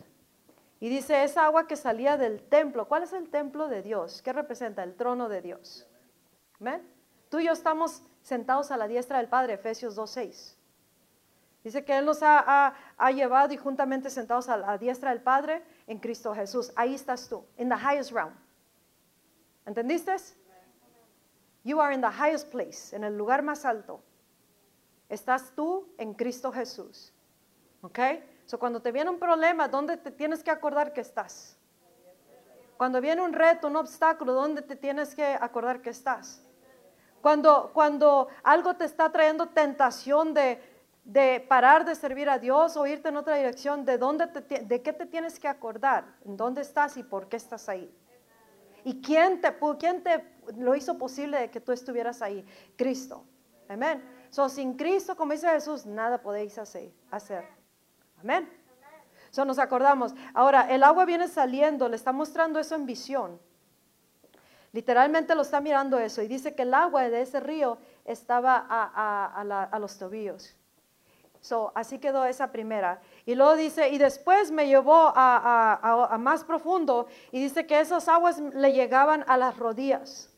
y 0.84 0.90
dice, 0.90 1.24
esa 1.24 1.46
agua 1.46 1.66
que 1.66 1.78
salía 1.78 2.18
del 2.18 2.44
templo, 2.44 2.90
¿cuál 2.90 3.04
es 3.04 3.14
el 3.14 3.30
templo 3.30 3.70
de 3.70 3.82
Dios? 3.82 4.22
¿Qué 4.22 4.34
representa? 4.34 4.84
El 4.84 4.96
trono 4.96 5.30
de 5.30 5.42
Dios. 5.42 5.88
¿Ven? 6.60 6.86
Tú 7.30 7.40
y 7.40 7.46
yo 7.46 7.54
estamos 7.54 8.04
sentados 8.22 8.70
a 8.70 8.76
la 8.76 8.86
diestra 8.90 9.20
del 9.20 9.30
Padre, 9.30 9.54
Efesios 9.54 9.98
2.6. 9.98 10.58
Dice 11.64 11.86
que 11.86 11.98
Él 11.98 12.04
nos 12.04 12.20
ha 12.22 12.76
llevado 13.16 13.54
y 13.54 13.58
juntamente 13.58 14.10
sentados 14.10 14.50
a 14.50 14.58
la 14.58 14.78
diestra 14.78 15.12
del 15.12 15.22
Padre 15.22 15.64
en 15.88 16.00
Cristo 16.00 16.36
Jesús. 16.36 16.74
Ahí 16.76 16.96
estás 16.96 17.30
tú, 17.30 17.46
in 17.58 17.70
the 17.70 17.78
highest 17.78 18.12
realm. 18.12 18.34
¿Entendiste? 19.66 20.14
You 21.64 21.80
are 21.80 21.96
in 21.96 22.02
the 22.02 22.12
highest 22.12 22.52
place, 22.52 22.94
en 22.94 23.06
el 23.06 23.18
lugar 23.18 23.42
más 23.42 23.64
alto. 23.64 24.04
Estás 25.08 25.56
tú 25.56 25.88
en 25.98 26.14
Cristo 26.14 26.52
Jesús. 26.52 27.14
¿Ok? 27.82 28.00
So 28.46 28.60
cuando 28.60 28.82
te 28.82 28.92
viene 28.92 29.10
un 29.10 29.20
problema, 29.20 29.68
¿dónde 29.68 29.98
te 29.98 30.12
tienes 30.12 30.44
que 30.44 30.52
acordar 30.52 30.94
que 30.94 31.02
estás? 31.02 31.58
Cuando 32.78 33.00
viene 33.00 33.22
un 33.22 33.34
reto, 33.34 33.68
un 33.68 33.76
obstáculo, 33.76 34.34
¿dónde 34.34 34.62
te 34.62 34.76
tienes 34.76 35.16
que 35.16 35.26
acordar 35.26 35.82
que 35.82 35.90
estás? 35.90 36.44
Cuando, 37.22 37.72
cuando 37.74 38.28
algo 38.44 38.76
te 38.76 38.86
está 38.86 39.10
trayendo 39.12 39.48
tentación 39.48 40.34
de, 40.34 40.62
de 41.06 41.46
parar 41.48 41.86
de 41.86 41.96
servir 41.96 42.30
a 42.30 42.40
Dios 42.40 42.76
o 42.76 42.86
irte 42.86 43.10
en 43.10 43.18
otra 43.18 43.36
dirección, 43.36 43.86
¿de, 43.86 43.98
dónde 43.98 44.28
te 44.28 44.66
¿de 44.66 44.82
qué 44.82 44.92
te 44.92 45.06
tienes 45.06 45.40
que 45.40 45.48
acordar? 45.48 46.04
¿En 46.26 46.36
dónde 46.36 46.62
estás 46.62 46.98
y 46.98 47.04
por 47.04 47.30
qué 47.30 47.38
estás 47.38 47.70
ahí? 47.70 47.94
¿Y 48.84 49.02
quién 49.02 49.40
te, 49.40 49.56
quién 49.80 50.04
te 50.04 50.36
lo 50.58 50.76
hizo 50.76 50.98
posible 50.98 51.40
de 51.40 51.50
que 51.50 51.62
tú 51.62 51.72
estuvieras 51.72 52.22
ahí? 52.22 52.46
Cristo. 52.76 53.24
Amén. 53.70 54.04
So, 54.30 54.50
sin 54.50 54.76
Cristo, 54.76 55.16
como 55.16 55.32
dice 55.32 55.48
Jesús, 55.48 55.86
nada 55.86 56.22
podéis 56.22 56.58
hacer. 56.58 57.63
Amén. 58.24 58.50
So, 59.32 59.46
nos 59.46 59.60
acordamos. 59.60 60.14
Ahora, 60.34 60.70
el 60.70 60.84
agua 60.84 61.06
viene 61.06 61.28
saliendo, 61.28 61.90
le 61.90 61.96
está 61.96 62.12
mostrando 62.12 62.60
eso 62.60 62.76
en 62.76 62.86
visión. 62.86 63.40
Literalmente 64.72 65.36
lo 65.36 65.42
está 65.44 65.62
mirando 65.62 66.00
eso 66.00 66.22
y 66.22 66.28
dice 66.28 66.56
que 66.56 66.64
el 66.64 66.74
agua 66.74 67.08
de 67.10 67.22
ese 67.22 67.40
río 67.40 67.78
estaba 68.06 68.66
a, 68.68 69.40
a- 69.72 69.80
los 69.80 69.98
tobillos. 70.00 70.56
So, 71.42 71.72
así 71.76 72.00
quedó 72.00 72.26
esa 72.26 72.52
primera. 72.52 73.02
Y 73.26 73.36
luego 73.36 73.56
dice, 73.56 73.90
y 73.90 73.98
después 73.98 74.50
me 74.52 74.68
llevó 74.68 75.12
a- 75.16 76.08
a 76.10 76.18
más 76.18 76.44
profundo 76.44 77.08
y 77.32 77.42
dice 77.42 77.68
que 77.68 77.80
esas 77.80 78.08
aguas 78.08 78.40
le 78.40 78.72
llegaban 78.72 79.24
a 79.28 79.38
las 79.38 79.58
rodillas. 79.58 80.30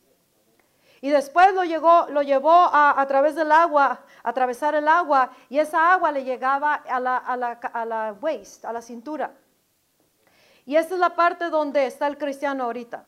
Y 1.06 1.10
después 1.10 1.54
lo, 1.54 1.62
llegó, 1.62 2.06
lo 2.10 2.20
llevó 2.22 2.50
a, 2.50 3.00
a 3.00 3.06
través 3.06 3.36
del 3.36 3.52
agua, 3.52 4.00
a 4.24 4.28
atravesar 4.28 4.74
el 4.74 4.88
agua, 4.88 5.30
y 5.48 5.60
esa 5.60 5.92
agua 5.92 6.10
le 6.10 6.24
llegaba 6.24 6.74
a 6.74 6.98
la, 6.98 7.16
a 7.18 7.36
la, 7.36 7.52
a 7.52 7.84
la 7.84 8.16
waist, 8.20 8.64
a 8.64 8.72
la 8.72 8.82
cintura. 8.82 9.32
Y 10.64 10.74
esta 10.74 10.94
es 10.94 10.98
la 10.98 11.14
parte 11.14 11.48
donde 11.48 11.86
está 11.86 12.08
el 12.08 12.18
cristiano 12.18 12.64
ahorita. 12.64 13.06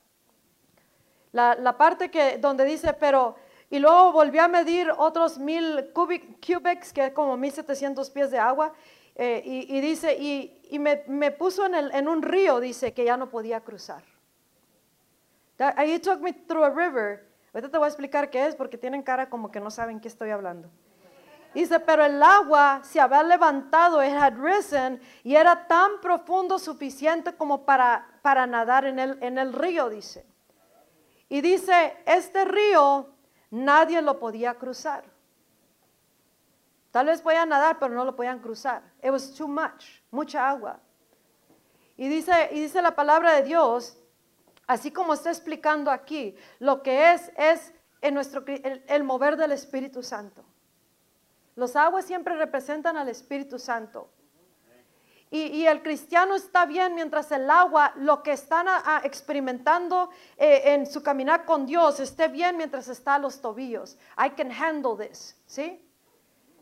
La, 1.32 1.56
la 1.56 1.76
parte 1.76 2.08
que, 2.08 2.38
donde 2.38 2.64
dice, 2.66 2.92
pero, 2.92 3.34
y 3.68 3.80
luego 3.80 4.12
volvió 4.12 4.44
a 4.44 4.48
medir 4.48 4.92
otros 4.96 5.36
mil 5.36 5.90
cubic, 5.92 6.38
cubics, 6.38 6.92
que 6.92 7.06
es 7.06 7.12
como 7.12 7.36
1700 7.36 8.10
pies 8.10 8.30
de 8.30 8.38
agua, 8.38 8.74
eh, 9.16 9.42
y, 9.44 9.76
y 9.76 9.80
dice, 9.80 10.16
y, 10.16 10.60
y 10.70 10.78
me, 10.78 11.02
me 11.08 11.32
puso 11.32 11.66
en, 11.66 11.74
el, 11.74 11.92
en 11.92 12.06
un 12.06 12.22
río, 12.22 12.60
dice, 12.60 12.94
que 12.94 13.02
ya 13.04 13.16
no 13.16 13.28
podía 13.28 13.60
cruzar. 13.62 14.04
That- 15.56 15.76
he 15.80 15.98
took 15.98 16.20
me 16.20 16.32
through 16.32 16.62
a 16.62 16.70
river. 16.70 17.27
Te 17.60 17.78
voy 17.78 17.86
a 17.86 17.88
explicar 17.88 18.30
qué 18.30 18.46
es, 18.46 18.54
porque 18.54 18.78
tienen 18.78 19.02
cara 19.02 19.28
como 19.28 19.50
que 19.50 19.60
no 19.60 19.70
saben 19.70 20.00
qué 20.00 20.08
estoy 20.08 20.30
hablando. 20.30 20.70
Dice, 21.54 21.80
pero 21.80 22.04
el 22.04 22.22
agua 22.22 22.80
se 22.84 23.00
había 23.00 23.22
levantado, 23.22 24.04
it 24.04 24.12
had 24.12 24.34
risen, 24.38 25.00
y 25.24 25.34
era 25.34 25.66
tan 25.66 26.00
profundo 26.00 26.58
suficiente 26.58 27.34
como 27.34 27.64
para, 27.64 28.06
para 28.22 28.46
nadar 28.46 28.84
en 28.84 28.98
el, 28.98 29.18
en 29.22 29.38
el 29.38 29.52
río, 29.52 29.88
dice. 29.88 30.26
Y 31.28 31.40
dice, 31.40 31.96
este 32.06 32.44
río 32.44 33.08
nadie 33.50 34.02
lo 34.02 34.18
podía 34.18 34.54
cruzar. 34.54 35.04
Tal 36.90 37.06
vez 37.06 37.20
podían 37.20 37.48
nadar, 37.48 37.78
pero 37.78 37.94
no 37.94 38.04
lo 38.04 38.14
podían 38.14 38.40
cruzar. 38.40 38.82
It 39.02 39.10
was 39.10 39.34
too 39.34 39.48
much, 39.48 40.02
mucha 40.10 40.48
agua. 40.48 40.80
Y 41.96 42.08
dice, 42.08 42.50
y 42.52 42.60
dice 42.60 42.80
la 42.80 42.94
palabra 42.94 43.34
de 43.34 43.42
Dios, 43.42 43.98
así 44.68 44.92
como 44.92 45.14
está 45.14 45.30
explicando 45.30 45.90
aquí, 45.90 46.36
lo 46.60 46.82
que 46.84 47.12
es 47.12 47.32
es 47.36 47.72
nuestro, 48.12 48.44
el, 48.46 49.02
mover 49.02 49.36
del 49.36 49.50
Espíritu 49.50 50.04
Santo. 50.04 50.44
Los 51.56 51.74
aguas 51.74 52.04
siempre 52.04 52.36
representan 52.36 52.96
al 52.96 53.08
Espíritu 53.08 53.58
Santo. 53.58 54.08
Y, 55.30 55.66
el 55.66 55.82
cristiano 55.82 56.36
está 56.36 56.64
bien 56.64 56.94
mientras 56.94 57.30
el 57.32 57.50
agua, 57.50 57.92
lo 57.96 58.22
que 58.22 58.32
están 58.32 58.66
experimentando 59.04 60.08
eh, 60.38 60.62
en 60.72 60.86
su 60.86 61.02
caminar 61.02 61.44
con 61.44 61.66
Dios, 61.66 62.00
esté 62.00 62.28
bien 62.28 62.56
mientras 62.56 62.88
está 62.88 63.16
a 63.16 63.18
los 63.18 63.42
tobillos. 63.42 63.98
I 64.16 64.30
can 64.30 64.50
handle 64.50 64.96
this, 64.96 65.36
¿sí? 65.44 65.86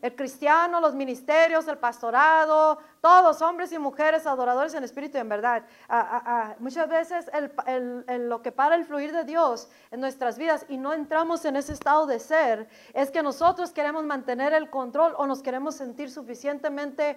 El 0.02 0.14
cristiano, 0.14 0.80
los 0.80 0.94
ministerios, 0.94 1.66
el 1.68 1.78
pastorado, 1.78 2.78
todos, 3.00 3.40
hombres 3.40 3.72
y 3.72 3.78
mujeres 3.78 4.26
adoradores 4.26 4.74
en 4.74 4.84
espíritu 4.84 5.16
y 5.16 5.20
en 5.22 5.28
verdad. 5.28 5.64
Ah, 5.88 6.06
ah, 6.10 6.22
ah, 6.26 6.54
muchas 6.58 6.86
veces 6.88 7.30
el- 7.32 8.04
el- 8.06 8.28
lo 8.28 8.42
que 8.42 8.52
para 8.52 8.74
el 8.74 8.84
fluir 8.84 9.12
de 9.12 9.24
Dios 9.24 9.68
en 9.90 10.00
nuestras 10.00 10.36
vidas 10.36 10.66
y 10.68 10.76
no 10.76 10.92
entramos 10.92 11.44
en 11.46 11.56
ese 11.56 11.72
estado 11.72 12.06
de 12.06 12.18
ser 12.20 12.68
es 12.92 13.10
que 13.10 13.22
nosotros 13.22 13.72
queremos 13.72 14.04
mantener 14.04 14.52
el 14.52 14.68
control 14.68 15.14
o 15.16 15.26
nos 15.26 15.42
queremos 15.42 15.74
sentir 15.76 16.10
suficientemente 16.10 17.16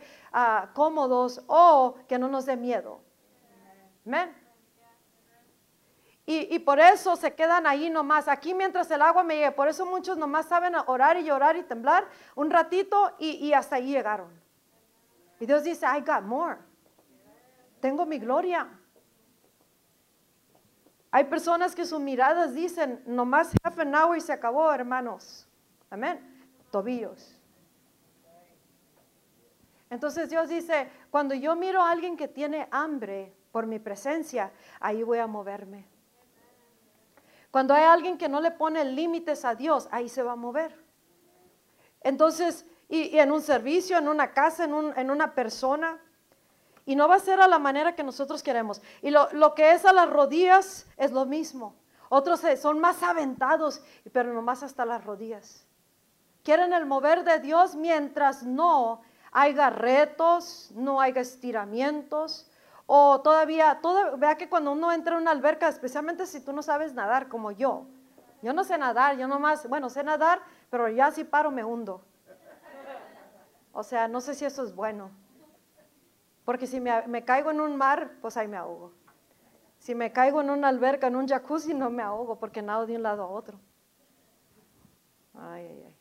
cómodos 0.73 1.43
o 1.47 1.95
que 2.07 2.17
no 2.17 2.29
nos 2.29 2.45
dé 2.45 2.55
miedo. 2.55 3.01
Amén. 4.05 4.38
Y, 6.31 6.59
por 6.59 6.79
eso 6.79 7.15
se 7.15 7.33
quedan 7.33 7.65
ahí 7.65 7.89
nomás, 7.89 8.27
aquí 8.27 8.53
mientras 8.53 8.91
el 8.91 9.01
agua 9.01 9.23
me 9.23 9.33
llegue. 9.33 9.51
Por 9.51 9.67
eso 9.67 9.83
muchos 9.83 10.15
nomás 10.15 10.45
saben 10.45 10.75
orar 10.85 11.17
y 11.17 11.23
llorar 11.23 11.57
y 11.57 11.63
temblar 11.63 12.07
un 12.35 12.51
ratito 12.51 13.15
y, 13.17 13.47
y 13.47 13.53
hasta 13.53 13.77
ahí 13.77 13.93
llegaron. 13.93 14.29
Y 15.39 15.47
Dios 15.47 15.63
dice, 15.63 15.87
I 15.87 16.01
got 16.01 16.21
more. 16.21 16.57
Tengo 17.79 18.05
mi 18.05 18.19
gloria. 18.19 18.69
Hay 21.09 21.23
personas 21.23 21.73
que 21.73 21.83
sus 21.83 21.99
miradas 21.99 22.53
dicen, 22.53 23.01
nomás 23.07 23.51
half 23.63 23.79
an 23.79 23.95
hour 23.95 24.15
y 24.15 24.21
se 24.21 24.31
acabó, 24.31 24.71
hermanos. 24.71 25.47
Amén. 25.89 26.19
Tobillos. 26.69 27.41
Entonces 29.89 30.29
Dios 30.29 30.47
dice, 30.47 30.91
cuando 31.09 31.33
yo 31.33 31.55
miro 31.55 31.81
a 31.81 31.89
alguien 31.89 32.15
que 32.15 32.27
tiene 32.27 32.67
hambre 32.69 33.33
por 33.51 33.65
mi 33.65 33.79
presencia, 33.79 34.51
ahí 34.79 35.01
voy 35.01 35.17
a 35.17 35.25
moverme. 35.25 35.97
Cuando 37.51 37.73
hay 37.73 37.83
alguien 37.83 38.17
que 38.17 38.29
no 38.29 38.41
le 38.41 38.51
pone 38.51 38.83
límites 38.85 39.43
a 39.45 39.55
Dios, 39.55 39.87
ahí 39.91 40.07
se 40.09 40.21
va 40.23 40.33
a 40.33 40.35
mover. 40.35 40.75
Entonces, 42.01 42.65
y, 42.87 43.17
en 43.17 43.31
un 43.31 43.41
servicio, 43.41 43.97
en 43.97 44.07
una 44.07 44.31
casa, 44.33 44.65
en, 44.65 44.73
un- 44.73 44.93
en 44.97 45.11
una 45.11 45.33
persona. 45.33 45.99
Y 46.85 46.95
no 46.95 47.07
va 47.07 47.15
a 47.15 47.19
ser 47.19 47.39
a 47.39 47.47
la 47.47 47.59
manera 47.59 47.95
que 47.95 48.03
nosotros 48.03 48.41
queremos. 48.41 48.81
Y 49.01 49.11
lo, 49.11 49.29
lo 49.33 49.53
que 49.53 49.73
es 49.73 49.85
a 49.85 49.93
las 49.93 50.09
rodillas 50.09 50.87
es 50.97 51.11
lo 51.11 51.25
mismo. 51.25 51.75
Otros 52.09 52.41
son 52.59 52.79
más 52.79 53.03
aventados, 53.03 53.83
pero 54.11 54.33
nomás 54.33 54.63
hasta 54.63 54.85
las 54.85 55.03
rodillas. 55.03 55.65
Quieren 56.43 56.73
el 56.73 56.87
mover 56.87 57.23
de 57.23 57.39
Dios 57.39 57.75
mientras 57.75 58.41
no 58.41 59.01
haya 59.31 59.69
retos, 59.69 60.71
no 60.73 60.99
haya 60.99 61.21
estiramientos. 61.21 62.48
O 62.91 63.21
todavía, 63.21 63.77
todo, 63.83 64.17
vea 64.17 64.35
que 64.35 64.49
cuando 64.49 64.71
uno 64.71 64.91
entra 64.91 65.13
en 65.13 65.21
una 65.21 65.29
alberca, 65.29 65.67
especialmente 65.67 66.25
si 66.25 66.41
tú 66.43 66.51
no 66.53 66.63
sabes 66.63 66.95
nadar 66.95 67.27
como 67.27 67.51
yo. 67.51 67.85
Yo 68.41 68.51
no 68.51 68.63
sé 68.63 68.79
nadar, 68.79 69.15
yo 69.15 69.27
nomás, 69.27 69.69
bueno, 69.69 69.91
sé 69.91 70.03
nadar, 70.03 70.41
pero 70.71 70.89
ya 70.89 71.11
si 71.11 71.23
paro 71.23 71.51
me 71.51 71.63
hundo. 71.63 72.01
O 73.73 73.83
sea, 73.83 74.07
no 74.07 74.19
sé 74.21 74.33
si 74.33 74.43
eso 74.43 74.63
es 74.63 74.73
bueno. 74.73 75.11
Porque 76.45 76.65
si 76.65 76.79
me, 76.79 77.23
caigo 77.23 77.51
en 77.51 77.61
un 77.61 77.75
mar, 77.75 78.13
pues 78.21 78.37
ahí 78.37 78.47
me 78.47 78.57
ahogo. 78.57 78.91
Si 79.77 79.93
me 79.93 80.11
caigo 80.11 80.41
en 80.41 80.49
una 80.49 80.69
alberca, 80.69 81.05
en 81.05 81.15
un 81.15 81.27
jacuzzi, 81.27 81.75
no 81.75 81.91
me 81.91 82.01
ahogo 82.01 82.39
porque 82.39 82.63
nado 82.63 82.87
de 82.87 82.95
un 82.95 83.03
lado 83.03 83.21
a 83.21 83.27
otro. 83.27 83.59
Ay, 85.35 85.67
ay, 85.67 85.83
ay. 85.85 85.95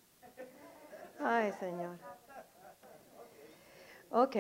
Ay, 1.20 1.53
Señor. 1.53 1.99
Ok. 4.11 4.36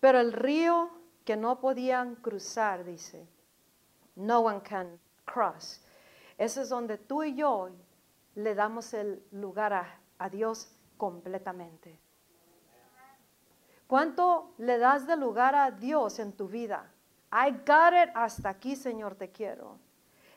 Pero 0.00 0.18
el 0.18 0.32
río 0.32 0.90
que 1.24 1.36
no 1.36 1.60
podían 1.60 2.16
cruzar, 2.16 2.84
dice, 2.84 3.28
no 4.16 4.40
one 4.40 4.62
can 4.62 4.98
cross. 5.24 5.80
Ese 6.36 6.62
es 6.62 6.68
donde 6.70 6.98
tú 6.98 7.22
y 7.22 7.34
yo 7.34 7.70
le 8.34 8.54
damos 8.54 8.94
el 8.94 9.22
lugar 9.30 9.72
a, 10.18 10.28
Dios 10.28 10.70
completamente. 10.96 11.98
¿Cuánto 13.86 14.54
le 14.58 14.78
das 14.78 15.06
de 15.06 15.16
lugar 15.16 15.54
a 15.54 15.70
Dios 15.70 16.18
en 16.18 16.32
tu 16.32 16.48
vida? 16.48 16.90
I 17.32 17.50
got 17.50 17.92
it, 17.92 18.10
hasta 18.14 18.50
aquí, 18.50 18.76
Señor, 18.76 19.14
te 19.14 19.30
quiero. 19.30 19.78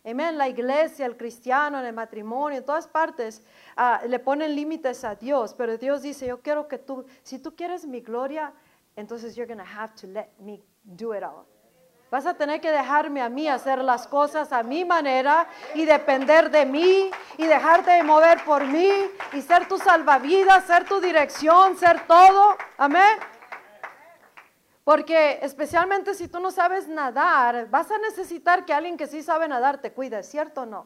Amén. 0.05 0.37
La 0.37 0.49
iglesia, 0.49 1.05
el 1.05 1.15
cristiano, 1.15 1.79
en 1.79 1.85
el 1.85 1.93
matrimonio, 1.93 2.59
en 2.59 2.65
todas 2.65 2.87
partes 2.87 3.45
ah, 3.75 4.01
le 4.05 4.19
ponen 4.19 4.55
límites 4.55 5.03
a 5.03 5.15
Dios, 5.15 5.53
pero 5.53 5.77
Dios 5.77 6.01
dice, 6.01 6.27
yo 6.27 6.41
quiero 6.41 6.67
que 6.67 6.77
tú, 6.77 7.05
si 7.23 7.39
tú 7.39 7.55
quieres 7.55 7.85
mi 7.85 8.01
gloria, 8.01 8.53
entonces 8.95 9.35
you're 9.35 9.47
going 9.47 9.63
to 9.63 9.79
have 9.79 9.93
to 9.95 10.07
let 10.07 10.27
me 10.39 10.61
do 10.83 11.13
it 11.13 11.23
all. 11.23 11.45
Vas 12.13 12.27
a 12.27 12.35
tener 12.35 12.61
que 12.61 12.69
dejarme 12.69 13.23
a 13.23 13.29
mí 13.29 13.47
hacer 13.47 13.79
las 13.79 14.07
cosas 14.07 14.53
a 14.53 14.61
mi 14.61 14.85
manera 14.85 15.47
y 15.73 15.83
depender 15.83 16.51
de 16.51 16.63
mí 16.63 17.09
y 17.39 17.47
dejarte 17.47 17.89
de 17.89 18.03
mover 18.03 18.43
por 18.45 18.63
mí 18.65 18.87
y 19.31 19.41
ser 19.41 19.67
tu 19.67 19.79
salvavidas, 19.79 20.63
ser 20.65 20.85
tu 20.85 21.01
dirección, 21.01 21.75
ser 21.75 22.05
todo. 22.05 22.55
Amén. 22.77 23.17
Porque 24.83 25.39
especialmente 25.41 26.13
si 26.13 26.27
tú 26.27 26.39
no 26.39 26.51
sabes 26.51 26.87
nadar, 26.87 27.67
vas 27.71 27.89
a 27.89 27.97
necesitar 27.97 28.63
que 28.63 28.73
alguien 28.73 28.95
que 28.95 29.07
sí 29.07 29.23
sabe 29.23 29.47
nadar 29.47 29.79
te 29.81 29.91
cuide, 29.91 30.21
¿cierto 30.21 30.61
o 30.61 30.65
no? 30.67 30.85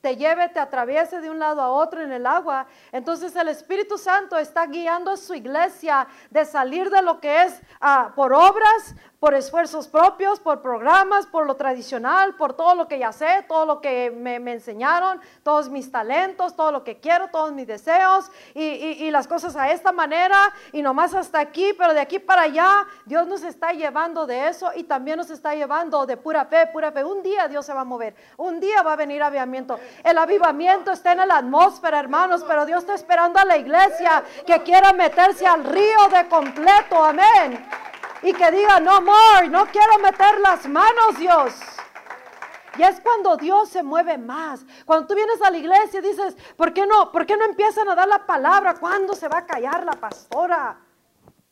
Te 0.00 0.16
lleve, 0.16 0.48
te 0.48 0.60
atraviese 0.60 1.20
de 1.20 1.28
un 1.28 1.38
lado 1.38 1.60
a 1.60 1.70
otro 1.70 2.00
en 2.00 2.10
el 2.10 2.26
agua. 2.26 2.66
Entonces 2.90 3.36
el 3.36 3.48
Espíritu 3.48 3.98
Santo 3.98 4.38
está 4.38 4.66
guiando 4.66 5.10
a 5.10 5.16
su 5.16 5.34
iglesia 5.34 6.06
de 6.30 6.44
salir 6.44 6.88
de 6.90 7.02
lo 7.02 7.20
que 7.20 7.42
es 7.42 7.60
ah, 7.80 8.12
por 8.16 8.32
obras, 8.32 8.94
por 9.20 9.34
esfuerzos 9.34 9.86
propios, 9.86 10.40
por 10.40 10.62
programas, 10.62 11.26
por 11.26 11.44
lo 11.46 11.54
tradicional, 11.54 12.34
por 12.36 12.54
todo 12.54 12.74
lo 12.74 12.88
que 12.88 12.98
ya 12.98 13.12
sé, 13.12 13.44
todo 13.46 13.66
lo 13.66 13.80
que 13.82 14.10
me, 14.10 14.40
me 14.40 14.54
enseñaron, 14.54 15.20
todos 15.42 15.68
mis 15.68 15.92
talentos, 15.92 16.56
todo 16.56 16.72
lo 16.72 16.84
que 16.84 17.00
quiero, 17.00 17.28
todos 17.28 17.52
mis 17.52 17.66
deseos 17.66 18.30
y, 18.54 18.62
y- 18.64 19.04
y 19.04 19.10
las 19.10 19.28
cosas 19.28 19.56
a 19.56 19.70
esta 19.72 19.92
manera 19.92 20.54
y 20.72 20.80
nomás 20.80 21.12
hasta 21.12 21.38
aquí, 21.38 21.74
pero 21.76 21.92
de 21.92 22.00
aquí 22.00 22.18
para 22.18 22.42
allá 22.42 22.86
Dios 23.04 23.26
nos 23.26 23.42
está 23.42 23.72
llevando 23.72 24.26
de 24.26 24.48
eso 24.48 24.70
y 24.74 24.84
también 24.84 25.18
nos 25.18 25.28
está 25.28 25.54
llevando 25.54 26.06
de 26.06 26.16
pura 26.16 26.46
fe, 26.46 26.66
pura 26.72 26.90
fe. 26.90 27.04
Un 27.04 27.22
día 27.22 27.46
Dios 27.46 27.66
se 27.66 27.74
va 27.74 27.82
a 27.82 27.84
mover, 27.84 28.14
un 28.38 28.58
día 28.58 28.82
va 28.82 28.94
a 28.94 28.96
venir 28.96 29.22
avivamiento. 29.22 29.78
El 30.02 30.16
avivamiento 30.16 30.92
está 30.92 31.12
en 31.12 31.28
la 31.28 31.36
atmósfera, 31.36 32.00
hermanos, 32.00 32.42
pero 32.48 32.64
Dios 32.64 32.80
está 32.80 32.94
esperando 32.94 33.38
a 33.38 33.44
la 33.44 33.58
iglesia 33.58 34.24
que 34.46 34.62
quiera 34.62 34.94
meterse 34.94 35.46
al 35.46 35.62
río 35.62 36.08
de 36.10 36.26
completo, 36.26 37.04
amén. 37.04 37.68
Y 38.22 38.32
que 38.32 38.50
diga, 38.50 38.80
no 38.80 39.00
more, 39.00 39.48
no 39.48 39.66
quiero 39.66 39.98
meter 39.98 40.40
las 40.40 40.68
manos, 40.68 41.18
Dios. 41.18 41.54
Y 42.76 42.82
es 42.82 43.00
cuando 43.00 43.36
Dios 43.36 43.68
se 43.68 43.82
mueve 43.82 44.18
más. 44.18 44.64
Cuando 44.84 45.06
tú 45.06 45.14
vienes 45.14 45.40
a 45.42 45.50
la 45.50 45.58
iglesia 45.58 46.00
y 46.00 46.02
dices, 46.02 46.36
¿por 46.56 46.72
qué 46.72 46.86
no, 46.86 47.10
por 47.10 47.26
qué 47.26 47.36
no 47.36 47.44
empiezan 47.44 47.88
a 47.88 47.94
dar 47.94 48.08
la 48.08 48.26
palabra? 48.26 48.74
¿Cuándo 48.74 49.14
se 49.14 49.28
va 49.28 49.38
a 49.38 49.46
callar 49.46 49.84
la 49.84 49.92
pastora? 49.92 50.80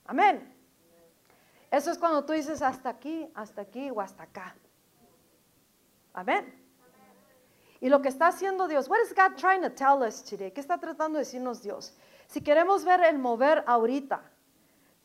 Amén. 0.07 0.55
Eso 1.71 1.91
es 1.91 1.99
cuando 1.99 2.25
tú 2.25 2.33
dices 2.33 2.63
hasta 2.63 2.89
aquí, 2.89 3.31
hasta 3.35 3.63
aquí 3.63 3.91
o 3.91 4.01
hasta 4.01 4.23
acá. 4.23 4.57
Amén. 6.15 6.55
Y 7.81 7.89
lo 7.89 8.01
que 8.01 8.09
está 8.09 8.29
haciendo 8.29 8.67
Dios, 8.67 8.89
what 8.89 8.99
is 9.01 9.15
God 9.15 9.37
trying 9.37 9.63
to 9.63 9.71
tell 9.71 10.03
us 10.07 10.25
today? 10.25 10.51
¿Qué 10.51 10.61
está 10.61 10.79
tratando 10.79 11.19
de 11.19 11.25
decirnos 11.25 11.63
Dios? 11.63 11.97
Si 12.27 12.41
queremos 12.41 12.85
ver 12.85 13.01
el 13.05 13.19
mover 13.19 13.63
ahorita, 13.67 14.23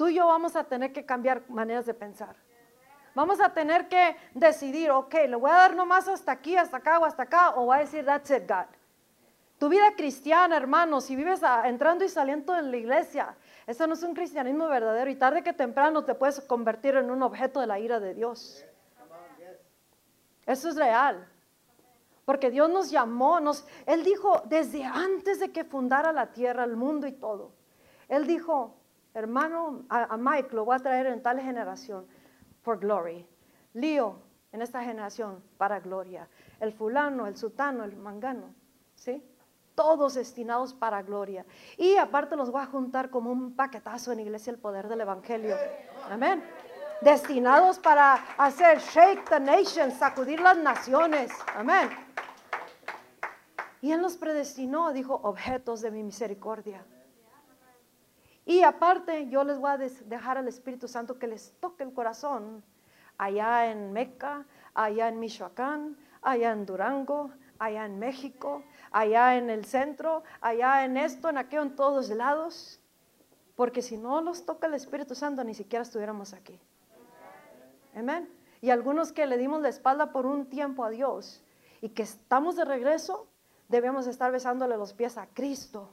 tú 0.03 0.09
y 0.09 0.15
yo 0.15 0.27
vamos 0.27 0.53
a 0.57 0.65
tener 0.65 0.91
que 0.91 1.05
cambiar 1.05 1.49
maneras 1.49 1.85
de 1.85 1.93
pensar. 1.93 2.35
Vamos 3.15 3.39
a 3.39 3.53
tener 3.53 3.87
que 3.87 4.17
decidir, 4.33 4.91
ok, 4.91 5.13
le 5.29 5.37
voy 5.37 5.49
a 5.49 5.53
dar 5.53 5.75
nomás 5.77 6.09
hasta 6.09 6.33
aquí, 6.33 6.57
hasta 6.57 6.75
acá 6.75 6.99
o 6.99 7.05
hasta 7.05 7.23
acá, 7.23 7.51
o 7.51 7.67
voy 7.67 7.77
a 7.77 7.79
decir, 7.79 8.03
that's 8.03 8.29
it, 8.29 8.43
God. 8.45 8.65
Tu 9.57 9.69
vida 9.69 9.95
cristiana, 9.95 10.57
hermano, 10.57 10.99
si 10.99 11.15
vives 11.15 11.39
entrando 11.63 12.03
y 12.03 12.09
saliendo 12.09 12.53
en 12.57 12.69
la 12.69 12.75
iglesia, 12.75 13.33
eso 13.65 13.87
no 13.87 13.93
es 13.93 14.03
un 14.03 14.13
cristianismo 14.13 14.67
verdadero 14.67 15.09
y 15.09 15.15
tarde 15.15 15.41
que 15.41 15.53
temprano 15.53 16.03
te 16.03 16.15
puedes 16.15 16.41
convertir 16.41 16.95
en 16.95 17.09
un 17.09 17.23
objeto 17.23 17.61
de 17.61 17.67
la 17.67 17.79
ira 17.79 18.01
de 18.01 18.13
Dios. 18.13 18.65
Eso 20.45 20.67
es 20.67 20.75
real. 20.75 21.25
Porque 22.25 22.51
Dios 22.51 22.69
nos 22.69 22.91
llamó, 22.91 23.39
nos, 23.39 23.65
Él 23.85 24.03
dijo 24.03 24.41
desde 24.47 24.83
antes 24.83 25.39
de 25.39 25.53
que 25.53 25.63
fundara 25.63 26.11
la 26.11 26.33
tierra, 26.33 26.65
el 26.65 26.75
mundo 26.75 27.07
y 27.07 27.13
todo. 27.13 27.53
Él 28.09 28.27
dijo, 28.27 28.82
hermano, 29.13 29.85
a, 29.89 30.17
Mike 30.17 30.55
lo 30.55 30.65
voy 30.65 30.75
a 30.75 30.79
traer 30.79 31.07
en 31.07 31.21
tal 31.21 31.39
generación, 31.39 32.05
for 32.61 32.79
glory. 32.79 33.27
Lío 33.73 34.19
en 34.51 34.61
esta 34.61 34.83
generación, 34.83 35.43
para 35.57 35.79
gloria. 35.79 36.27
El 36.59 36.73
fulano, 36.73 37.27
el 37.27 37.35
sutano, 37.35 37.83
el 37.83 37.95
mangano, 37.95 38.53
¿sí? 38.95 39.23
Todos 39.75 40.13
destinados 40.13 40.73
para 40.73 41.01
gloria. 41.01 41.45
Y 41.77 41.97
aparte 41.97 42.35
los 42.35 42.51
voy 42.51 42.61
a 42.61 42.67
juntar 42.67 43.09
como 43.09 43.31
un 43.31 43.55
paquetazo 43.55 44.11
en 44.11 44.19
Iglesia 44.19 44.51
el 44.51 44.59
Poder 44.59 44.87
del 44.87 45.01
Evangelio. 45.01 45.55
Amén. 46.09 46.43
Destinados 47.01 47.79
para 47.79 48.13
hacer 48.37 48.77
shake 48.79 49.27
the 49.27 49.39
nation, 49.39 49.91
sacudir 49.91 50.39
las 50.39 50.57
naciones. 50.57 51.31
Amén. 51.55 51.89
Y 53.81 53.91
Él 53.91 53.99
nos 53.99 54.15
predestinó, 54.15 54.93
dijo, 54.93 55.19
objetos 55.23 55.81
de 55.81 55.91
mi 55.91 56.03
misericordia. 56.03 56.85
Y 58.45 58.61
aparte, 58.63 59.29
yo 59.29 59.43
les 59.43 59.57
voy 59.57 59.71
a 59.71 59.77
dejar 59.77 60.37
al 60.37 60.47
Espíritu 60.47 60.87
Santo 60.87 61.17
que 61.17 61.27
les 61.27 61.53
toque 61.59 61.83
el 61.83 61.93
corazón 61.93 62.63
allá 63.17 63.71
en 63.71 63.93
Meca, 63.93 64.45
allá 64.73 65.07
en 65.07 65.19
Michoacán, 65.19 65.97
allá 66.21 66.51
en 66.51 66.65
Durango, 66.65 67.31
allá 67.59 67.85
en 67.85 67.99
México, 67.99 68.63
allá 68.91 69.37
en 69.37 69.49
el 69.49 69.65
centro, 69.65 70.23
allá 70.41 70.83
en 70.83 70.97
esto, 70.97 71.29
en 71.29 71.37
aquello, 71.37 71.63
en 71.63 71.75
todos 71.75 72.09
lados. 72.09 72.79
Porque 73.55 73.81
si 73.81 73.97
no 73.97 74.21
los 74.21 74.45
toca 74.45 74.67
el 74.67 74.73
Espíritu 74.73 75.15
Santo, 75.15 75.43
ni 75.43 75.53
siquiera 75.53 75.83
estuviéramos 75.83 76.33
aquí. 76.33 76.59
Amén. 77.95 78.29
Y 78.61 78.71
algunos 78.71 79.11
que 79.11 79.25
le 79.25 79.37
dimos 79.37 79.61
la 79.61 79.69
espalda 79.69 80.11
por 80.11 80.25
un 80.25 80.47
tiempo 80.47 80.83
a 80.83 80.89
Dios 80.89 81.43
y 81.81 81.89
que 81.89 82.03
estamos 82.03 82.55
de 82.55 82.65
regreso, 82.65 83.27
debemos 83.67 84.07
estar 84.07 84.31
besándole 84.31 84.77
los 84.77 84.93
pies 84.93 85.17
a 85.17 85.27
Cristo, 85.27 85.89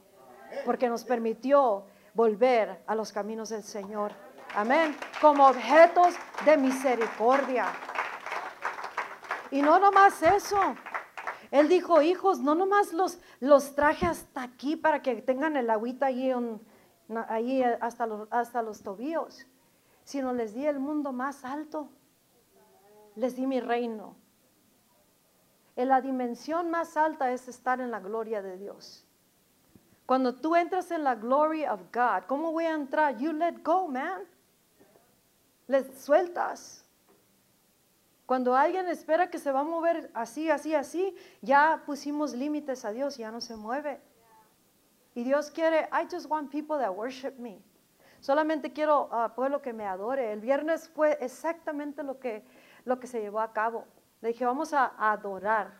porque 0.65 0.89
nos 0.89 1.03
permitió 1.03 1.85
volver 2.13 2.83
a 2.87 2.95
los 2.95 3.11
caminos 3.11 3.49
del 3.49 3.63
Señor. 3.63 4.11
Amén. 4.55 4.95
Como 5.21 5.47
objetos 5.47 6.15
de 6.45 6.57
misericordia. 6.57 7.67
Y 9.49 9.61
no 9.61 9.79
nomás 9.79 10.21
eso. 10.23 10.59
Él 11.51 11.67
dijo, 11.67 12.01
hijos, 12.01 12.39
no 12.39 12.55
nomás 12.55 12.93
los, 12.93 13.19
los 13.39 13.75
traje 13.75 14.05
hasta 14.05 14.43
aquí 14.43 14.77
para 14.77 15.01
que 15.01 15.15
tengan 15.21 15.57
el 15.57 15.69
agüita 15.69 16.05
ahí, 16.05 17.63
hasta, 17.81 18.07
los, 18.07 18.27
hasta 18.31 18.61
los 18.61 18.81
tobillos, 18.81 19.45
sino 20.05 20.33
les 20.33 20.53
di 20.53 20.65
el 20.65 20.79
mundo 20.79 21.11
más 21.11 21.43
alto. 21.43 21.89
Les 23.15 23.35
di 23.35 23.45
mi 23.45 23.59
reino. 23.59 24.15
En 25.75 25.89
la 25.89 25.99
dimensión 25.99 26.69
más 26.69 26.95
alta 26.95 27.31
es 27.31 27.49
estar 27.49 27.81
en 27.81 27.91
la 27.91 27.99
gloria 27.99 28.41
de 28.41 28.57
Dios. 28.57 29.05
Cuando 30.11 30.35
tú 30.35 30.57
entras 30.57 30.91
en 30.91 31.05
la 31.05 31.15
gloria 31.15 31.73
of 31.73 31.83
God, 31.83 32.25
¿cómo 32.27 32.51
voy 32.51 32.65
a 32.65 32.73
entrar? 32.73 33.17
You 33.17 33.31
let 33.31 33.63
go, 33.63 33.87
man. 33.87 34.23
Les 35.67 36.03
sueltas. 36.03 36.83
Cuando 38.25 38.53
alguien 38.53 38.89
espera 38.89 39.29
que 39.29 39.39
se 39.39 39.53
va 39.53 39.61
a 39.61 39.63
mover 39.63 40.11
así, 40.13 40.49
así, 40.49 40.75
así, 40.75 41.15
ya 41.41 41.81
pusimos 41.85 42.33
límites 42.33 42.83
a 42.83 42.91
Dios, 42.91 43.15
ya 43.15 43.31
no 43.31 43.39
se 43.39 43.55
mueve. 43.55 44.01
Y 45.15 45.23
Dios 45.23 45.49
quiere, 45.49 45.87
I 45.93 46.05
just 46.11 46.29
want 46.29 46.51
people 46.51 46.77
that 46.77 46.93
worship 46.93 47.39
me. 47.39 47.63
solamente 48.19 48.73
quiero, 48.73 49.07
ah, 49.13 49.33
pueblo, 49.33 49.61
que 49.61 49.71
me 49.71 49.85
adore. 49.85 50.33
El 50.33 50.41
viernes 50.41 50.89
fue 50.89 51.17
exactamente 51.21 52.03
lo 52.03 52.19
que, 52.19 52.43
lo 52.83 52.99
que 52.99 53.07
se 53.07 53.21
llevó 53.21 53.39
a 53.39 53.53
cabo. 53.53 53.85
Le 54.19 54.33
dije, 54.33 54.43
vamos 54.43 54.73
a, 54.73 54.91
adorar, 54.97 55.71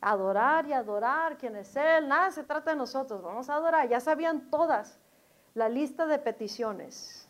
adorar 0.00 0.66
y 0.66 0.72
adorar 0.72 1.36
quién 1.38 1.56
es 1.56 1.74
Él. 1.76 2.08
Nada 2.08 2.30
se 2.30 2.44
trata 2.44 2.70
de 2.70 2.76
nosotros, 2.76 3.22
vamos 3.22 3.48
a 3.48 3.54
adorar. 3.54 3.88
Ya 3.88 4.00
sabían 4.00 4.50
todas 4.50 4.98
la 5.54 5.68
lista 5.68 6.06
de 6.06 6.18
peticiones, 6.18 7.28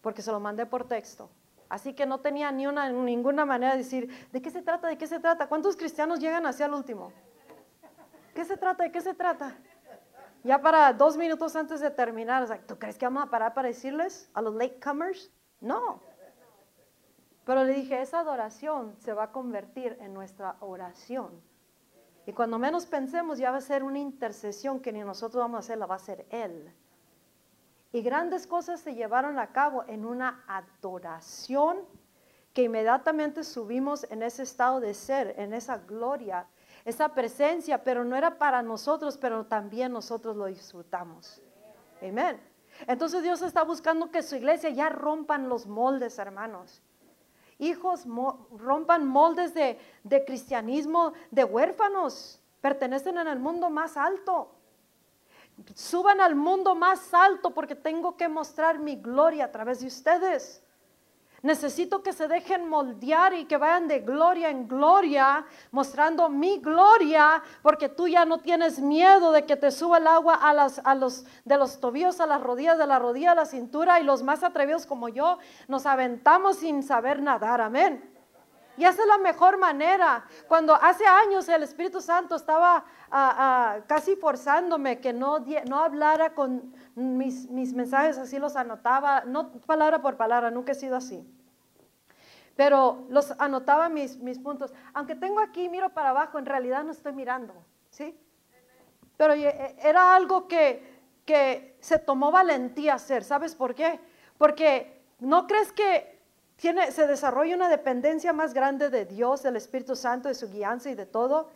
porque 0.00 0.22
se 0.22 0.32
lo 0.32 0.40
mandé 0.40 0.66
por 0.66 0.86
texto. 0.86 1.30
Así 1.68 1.94
que 1.94 2.04
no 2.04 2.18
tenía 2.18 2.50
ni 2.50 2.66
una, 2.66 2.90
ninguna 2.90 3.44
manera 3.44 3.72
de 3.72 3.78
decir, 3.78 4.28
¿de 4.32 4.42
qué 4.42 4.50
se 4.50 4.62
trata? 4.62 4.88
¿De 4.88 4.98
qué 4.98 5.06
se 5.06 5.20
trata? 5.20 5.46
¿Cuántos 5.46 5.76
cristianos 5.76 6.18
llegan 6.18 6.44
hacia 6.46 6.66
el 6.66 6.74
último? 6.74 7.12
¿Qué 8.34 8.44
se 8.44 8.56
trata? 8.56 8.82
¿De 8.82 8.90
qué 8.90 9.00
se 9.00 9.14
trata? 9.14 9.56
Ya 10.42 10.60
para 10.60 10.92
dos 10.92 11.16
minutos 11.16 11.54
antes 11.54 11.80
de 11.80 11.90
terminar, 11.90 12.48
¿tú 12.66 12.78
crees 12.78 12.96
que 12.96 13.04
vamos 13.04 13.22
a 13.22 13.30
parar 13.30 13.54
para 13.54 13.68
decirles 13.68 14.30
a 14.32 14.40
los 14.40 14.54
latecomers? 14.54 15.30
No. 15.60 16.02
Pero 17.44 17.64
le 17.64 17.74
dije, 17.74 18.00
esa 18.00 18.20
adoración 18.20 18.96
se 18.98 19.12
va 19.12 19.24
a 19.24 19.32
convertir 19.32 19.96
en 20.00 20.14
nuestra 20.14 20.56
oración. 20.60 21.49
Y 22.30 22.32
cuando 22.32 22.60
menos 22.60 22.86
pensemos, 22.86 23.38
ya 23.38 23.50
va 23.50 23.56
a 23.56 23.60
ser 23.60 23.82
una 23.82 23.98
intercesión 23.98 24.78
que 24.78 24.92
ni 24.92 25.00
nosotros 25.00 25.42
vamos 25.42 25.56
a 25.56 25.58
hacer, 25.58 25.78
la 25.78 25.86
va 25.86 25.94
a 25.94 25.96
hacer 25.96 26.26
Él. 26.30 26.72
Y 27.92 28.02
grandes 28.02 28.46
cosas 28.46 28.80
se 28.80 28.94
llevaron 28.94 29.36
a 29.40 29.48
cabo 29.48 29.84
en 29.88 30.04
una 30.04 30.44
adoración 30.46 31.78
que 32.52 32.62
inmediatamente 32.62 33.42
subimos 33.42 34.06
en 34.10 34.22
ese 34.22 34.44
estado 34.44 34.78
de 34.78 34.94
ser, 34.94 35.34
en 35.38 35.52
esa 35.52 35.78
gloria 35.78 36.46
esa 36.84 37.10
presencia, 37.10 37.82
pero 37.84 38.04
no 38.04 38.16
era 38.16 38.38
para 38.38 38.62
nosotros, 38.62 39.18
pero 39.18 39.44
también 39.44 39.92
nosotros 39.92 40.36
lo 40.36 40.46
disfrutamos. 40.46 41.42
Amén. 42.00 42.40
Entonces 42.86 43.22
Dios 43.22 43.42
está 43.42 43.62
buscando 43.64 44.10
que 44.10 44.22
su 44.22 44.36
iglesia 44.36 44.70
ya 44.70 44.88
rompan 44.88 45.48
los 45.48 45.66
moldes, 45.66 46.18
hermanos. 46.18 46.80
Hijos, 47.60 48.04
rompan 48.56 49.06
moldes 49.06 49.54
de, 49.54 49.78
de 50.02 50.24
cristianismo 50.24 51.12
de 51.30 51.44
huérfanos. 51.44 52.40
Pertenecen 52.60 53.18
en 53.18 53.28
el 53.28 53.38
mundo 53.38 53.70
más 53.70 53.96
alto. 53.96 54.50
Suban 55.74 56.20
al 56.20 56.34
mundo 56.34 56.74
más 56.74 57.12
alto 57.12 57.52
porque 57.52 57.74
tengo 57.74 58.16
que 58.16 58.28
mostrar 58.28 58.78
mi 58.78 58.96
gloria 58.96 59.44
a 59.44 59.52
través 59.52 59.80
de 59.80 59.86
ustedes. 59.86 60.62
Necesito 61.42 62.02
que 62.02 62.12
se 62.12 62.28
dejen 62.28 62.68
moldear 62.68 63.32
y 63.32 63.46
que 63.46 63.56
vayan 63.56 63.88
de 63.88 64.00
gloria 64.00 64.50
en 64.50 64.68
gloria, 64.68 65.46
mostrando 65.70 66.28
mi 66.28 66.58
gloria, 66.58 67.42
porque 67.62 67.88
tú 67.88 68.08
ya 68.08 68.26
no 68.26 68.38
tienes 68.38 68.78
miedo 68.78 69.32
de 69.32 69.46
que 69.46 69.56
te 69.56 69.70
suba 69.70 69.98
el 69.98 70.06
agua 70.06 70.34
a, 70.34 70.52
las, 70.52 70.80
a 70.84 70.94
los, 70.94 71.24
de 71.46 71.56
los 71.56 71.80
tobillos 71.80 72.20
a 72.20 72.26
las 72.26 72.42
rodillas, 72.42 72.76
de 72.76 72.86
la 72.86 72.98
rodilla 72.98 73.32
a 73.32 73.34
la 73.34 73.46
cintura, 73.46 74.00
y 74.00 74.04
los 74.04 74.22
más 74.22 74.42
atrevidos 74.42 74.84
como 74.84 75.08
yo 75.08 75.38
nos 75.66 75.86
aventamos 75.86 76.58
sin 76.58 76.82
saber 76.82 77.22
nadar. 77.22 77.62
Amén. 77.62 78.10
Y 78.76 78.84
esa 78.84 79.02
es 79.02 79.08
la 79.08 79.18
mejor 79.18 79.58
manera. 79.58 80.24
Cuando 80.48 80.74
hace 80.74 81.04
años 81.06 81.46
el 81.48 81.62
Espíritu 81.62 82.00
Santo 82.00 82.36
estaba 82.36 82.76
ah, 83.10 83.34
ah, 83.38 83.78
casi 83.86 84.16
forzándome 84.16 85.00
que 85.00 85.12
no, 85.12 85.44
no 85.66 85.80
hablara 85.80 86.34
con 86.34 86.72
mis, 86.94 87.48
mis 87.48 87.72
mensajes, 87.72 88.18
así 88.18 88.38
los 88.38 88.56
anotaba, 88.56 89.24
no 89.24 89.52
palabra 89.52 90.00
por 90.00 90.16
palabra, 90.16 90.50
nunca 90.50 90.72
he 90.72 90.74
sido 90.74 90.96
así. 90.96 91.26
Pero 92.56 93.06
los 93.08 93.32
anotaba 93.38 93.88
mis, 93.88 94.18
mis 94.18 94.38
puntos. 94.38 94.72
Aunque 94.92 95.14
tengo 95.14 95.40
aquí, 95.40 95.68
miro 95.68 95.90
para 95.90 96.10
abajo, 96.10 96.38
en 96.38 96.46
realidad 96.46 96.84
no 96.84 96.92
estoy 96.92 97.12
mirando, 97.12 97.54
¿sí? 97.90 98.18
Pero 99.16 99.34
eh, 99.34 99.76
era 99.82 100.14
algo 100.14 100.48
que, 100.48 101.00
que 101.24 101.76
se 101.80 101.98
tomó 101.98 102.30
valentía 102.30 102.94
hacer. 102.94 103.24
¿Sabes 103.24 103.54
por 103.54 103.74
qué? 103.74 104.00
Porque 104.36 105.02
no 105.20 105.46
crees 105.46 105.72
que 105.72 106.18
tiene, 106.56 106.92
se 106.92 107.06
desarrolla 107.06 107.54
una 107.54 107.68
dependencia 107.68 108.32
más 108.32 108.52
grande 108.52 108.90
de 108.90 109.06
Dios, 109.06 109.42
del 109.42 109.56
Espíritu 109.56 109.96
Santo, 109.96 110.28
de 110.28 110.34
su 110.34 110.50
guianza 110.50 110.90
y 110.90 110.94
de 110.94 111.06
todo. 111.06 111.50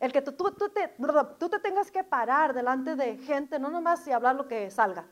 El 0.00 0.12
que 0.12 0.22
tú, 0.22 0.32
tú, 0.32 0.68
te, 0.68 0.94
tú 1.38 1.48
te 1.48 1.58
tengas 1.58 1.90
que 1.90 2.04
parar 2.04 2.52
delante 2.54 2.96
de 2.96 3.16
gente, 3.18 3.58
no 3.58 3.70
nomás 3.70 4.06
y 4.06 4.12
hablar 4.12 4.36
lo 4.36 4.46
que 4.46 4.70
salga, 4.70 5.06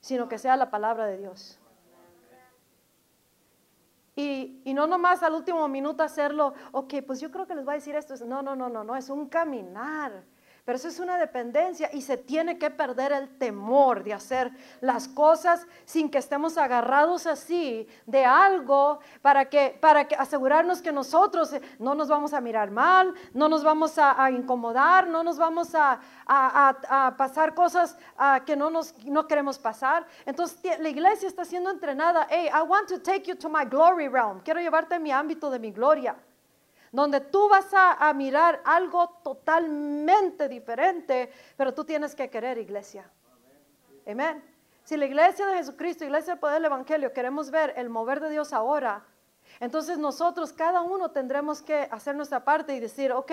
sino 0.00 0.28
que 0.28 0.38
sea 0.38 0.56
la 0.56 0.70
palabra 0.70 1.06
de 1.06 1.18
Dios. 1.18 1.58
Y, 4.18 4.62
y, 4.64 4.72
no 4.72 4.86
nomás 4.86 5.22
al 5.22 5.34
último 5.34 5.68
minuto 5.68 6.02
hacerlo, 6.02 6.54
ok, 6.72 6.94
pues 7.06 7.20
yo 7.20 7.30
creo 7.30 7.46
que 7.46 7.54
les 7.54 7.66
voy 7.66 7.72
a 7.72 7.74
decir 7.74 7.94
esto. 7.94 8.14
No, 8.24 8.40
no, 8.40 8.56
no, 8.56 8.70
no, 8.70 8.82
no, 8.82 8.96
es 8.96 9.10
un 9.10 9.28
caminar. 9.28 10.24
Pero 10.66 10.78
eso 10.78 10.88
es 10.88 10.98
una 10.98 11.16
dependencia 11.16 11.88
y 11.92 12.02
se 12.02 12.16
tiene 12.16 12.58
que 12.58 12.70
perder 12.70 13.12
el 13.12 13.38
temor 13.38 14.02
de 14.02 14.12
hacer 14.12 14.50
las 14.80 15.06
cosas 15.06 15.64
sin 15.84 16.10
que 16.10 16.18
estemos 16.18 16.58
agarrados 16.58 17.28
así 17.28 17.86
de 18.04 18.24
algo 18.24 18.98
para 19.22 19.48
que 19.48 19.78
para 19.80 20.08
que 20.08 20.16
asegurarnos 20.16 20.82
que 20.82 20.90
nosotros 20.90 21.52
eh, 21.52 21.62
no 21.78 21.94
nos 21.94 22.08
vamos 22.08 22.32
a 22.32 22.40
mirar 22.40 22.72
mal, 22.72 23.14
no 23.32 23.48
nos 23.48 23.62
vamos 23.62 23.96
a, 23.96 24.28
incomodar, 24.32 25.06
no 25.06 25.22
nos 25.22 25.38
vamos 25.38 25.72
a, 25.72 26.00
pasar 27.16 27.54
cosas 27.54 27.96
que 28.44 28.56
no 28.56 28.68
nos 28.68 28.92
no 29.04 29.28
queremos 29.28 29.60
pasar. 29.60 30.04
Entonces 30.24 30.80
la 30.80 30.88
iglesia 30.88 31.28
está 31.28 31.44
siendo 31.44 31.70
entrenada. 31.70 32.26
Hey, 32.28 32.48
I 32.52 32.62
want 32.62 32.88
to 32.88 32.98
take 32.98 33.22
you 33.28 33.36
to 33.36 33.48
my 33.48 33.64
glory 33.64 34.08
realm. 34.08 34.40
Quiero 34.40 34.60
llevarte 34.60 34.96
a 34.96 34.98
mi 34.98 35.12
ámbito 35.12 35.48
de 35.48 35.60
mi 35.60 35.70
gloria 35.70 36.16
donde 36.96 37.20
tú 37.20 37.48
vas 37.48 37.66
a, 37.72 38.12
mirar 38.14 38.62
algo 38.64 39.20
totalmente 39.22 40.48
diferente, 40.48 41.30
pero 41.56 41.74
tú 41.74 41.84
tienes 41.84 42.14
que 42.14 42.30
querer 42.30 42.56
iglesia. 42.58 43.10
Amén. 44.06 44.42
Si 44.82 44.96
la 44.96 45.04
iglesia 45.04 45.46
de 45.46 45.56
Jesucristo, 45.56 46.04
iglesia 46.04 46.34
del 46.34 46.40
poder 46.40 46.54
del 46.54 46.66
Evangelio, 46.66 47.12
queremos 47.12 47.50
ver 47.50 47.74
el 47.76 47.90
mover 47.90 48.20
de 48.20 48.30
Dios 48.30 48.52
ahora, 48.52 49.04
entonces 49.60 49.98
nosotros, 49.98 50.52
cada 50.52 50.82
uno 50.82 51.10
tendremos 51.10 51.62
que 51.62 51.88
hacer 51.90 52.16
nuestra 52.16 52.44
parte 52.44 52.74
y 52.74 52.80
decir, 52.80 53.12
ok, 53.12 53.32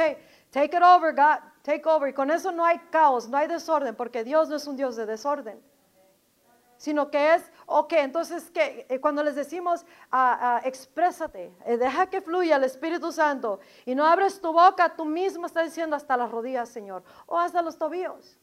take 0.51 0.77
it 0.77 0.83
over, 0.83 1.15
God, 1.15 1.39
take 1.63 1.87
over. 1.87 2.09
Y 2.09 2.13
con 2.13 2.31
eso 2.31 2.51
no 2.51 2.65
hay 2.65 2.79
caos, 2.91 3.27
no 3.29 3.37
hay 3.37 3.47
desorden, 3.47 3.95
porque 3.95 4.23
Dios 4.23 4.49
no 4.49 4.57
es 4.57 4.67
un 4.67 4.75
Dios 4.75 4.95
de 4.95 5.05
desorden 5.05 5.59
sino 6.83 7.09
que 7.09 7.35
es, 7.35 7.49
ok, 7.65 7.93
entonces 7.93 8.51
que 8.51 8.85
eh, 8.89 8.99
cuando 8.99 9.23
les 9.23 9.35
decimos, 9.35 9.85
ah, 10.11 10.37
ah, 10.41 10.61
exprésate, 10.65 11.49
eh, 11.65 11.77
deja 11.77 12.07
que 12.07 12.19
fluya 12.19 12.57
el 12.57 12.65
Espíritu 12.65 13.13
Santo 13.13 13.61
y 13.85 13.95
no 13.95 14.05
abres 14.05 14.41
tu 14.41 14.51
boca, 14.51 14.93
tú 14.93 15.05
mismo 15.05 15.45
estás 15.45 15.63
diciendo 15.63 15.95
hasta 15.95 16.17
las 16.17 16.29
rodillas, 16.29 16.67
Señor, 16.67 17.01
o 17.25 17.39
hasta 17.39 17.61
los 17.61 17.77
tobillos. 17.77 18.37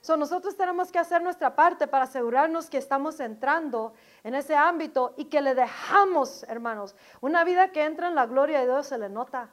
So, 0.00 0.16
nosotros 0.16 0.56
tenemos 0.56 0.90
que 0.90 0.98
hacer 0.98 1.20
nuestra 1.20 1.54
parte 1.54 1.86
para 1.86 2.04
asegurarnos 2.04 2.70
que 2.70 2.78
estamos 2.78 3.20
entrando 3.20 3.92
en 4.24 4.34
ese 4.34 4.56
ámbito 4.56 5.12
y 5.18 5.26
que 5.26 5.42
le 5.42 5.54
dejamos, 5.54 6.44
hermanos, 6.44 6.96
una 7.20 7.44
vida 7.44 7.70
que 7.70 7.84
entra 7.84 8.08
en 8.08 8.14
la 8.14 8.24
gloria 8.24 8.60
de 8.60 8.64
Dios 8.64 8.86
se 8.86 8.96
le 8.96 9.10
nota. 9.10 9.50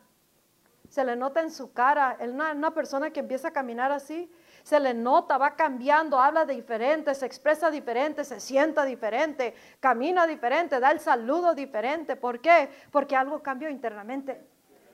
Se 0.88 1.04
le 1.04 1.18
nota 1.18 1.42
en 1.42 1.52
su 1.52 1.74
cara. 1.74 2.16
Una, 2.22 2.54
una 2.54 2.74
persona 2.74 3.10
que 3.10 3.20
empieza 3.20 3.50
a 3.50 3.52
caminar 3.52 3.92
así, 3.92 4.32
se 4.66 4.80
le 4.80 4.96
nota, 4.96 5.38
va 5.38 5.56
cambiando, 5.56 6.20
habla 6.20 6.44
diferente, 6.44 7.14
se 7.14 7.28
expresa 7.28 7.70
diferente, 7.70 8.26
se 8.26 8.40
sienta 8.40 8.84
diferente, 8.84 9.54
camina 9.80 10.26
diferente, 10.26 10.80
da 10.80 10.90
el 10.90 11.00
saludo 11.00 11.54
diferente. 11.54 12.16
¿Por 12.16 12.42
qué? 12.42 12.72
Porque 12.90 13.16
algo 13.16 13.44
cambió 13.44 13.70
internamente. 13.70 14.44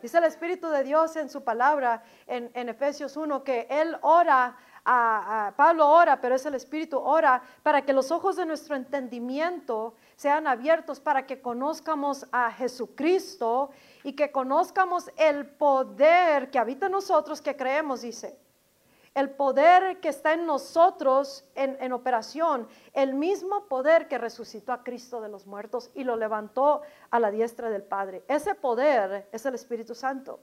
Dice 0.01 0.17
el 0.17 0.26
Espíritu 0.26 0.67
de 0.67 0.84
Dios 0.84 1.15
en 1.15 1.30
su 1.30 1.45
palabra 1.45 2.03
en, 2.28 2.67
Efesios 2.67 3.15
1 3.15 3.45
que 3.45 3.65
Él 3.69 3.95
ora, 4.01 4.57
Pablo 5.55 5.88
ora, 5.88 6.19
pero 6.19 6.36
es 6.36 6.45
el 6.45 6.55
Espíritu 6.55 6.99
ora 6.99 7.41
para 7.63 7.84
que 7.84 7.93
los 7.93 8.11
ojos 8.11 8.36
de 8.36 8.45
nuestro 8.45 8.76
entendimiento 8.76 9.95
sean 10.17 10.47
abiertos 10.47 10.99
para 10.99 11.26
que 11.26 11.41
conozcamos 11.41 12.26
a 12.34 12.51
Jesucristo 12.51 13.69
y 14.03 14.17
que 14.17 14.34
conozcamos 14.34 15.09
el 15.15 15.45
poder 15.45 16.51
que 16.51 16.59
habita 16.59 16.88
en 16.88 16.91
nosotros 16.91 17.41
que 17.41 17.55
creemos, 17.55 18.01
dice 18.01 18.38
el 19.14 19.30
poder 19.32 19.99
que 19.99 20.09
está 20.09 20.34
en 20.34 20.45
nosotros 20.45 21.43
en, 21.55 21.91
operación, 21.91 22.68
el 22.93 23.14
mismo 23.14 23.66
poder 23.66 24.07
que 24.07 24.18
resucitó 24.18 24.72
a 24.72 24.84
Cristo 24.84 25.20
de 25.20 25.28
los 25.28 25.45
muertos 25.45 25.91
y 25.93 26.03
lo 26.03 26.16
levantó 26.16 26.82
a 27.09 27.20
la 27.20 27.30
diestra 27.30 27.70
del 27.70 27.84
Padre. 27.84 28.24
Ese 28.28 28.55
poder 28.55 29.28
es 29.32 29.45
el 29.45 29.55
Espíritu 29.55 29.95
Santo. 29.95 30.39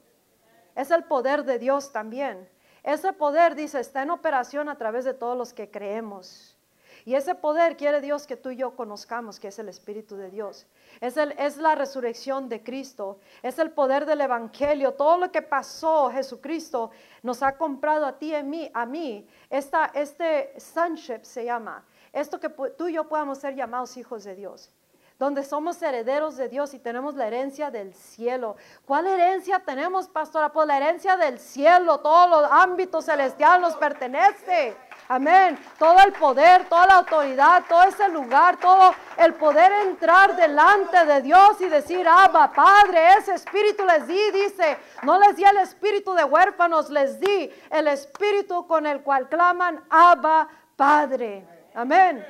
Es 0.75 0.91
el 0.91 1.03
poder 1.03 1.45
de 1.45 1.57
Dios 1.57 1.91
también. 1.91 2.47
Ese 2.83 3.11
poder, 3.11 3.55
dice, 3.55 3.79
está 3.79 4.03
en 4.03 4.11
operación 4.11 4.69
a 4.69 4.77
través 4.77 5.03
de 5.03 5.13
todos 5.13 5.37
los 5.37 5.53
que 5.53 5.71
creemos. 5.71 6.58
Y 7.05 7.15
ese 7.15 7.35
poder 7.35 7.77
quiere 7.77 8.01
Dios 8.01 8.27
que 8.27 8.37
tú 8.37 8.49
y 8.49 8.57
yo 8.57 8.75
conozcamos, 8.75 9.39
que 9.39 9.47
es 9.49 9.59
el 9.59 9.69
Espíritu 9.69 10.15
de 10.15 10.29
Dios. 10.29 10.67
Es, 11.01 11.17
el, 11.17 11.31
es 11.33 11.57
la 11.57 11.75
resurrección 11.75 12.49
de 12.49 12.63
Cristo, 12.63 13.19
es 13.41 13.59
el 13.59 13.71
poder 13.71 14.05
del 14.05 14.21
Evangelio. 14.21 14.93
Todo 14.93 15.17
lo 15.17 15.31
que 15.31 15.41
pasó 15.41 16.09
Jesucristo 16.09 16.91
nos 17.23 17.41
ha 17.43 17.57
comprado 17.57 18.05
a 18.05 18.17
ti 18.17 18.27
y 18.27 18.35
a 18.35 18.43
mí. 18.43 18.69
A 18.73 18.85
mí. 18.85 19.27
Esta, 19.49 19.91
este 19.93 20.59
sonship 20.59 21.23
se 21.23 21.45
llama. 21.45 21.85
Esto 22.11 22.39
que 22.39 22.49
tú 22.49 22.87
y 22.87 22.93
yo 22.93 23.07
podamos 23.07 23.39
ser 23.39 23.55
llamados 23.55 23.97
hijos 23.97 24.23
de 24.23 24.35
Dios 24.35 24.71
donde 25.19 25.43
somos 25.43 25.81
herederos 25.81 26.37
de 26.37 26.47
Dios 26.47 26.73
y 26.73 26.79
tenemos 26.79 27.13
la 27.15 27.27
herencia 27.27 27.69
del 27.69 27.93
cielo. 27.93 28.55
¿Cuál 28.85 29.05
herencia 29.05 29.59
tenemos, 29.59 30.07
pastora? 30.07 30.49
Pues 30.53 30.65
la 30.65 30.77
herencia 30.77 31.17
del 31.17 31.39
cielo, 31.39 31.99
todos 31.99 32.29
los 32.29 32.49
ámbitos 32.49 33.03
celestiales 33.03 33.59
nos 33.59 33.75
pertenece. 33.75 34.77
Amén. 35.11 35.57
Todo 35.79 35.99
el 36.05 36.13
poder, 36.13 36.69
toda 36.69 36.85
la 36.85 36.97
autoridad, 36.97 37.63
todo 37.67 37.81
ese 37.81 38.07
lugar, 38.09 38.57
todo 38.57 38.93
el 39.17 39.33
poder 39.33 39.71
entrar 39.87 40.35
delante 40.35 41.03
de 41.03 41.23
Dios 41.23 41.59
y 41.61 41.67
decir, 41.67 42.07
Abba, 42.07 42.51
Padre, 42.53 43.15
ese 43.17 43.33
espíritu 43.33 43.83
les 43.85 44.05
di, 44.05 44.29
dice, 44.29 44.77
no 45.01 45.17
les 45.17 45.35
di 45.35 45.43
el 45.43 45.57
espíritu 45.57 46.13
de 46.13 46.23
huérfanos, 46.23 46.91
les 46.91 47.19
di 47.19 47.51
el 47.71 47.87
espíritu 47.87 48.67
con 48.67 48.85
el 48.85 49.01
cual 49.01 49.27
claman, 49.29 49.83
Abba, 49.89 50.47
Padre. 50.75 51.43
Amén. 51.73 52.23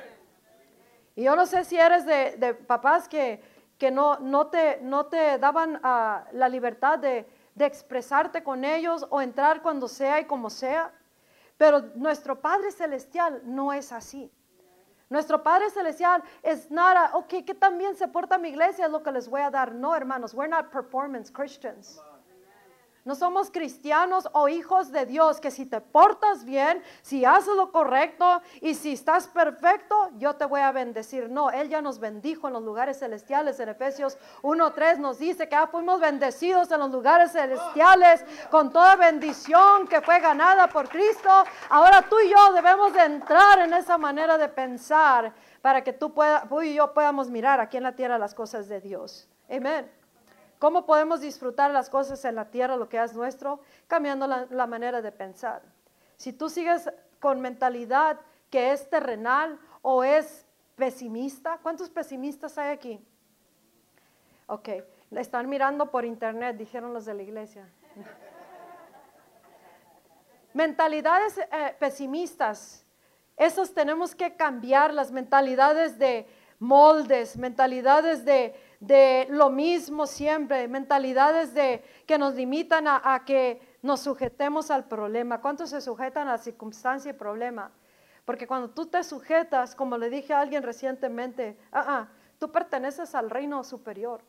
Y 1.16 1.24
yo 1.24 1.36
no 1.36 1.44
sé 1.44 1.66
si 1.66 1.76
eres 1.78 2.06
de, 2.06 2.54
papás 2.66 3.10
que, 3.10 3.42
que 3.76 3.90
no, 3.90 4.16
no, 4.20 4.46
te, 4.46 4.78
no 4.80 5.04
te 5.04 5.36
daban 5.36 5.78
ah, 5.82 6.24
la 6.32 6.48
libertad 6.48 6.98
de, 6.98 7.28
de 7.54 7.66
expresarte 7.66 8.42
con 8.42 8.64
ellos 8.64 9.06
o 9.10 9.20
entrar 9.20 9.60
cuando 9.60 9.86
sea 9.86 10.18
y 10.18 10.24
como 10.24 10.48
sea. 10.48 10.90
Pero 11.60 11.82
nuestro 11.94 12.40
Padre 12.40 12.72
Celestial 12.72 13.42
no 13.44 13.70
es 13.70 13.92
así. 13.92 14.32
Nuestro 15.10 15.42
Padre 15.42 15.68
Celestial 15.68 16.22
es 16.42 16.70
nada, 16.70 17.10
ok, 17.12 17.44
que 17.44 17.54
también 17.54 17.94
se 17.96 18.08
porta 18.08 18.38
mi 18.38 18.48
iglesia, 18.48 18.86
es 18.86 18.90
lo 18.90 19.02
que 19.02 19.12
les 19.12 19.28
voy 19.28 19.42
a 19.42 19.50
dar. 19.50 19.74
No, 19.74 19.94
hermanos, 19.94 20.32
we're 20.32 20.48
not 20.48 20.70
performance 20.70 21.30
Christians. 21.30 22.00
No 23.10 23.16
somos 23.16 23.50
cristianos 23.50 24.28
o 24.34 24.48
hijos 24.48 24.92
de 24.92 25.04
Dios 25.04 25.40
que 25.40 25.50
si 25.50 25.66
te 25.66 25.80
portas 25.80 26.44
bien, 26.44 26.80
si 27.02 27.24
haces 27.24 27.56
lo 27.56 27.72
correcto 27.72 28.40
y 28.60 28.76
si 28.76 28.92
estás 28.92 29.26
perfecto, 29.26 30.10
yo 30.18 30.36
te 30.36 30.44
voy 30.44 30.60
a 30.60 30.70
bendecir. 30.70 31.28
No, 31.28 31.50
Él 31.50 31.68
ya 31.68 31.82
nos 31.82 31.98
bendijo 31.98 32.46
en 32.46 32.52
los 32.52 32.62
lugares 32.62 33.00
celestiales. 33.00 33.58
En 33.58 33.68
Efesios 33.68 34.16
1.3 34.42 34.98
nos 34.98 35.18
dice 35.18 35.48
que 35.48 35.56
ya 35.56 35.66
fuimos 35.66 35.98
bendecidos 35.98 36.70
en 36.70 36.78
los 36.78 36.92
lugares 36.92 37.32
celestiales 37.32 38.24
con 38.48 38.72
toda 38.72 38.94
bendición 38.94 39.88
que 39.88 40.00
fue 40.02 40.20
ganada 40.20 40.68
por 40.68 40.88
Cristo. 40.88 41.30
Ahora 41.68 42.02
tú 42.02 42.14
y 42.20 42.30
yo 42.30 42.52
debemos 42.52 42.92
de 42.92 43.02
entrar 43.06 43.58
en 43.58 43.74
esa 43.74 43.98
manera 43.98 44.38
de 44.38 44.48
pensar 44.48 45.32
para 45.60 45.82
que 45.82 45.92
tú, 45.92 46.14
pueda, 46.14 46.46
tú 46.48 46.62
y 46.62 46.74
yo 46.74 46.94
podamos 46.94 47.28
mirar 47.28 47.58
aquí 47.58 47.76
en 47.76 47.82
la 47.82 47.96
tierra 47.96 48.18
las 48.18 48.36
cosas 48.36 48.68
de 48.68 48.80
Dios. 48.80 49.28
Amén. 49.48 49.99
¿Cómo 50.60 50.84
podemos 50.84 51.22
disfrutar 51.22 51.70
las 51.70 51.88
cosas 51.88 52.22
en 52.26 52.34
la 52.34 52.50
tierra, 52.50 52.76
lo 52.76 52.86
que 52.86 53.02
es 53.02 53.14
nuestro? 53.14 53.60
Cambiando 53.86 54.26
la, 54.26 54.66
manera 54.66 55.00
de 55.00 55.10
pensar. 55.10 55.62
Si 56.18 56.34
tú 56.34 56.50
sigues 56.50 56.86
con 57.18 57.40
mentalidad 57.40 58.20
que 58.50 58.72
es 58.72 58.90
terrenal 58.90 59.58
o 59.80 60.04
es 60.04 60.44
pesimista, 60.76 61.58
¿cuántos 61.62 61.88
pesimistas 61.88 62.58
hay 62.58 62.74
aquí? 62.74 63.00
Ok, 64.48 64.68
están 65.12 65.48
mirando 65.48 65.90
por 65.90 66.04
internet, 66.04 66.58
dijeron 66.58 66.92
los 66.92 67.06
de 67.06 67.14
la 67.14 67.22
iglesia. 67.22 67.66
Mentalidades 70.52 71.38
eh, 71.38 71.74
pesimistas, 71.78 72.84
esos 73.38 73.72
tenemos 73.72 74.14
que 74.14 74.36
cambiar 74.36 74.92
las 74.92 75.10
mentalidades 75.10 75.98
de 75.98 76.28
moldes, 76.58 77.38
mentalidades 77.38 78.26
de, 78.26 78.54
de 78.80 79.26
lo 79.28 79.50
mismo 79.50 80.06
siempre, 80.06 80.66
mentalidades 80.66 81.52
de, 81.52 81.84
que 82.06 82.18
nos 82.18 82.34
limitan 82.34 82.88
a, 82.88 83.22
que 83.26 83.76
nos 83.82 84.00
sujetemos 84.00 84.70
al 84.70 84.86
problema. 84.86 85.40
¿Cuántos 85.42 85.70
se 85.70 85.82
sujetan 85.82 86.28
a 86.28 86.32
la 86.32 86.38
circunstancia 86.38 87.10
y 87.10 87.14
problema? 87.14 87.70
Porque 88.24 88.46
cuando 88.46 88.70
tú 88.70 88.86
te 88.86 89.04
sujetas, 89.04 89.74
como 89.74 89.98
le 89.98 90.08
dije 90.08 90.32
a 90.32 90.40
alguien 90.40 90.62
recientemente, 90.62 91.58
ah, 91.72 92.08
tú 92.38 92.50
perteneces 92.50 93.14
al 93.14 93.28
reino 93.28 93.62
superior. 93.64 94.22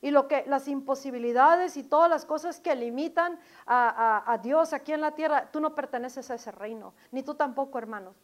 Y 0.00 0.10
lo 0.10 0.28
que 0.28 0.44
las 0.46 0.68
imposibilidades 0.68 1.76
y 1.76 1.82
todas 1.82 2.10
las 2.10 2.24
cosas 2.24 2.60
que 2.60 2.74
limitan 2.74 3.38
a, 3.66 4.24
a 4.26 4.38
Dios 4.38 4.72
aquí 4.72 4.92
en 4.92 5.00
la 5.00 5.12
tierra, 5.12 5.50
tú 5.50 5.60
no 5.60 5.74
perteneces 5.74 6.30
a 6.30 6.34
ese 6.34 6.52
reino, 6.52 6.94
ni 7.10 7.22
tú 7.22 7.34
tampoco, 7.34 7.78
hermanos. 7.78 8.14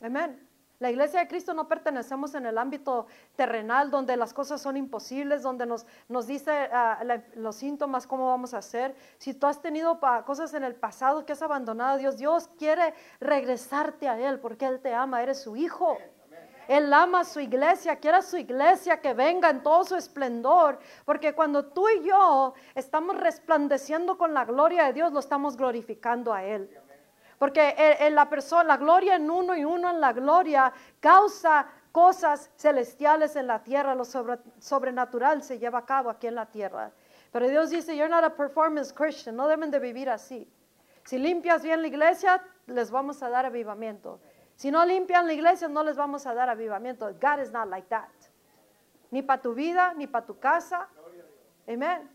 Amén. 0.00 0.48
La 0.82 0.90
iglesia 0.90 1.20
de 1.20 1.28
Cristo 1.28 1.54
no 1.54 1.68
pertenecemos 1.68 2.34
en 2.34 2.44
el 2.44 2.58
ámbito 2.58 3.06
terrenal 3.36 3.88
donde 3.88 4.16
las 4.16 4.34
cosas 4.34 4.60
son 4.60 4.76
imposibles, 4.76 5.44
donde 5.44 5.64
nos, 5.64 5.86
nos 6.08 6.26
dice 6.26 6.50
ah, 6.50 6.98
los 7.36 7.54
síntomas, 7.54 8.04
cómo 8.04 8.26
vamos 8.26 8.52
a 8.52 8.58
hacer. 8.58 8.96
Si 9.18 9.32
tú 9.32 9.46
has 9.46 9.62
tenido 9.62 10.00
cosas 10.26 10.52
en 10.54 10.64
el 10.64 10.74
pasado 10.74 11.24
que 11.24 11.34
has 11.34 11.42
abandonado 11.42 11.92
a 11.92 11.96
Dios, 11.98 12.16
Dios 12.16 12.50
quiere 12.58 12.94
regresarte 13.20 14.08
a 14.08 14.18
Él 14.18 14.40
porque 14.40 14.66
Él 14.66 14.80
te 14.80 14.92
ama, 14.92 15.22
eres 15.22 15.40
su 15.40 15.54
hijo. 15.54 15.98
Él 16.66 16.92
ama 16.92 17.20
a 17.20 17.24
su 17.24 17.38
iglesia, 17.38 17.94
quiere 17.96 18.18
a 18.18 18.22
su 18.22 18.36
iglesia 18.36 19.00
que 19.00 19.14
venga 19.14 19.50
en 19.50 19.62
todo 19.62 19.84
su 19.84 19.94
esplendor, 19.94 20.80
porque 21.04 21.32
cuando 21.32 21.66
tú 21.66 21.88
y 21.88 22.08
yo 22.08 22.54
estamos 22.74 23.16
resplandeciendo 23.18 24.18
con 24.18 24.34
la 24.34 24.44
gloria 24.44 24.86
de 24.86 24.94
Dios, 24.94 25.12
lo 25.12 25.20
estamos 25.20 25.56
glorificando 25.56 26.32
a 26.32 26.42
Él. 26.44 26.68
Porque 27.42 27.74
en 27.98 28.14
la 28.14 28.28
persona, 28.28 28.62
la 28.62 28.76
gloria 28.76 29.16
en 29.16 29.28
uno 29.28 29.56
y 29.56 29.64
uno 29.64 29.90
en 29.90 30.00
la 30.00 30.12
gloria 30.12 30.72
causa 31.00 31.66
cosas 31.90 32.52
celestiales 32.56 33.34
en 33.34 33.48
la 33.48 33.64
tierra, 33.64 33.96
lo 33.96 34.04
sobrenatural 34.04 35.42
se 35.42 35.58
lleva 35.58 35.80
a 35.80 35.84
cabo 35.84 36.08
aquí 36.08 36.28
en 36.28 36.36
la 36.36 36.46
tierra. 36.46 36.92
Pero 37.32 37.48
Dios 37.48 37.70
dice, 37.70 37.96
you're 37.96 38.08
not 38.08 38.22
a 38.22 38.30
performance 38.30 38.92
Christian, 38.94 39.34
no 39.34 39.48
deben 39.48 39.72
de 39.72 39.80
vivir 39.80 40.08
así. 40.08 40.48
Si 41.02 41.18
limpias 41.18 41.64
bien 41.64 41.82
la 41.82 41.88
iglesia, 41.88 42.40
les 42.68 42.92
vamos 42.92 43.20
a 43.24 43.28
dar 43.28 43.44
avivamiento. 43.44 44.20
Si 44.54 44.70
no 44.70 44.86
limpian 44.86 45.26
la 45.26 45.32
iglesia, 45.32 45.66
no 45.66 45.82
les 45.82 45.96
vamos 45.96 46.24
a 46.26 46.34
dar 46.34 46.48
avivamiento. 46.48 47.12
God 47.20 47.40
is 47.40 47.50
not 47.50 47.68
like 47.68 47.88
that. 47.88 48.06
Ni 49.10 49.20
para 49.20 49.42
tu 49.42 49.52
vida, 49.52 49.94
ni 49.94 50.06
para 50.06 50.24
tu 50.24 50.38
casa. 50.38 50.86
Amén. 51.66 52.08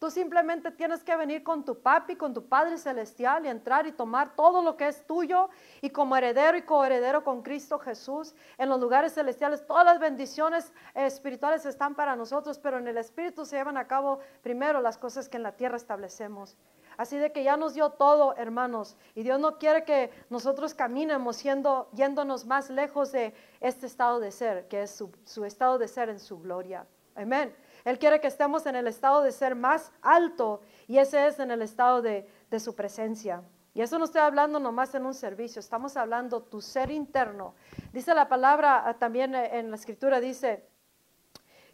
Tú 0.00 0.10
simplemente 0.10 0.70
tienes 0.70 1.04
que 1.04 1.14
venir 1.14 1.42
con 1.42 1.62
tu 1.62 1.82
papi, 1.82 2.16
con 2.16 2.32
tu 2.32 2.48
Padre 2.48 2.78
Celestial 2.78 3.44
y 3.44 3.50
entrar 3.50 3.86
y 3.86 3.92
tomar 3.92 4.34
todo 4.34 4.62
lo 4.62 4.74
que 4.74 4.88
es 4.88 5.06
tuyo 5.06 5.50
y 5.82 5.90
como 5.90 6.16
heredero 6.16 6.56
y 6.56 6.62
coheredero 6.62 7.22
con 7.22 7.42
Cristo 7.42 7.78
Jesús 7.78 8.34
en 8.56 8.70
los 8.70 8.80
lugares 8.80 9.12
celestiales. 9.12 9.66
Todas 9.66 9.84
las 9.84 9.98
bendiciones 9.98 10.72
espirituales 10.94 11.66
están 11.66 11.94
para 11.94 12.16
nosotros, 12.16 12.58
pero 12.58 12.78
en 12.78 12.88
el 12.88 12.96
Espíritu 12.96 13.44
se 13.44 13.56
llevan 13.56 13.76
a 13.76 13.86
cabo 13.86 14.20
primero 14.40 14.80
las 14.80 14.96
cosas 14.96 15.28
que 15.28 15.36
en 15.36 15.42
la 15.42 15.52
tierra 15.52 15.76
establecemos. 15.76 16.56
Así 16.96 17.18
de 17.18 17.30
que 17.30 17.44
ya 17.44 17.58
nos 17.58 17.74
dio 17.74 17.90
todo, 17.90 18.34
hermanos, 18.36 18.96
y 19.14 19.22
Dios 19.22 19.38
no 19.38 19.58
quiere 19.58 19.84
que 19.84 20.10
nosotros 20.30 20.72
caminemos 20.72 21.42
yéndonos 21.42 22.46
más 22.46 22.70
lejos 22.70 23.12
de 23.12 23.34
este 23.60 23.84
estado 23.84 24.18
de 24.18 24.32
ser, 24.32 24.66
que 24.66 24.84
es 24.84 25.04
su 25.24 25.44
estado 25.44 25.76
de 25.76 25.88
ser 25.88 26.08
en 26.08 26.20
su 26.20 26.40
gloria. 26.40 26.86
Amén. 27.14 27.54
Él 27.84 27.98
quiere 27.98 28.20
que 28.20 28.26
estemos 28.26 28.66
en 28.66 28.76
el 28.76 28.86
estado 28.86 29.22
de 29.22 29.32
ser 29.32 29.54
más 29.54 29.92
alto 30.02 30.60
y 30.86 30.98
ese 30.98 31.26
es 31.26 31.38
en 31.38 31.50
el 31.50 31.62
estado 31.62 32.02
de, 32.02 32.26
su 32.58 32.74
presencia. 32.74 33.42
Y 33.74 33.82
eso 33.82 33.98
no 33.98 34.04
estoy 34.04 34.20
hablando 34.20 34.58
nomás 34.58 34.94
en 34.94 35.06
un 35.06 35.14
servicio, 35.14 35.60
estamos 35.60 35.96
hablando 35.96 36.42
tu 36.42 36.60
ser 36.60 36.90
interno. 36.90 37.54
Dice 37.92 38.14
la 38.14 38.28
palabra 38.28 38.82
ah, 38.84 38.94
también 38.94 39.34
eh, 39.34 39.58
en 39.58 39.70
la 39.70 39.76
escritura, 39.76 40.20
dice 40.20 40.66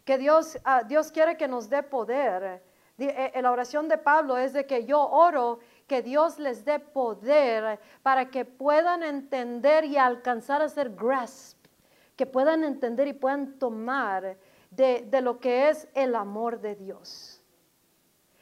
que 0.05 0.17
Dios, 0.17 0.59
ah, 0.63 0.83
Dios 0.83 1.11
quiere 1.11 1.35
que 1.35 1.47
nos 1.47 1.69
dé 1.69 1.83
poder. 1.83 2.63
Eh, 2.99 3.39
la 3.41 3.51
oración 3.51 3.87
de 3.87 3.97
Pablo 3.97 4.37
es 4.37 4.53
de 4.53 4.65
que 4.65 4.85
yo 4.85 5.01
oro 5.01 5.59
que 5.87 6.01
Dios 6.01 6.37
les 6.37 6.65
dé 6.65 6.79
poder 6.79 7.79
para 8.03 8.29
que 8.29 8.45
puedan 8.45 9.03
entender 9.03 9.85
y 9.85 9.97
alcanzar 9.97 10.61
a 10.61 10.69
ser 10.69 10.91
grasp, 10.91 11.57
que 12.15 12.25
puedan 12.25 12.63
entender 12.63 13.07
y 13.07 13.13
puedan 13.13 13.57
tomar 13.57 14.37
de, 14.71 15.21
lo 15.21 15.39
que 15.39 15.69
es 15.69 15.87
el 15.93 16.15
amor 16.15 16.59
de 16.59 16.75
Dios. 16.75 17.41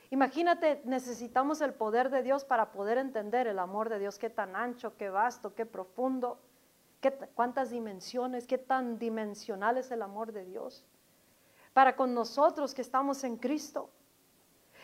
Imagínate, 0.09 0.81
necesitamos 0.85 1.61
el 1.61 1.73
poder 1.73 2.09
de 2.09 2.23
Dios 2.23 2.45
para 2.45 2.71
poder 2.71 2.97
entender 2.97 3.47
el 3.47 3.59
amor 3.59 3.89
de 3.89 3.99
Dios, 3.99 4.17
qué 4.17 4.29
tan 4.29 4.55
ancho, 4.55 4.95
qué 4.97 5.09
vasto, 5.09 5.55
qué 5.55 5.65
profundo, 5.65 6.39
qué, 7.01 7.11
cuántas 7.33 7.71
dimensiones, 7.71 8.47
qué 8.47 8.57
tan 8.57 8.97
dimensional 8.97 9.77
es 9.77 9.91
el 9.91 10.01
amor 10.01 10.31
de 10.31 10.45
Dios. 10.45 10.85
Para 11.73 11.95
con 11.95 12.13
nosotros 12.13 12.73
que 12.73 12.81
estamos 12.81 13.23
en 13.23 13.37
Cristo. 13.37 13.89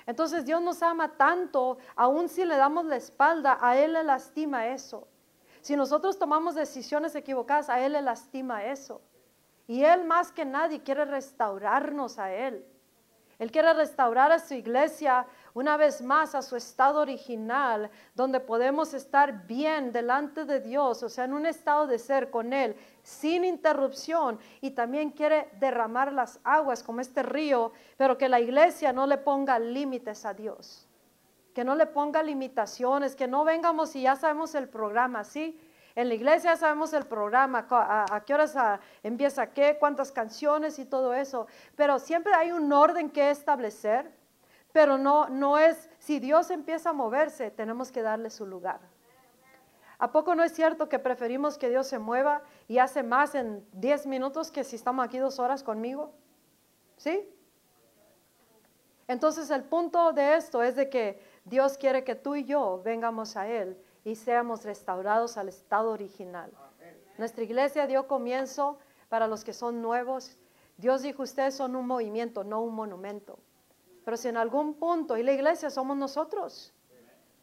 Entonces 0.06 0.46
Dios 0.46 0.62
nos 0.62 0.82
ama 0.82 1.16
tanto, 1.16 1.78
aun 1.96 2.28
si 2.28 2.44
le 2.44 2.58
damos 2.58 2.86
la 2.86 2.96
espalda, 2.96 3.58
a 3.62 3.78
Él 3.78 3.94
le 3.94 4.04
lastima 4.04 4.68
eso. 4.68 5.08
Si 5.62 5.76
nosotros 5.76 6.18
tomamos 6.18 6.56
decisiones 6.56 7.14
equivocadas, 7.16 7.70
a 7.70 7.80
Él 7.80 7.94
le 7.94 8.02
lastima 8.02 8.66
eso. 8.66 9.02
Y 9.68 9.84
Él 9.84 10.06
más 10.06 10.32
que 10.32 10.46
nadie 10.46 10.82
quiere 10.82 11.06
restaurarnos 11.06 12.20
a 12.20 12.34
Él. 12.34 12.66
Él 13.42 13.52
quiere 13.52 13.74
restaurar 13.74 14.32
a 14.32 14.38
su 14.38 14.54
iglesia 14.54 15.26
una 15.56 15.76
vez 15.76 16.00
más 16.04 16.36
a 16.36 16.44
su 16.44 16.56
estado 16.56 17.00
original, 17.00 17.90
donde 18.14 18.40
podemos 18.40 18.94
estar 18.94 19.48
bien 19.48 19.92
delante 19.92 20.46
de 20.46 20.60
Dios, 20.60 21.02
o 21.02 21.10
sea, 21.10 21.26
en 21.26 21.34
un 21.34 21.48
estado 21.48 21.88
de 21.88 21.98
ser 21.98 22.30
con 22.30 22.54
Él, 22.54 22.76
sin 23.02 23.44
interrupción. 23.44 24.38
Y 24.62 24.70
también 24.70 25.10
quiere 25.10 25.50
derramar 25.60 26.14
las 26.14 26.40
aguas 26.44 26.84
como 26.84 27.02
este 27.02 27.24
río, 27.24 27.72
pero 27.98 28.16
que 28.16 28.30
la 28.30 28.40
iglesia 28.40 28.94
no 28.94 29.08
le 29.08 29.18
ponga 29.18 29.58
límites 29.58 30.24
a 30.24 30.36
Dios. 30.36 30.88
Que 31.56 31.64
no 31.64 31.74
le 31.74 31.88
ponga 31.88 32.22
limitaciones, 32.22 33.16
que 33.16 33.28
no 33.28 33.44
vengamos 33.44 33.96
y 33.96 34.04
ya 34.04 34.16
sabemos 34.16 34.54
el 34.54 34.70
programa, 34.70 35.24
¿sí? 35.24 35.60
En 35.96 36.08
la 36.08 36.14
iglesia 36.14 36.56
sabemos 36.56 36.94
el 36.94 37.06
programa, 37.06 37.68
a, 37.70 38.24
qué 38.26 38.34
horas 38.34 38.56
ah, 38.56 38.80
empieza 39.04 39.48
qué, 39.48 39.78
cuántas 39.78 40.12
canciones 40.12 40.80
y 40.80 40.86
todo 40.86 41.14
eso, 41.14 41.48
pero 41.76 42.00
siempre 42.00 42.34
hay 42.34 42.52
un 42.52 42.72
orden 42.72 43.10
que 43.10 43.30
establecer, 43.30 44.12
pero 44.72 44.98
no, 44.98 45.28
no 45.28 45.58
es, 45.58 45.90
si 46.00 46.20
Dios 46.20 46.50
empieza 46.50 46.92
a 46.92 46.94
moverse, 46.94 47.52
tenemos 47.52 47.92
que 47.92 48.02
darle 48.02 48.30
su 48.30 48.46
lugar. 48.46 48.80
¿A 50.00 50.12
poco 50.12 50.34
no 50.34 50.44
es 50.44 50.54
cierto 50.54 50.90
que 50.90 50.98
preferimos 50.98 51.58
que 51.58 51.70
Dios 51.70 51.88
se 51.88 52.00
mueva 52.00 52.42
y 52.68 52.80
hace 52.80 53.04
más 53.04 53.36
en 53.36 53.64
10 53.74 54.08
minutos 54.08 54.50
que 54.50 54.64
si 54.64 54.76
estamos 54.76 55.06
aquí 55.06 55.20
dos 55.20 55.40
horas 55.40 55.62
conmigo? 55.62 56.14
¿Sí? 56.98 57.30
Entonces 59.08 59.52
el 59.52 59.64
punto 59.64 60.14
de 60.14 60.38
esto 60.38 60.64
es 60.64 60.76
de 60.76 60.90
que 60.90 61.22
Dios 61.44 61.78
quiere 61.78 62.04
que 62.04 62.16
tú 62.16 62.36
y 62.36 62.46
yo 62.46 62.82
vengamos 62.84 63.36
a 63.36 63.48
Él 63.48 63.78
y 64.04 64.16
seamos 64.16 64.64
restaurados 64.64 65.38
al 65.38 65.50
estado 65.50 65.92
original. 65.92 66.52
Nuestra 67.18 67.44
iglesia 67.44 67.88
dio 67.88 68.08
comienzo 68.08 68.80
para 69.10 69.28
los 69.28 69.44
que 69.44 69.54
son 69.54 69.82
nuevos. 69.82 70.38
Dios 70.78 71.02
dijo, 71.02 71.24
ustedes 71.24 71.56
son 71.56 71.76
un 71.76 71.86
movimiento, 71.86 72.44
no 72.44 72.62
un 72.62 72.74
monumento. 72.74 73.38
Pero 74.04 74.18
si 74.18 74.28
en 74.28 74.38
algún 74.38 74.74
punto, 74.76 75.18
y 75.18 75.24
la 75.24 75.32
iglesia 75.32 75.70
somos 75.70 75.96
nosotros, 75.98 76.74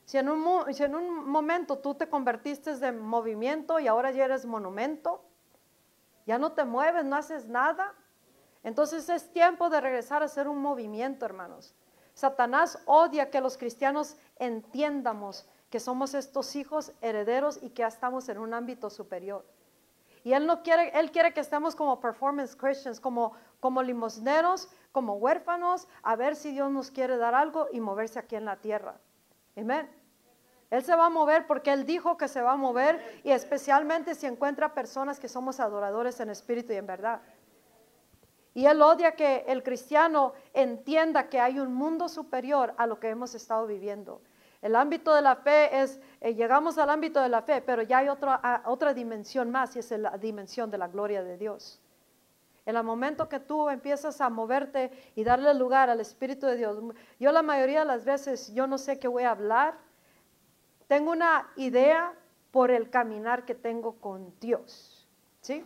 si 0.05 0.17
en, 0.19 0.29
un, 0.29 0.75
si 0.75 0.83
en 0.83 0.95
un 0.95 1.29
momento 1.29 1.79
tú 1.79 1.95
te 1.95 2.09
convertiste 2.09 2.75
de 2.77 2.93
movimiento 2.93 3.79
y 3.79 3.87
ahora 3.87 4.11
ya 4.11 4.25
eres 4.25 4.47
monumento, 4.47 5.23
ya 6.27 6.39
no 6.39 6.53
te 6.53 6.65
mueves, 6.65 7.05
no 7.05 7.17
haces 7.17 7.47
nada, 7.47 7.95
entonces 8.65 9.09
es 9.09 9.31
tiempo 9.33 9.71
de 9.71 9.81
regresar 9.81 10.23
a 10.23 10.29
ser 10.29 10.49
un 10.49 10.59
movimiento, 10.61 11.25
hermanos. 11.25 11.75
Satanás 12.15 12.83
odia 12.87 13.31
que 13.31 13.41
los 13.41 13.57
cristianos 13.57 14.17
entiendamos 14.39 15.47
que 15.71 15.81
somos 15.81 16.15
estos 16.15 16.57
hijos 16.57 16.93
herederos 17.03 17.59
y 17.63 17.71
que 17.71 17.81
ya 17.81 17.89
estamos 17.89 18.29
en 18.29 18.39
un 18.39 18.55
ámbito 18.55 18.91
superior. 18.91 19.45
Y 20.25 20.33
él 20.33 20.47
no 20.47 20.63
quiere, 20.63 20.91
él 20.99 21.11
quiere 21.11 21.33
que 21.33 21.41
estemos 21.41 21.75
como 21.75 22.01
performance 22.01 22.57
Christians, 22.57 23.01
como, 23.01 23.33
como 23.61 23.83
limosneros, 23.83 24.69
como 24.93 25.15
huérfanos, 25.15 25.89
a 26.03 26.17
ver 26.17 26.37
si 26.37 26.51
Dios 26.51 26.71
nos 26.71 26.91
quiere 26.91 27.17
dar 27.17 27.35
algo 27.35 27.69
y 27.73 27.81
moverse 27.81 28.19
aquí 28.19 28.37
en 28.37 28.45
la 28.45 28.57
tierra. 28.57 28.99
Amén. 29.57 29.89
Él 30.71 30.83
se 30.83 30.95
va 30.95 31.07
a 31.07 31.11
mover 31.11 31.47
porque 31.47 31.73
Él 31.73 31.87
dijo 31.87 32.17
que 32.17 32.29
se 32.29 32.43
va 32.43 32.53
a 32.53 32.57
mover 32.57 33.21
y 33.25 33.31
especialmente 33.31 34.15
si 34.15 34.27
encuentra 34.27 34.75
personas 34.75 35.19
que 35.19 35.29
somos 35.29 35.61
adoradores 35.61 36.21
en 36.21 36.31
espíritu 36.31 36.73
y 36.73 36.77
en 36.77 36.87
verdad. 36.87 37.23
Y 38.53 38.67
Él 38.67 38.83
odia 38.83 39.13
que 39.13 39.45
el 39.47 39.63
cristiano 39.63 40.33
entienda 40.53 41.29
que 41.29 41.41
hay 41.41 41.59
un 41.59 41.73
mundo 41.73 42.09
superior 42.09 42.75
a 42.77 42.87
lo 42.87 43.01
que 43.01 43.09
hemos 43.09 43.35
estado 43.35 43.67
viviendo. 43.67 44.21
El 44.61 44.75
ámbito 44.75 45.15
de 45.15 45.23
la 45.23 45.37
fe 45.37 45.81
es, 45.83 46.01
eh, 46.21 46.35
llegamos 46.35 46.79
al 46.79 46.91
ámbito 46.91 47.21
de 47.21 47.29
la 47.29 47.43
fe, 47.43 47.63
pero 47.63 47.83
ya 47.83 47.99
hay 47.99 48.09
otra, 48.09 48.63
otra 48.67 48.93
dimensión 48.93 49.51
más 49.51 49.77
y 49.77 49.79
es 49.79 49.91
la 49.93 50.19
dimensión 50.19 50.71
de 50.71 50.79
la 50.79 50.89
gloria 50.89 51.23
de 51.23 51.37
Dios. 51.39 51.81
En 52.67 52.77
el 52.77 52.85
momento 52.85 53.29
que 53.29 53.41
tú 53.41 53.71
empiezas 53.71 54.21
a 54.21 54.29
moverte 54.29 54.91
y 55.15 55.25
darle 55.25 55.55
lugar 55.55 55.89
al 55.89 56.01
Espíritu 56.01 56.47
de 56.47 56.57
Dios, 56.57 56.79
yo 57.19 57.33
la 57.33 57.43
mayoría 57.43 57.81
de 57.81 57.87
las 57.87 58.05
veces 58.05 58.53
yo 58.53 58.67
no 58.67 58.77
sé 58.79 58.99
qué 58.99 59.09
voy 59.09 59.23
a 59.23 59.31
hablar, 59.31 59.79
tengo 60.87 61.13
una 61.13 61.51
idea 61.57 62.15
por 62.51 62.71
el 62.71 62.91
caminar 62.91 63.45
que 63.45 63.55
tengo 63.55 63.95
con 64.01 64.35
Dios. 64.41 65.09
¿Sí? 65.41 65.65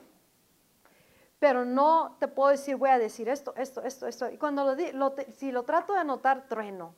Pero 1.38 1.64
no 1.64 2.16
te 2.20 2.28
puedo 2.28 2.50
decir, 2.50 2.76
voy 2.76 2.90
a 2.90 2.98
decir 2.98 3.28
esto, 3.28 3.52
esto, 3.56 3.82
esto, 3.82 4.06
esto. 4.06 4.30
Y 4.30 4.38
cuando 4.38 4.64
lo, 4.64 4.76
lo 4.92 5.14
si 5.32 5.50
lo 5.50 5.64
trato 5.64 5.94
de 5.94 6.00
anotar, 6.00 6.46
trueno. 6.46 6.94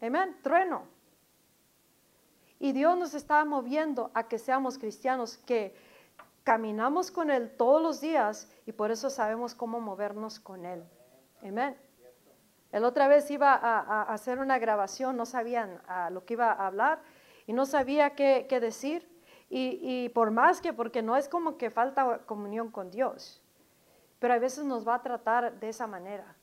Amén, 0.00 0.36
trueno. 0.42 0.84
Y 2.58 2.72
Dios 2.72 2.96
nos 2.96 3.14
está 3.14 3.44
moviendo 3.44 4.10
a 4.14 4.28
que 4.28 4.38
seamos 4.38 4.78
cristianos, 4.78 5.36
que 5.38 5.74
caminamos 6.44 7.10
con 7.10 7.30
Él 7.30 7.50
todos 7.56 7.82
los 7.82 8.00
días 8.00 8.50
y 8.66 8.72
por 8.72 8.90
eso 8.90 9.10
sabemos 9.10 9.54
cómo 9.54 9.80
movernos 9.80 10.40
con 10.40 10.64
Él. 10.64 10.84
Amén. 11.42 11.76
El 12.72 12.84
otra 12.84 13.08
vez 13.08 13.30
iba 13.30 13.52
a, 13.54 14.02
hacer 14.02 14.38
una 14.38 14.58
grabación, 14.58 15.16
no 15.16 15.26
sabían 15.26 15.82
lo 16.12 16.24
que 16.24 16.34
iba 16.34 16.52
a 16.52 16.66
hablar 16.66 17.02
y 17.46 17.52
no 17.52 17.66
sabía 17.66 18.14
qué, 18.14 18.46
decir. 18.60 19.08
Y, 19.48 20.08
por 20.10 20.30
más 20.30 20.60
que, 20.60 20.72
porque 20.72 21.02
no 21.02 21.16
es 21.16 21.28
como 21.28 21.56
que 21.56 21.70
falta 21.70 22.20
comunión 22.26 22.70
con 22.70 22.90
Dios, 22.90 23.42
pero 24.20 24.34
a 24.34 24.38
veces 24.38 24.64
nos 24.64 24.86
va 24.86 24.94
a 24.96 25.02
tratar 25.02 25.58
de 25.58 25.68
esa 25.68 25.88
manera. 25.88 26.36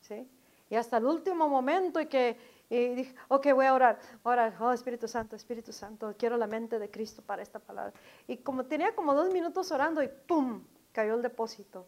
¿sí? 0.00 0.26
Y 0.70 0.76
hasta 0.76 0.96
el 0.96 1.04
último 1.04 1.48
momento 1.48 2.00
y 2.00 2.06
que 2.06 2.38
y 2.68 2.94
dije, 2.94 3.14
ok, 3.28 3.52
voy 3.54 3.66
a 3.66 3.74
orar, 3.74 3.98
orar, 4.24 4.56
oh 4.60 4.72
Espíritu 4.72 5.06
Santo, 5.06 5.36
Espíritu 5.36 5.72
Santo, 5.72 6.14
quiero 6.18 6.36
la 6.36 6.48
mente 6.48 6.78
de 6.78 6.90
Cristo 6.90 7.22
para 7.22 7.42
esta 7.42 7.60
palabra. 7.60 7.92
Y 8.26 8.38
como 8.38 8.64
tenía 8.64 8.94
como 8.94 9.14
dos 9.14 9.32
minutos 9.32 9.70
orando 9.70 10.02
y 10.02 10.08
¡pum! 10.08 10.64
cayó 10.92 11.14
el 11.14 11.22
depósito. 11.22 11.86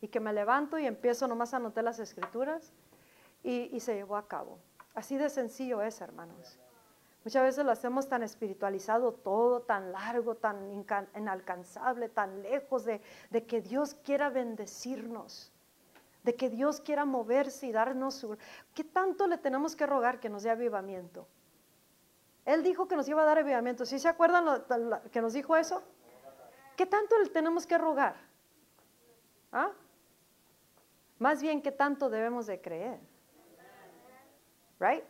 Y 0.00 0.08
que 0.08 0.20
me 0.20 0.32
levanto 0.32 0.78
y 0.78 0.86
empiezo 0.86 1.26
nomás 1.26 1.54
a 1.54 1.56
anotar 1.56 1.82
las 1.82 1.98
escrituras 1.98 2.72
y, 3.42 3.80
se 3.80 3.94
llevó 3.94 4.16
a 4.16 4.28
cabo. 4.28 4.58
Así 4.94 5.16
de 5.16 5.30
sencillo 5.30 5.82
es, 5.82 6.00
hermanos. 6.00 6.58
Muchas 7.24 7.42
veces 7.42 7.64
lo 7.64 7.72
hacemos 7.72 8.08
tan 8.08 8.22
espiritualizado 8.22 9.12
todo, 9.12 9.62
tan 9.62 9.92
largo, 9.92 10.34
tan 10.34 10.70
inalcanzable, 11.16 12.10
tan 12.10 12.42
lejos 12.42 12.84
de, 12.84 13.00
de, 13.30 13.46
que 13.46 13.62
Dios 13.62 13.94
quiera 13.94 14.28
bendecirnos, 14.28 15.53
de 16.24 16.34
que 16.34 16.48
Dios 16.48 16.80
quiera 16.80 17.04
moverse 17.04 17.66
y 17.66 17.72
darnos 17.72 18.14
su... 18.14 18.36
¿Qué 18.74 18.82
tanto 18.82 19.26
le 19.26 19.38
tenemos 19.38 19.76
que 19.76 19.86
rogar 19.86 20.18
que 20.18 20.30
nos 20.30 20.42
dé 20.42 20.50
avivamiento? 20.50 21.28
Él 22.46 22.62
dijo 22.62 22.88
que 22.88 22.96
nos 22.96 23.06
iba 23.08 23.22
a 23.22 23.26
dar 23.26 23.38
avivamiento. 23.38 23.84
¿Sí 23.84 23.98
se 23.98 24.08
acuerdan 24.08 24.44
lo, 24.44 25.02
que 25.10 25.20
nos 25.20 25.34
dijo 25.34 25.54
eso? 25.54 25.82
¿Qué 26.76 26.86
tanto 26.86 27.18
le 27.18 27.28
tenemos 27.28 27.66
que 27.66 27.76
rogar? 27.76 28.16
¿Ah? 29.52 29.70
Más 31.18 31.42
bien, 31.42 31.62
¿qué 31.62 31.70
tanto 31.70 32.08
debemos 32.08 32.46
de 32.46 32.60
creer? 32.60 33.00
Right? 34.80 35.04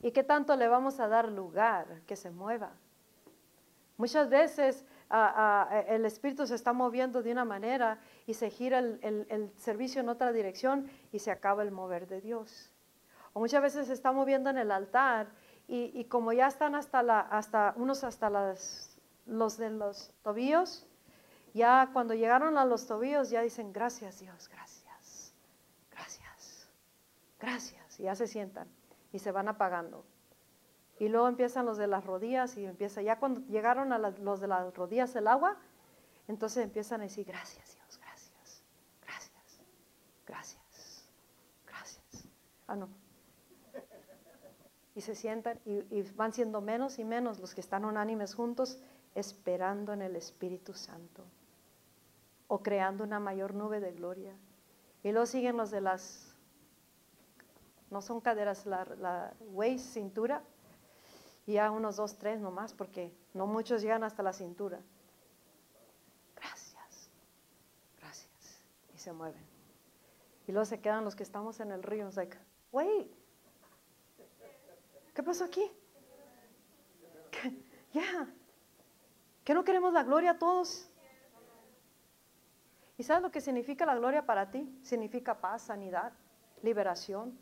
¿Y 0.00 0.12
qué 0.12 0.22
tanto 0.22 0.56
le 0.56 0.68
vamos 0.68 1.00
a 1.00 1.08
dar 1.08 1.28
lugar 1.28 2.02
que 2.06 2.14
se 2.14 2.30
mueva? 2.30 2.72
Muchas 3.96 4.28
veces 4.28 4.84
ah, 5.10 5.84
el 5.88 6.04
espíritu 6.04 6.46
se 6.46 6.54
está 6.54 6.72
moviendo 6.72 7.22
de 7.22 7.32
una 7.32 7.44
manera 7.44 7.98
y 8.26 8.34
se 8.34 8.50
gira 8.50 8.78
el, 8.78 9.52
servicio 9.56 10.00
en 10.00 10.08
otra 10.08 10.32
dirección 10.32 10.90
y 11.12 11.18
se 11.18 11.30
acaba 11.30 11.62
el 11.62 11.70
mover 11.70 12.06
de 12.06 12.20
Dios. 12.20 12.72
O 13.32 13.40
muchas 13.40 13.62
veces 13.62 13.86
se 13.86 13.92
está 13.92 14.12
moviendo 14.12 14.50
en 14.50 14.58
el 14.58 14.70
altar 14.70 15.28
y, 15.66 16.04
como 16.04 16.32
ya 16.32 16.46
están 16.46 16.74
hasta, 16.74 17.02
la, 17.02 17.20
hasta 17.20 17.74
unos 17.76 18.02
hasta 18.02 18.30
las, 18.30 18.98
los 19.26 19.58
de 19.58 19.70
los 19.70 20.12
tobillos, 20.22 20.86
ya 21.54 21.90
cuando 21.92 22.14
llegaron 22.14 22.56
a 22.56 22.64
los 22.64 22.86
tobillos 22.86 23.30
ya 23.30 23.42
dicen 23.42 23.72
gracias 23.72 24.20
Dios, 24.20 24.48
gracias, 24.48 25.34
gracias, 25.90 26.68
gracias 27.38 28.00
y 28.00 28.04
ya 28.04 28.14
se 28.14 28.26
sientan 28.26 28.68
y 29.12 29.18
se 29.18 29.32
van 29.32 29.48
apagando. 29.48 30.04
Y 30.98 31.08
luego 31.08 31.28
empiezan 31.28 31.64
los 31.64 31.76
de 31.76 31.86
las 31.86 32.04
rodillas 32.04 32.56
y 32.56 32.64
empieza, 32.64 33.02
ya 33.02 33.18
cuando 33.18 33.40
llegaron 33.48 33.92
a 33.92 33.98
los 33.98 34.40
de 34.40 34.48
las 34.48 34.74
rodillas 34.74 35.14
el 35.14 35.28
agua, 35.28 35.56
entonces 36.26 36.64
empiezan 36.64 37.00
a 37.00 37.04
decir, 37.04 37.24
gracias 37.24 37.74
Dios, 37.74 37.98
gracias, 37.98 38.62
gracias, 39.00 39.60
gracias, 40.26 41.08
gracias. 41.66 42.28
Ah, 42.66 42.76
no. 42.76 42.88
Y 44.96 45.00
se 45.00 45.14
sientan 45.14 45.60
y, 45.64 46.02
van 46.12 46.32
siendo 46.32 46.60
menos 46.60 46.98
y 46.98 47.04
menos 47.04 47.38
los 47.38 47.54
que 47.54 47.60
están 47.60 47.84
unánimes 47.84 48.34
juntos, 48.34 48.80
esperando 49.14 49.92
en 49.92 50.02
el 50.02 50.16
Espíritu 50.16 50.74
Santo 50.74 51.24
o 52.48 52.62
creando 52.62 53.04
una 53.04 53.20
mayor 53.20 53.54
nube 53.54 53.78
de 53.78 53.92
gloria. 53.92 54.34
Y 55.04 55.12
luego 55.12 55.26
siguen 55.26 55.56
los 55.56 55.70
de 55.70 55.80
las 55.80 56.34
no 57.90 58.02
son 58.02 58.20
caderas, 58.20 58.66
la, 58.66 58.84
la 58.98 59.32
waist, 59.40 59.94
cintura, 59.94 60.42
y 61.48 61.54
ya 61.54 61.70
unos 61.70 61.96
dos, 61.96 62.18
tres 62.18 62.38
nomás, 62.40 62.74
porque 62.74 63.10
no 63.32 63.46
muchos 63.46 63.80
llegan 63.80 64.04
hasta 64.04 64.22
la 64.22 64.34
cintura. 64.34 64.82
Gracias, 66.36 67.08
gracias. 67.98 68.62
Y 68.94 68.98
se 68.98 69.14
mueven. 69.14 69.42
Y 70.46 70.52
luego 70.52 70.66
se 70.66 70.78
quedan 70.78 71.06
los 71.06 71.16
que 71.16 71.22
estamos 71.22 71.58
en 71.60 71.72
el 71.72 71.82
río, 71.82 72.10
like, 72.14 72.36
wait, 72.70 73.10
¿qué 75.14 75.22
pasó 75.22 75.44
aquí? 75.44 75.72
Ya, 77.94 78.30
¿que 79.42 79.54
no 79.54 79.64
queremos 79.64 79.94
la 79.94 80.02
gloria 80.02 80.32
a 80.32 80.38
todos? 80.38 80.90
¿Y 82.98 83.04
sabes 83.04 83.22
lo 83.22 83.30
que 83.30 83.40
significa 83.40 83.86
la 83.86 83.94
gloria 83.94 84.26
para 84.26 84.50
ti? 84.50 84.78
Significa 84.82 85.40
paz, 85.40 85.62
sanidad, 85.62 86.12
liberación, 86.60 87.38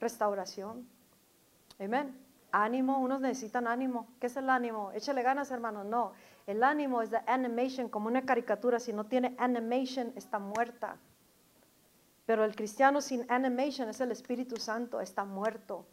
restauración. 0.00 0.88
Amén. 1.78 2.23
Ánimo, 2.56 3.00
unos 3.00 3.20
necesitan 3.20 3.66
ánimo. 3.66 4.06
¿Qué 4.20 4.28
es 4.28 4.36
el 4.36 4.48
ánimo? 4.48 4.92
Échale 4.92 5.24
ganas, 5.24 5.50
hermano. 5.50 5.82
No, 5.82 6.12
el 6.46 6.62
ánimo 6.62 7.02
es 7.02 7.10
la 7.10 7.24
animation, 7.26 7.88
como 7.88 8.06
una 8.06 8.22
caricatura. 8.22 8.78
Si 8.78 8.92
no 8.92 9.06
tiene 9.06 9.34
animation, 9.38 10.12
está 10.14 10.38
muerta. 10.38 10.96
Pero 12.26 12.44
el 12.44 12.54
cristiano 12.54 13.00
sin 13.00 13.28
animation 13.28 13.88
es 13.88 14.00
el 14.00 14.12
Espíritu 14.12 14.56
Santo, 14.56 15.00
está 15.00 15.24
muerto. 15.24 15.84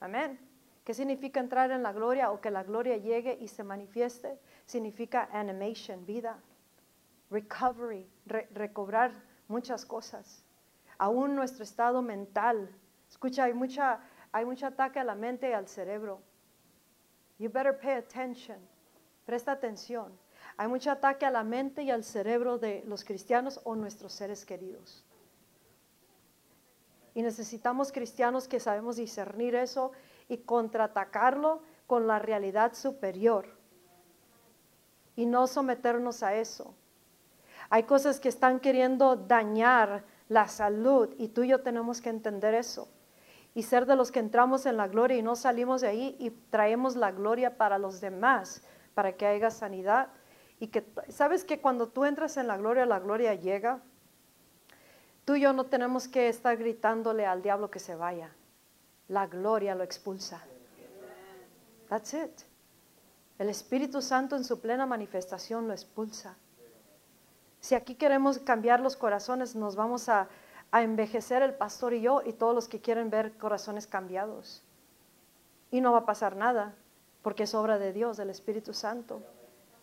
Amén. 0.00 0.40
¿Qué 0.82 0.94
significa 0.94 1.40
entrar 1.40 1.70
en 1.70 1.82
la 1.82 1.92
gloria 1.92 2.30
o 2.30 2.40
que 2.40 2.50
la 2.50 2.62
gloria 2.62 2.96
llegue 2.96 3.36
y 3.38 3.46
se 3.46 3.62
manifieste? 3.62 4.40
Significa 4.64 5.28
animation, 5.30 6.06
vida, 6.06 6.38
recovery, 7.30 8.08
recobrar 8.24 9.12
muchas 9.46 9.84
cosas. 9.84 10.42
Aún 10.96 11.34
nuestro 11.36 11.64
estado 11.64 12.00
mental 12.00 12.74
Escucha, 13.08 13.44
hay 13.44 13.54
mucha, 13.54 14.00
hay 14.36 14.44
mucho 14.44 14.66
ataque 14.66 14.98
a 14.98 15.04
la 15.04 15.14
mente 15.14 15.48
y 15.48 15.52
al 15.54 15.66
cerebro. 15.66 16.20
You 17.38 17.48
better 17.50 17.78
pay 17.78 17.92
attention. 17.92 18.58
Presta 19.24 19.52
atención. 19.52 20.12
Hay 20.58 20.68
mucho 20.68 20.90
ataque 20.90 21.24
a 21.24 21.30
la 21.30 21.42
mente 21.42 21.82
y 21.82 21.90
al 21.90 22.04
cerebro 22.04 22.58
de 22.58 22.84
los 22.86 23.02
cristianos 23.02 23.58
o 23.64 23.74
nuestros 23.74 24.12
seres 24.12 24.44
queridos. 24.44 25.06
Y 27.14 27.22
necesitamos 27.22 27.92
cristianos 27.92 28.46
que 28.46 28.60
sabemos 28.60 28.96
discernir 28.96 29.54
eso 29.54 29.92
y 30.28 30.36
contraatacarlo 30.36 31.62
con 31.86 32.06
la 32.06 32.18
realidad 32.18 32.74
superior. 32.74 33.46
Y 35.16 35.24
no 35.24 35.46
someternos 35.46 36.22
a 36.22 36.34
eso. 36.34 36.74
Hay 37.70 37.84
cosas 37.84 38.20
que 38.20 38.28
están 38.28 38.60
queriendo 38.60 39.16
dañar 39.16 40.04
la 40.28 40.46
salud 40.46 41.14
y 41.16 41.28
tú 41.28 41.42
y 41.42 41.48
yo 41.48 41.62
tenemos 41.62 42.02
que 42.02 42.10
entender 42.10 42.52
eso. 42.52 42.90
Y 43.56 43.62
ser 43.62 43.86
de 43.86 43.96
los 43.96 44.12
que 44.12 44.20
entramos 44.20 44.66
en 44.66 44.76
la 44.76 44.86
gloria 44.86 45.16
y 45.16 45.22
no 45.22 45.34
salimos 45.34 45.80
de 45.80 45.88
ahí 45.88 46.16
y 46.20 46.30
traemos 46.30 46.94
la 46.94 47.10
gloria 47.10 47.56
para 47.56 47.78
los 47.78 48.02
demás, 48.02 48.62
para 48.92 49.16
que 49.16 49.26
haya 49.26 49.50
sanidad. 49.50 50.08
Y 50.60 50.68
que, 50.68 50.86
¿sabes 51.08 51.42
que 51.42 51.62
cuando 51.62 51.88
tú 51.88 52.04
entras 52.04 52.36
en 52.36 52.48
la 52.48 52.58
gloria, 52.58 52.84
la 52.84 53.00
gloria 53.00 53.34
llega? 53.34 53.80
Tú 55.24 55.36
y 55.36 55.40
yo 55.40 55.54
no 55.54 55.64
tenemos 55.64 56.06
que 56.06 56.28
estar 56.28 56.54
gritándole 56.58 57.24
al 57.24 57.40
diablo 57.40 57.70
que 57.70 57.78
se 57.78 57.96
vaya. 57.96 58.30
La 59.08 59.26
gloria 59.26 59.74
lo 59.74 59.84
expulsa. 59.84 60.44
That's 61.88 62.12
it. 62.12 62.42
El 63.38 63.48
Espíritu 63.48 64.02
Santo 64.02 64.36
en 64.36 64.44
su 64.44 64.60
plena 64.60 64.84
manifestación 64.84 65.66
lo 65.66 65.72
expulsa. 65.72 66.36
Si 67.60 67.74
aquí 67.74 67.94
queremos 67.94 68.38
cambiar 68.38 68.80
los 68.80 68.96
corazones, 68.96 69.56
nos 69.56 69.76
vamos 69.76 70.10
a, 70.10 70.28
a 70.76 70.82
envejecer 70.82 71.42
el 71.42 71.54
pastor 71.54 71.94
y 71.94 72.02
yo 72.02 72.20
y 72.22 72.34
todos 72.34 72.54
los 72.54 72.68
que 72.68 72.82
quieren 72.82 73.08
ver 73.08 73.38
corazones 73.38 73.86
cambiados. 73.86 74.62
Y 75.70 75.80
no 75.80 75.92
va 75.92 76.00
a 76.00 76.04
pasar 76.04 76.36
nada, 76.36 76.74
porque 77.22 77.44
es 77.44 77.54
obra 77.54 77.78
de 77.78 77.94
Dios, 77.94 78.18
del 78.18 78.28
Espíritu 78.28 78.74
Santo. 78.74 79.22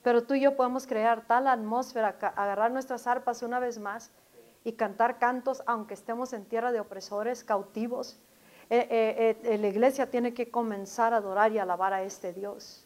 Pero 0.04 0.24
tú 0.24 0.36
y 0.36 0.42
yo 0.42 0.56
podemos 0.56 0.86
crear 0.86 1.26
tal 1.26 1.48
atmósfera, 1.48 2.16
agarrar 2.36 2.72
nuestras 2.72 3.08
arpas 3.08 3.42
una 3.42 3.60
vez 3.60 3.80
más 3.80 4.12
y 4.64 4.74
cantar 4.74 5.18
cantos 5.18 5.64
aunque 5.66 5.96
estemos 5.96 6.32
en 6.32 6.46
tierra 6.46 6.72
de 6.72 6.80
opresores, 6.80 7.44
cautivos. 7.44 8.20
Eh, 8.70 8.88
eh, 8.92 9.38
eh, 9.44 9.58
la 9.58 9.68
iglesia 9.68 10.12
tiene 10.12 10.36
que 10.36 10.52
comenzar 10.52 11.16
a 11.16 11.18
adorar 11.18 11.52
y 11.54 11.58
alabar 11.58 11.94
a 11.94 12.04
este 12.04 12.34
Dios 12.34 12.86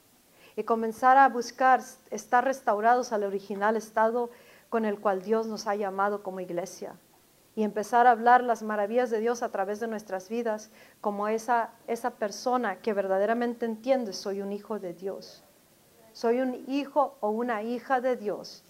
y 0.56 0.64
comenzar 0.64 1.18
a 1.18 1.28
buscar 1.28 1.82
estar 2.10 2.46
restaurados 2.46 3.12
al 3.12 3.24
original 3.24 3.76
estado 3.76 4.30
con 4.70 4.86
el 4.86 4.98
cual 4.98 5.22
Dios 5.22 5.46
nos 5.46 5.68
ha 5.68 5.76
llamado 5.76 6.24
como 6.24 6.40
iglesia 6.40 6.96
y 7.58 7.64
empezar 7.64 8.06
a 8.06 8.12
hablar 8.12 8.44
las 8.44 8.62
maravillas 8.62 9.10
de 9.10 9.20
Dios 9.20 9.42
a 9.42 9.50
través 9.50 9.80
de 9.80 9.88
nuestras 9.88 10.30
vidas 10.30 10.70
como 11.02 11.28
esa, 11.28 11.72
esa 11.88 12.12
persona 12.12 12.76
que 12.82 12.94
verdaderamente 12.94 13.66
entiende 13.66 14.14
soy 14.14 14.44
un 14.44 14.52
hijo 14.52 14.78
de 14.78 14.94
Dios. 14.94 15.44
Soy 16.14 16.40
un 16.40 16.64
hijo 16.68 17.18
o 17.20 17.32
una 17.32 17.64
hija 17.64 18.00
de 18.00 18.16
Dios 18.16 18.64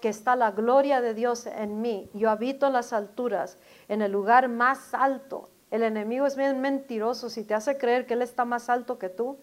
que 0.00 0.08
está 0.08 0.34
la 0.34 0.50
gloria 0.50 1.00
de 1.00 1.14
Dios 1.14 1.46
en 1.46 1.80
mí. 1.82 2.10
Yo 2.14 2.30
habito 2.30 2.66
en 2.66 2.72
las 2.72 2.92
alturas, 2.92 3.58
en 3.86 4.02
el 4.02 4.10
lugar 4.10 4.48
más 4.48 4.92
alto. 4.92 5.48
El 5.70 5.84
enemigo 5.84 6.26
es 6.26 6.34
bien 6.34 6.60
mentiroso. 6.60 7.30
Si 7.30 7.44
te 7.44 7.54
hace 7.54 7.78
creer 7.78 8.06
que 8.06 8.14
Él 8.14 8.22
está 8.22 8.44
más 8.44 8.68
alto 8.68 8.98
que 8.98 9.08
tú, 9.08 9.38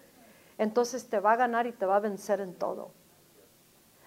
entonces 0.57 1.07
te 1.07 1.21
va 1.21 1.31
a 1.31 1.37
ganar 1.37 1.67
y 1.67 1.71
te 1.71 1.85
va 1.85 1.95
a 1.95 2.01
vencer 2.01 2.41
en 2.41 2.53
todo. 2.53 2.91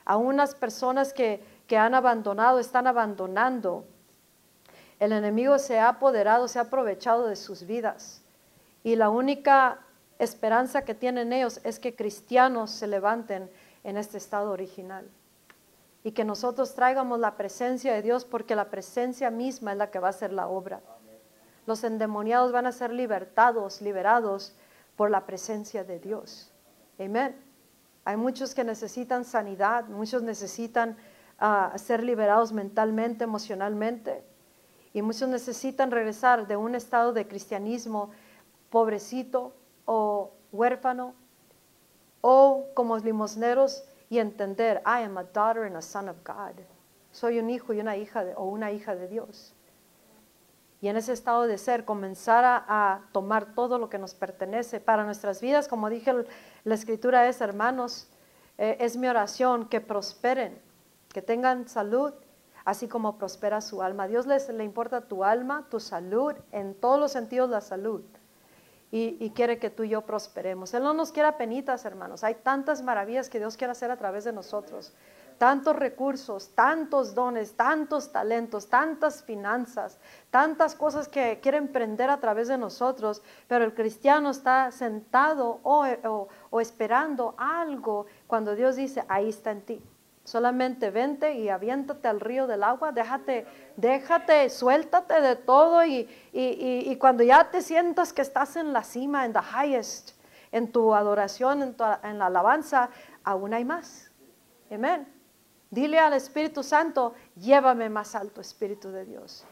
A 0.04 0.18
unas 0.18 0.54
personas 0.54 1.14
que, 1.14 1.42
que 1.66 1.78
han 1.78 1.94
abandonado, 1.94 2.58
están 2.58 2.86
abandonando. 2.86 3.86
El 5.02 5.10
enemigo 5.10 5.58
se 5.58 5.80
ha 5.80 5.88
apoderado, 5.88 6.46
se 6.46 6.60
ha 6.60 6.62
aprovechado 6.62 7.26
de 7.26 7.34
sus 7.34 7.66
vidas. 7.66 8.22
Y 8.84 8.94
la 8.94 9.10
única 9.10 9.80
esperanza 10.20 10.84
que 10.84 10.94
tienen 10.94 11.32
ellos 11.32 11.60
es 11.64 11.80
que 11.80 11.96
cristianos 11.96 12.70
se 12.70 12.86
levanten 12.86 13.50
en 13.82 13.96
este 13.96 14.16
estado 14.16 14.52
original 14.52 15.10
y 16.04 16.12
que 16.12 16.24
nosotros 16.24 16.76
traigamos 16.76 17.18
la 17.18 17.36
presencia 17.36 17.92
de 17.92 18.02
Dios 18.02 18.24
porque 18.24 18.54
la 18.54 18.70
presencia 18.70 19.28
misma 19.32 19.72
es 19.72 19.78
la 19.78 19.90
que 19.90 19.98
va 19.98 20.06
a 20.06 20.10
hacer 20.10 20.32
la 20.32 20.46
obra. 20.46 20.80
Los 21.66 21.82
endemoniados 21.82 22.52
van 22.52 22.66
a 22.66 22.72
ser 22.72 22.92
libertados, 22.92 23.82
liberados 23.82 24.54
por 24.94 25.10
la 25.10 25.26
presencia 25.26 25.82
de 25.82 25.98
Dios. 25.98 26.52
Amén. 27.00 27.36
Hay 28.04 28.16
muchos 28.16 28.54
que 28.54 28.62
necesitan 28.62 29.24
sanidad, 29.24 29.86
muchos 29.88 30.22
necesitan 30.22 30.96
ah, 31.40 31.72
ser 31.74 32.04
liberados 32.04 32.52
mentalmente, 32.52 33.24
emocionalmente, 33.24 34.30
y 34.92 35.02
muchos 35.02 35.28
necesitan 35.28 35.90
regresar 35.90 36.46
de 36.46 36.56
un 36.56 36.74
estado 36.74 37.12
de 37.12 37.26
cristianismo 37.26 38.10
pobrecito 38.70 39.54
o 39.84 40.32
huérfano 40.52 41.14
o 42.20 42.66
como 42.74 42.98
limosneros 42.98 43.84
y 44.08 44.18
entender, 44.18 44.82
I 44.84 45.04
am 45.04 45.16
a 45.16 45.24
daughter 45.24 45.64
and 45.64 45.76
a 45.76 45.82
son 45.82 46.08
of 46.08 46.16
God. 46.24 46.62
Soy 47.10 47.38
un 47.38 47.50
hijo 47.50 47.72
y 47.72 47.80
una 47.80 47.96
hija 47.96 48.24
de, 48.24 48.34
o 48.34 48.44
una 48.44 48.70
hija 48.70 48.94
de 48.94 49.08
Dios. 49.08 49.54
Y 50.82 50.88
en 50.88 50.96
ese 50.96 51.12
estado 51.12 51.46
de 51.46 51.58
ser, 51.58 51.84
comenzar 51.84 52.44
a, 52.44 53.02
tomar 53.12 53.54
todo 53.54 53.78
lo 53.78 53.88
que 53.88 53.98
nos 53.98 54.14
pertenece 54.14 54.80
para 54.80 55.04
nuestras 55.04 55.40
vidas, 55.40 55.68
como 55.68 55.88
dije, 55.88 56.12
la 56.64 56.74
escritura 56.74 57.28
es, 57.28 57.40
hermanos, 57.40 58.08
eh, 58.58 58.76
es 58.80 58.96
mi 58.96 59.06
oración, 59.06 59.68
que 59.68 59.80
prosperen, 59.80 60.60
que 61.08 61.22
tengan 61.22 61.68
salud, 61.68 62.12
así 62.64 62.88
como 62.88 63.18
prospera 63.18 63.60
su 63.60 63.82
alma. 63.82 64.08
Dios 64.08 64.26
les, 64.26 64.48
le 64.48 64.64
importa 64.64 65.02
tu 65.02 65.24
alma, 65.24 65.66
tu 65.70 65.80
salud, 65.80 66.34
en 66.50 66.74
todos 66.74 66.98
los 66.98 67.12
sentidos 67.12 67.50
la 67.50 67.60
salud 67.60 68.02
y, 68.94 69.30
quiere 69.30 69.58
que 69.58 69.70
tú 69.70 69.84
y 69.84 69.88
yo 69.88 70.02
prosperemos. 70.02 70.74
Él 70.74 70.82
no 70.82 70.92
nos 70.92 71.12
quiere 71.12 71.32
penitas, 71.32 71.86
hermanos. 71.86 72.24
Hay 72.24 72.34
tantas 72.34 72.82
maravillas 72.82 73.30
que 73.30 73.38
Dios 73.38 73.56
quiere 73.56 73.70
hacer 73.70 73.90
a 73.90 73.96
través 73.96 74.24
de 74.24 74.32
nosotros. 74.34 74.92
Tantos 75.38 75.74
recursos, 75.74 76.50
tantos 76.54 77.14
dones, 77.14 77.56
tantos 77.56 78.12
talentos, 78.12 78.68
tantas 78.68 79.22
finanzas, 79.24 79.98
tantas 80.30 80.74
cosas 80.74 81.08
que 81.08 81.40
quiere 81.40 81.56
emprender 81.56 82.10
a 82.10 82.20
través 82.20 82.48
de 82.48 82.58
nosotros, 82.58 83.22
pero 83.48 83.64
el 83.64 83.72
cristiano 83.72 84.28
está 84.28 84.70
sentado 84.70 85.60
o, 85.62 85.86
o 86.50 86.60
esperando 86.60 87.34
algo 87.38 88.04
cuando 88.26 88.54
Dios 88.54 88.76
dice, 88.76 89.04
ahí 89.08 89.30
está 89.30 89.52
en 89.52 89.62
ti. 89.62 89.82
Solamente 90.24 90.90
vente 90.90 91.34
y 91.34 91.48
aviéntate 91.48 92.06
al 92.06 92.20
río 92.20 92.46
del 92.46 92.62
agua, 92.62 92.92
déjate, 92.92 93.44
déjate, 93.76 94.50
suéltate 94.50 95.20
de 95.20 95.34
todo 95.34 95.84
y, 95.84 96.08
y, 96.32 96.96
cuando 96.96 97.24
ya 97.24 97.50
te 97.50 97.60
sientas 97.60 98.12
que 98.12 98.22
estás 98.22 98.54
en 98.54 98.72
la 98.72 98.84
cima, 98.84 99.24
en 99.24 99.32
the 99.32 99.40
highest, 99.40 100.12
en 100.52 100.70
tu 100.70 100.94
adoración, 100.94 101.62
en, 101.62 101.76
en 102.04 102.18
la 102.18 102.26
alabanza, 102.26 102.90
aún 103.24 103.52
hay 103.52 103.64
más. 103.64 104.12
Amén. 104.70 105.12
Dile 105.70 105.98
al 105.98 106.12
Espíritu 106.12 106.62
Santo, 106.62 107.14
llévame 107.34 107.88
más 107.88 108.14
alto, 108.14 108.40
Espíritu 108.40 108.92
de 108.92 109.04
Dios. 109.04 109.44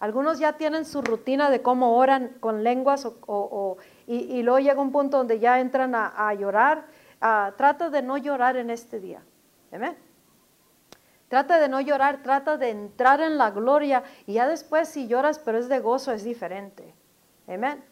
Algunos 0.00 0.38
ya 0.38 0.54
tienen 0.54 0.84
su 0.84 1.02
rutina 1.02 1.50
de 1.50 1.62
cómo 1.62 1.96
oran 1.96 2.36
con 2.40 2.62
lenguas 2.62 3.06
o, 3.26 3.76
y, 4.06 4.42
luego 4.42 4.58
llega 4.58 4.80
un 4.80 4.92
punto 4.92 5.18
donde 5.18 5.38
ya 5.38 5.60
entran 5.60 5.94
a, 5.94 6.34
llorar. 6.34 6.84
Ah, 7.20 7.52
trata 7.56 7.90
de 7.90 8.02
no 8.02 8.16
llorar 8.18 8.56
en 8.56 8.70
este 8.70 9.00
día. 9.00 9.22
Amén. 9.72 9.96
Trata 11.34 11.58
de 11.58 11.68
no 11.68 11.80
llorar, 11.80 12.22
trata 12.22 12.56
de 12.58 12.70
entrar 12.70 13.20
en 13.20 13.38
la 13.38 13.50
gloria 13.50 14.04
y 14.24 14.34
ya 14.34 14.46
después 14.46 14.88
si 14.88 15.08
lloras 15.08 15.40
pero 15.40 15.58
es 15.58 15.68
de 15.68 15.80
gozo 15.80 16.12
es 16.12 16.22
diferente. 16.22 16.94
Amén. 17.48 17.84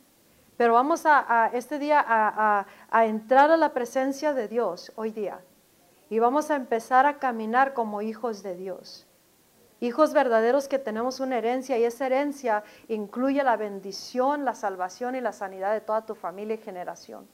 Pero 0.57 0.75
vamos 0.75 1.03
a, 1.07 1.51
este 1.53 1.81
día 1.81 2.05
a, 2.07 2.65
a, 2.89 3.05
entrar 3.05 3.51
a 3.51 3.57
la 3.57 3.73
presencia 3.73 4.33
de 4.33 4.47
Dios 4.47 4.93
hoy 4.95 5.11
día 5.11 5.41
y 6.09 6.21
vamos 6.21 6.53
a 6.53 6.55
empezar 6.55 7.05
a 7.05 7.19
caminar 7.19 7.75
como 7.75 8.01
hijos 8.01 8.45
de 8.45 8.55
Dios. 8.55 9.09
Hijos 9.81 10.13
verdaderos 10.13 10.69
que 10.69 10.79
tenemos 10.79 11.19
una 11.19 11.39
herencia 11.39 11.77
y 11.79 11.83
esa 11.83 12.07
herencia 12.07 12.63
incluye 12.87 13.43
la 13.43 13.57
bendición, 13.57 14.45
la 14.45 14.55
salvación 14.55 15.17
y 15.17 15.21
la 15.21 15.33
sanidad 15.33 15.73
de 15.73 15.81
toda 15.81 16.07
tu 16.07 16.15
familia 16.15 16.55
y 16.55 16.59
generación. 16.59 17.27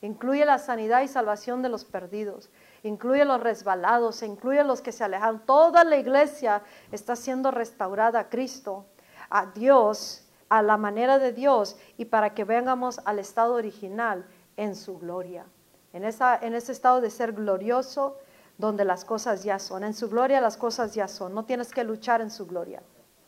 Incluye 0.00 0.44
la 0.44 0.58
sanidad 0.58 1.02
y 1.02 1.08
salvación 1.08 1.60
de 1.60 1.70
los 1.70 1.84
perdidos 1.84 2.50
incluye 2.82 3.24
los 3.24 3.40
resbalados, 3.40 4.22
incluye 4.22 4.64
los 4.64 4.80
que 4.80 4.92
se 4.92 5.04
alejan. 5.04 5.44
Toda 5.46 5.84
la 5.84 5.96
iglesia 5.96 6.62
está 6.92 7.16
siendo 7.16 7.50
restaurada 7.50 8.20
a 8.20 8.28
Cristo, 8.28 8.86
a 9.28 9.46
Dios, 9.46 10.26
a 10.48 10.62
la 10.62 10.76
manera 10.76 11.18
de 11.18 11.32
Dios 11.32 11.76
y 11.96 12.06
para 12.06 12.34
que 12.34 12.44
vengamos 12.44 13.00
al 13.04 13.18
estado 13.18 13.54
original 13.54 14.26
en 14.56 14.74
su 14.74 14.98
gloria. 14.98 15.46
En, 15.92 16.04
esa, 16.04 16.36
en 16.36 16.54
ese 16.54 16.72
estado 16.72 17.00
de 17.00 17.10
ser 17.10 17.32
glorioso, 17.32 18.18
donde 18.58 18.84
las 18.84 19.04
cosas 19.04 19.42
ya 19.42 19.58
son. 19.58 19.84
En 19.84 19.94
su 19.94 20.08
gloria 20.08 20.40
las 20.40 20.56
cosas 20.56 20.94
ya 20.94 21.08
son. 21.08 21.34
No 21.34 21.44
tienes 21.44 21.72
que 21.72 21.82
luchar 21.82 22.20
en 22.20 22.30
su 22.30 22.46
gloria. 22.46 22.82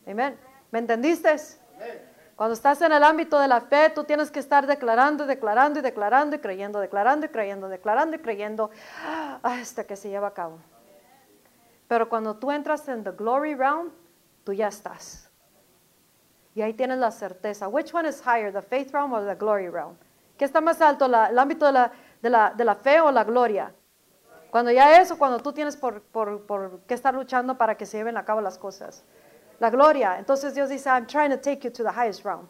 Amén. 0.07 0.39
¿Me 0.71 0.79
entendiste? 0.79 1.31
Amén. 1.31 2.12
Cuando 2.43 2.55
estás 2.55 2.83
en 2.83 2.91
el 2.91 3.05
ámbito 3.05 3.39
de 3.39 3.47
la 3.47 3.61
fe, 3.61 3.91
tú 3.91 4.03
tienes 4.03 4.33
que 4.33 4.41
estar 4.41 4.67
declarando, 4.67 5.27
declarando 5.27 5.79
y 5.79 5.83
declarando 5.83 6.35
y 6.35 6.41
creyendo, 6.41 6.81
declarando 6.81 7.27
y 7.27 7.29
creyendo, 7.29 7.69
declarando 7.69 8.17
y 8.17 8.19
creyendo 8.19 8.71
hasta 9.45 9.85
que 9.85 9.95
se 9.95 10.09
lleva 10.09 10.27
a 10.27 10.35
cabo. 10.35 10.59
Pero 11.87 12.09
cuando 12.09 12.35
tú 12.35 12.51
entras 12.51 12.89
en 12.89 13.05
the 13.05 13.13
glory 13.13 13.55
realm, 13.55 13.93
tú 14.43 14.53
ya 14.53 14.67
estás. 14.67 15.31
Y 16.57 16.63
ahí 16.63 16.75
tienes 16.75 16.99
la 16.99 17.13
certeza. 17.13 17.69
Which 17.69 17.95
one 17.95 18.09
is 18.09 18.21
higher, 18.21 18.53
the 18.53 18.61
faith 18.61 18.93
realm 18.93 19.13
or 19.13 19.25
the 19.25 19.37
glory 19.37 19.69
realm? 19.69 19.97
¿Qué 20.37 20.45
está 20.45 20.61
más 20.61 20.81
alto, 20.81 21.07
el 21.07 21.39
ámbito 21.39 21.67
de 21.67 21.73
la, 21.73 21.93
¿De 22.21 22.29
la, 22.29 22.51
de 22.51 22.65
la 22.65 22.75
fe 22.75 23.01
o 23.01 23.13
la 23.13 23.23
gloria? 23.23 23.73
Cuando 24.51 24.73
ya 24.73 25.01
eso, 25.01 25.17
cuando 25.17 25.39
tú 25.39 25.53
tienes 25.53 25.77
por, 25.77 26.03
por, 26.03 26.45
por 26.45 26.81
qué 26.89 26.95
estar 26.95 27.15
luchando 27.15 27.57
para 27.57 27.77
que 27.77 27.87
se 27.87 27.99
lleven 27.99 28.17
a 28.17 28.25
cabo 28.25 28.41
las 28.41 28.59
cosas. 28.59 29.05
La 29.63 29.71
gloria. 29.71 30.19
Entonces 30.19 30.57
Dios 30.57 30.69
dice, 30.69 30.91
I'm 30.91 31.07
trying 31.07 31.31
to 31.31 31.39
take 31.39 31.61
you 31.61 31.71
to 31.71 31.85
the 31.85 31.93
highest 31.93 32.25
realm. 32.25 32.49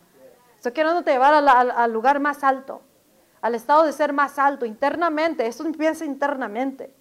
Estoy 0.57 0.73
queriendo 0.73 1.03
llevar 1.03 1.35
al, 1.35 1.47
al, 1.47 1.71
al 1.71 1.93
lugar 1.93 2.19
más 2.21 2.43
alto, 2.43 2.81
al 3.43 3.55
estado 3.55 3.83
de 3.83 3.93
ser 3.93 4.15
más 4.15 4.39
alto, 4.39 4.65
internamente. 4.65 5.47
Esto 5.47 5.63
empieza 5.67 6.07
internamente. 6.07 6.95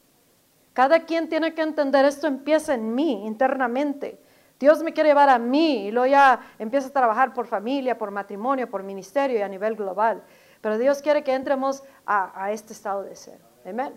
Cada 0.74 1.06
quien 1.06 1.30
tiene 1.30 1.54
que 1.54 1.62
entender, 1.62 2.04
esto 2.04 2.28
empieza 2.28 2.74
en 2.74 2.94
mí, 2.94 3.26
internamente. 3.26 4.22
Dios 4.60 4.84
me 4.84 4.92
quiere 4.92 5.12
llevar 5.12 5.30
a 5.30 5.40
mí 5.40 5.88
y 5.88 5.92
luego 5.92 6.08
ya 6.08 6.42
empieza 6.60 6.90
a 6.90 6.92
trabajar 6.92 7.34
por 7.34 7.48
familia, 7.48 7.98
por 7.98 8.12
matrimonio, 8.12 8.70
por 8.70 8.84
ministerio 8.84 9.40
y 9.40 9.42
a 9.44 9.48
nivel 9.48 9.78
global. 9.78 10.24
Pero 10.60 10.78
Dios 10.78 11.02
quiere 11.02 11.24
que 11.24 11.34
entremos 11.34 11.84
a, 12.06 12.44
a 12.44 12.52
este 12.52 12.74
estado 12.74 13.04
de 13.04 13.16
ser. 13.16 13.40
Amén. 13.66 13.94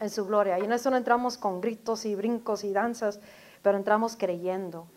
En 0.00 0.08
su 0.08 0.24
gloria. 0.24 0.58
Y 0.58 0.62
en 0.62 0.72
eso 0.72 0.90
no 0.90 0.96
entramos 0.96 1.36
con 1.36 1.60
gritos 1.60 2.06
y 2.06 2.14
brincos 2.14 2.64
y 2.64 2.72
danzas, 2.72 3.20
pero 3.60 3.76
entramos 3.76 4.16
creyendo. 4.16 4.88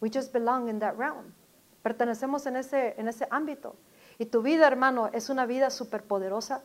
We 0.00 0.10
just 0.10 0.32
belong 0.32 0.68
in 0.68 0.78
that 0.80 0.96
realm. 0.96 1.34
Pertenecemos 1.82 2.46
en 2.46 2.56
ese, 2.56 2.94
en 2.98 3.08
ese 3.08 3.26
ámbito. 3.30 3.76
Y 4.18 4.26
tu 4.26 4.42
vida, 4.42 4.66
hermano, 4.66 5.08
es 5.12 5.30
una 5.30 5.46
vida 5.46 5.70
superpoderosa. 5.70 6.62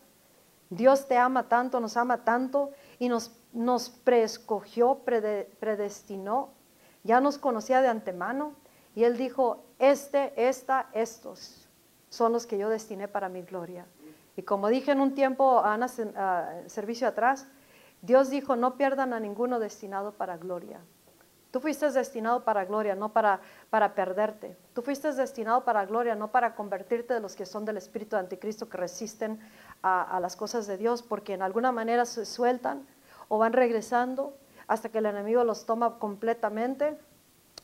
Dios 0.70 1.08
te 1.08 1.18
ama 1.18 1.48
tanto, 1.48 1.80
nos 1.80 1.96
ama 1.96 2.24
tanto 2.24 2.72
y 3.00 3.08
nos, 3.08 3.32
nos 3.54 3.90
preescogió, 3.90 5.02
predestinó, 5.06 6.50
ya 7.04 7.22
nos 7.22 7.38
conocía 7.38 7.82
de 7.82 7.88
antemano 7.88 8.54
y 8.96 9.04
Él 9.04 9.18
dijo, 9.18 9.64
este, 9.80 10.34
esta, 10.48 10.90
estos 10.94 11.68
son 12.10 12.32
los 12.34 12.48
que 12.48 12.58
yo 12.58 12.70
destiné 12.70 13.08
para 13.08 13.30
mi 13.30 13.42
gloria. 13.42 13.86
Y 14.36 14.44
como 14.44 14.68
dije 14.70 14.92
en 14.92 15.02
un 15.02 15.14
tiempo, 15.14 15.64
Ana, 15.64 15.86
uh, 15.86 16.70
servicio 16.70 17.08
atrás, 17.08 17.48
Dios 18.02 18.30
dijo, 18.30 18.56
no 18.56 18.76
pierdan 18.76 19.14
a 19.14 19.20
ninguno 19.20 19.60
destinado 19.60 20.14
para 20.14 20.38
gloria. 20.38 20.80
Tú 21.56 21.62
fuiste 21.62 21.90
destinado 21.90 22.44
para 22.44 22.66
gloria, 22.66 22.96
no 22.96 23.14
para, 23.14 23.40
para 23.70 23.96
perderte. 23.96 24.58
Tú 24.74 24.82
fuiste 24.82 25.14
destinado 25.14 25.64
para 25.64 25.86
gloria, 25.86 26.14
no 26.14 26.30
para 26.30 26.54
convertirte 26.54 27.14
de 27.14 27.22
los 27.22 27.34
que 27.34 27.46
son 27.46 27.64
del 27.64 27.78
espíritu 27.78 28.18
de 28.18 28.24
anticristo 28.24 28.68
que 28.68 28.76
resisten 28.76 29.40
a, 29.82 30.20
las 30.20 30.36
cosas 30.36 30.68
de 30.68 30.76
Dios, 30.78 31.02
porque 31.02 31.34
en 31.34 31.42
alguna 31.42 31.72
manera 31.72 32.04
se 32.04 32.26
sueltan 32.26 32.86
o 33.30 33.38
van 33.38 33.54
regresando 33.54 34.38
hasta 34.68 34.90
que 34.90 34.98
el 34.98 35.06
enemigo 35.06 35.46
los 35.46 35.66
toma 35.66 35.98
completamente. 35.98 37.00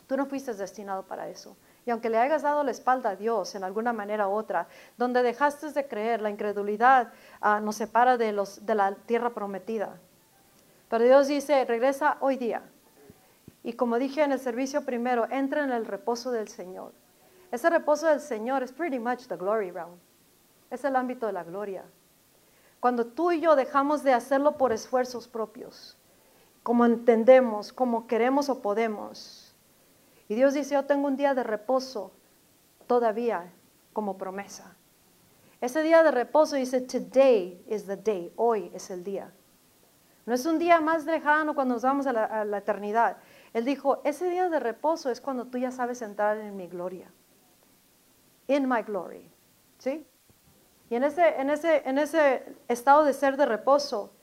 Tú 0.07 0.15
no 0.15 0.25
fuiste 0.25 0.53
destinado 0.53 1.03
para 1.03 1.27
eso. 1.27 1.57
Y 1.85 1.91
aunque 1.91 2.09
le 2.09 2.17
hayas 2.17 2.43
dado 2.43 2.63
la 2.63 2.71
espalda 2.71 3.09
a 3.09 3.15
Dios 3.17 3.55
en 3.55 3.65
alguna 3.65 3.91
manera 3.91 4.29
u 4.29 4.31
otra, 4.31 4.69
donde 4.97 5.21
dejaste 5.21 5.69
de 5.73 5.85
creer, 5.85 6.21
la 6.21 6.29
incredulidad 6.29 7.11
uh, 7.43 7.59
nos 7.59 7.75
separa 7.75 8.15
de, 8.15 8.31
los, 8.31 8.65
de 8.65 8.73
la 8.73 8.95
tierra 8.95 9.31
prometida. 9.31 9.99
Pero 10.87 11.03
Dios 11.03 11.27
dice, 11.27 11.65
regresa 11.65 12.15
hoy 12.21 12.37
día. 12.37 12.70
Y 13.63 13.73
como 13.73 13.99
dije 13.99 14.23
en 14.23 14.31
el 14.31 14.39
servicio 14.39 14.85
primero, 14.85 15.27
entra 15.29 15.63
en 15.63 15.71
el 15.71 15.85
reposo 15.85 16.31
del 16.31 16.47
Señor. 16.47 16.93
Ese 17.51 17.69
reposo 17.69 18.07
del 18.07 18.21
Señor 18.21 18.63
es 18.63 18.71
pretty 18.71 18.97
much 18.97 19.27
the 19.27 19.35
glory 19.35 19.71
realm. 19.71 19.99
Es 20.69 20.83
el 20.83 20.95
ámbito 20.95 21.27
de 21.27 21.33
la 21.33 21.43
gloria. 21.43 21.83
Cuando 22.79 23.05
tú 23.05 23.31
y 23.31 23.41
yo 23.41 23.55
dejamos 23.55 24.03
de 24.03 24.13
hacerlo 24.13 24.57
por 24.57 24.71
esfuerzos 24.71 25.27
propios, 25.27 25.97
como 26.63 26.85
entendemos, 26.85 27.73
como 27.73 28.07
queremos 28.07 28.49
o 28.49 28.61
podemos. 28.61 29.55
Y 30.27 30.35
Dios 30.35 30.53
dice, 30.53 30.75
yo 30.75 30.85
tengo 30.85 31.07
un 31.07 31.15
día 31.15 31.33
de 31.33 31.43
reposo 31.43 32.11
todavía 32.87 33.51
como 33.93 34.17
promesa. 34.17 34.75
Ese 35.59 35.83
día 35.83 36.01
de 36.01 36.11
reposo 36.11 36.55
dice, 36.55 36.81
today 36.81 37.63
is 37.67 37.85
the 37.85 37.97
day, 37.97 38.33
hoy 38.35 38.71
es 38.73 38.89
el 38.89 39.03
día. 39.03 39.31
No 40.25 40.33
es 40.33 40.45
un 40.45 40.57
día 40.57 40.79
más 40.79 41.05
lejano 41.05 41.53
cuando 41.53 41.75
nos 41.75 41.83
vamos 41.83 42.07
a 42.07 42.13
la, 42.13 42.25
a 42.25 42.45
la 42.45 42.59
eternidad. 42.59 43.17
Él 43.53 43.65
dijo, 43.65 44.01
ese 44.03 44.29
día 44.29 44.49
de 44.49 44.59
reposo 44.59 45.09
es 45.09 45.19
cuando 45.19 45.45
tú 45.45 45.57
ya 45.57 45.71
sabes 45.71 46.01
entrar 46.01 46.37
en 46.37 46.55
mi 46.55 46.67
gloria. 46.67 47.11
In 48.47 48.67
my 48.67 48.81
glory. 48.81 49.29
¿Sí? 49.77 50.05
Y 50.89 50.95
en 50.95 51.03
ese, 51.03 51.39
en 51.39 51.49
ese, 51.49 51.87
en 51.87 51.97
ese 51.97 52.55
estado 52.67 53.03
de 53.03 53.13
ser 53.13 53.37
de 53.37 53.45
reposo, 53.45 54.13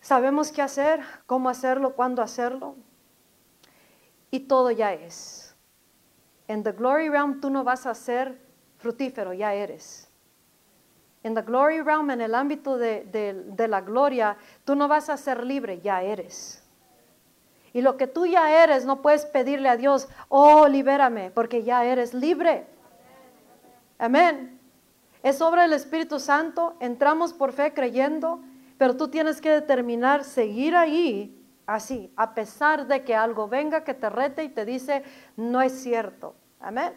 sabemos 0.00 0.52
qué 0.52 0.62
hacer, 0.62 1.00
cómo 1.26 1.48
hacerlo, 1.48 1.94
cuándo 1.94 2.22
hacerlo. 2.22 2.76
Y 4.30 4.40
todo 4.40 4.70
ya 4.70 4.92
es. 4.92 5.56
En 6.48 6.62
the 6.62 6.72
glory 6.72 7.08
realm 7.08 7.40
tú 7.40 7.50
no 7.50 7.64
vas 7.64 7.86
a 7.86 7.94
ser 7.94 8.40
frutífero, 8.78 9.32
ya 9.32 9.54
eres. 9.54 10.10
En 11.22 11.34
the 11.34 11.42
glory 11.42 11.82
realm, 11.82 12.10
en 12.10 12.22
el 12.22 12.34
ámbito 12.34 12.78
de, 12.78 13.04
de, 13.04 13.34
de 13.34 13.68
la 13.68 13.82
gloria, 13.82 14.36
tú 14.64 14.74
no 14.74 14.88
vas 14.88 15.10
a 15.10 15.16
ser 15.16 15.44
libre, 15.44 15.80
ya 15.80 16.02
eres. 16.02 16.62
Y 17.72 17.82
lo 17.82 17.96
que 17.96 18.06
tú 18.06 18.26
ya 18.26 18.62
eres, 18.62 18.84
no 18.84 19.00
puedes 19.02 19.26
pedirle 19.26 19.68
a 19.68 19.76
Dios, 19.76 20.08
oh, 20.28 20.66
libérame, 20.66 21.30
porque 21.30 21.62
ya 21.62 21.84
eres 21.84 22.14
libre. 22.14 22.66
Amén. 23.98 24.58
Es 25.22 25.40
obra 25.40 25.62
del 25.62 25.74
Espíritu 25.74 26.18
Santo, 26.18 26.76
entramos 26.80 27.32
por 27.32 27.52
fe 27.52 27.74
creyendo, 27.74 28.40
pero 28.78 28.96
tú 28.96 29.08
tienes 29.08 29.40
que 29.40 29.50
determinar 29.50 30.24
seguir 30.24 30.74
ahí 30.74 31.36
así, 31.66 32.12
a 32.16 32.34
pesar 32.34 32.86
de 32.86 33.04
que 33.04 33.14
algo 33.14 33.46
venga 33.46 33.84
que 33.84 33.94
te 33.94 34.10
rete 34.10 34.42
y 34.42 34.48
te 34.48 34.64
dice, 34.64 35.04
no 35.36 35.60
es 35.62 35.72
cierto. 35.82 36.34
Amén. 36.58 36.94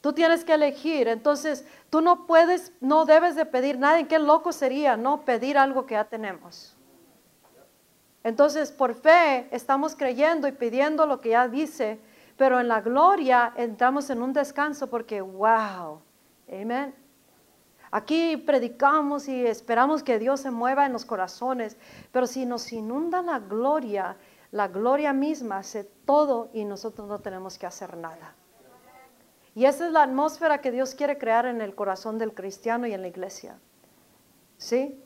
Tú 0.00 0.12
tienes 0.12 0.44
que 0.44 0.54
elegir, 0.54 1.08
entonces 1.08 1.66
tú 1.90 2.00
no 2.00 2.26
puedes, 2.26 2.72
no 2.80 3.04
debes 3.04 3.34
de 3.34 3.46
pedir 3.46 3.78
nada, 3.78 4.02
qué 4.04 4.18
loco 4.18 4.52
sería 4.52 4.96
no 4.96 5.24
pedir 5.24 5.58
algo 5.58 5.86
que 5.86 5.94
ya 5.94 6.04
tenemos? 6.04 6.76
Entonces, 8.22 8.70
por 8.70 8.94
fe 8.94 9.48
estamos 9.50 9.96
creyendo 9.96 10.46
y 10.46 10.52
pidiendo 10.52 11.06
lo 11.06 11.20
que 11.20 11.30
ya 11.30 11.48
dice, 11.48 12.00
pero 12.36 12.60
en 12.60 12.68
la 12.68 12.80
gloria 12.80 13.52
entramos 13.56 14.10
en 14.10 14.22
un 14.22 14.32
descanso 14.32 14.88
porque, 14.88 15.20
wow, 15.20 16.00
amén. 16.48 16.94
Aquí 17.90 18.36
predicamos 18.36 19.26
y 19.26 19.46
esperamos 19.46 20.02
que 20.02 20.18
Dios 20.18 20.40
se 20.40 20.50
mueva 20.50 20.86
en 20.86 20.92
los 20.92 21.04
corazones, 21.04 21.76
pero 22.12 22.26
si 22.26 22.46
nos 22.46 22.72
inunda 22.72 23.20
la 23.20 23.40
gloria, 23.40 24.16
la 24.52 24.68
gloria 24.68 25.12
misma 25.12 25.58
hace 25.58 25.84
todo 25.84 26.50
y 26.52 26.64
nosotros 26.64 27.08
no 27.08 27.18
tenemos 27.18 27.58
que 27.58 27.66
hacer 27.66 27.96
nada. 27.96 28.34
Y 29.54 29.64
esa 29.64 29.86
es 29.86 29.92
la 29.92 30.04
atmósfera 30.04 30.60
que 30.60 30.70
Dios 30.70 30.94
quiere 30.94 31.18
crear 31.18 31.46
en 31.46 31.60
el 31.60 31.74
corazón 31.74 32.18
del 32.18 32.32
cristiano 32.32 32.86
y 32.86 32.92
en 32.92 33.02
la 33.02 33.08
iglesia. 33.08 33.58
¿Sí? 34.56 34.99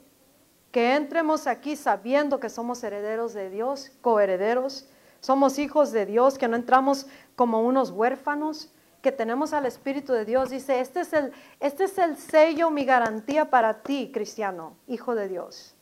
Que 0.74 0.96
entremos 0.96 1.46
aquí 1.46 1.76
sabiendo 1.76 2.40
que 2.40 2.50
somos 2.50 2.82
herederos 2.82 3.32
de 3.32 3.48
Dios, 3.48 3.92
coherederos, 4.00 4.88
somos 5.20 5.60
hijos 5.60 5.92
de 5.92 6.04
Dios, 6.04 6.36
que 6.36 6.48
no 6.48 6.56
entramos 6.56 7.06
como 7.36 7.62
unos 7.62 7.92
huérfanos, 7.92 8.72
que 9.00 9.12
tenemos 9.12 9.52
al 9.52 9.66
Espíritu 9.66 10.12
de 10.12 10.24
Dios. 10.24 10.50
Dice, 10.50 10.80
este 10.80 11.02
es 11.02 11.12
el, 11.12 11.32
este 11.60 11.84
es 11.84 11.96
el 11.98 12.16
sello, 12.16 12.70
mi 12.70 12.84
garantía 12.84 13.50
para 13.50 13.82
ti, 13.84 14.10
cristiano, 14.12 14.76
hijo 14.88 15.14
de 15.14 15.28
Dios, 15.28 15.76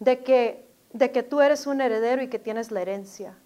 de 0.00 0.24
que, 0.24 0.68
de 0.92 1.12
que 1.12 1.22
tú 1.22 1.40
eres 1.40 1.68
un 1.68 1.80
heredero 1.80 2.20
y 2.20 2.26
que 2.26 2.40
tienes 2.40 2.72
la 2.72 2.82
herencia. 2.82 3.38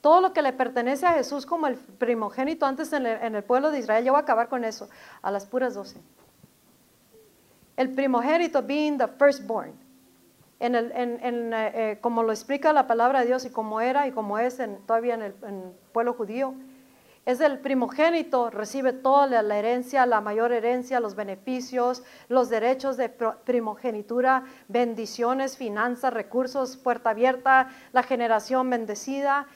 Todo 0.00 0.20
lo 0.20 0.32
que 0.32 0.42
le 0.42 0.52
pertenece 0.52 1.06
a 1.06 1.14
Jesús 1.14 1.44
como 1.44 1.66
el 1.66 1.74
primogénito 1.74 2.66
antes 2.66 2.92
en 2.92 3.04
el, 3.04 3.20
en 3.20 3.34
el 3.34 3.42
pueblo 3.42 3.72
de 3.72 3.80
Israel, 3.80 4.04
yo 4.04 4.12
voy 4.12 4.20
a 4.20 4.22
acabar 4.22 4.48
con 4.48 4.62
eso, 4.62 4.88
a 5.22 5.32
las 5.32 5.44
puras 5.44 5.74
doce 5.74 6.00
el 7.76 7.90
primogénito 7.90 8.62
being 8.62 8.98
the 8.98 9.08
firstborn. 9.08 9.72
En 10.58 10.74
el, 10.74 10.90
en, 10.92 11.18
en, 11.22 11.52
eh, 11.52 11.72
eh, 11.74 11.98
como 12.00 12.22
lo 12.22 12.32
explica 12.32 12.72
la 12.72 12.86
palabra 12.86 13.20
de 13.20 13.26
Dios 13.26 13.44
y 13.44 13.50
como 13.50 13.80
era 13.82 14.06
y 14.06 14.12
como 14.12 14.38
es 14.38 14.58
todavía 14.86 15.14
en 15.14 15.22
el, 15.22 15.34
pueblo 15.92 16.14
judío, 16.14 16.54
es 17.26 17.40
el 17.40 17.58
primogénito, 17.58 18.50
recibe 18.50 18.92
toda 18.92 19.26
la, 19.26 19.42
la, 19.42 19.58
herencia, 19.58 20.06
la 20.06 20.20
mayor 20.20 20.52
herencia, 20.52 21.00
los 21.00 21.14
beneficios, 21.14 22.04
los 22.28 22.48
derechos 22.48 22.96
de 22.96 23.10
primogenitura, 23.10 24.44
bendiciones, 24.68 25.56
finanzas, 25.56 26.14
recursos, 26.14 26.76
puerta 26.76 27.10
abierta, 27.10 27.68
la 27.92 28.02
generación 28.02 28.70
bendecida. 28.70 29.48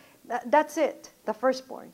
That's 0.51 0.77
it, 0.77 1.07
the 1.25 1.33
firstborn. 1.33 1.93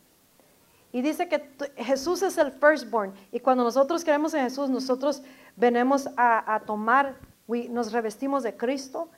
Y 0.93 1.03
dice 1.03 1.29
que 1.29 1.51
Jesús 1.77 2.23
es 2.23 2.39
el 2.39 2.53
firstborn. 2.53 3.13
Y 3.31 3.41
cuando 3.41 3.63
nosotros 3.63 4.03
creemos 4.03 4.33
en 4.33 4.45
Jesús, 4.45 4.71
nosotros 4.71 5.23
venimos 5.57 6.09
a, 6.17 6.63
tomar, 6.67 7.17
nos 7.49 7.93
revestimos 7.93 8.43
de 8.43 8.57
Cristo, 8.57 9.09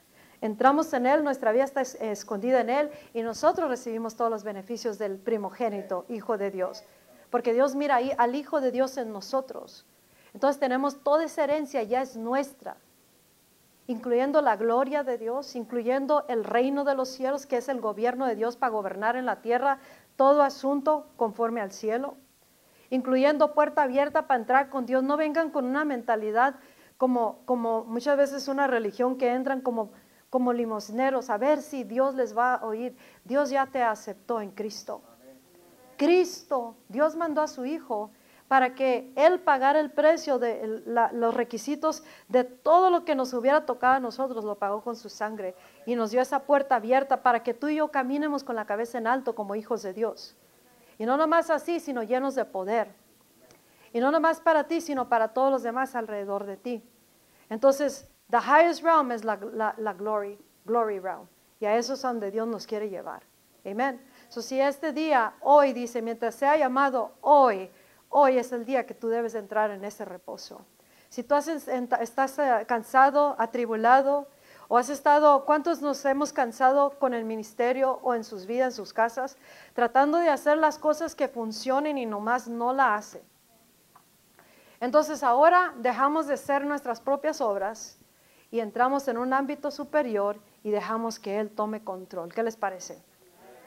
entramos 0.40 0.92
en 0.92 1.06
Él, 1.06 1.24
nuestra 1.24 1.52
vida 1.52 1.64
está 1.64 1.82
escondida 1.82 2.60
en 2.60 2.70
Él 2.70 2.90
y 3.12 3.22
nosotros 3.22 3.68
recibimos 3.68 4.16
todos 4.16 4.30
los 4.30 4.44
beneficios 4.44 4.98
del 4.98 5.18
primogénito, 5.18 6.06
Hijo 6.08 6.38
de 6.38 6.50
Dios. 6.50 6.84
Porque 7.30 7.52
Dios 7.52 7.74
mira 7.74 7.96
ahí 7.96 8.12
al 8.16 8.34
Hijo 8.34 8.60
de 8.60 8.70
Dios 8.70 8.96
en 8.96 9.12
nosotros. 9.12 9.84
Entonces 10.32 10.60
tenemos 10.60 11.02
toda 11.02 11.24
esa 11.24 11.44
herencia, 11.44 11.82
ya 11.82 12.00
es 12.00 12.16
nuestra, 12.16 12.76
incluyendo 13.86 14.40
la 14.40 14.56
gloria 14.56 15.02
de 15.02 15.18
Dios, 15.18 15.56
incluyendo 15.56 16.24
el 16.28 16.44
reino 16.44 16.84
de 16.84 16.94
los 16.94 17.08
cielos, 17.08 17.46
que 17.46 17.56
es 17.56 17.68
el 17.68 17.80
gobierno 17.80 18.26
de 18.26 18.36
Dios 18.36 18.56
para 18.56 18.70
gobernar 18.70 19.16
en 19.16 19.26
la 19.26 19.42
tierra 19.42 19.78
todo 20.16 20.42
asunto 20.42 21.06
conforme 21.16 21.60
al 21.60 21.72
cielo 21.72 22.16
incluyendo 22.90 23.54
puerta 23.54 23.82
abierta 23.82 24.26
para 24.26 24.40
entrar 24.40 24.68
con 24.70 24.86
Dios. 24.86 25.02
No 25.02 25.16
vengan 25.16 25.50
con 25.50 25.64
una 25.64 25.84
mentalidad 25.84 26.56
como, 26.96 27.40
como 27.44 27.84
muchas 27.84 28.16
veces 28.16 28.48
una 28.48 28.66
religión 28.66 29.16
que 29.16 29.32
entran 29.32 29.60
como, 29.60 29.90
como 30.30 30.52
limosneros 30.52 31.30
a 31.30 31.38
ver 31.38 31.62
si 31.62 31.84
Dios 31.84 32.14
les 32.14 32.36
va 32.36 32.54
a 32.54 32.64
oír. 32.64 32.96
Dios 33.24 33.50
ya 33.50 33.66
te 33.66 33.82
aceptó 33.82 34.40
en 34.40 34.50
Cristo. 34.50 35.02
Cristo, 35.96 36.76
Dios 36.88 37.16
mandó 37.16 37.42
a 37.42 37.48
su 37.48 37.64
Hijo 37.64 38.10
para 38.48 38.74
que 38.74 39.12
Él 39.14 39.40
pagara 39.40 39.78
el 39.78 39.90
precio 39.90 40.38
de 40.38 40.82
los 41.12 41.34
requisitos 41.34 42.02
de 42.28 42.44
todo 42.44 42.88
lo 42.88 43.04
que 43.04 43.14
nos 43.14 43.34
hubiera 43.34 43.66
tocado 43.66 43.94
a 43.94 44.00
nosotros, 44.00 44.42
lo 44.44 44.54
pagó 44.54 44.82
con 44.82 44.96
su 44.96 45.10
sangre 45.10 45.54
y 45.84 45.94
nos 45.94 46.10
dio 46.10 46.22
esa 46.22 46.44
puerta 46.44 46.76
abierta 46.76 47.22
para 47.22 47.42
que 47.42 47.52
tú 47.52 47.68
y 47.68 47.76
yo 47.76 47.88
caminemos 47.88 48.44
con 48.44 48.56
la 48.56 48.64
cabeza 48.64 48.96
en 48.96 49.06
alto 49.06 49.34
como 49.34 49.54
hijos 49.54 49.82
de 49.82 49.92
Dios. 49.92 50.34
Y 50.98 51.06
no 51.06 51.16
nomás 51.16 51.48
así, 51.50 51.80
sino 51.80 52.02
llenos 52.02 52.34
de 52.34 52.44
poder. 52.44 52.92
Y 53.92 54.00
no 54.00 54.10
nomás 54.10 54.40
para 54.40 54.64
ti, 54.64 54.80
sino 54.80 55.08
para 55.08 55.28
todos 55.28 55.50
los 55.50 55.62
demás 55.62 55.94
alrededor 55.94 56.44
de 56.44 56.56
ti. 56.56 56.82
Entonces, 57.48 58.10
the 58.30 58.38
highest 58.38 58.82
realm 58.82 59.12
es 59.12 59.24
la, 59.24 59.36
glory, 59.36 60.38
glory 60.64 60.98
realm. 60.98 61.26
Y 61.60 61.66
a 61.66 61.76
eso 61.76 61.94
es 61.94 62.02
donde 62.02 62.30
Dios 62.30 62.46
nos 62.46 62.66
quiere 62.66 62.90
llevar. 62.90 63.22
Amén. 63.64 64.00
So, 64.28 64.42
si 64.42 64.60
este 64.60 64.92
día, 64.92 65.34
hoy, 65.40 65.72
dice, 65.72 66.02
mientras 66.02 66.34
sea 66.34 66.56
llamado 66.56 67.12
hoy, 67.20 67.70
Hoy 68.10 68.38
es 68.38 68.52
el 68.52 68.64
día 68.64 68.86
que 68.86 68.94
tú 68.94 69.08
debes 69.08 69.34
entrar 69.34 69.70
en 69.70 69.84
ese 69.84 70.04
reposo. 70.04 70.64
Si 71.10 71.22
tú 71.22 71.34
estás 71.34 72.38
eh, 72.38 72.64
cansado, 72.66 73.36
atribulado, 73.38 74.28
o 74.68 74.76
has 74.76 74.90
estado, 74.90 75.44
¿cuántos 75.44 75.82
nos 75.82 76.04
hemos 76.04 76.32
cansado 76.32 76.98
con 76.98 77.14
el 77.14 77.24
ministerio 77.24 77.98
o 78.02 78.14
en 78.14 78.22
sus 78.22 78.46
vidas, 78.46 78.74
en 78.74 78.76
sus 78.76 78.92
casas, 78.92 79.36
tratando 79.72 80.18
de 80.18 80.28
hacer 80.28 80.58
las 80.58 80.78
cosas 80.78 81.14
que 81.14 81.26
funcionen 81.26 81.98
y 81.98 82.06
nomás 82.06 82.48
no 82.48 82.72
la 82.72 82.94
hace? 82.94 83.22
Entonces 84.80 85.22
ahora 85.22 85.74
dejamos 85.78 86.26
de 86.26 86.36
ser 86.36 86.64
nuestras 86.64 87.00
propias 87.00 87.40
obras 87.40 87.98
y 88.50 88.60
entramos 88.60 89.08
en 89.08 89.18
un 89.18 89.32
ámbito 89.32 89.70
superior 89.70 90.38
y 90.62 90.70
dejamos 90.70 91.18
que 91.18 91.40
Él 91.40 91.50
tome 91.50 91.82
control. 91.82 92.32
¿Qué 92.32 92.42
les 92.42 92.56
parece? 92.56 93.02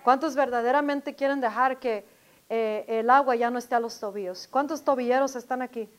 ¿Cuántos 0.03 0.36
verdaderamente 0.36 1.15
quieren 1.15 1.41
dejar 1.41 1.80
que 1.80 2.06
eh, 2.53 2.99
el 2.99 3.10
agua 3.10 3.34
ya 3.38 3.49
no 3.49 3.57
esté 3.57 3.76
a 3.76 3.80
los 3.80 3.98
tobillos. 3.98 4.45
¿Cuántos 4.45 4.84
tobilleros 4.84 5.38
están 5.38 5.61
aquí? 5.61 5.90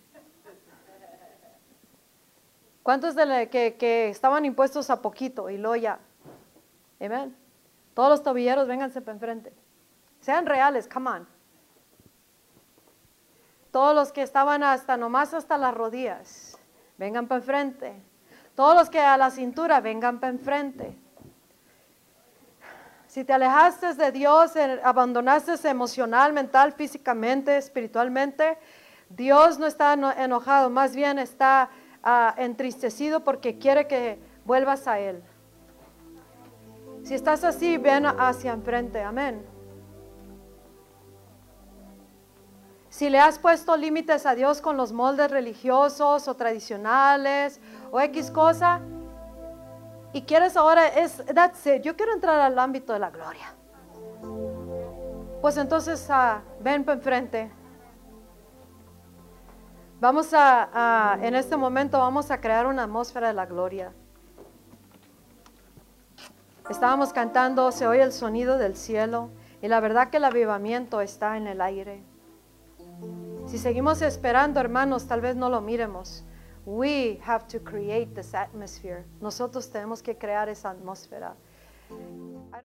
¿Cuántos 2.83 3.15
de 3.15 3.49
que, 3.49 3.77
que, 3.77 4.09
estaban 4.09 4.45
impuestos 4.45 4.91
a 4.91 5.01
poquito 5.01 5.49
y 5.51 5.57
luego 5.57 5.77
ya? 5.77 5.99
Amén. 7.01 7.37
Todos 7.95 8.11
los 8.11 8.23
tobilleros, 8.23 8.67
vénganse 8.67 9.01
para 9.01 9.15
enfrente. 9.15 9.53
Sean 10.21 10.47
reales, 10.47 10.89
come 10.89 11.11
on. 11.11 11.29
Todos 13.71 13.95
los 13.95 14.13
que 14.13 14.23
estaban 14.23 14.63
hasta 14.63 14.97
nomás 14.97 15.33
hasta 15.33 15.57
las 15.59 15.75
rodillas, 15.75 16.59
vengan 16.99 17.27
para 17.27 17.41
enfrente. 17.41 17.95
Todos 18.55 18.75
los 18.75 18.91
que 18.91 19.01
a 19.01 19.17
la 19.17 19.31
cintura, 19.31 19.81
vengan 19.81 20.21
para 20.21 20.33
enfrente. 20.33 20.97
Si 23.07 23.25
te 23.25 23.33
alejaste 23.33 23.95
de 23.95 24.11
Dios, 24.11 24.53
abandonaste 24.83 25.69
emocional, 25.69 26.33
mental, 26.33 26.73
físicamente, 26.73 27.57
espiritualmente, 27.57 28.59
Dios 29.11 29.59
no 29.59 29.67
está 29.67 29.93
enojado, 29.93 30.71
más 30.71 30.97
bien 30.97 31.19
está 31.19 31.69
ah, 32.03 32.35
entristecido 32.39 33.25
porque 33.25 33.59
quiere 33.59 33.87
que 33.87 34.19
vuelvas 34.45 34.87
a 34.87 34.99
Él. 34.99 35.23
Si 37.03 37.15
estás 37.15 37.45
así, 37.45 37.79
ven 37.79 38.07
hacia 38.07 38.53
enfrente. 38.53 39.03
Amén. 39.03 39.45
Si 42.89 43.09
le 43.09 43.19
has 43.19 43.39
puesto 43.39 43.77
límites 43.77 44.27
a 44.27 44.35
Dios 44.35 44.61
con 44.61 44.77
los 44.77 44.93
moldes 44.93 45.31
religiosos 45.31 46.29
o 46.29 46.35
tradicionales 46.35 47.61
o 47.91 47.99
X 48.01 48.31
cosa, 48.31 48.81
y 50.13 50.23
quieres 50.23 50.57
ahora, 50.57 50.89
es, 50.89 51.23
that's 51.35 51.65
yo 51.83 51.97
quiero 51.97 52.13
entrar 52.13 52.39
al 52.39 52.59
ámbito 52.59 52.93
de 52.93 52.99
la 52.99 53.11
gloria. 53.11 53.55
Pues 55.41 55.57
entonces 55.57 56.07
uh, 56.11 56.41
ven 56.63 56.85
para 56.85 56.99
enfrente. 56.99 57.51
Vamos 60.03 60.31
a, 60.35 61.17
en 61.23 61.37
este 61.37 61.57
momento 61.57 61.97
vamos 61.97 62.33
a 62.33 62.41
crear 62.41 62.67
una 62.67 62.83
atmósfera 62.83 63.29
de 63.29 63.35
la 63.35 63.47
gloria. 63.47 63.93
Estábamos 66.69 67.13
cantando, 67.13 67.71
se 67.71 67.87
oye 67.87 68.03
el 68.03 68.11
sonido 68.11 68.59
del 68.59 68.75
cielo 68.77 69.31
y 69.63 69.69
la 69.69 69.79
verdad 69.79 70.11
que 70.11 70.17
el 70.17 70.25
avivamiento 70.25 71.01
está 71.01 71.37
en 71.37 71.47
el 71.47 71.61
aire. 71.61 72.03
Si 73.47 73.59
seguimos 73.59 74.03
esperando, 74.03 74.59
hermanos, 74.59 75.07
tal 75.07 75.21
vez 75.21 75.37
no 75.37 75.49
lo 75.49 75.61
miremos. 75.61 76.25
We 76.67 77.21
have 77.25 77.47
to 77.47 77.63
create 77.63 78.13
this 78.13 78.35
atmosphere. 78.35 79.05
Nosotros 79.21 79.71
tenemos 79.71 80.03
que 80.03 80.19
crear 80.19 80.49
esa 80.49 80.71
atmósfera. 80.71 81.37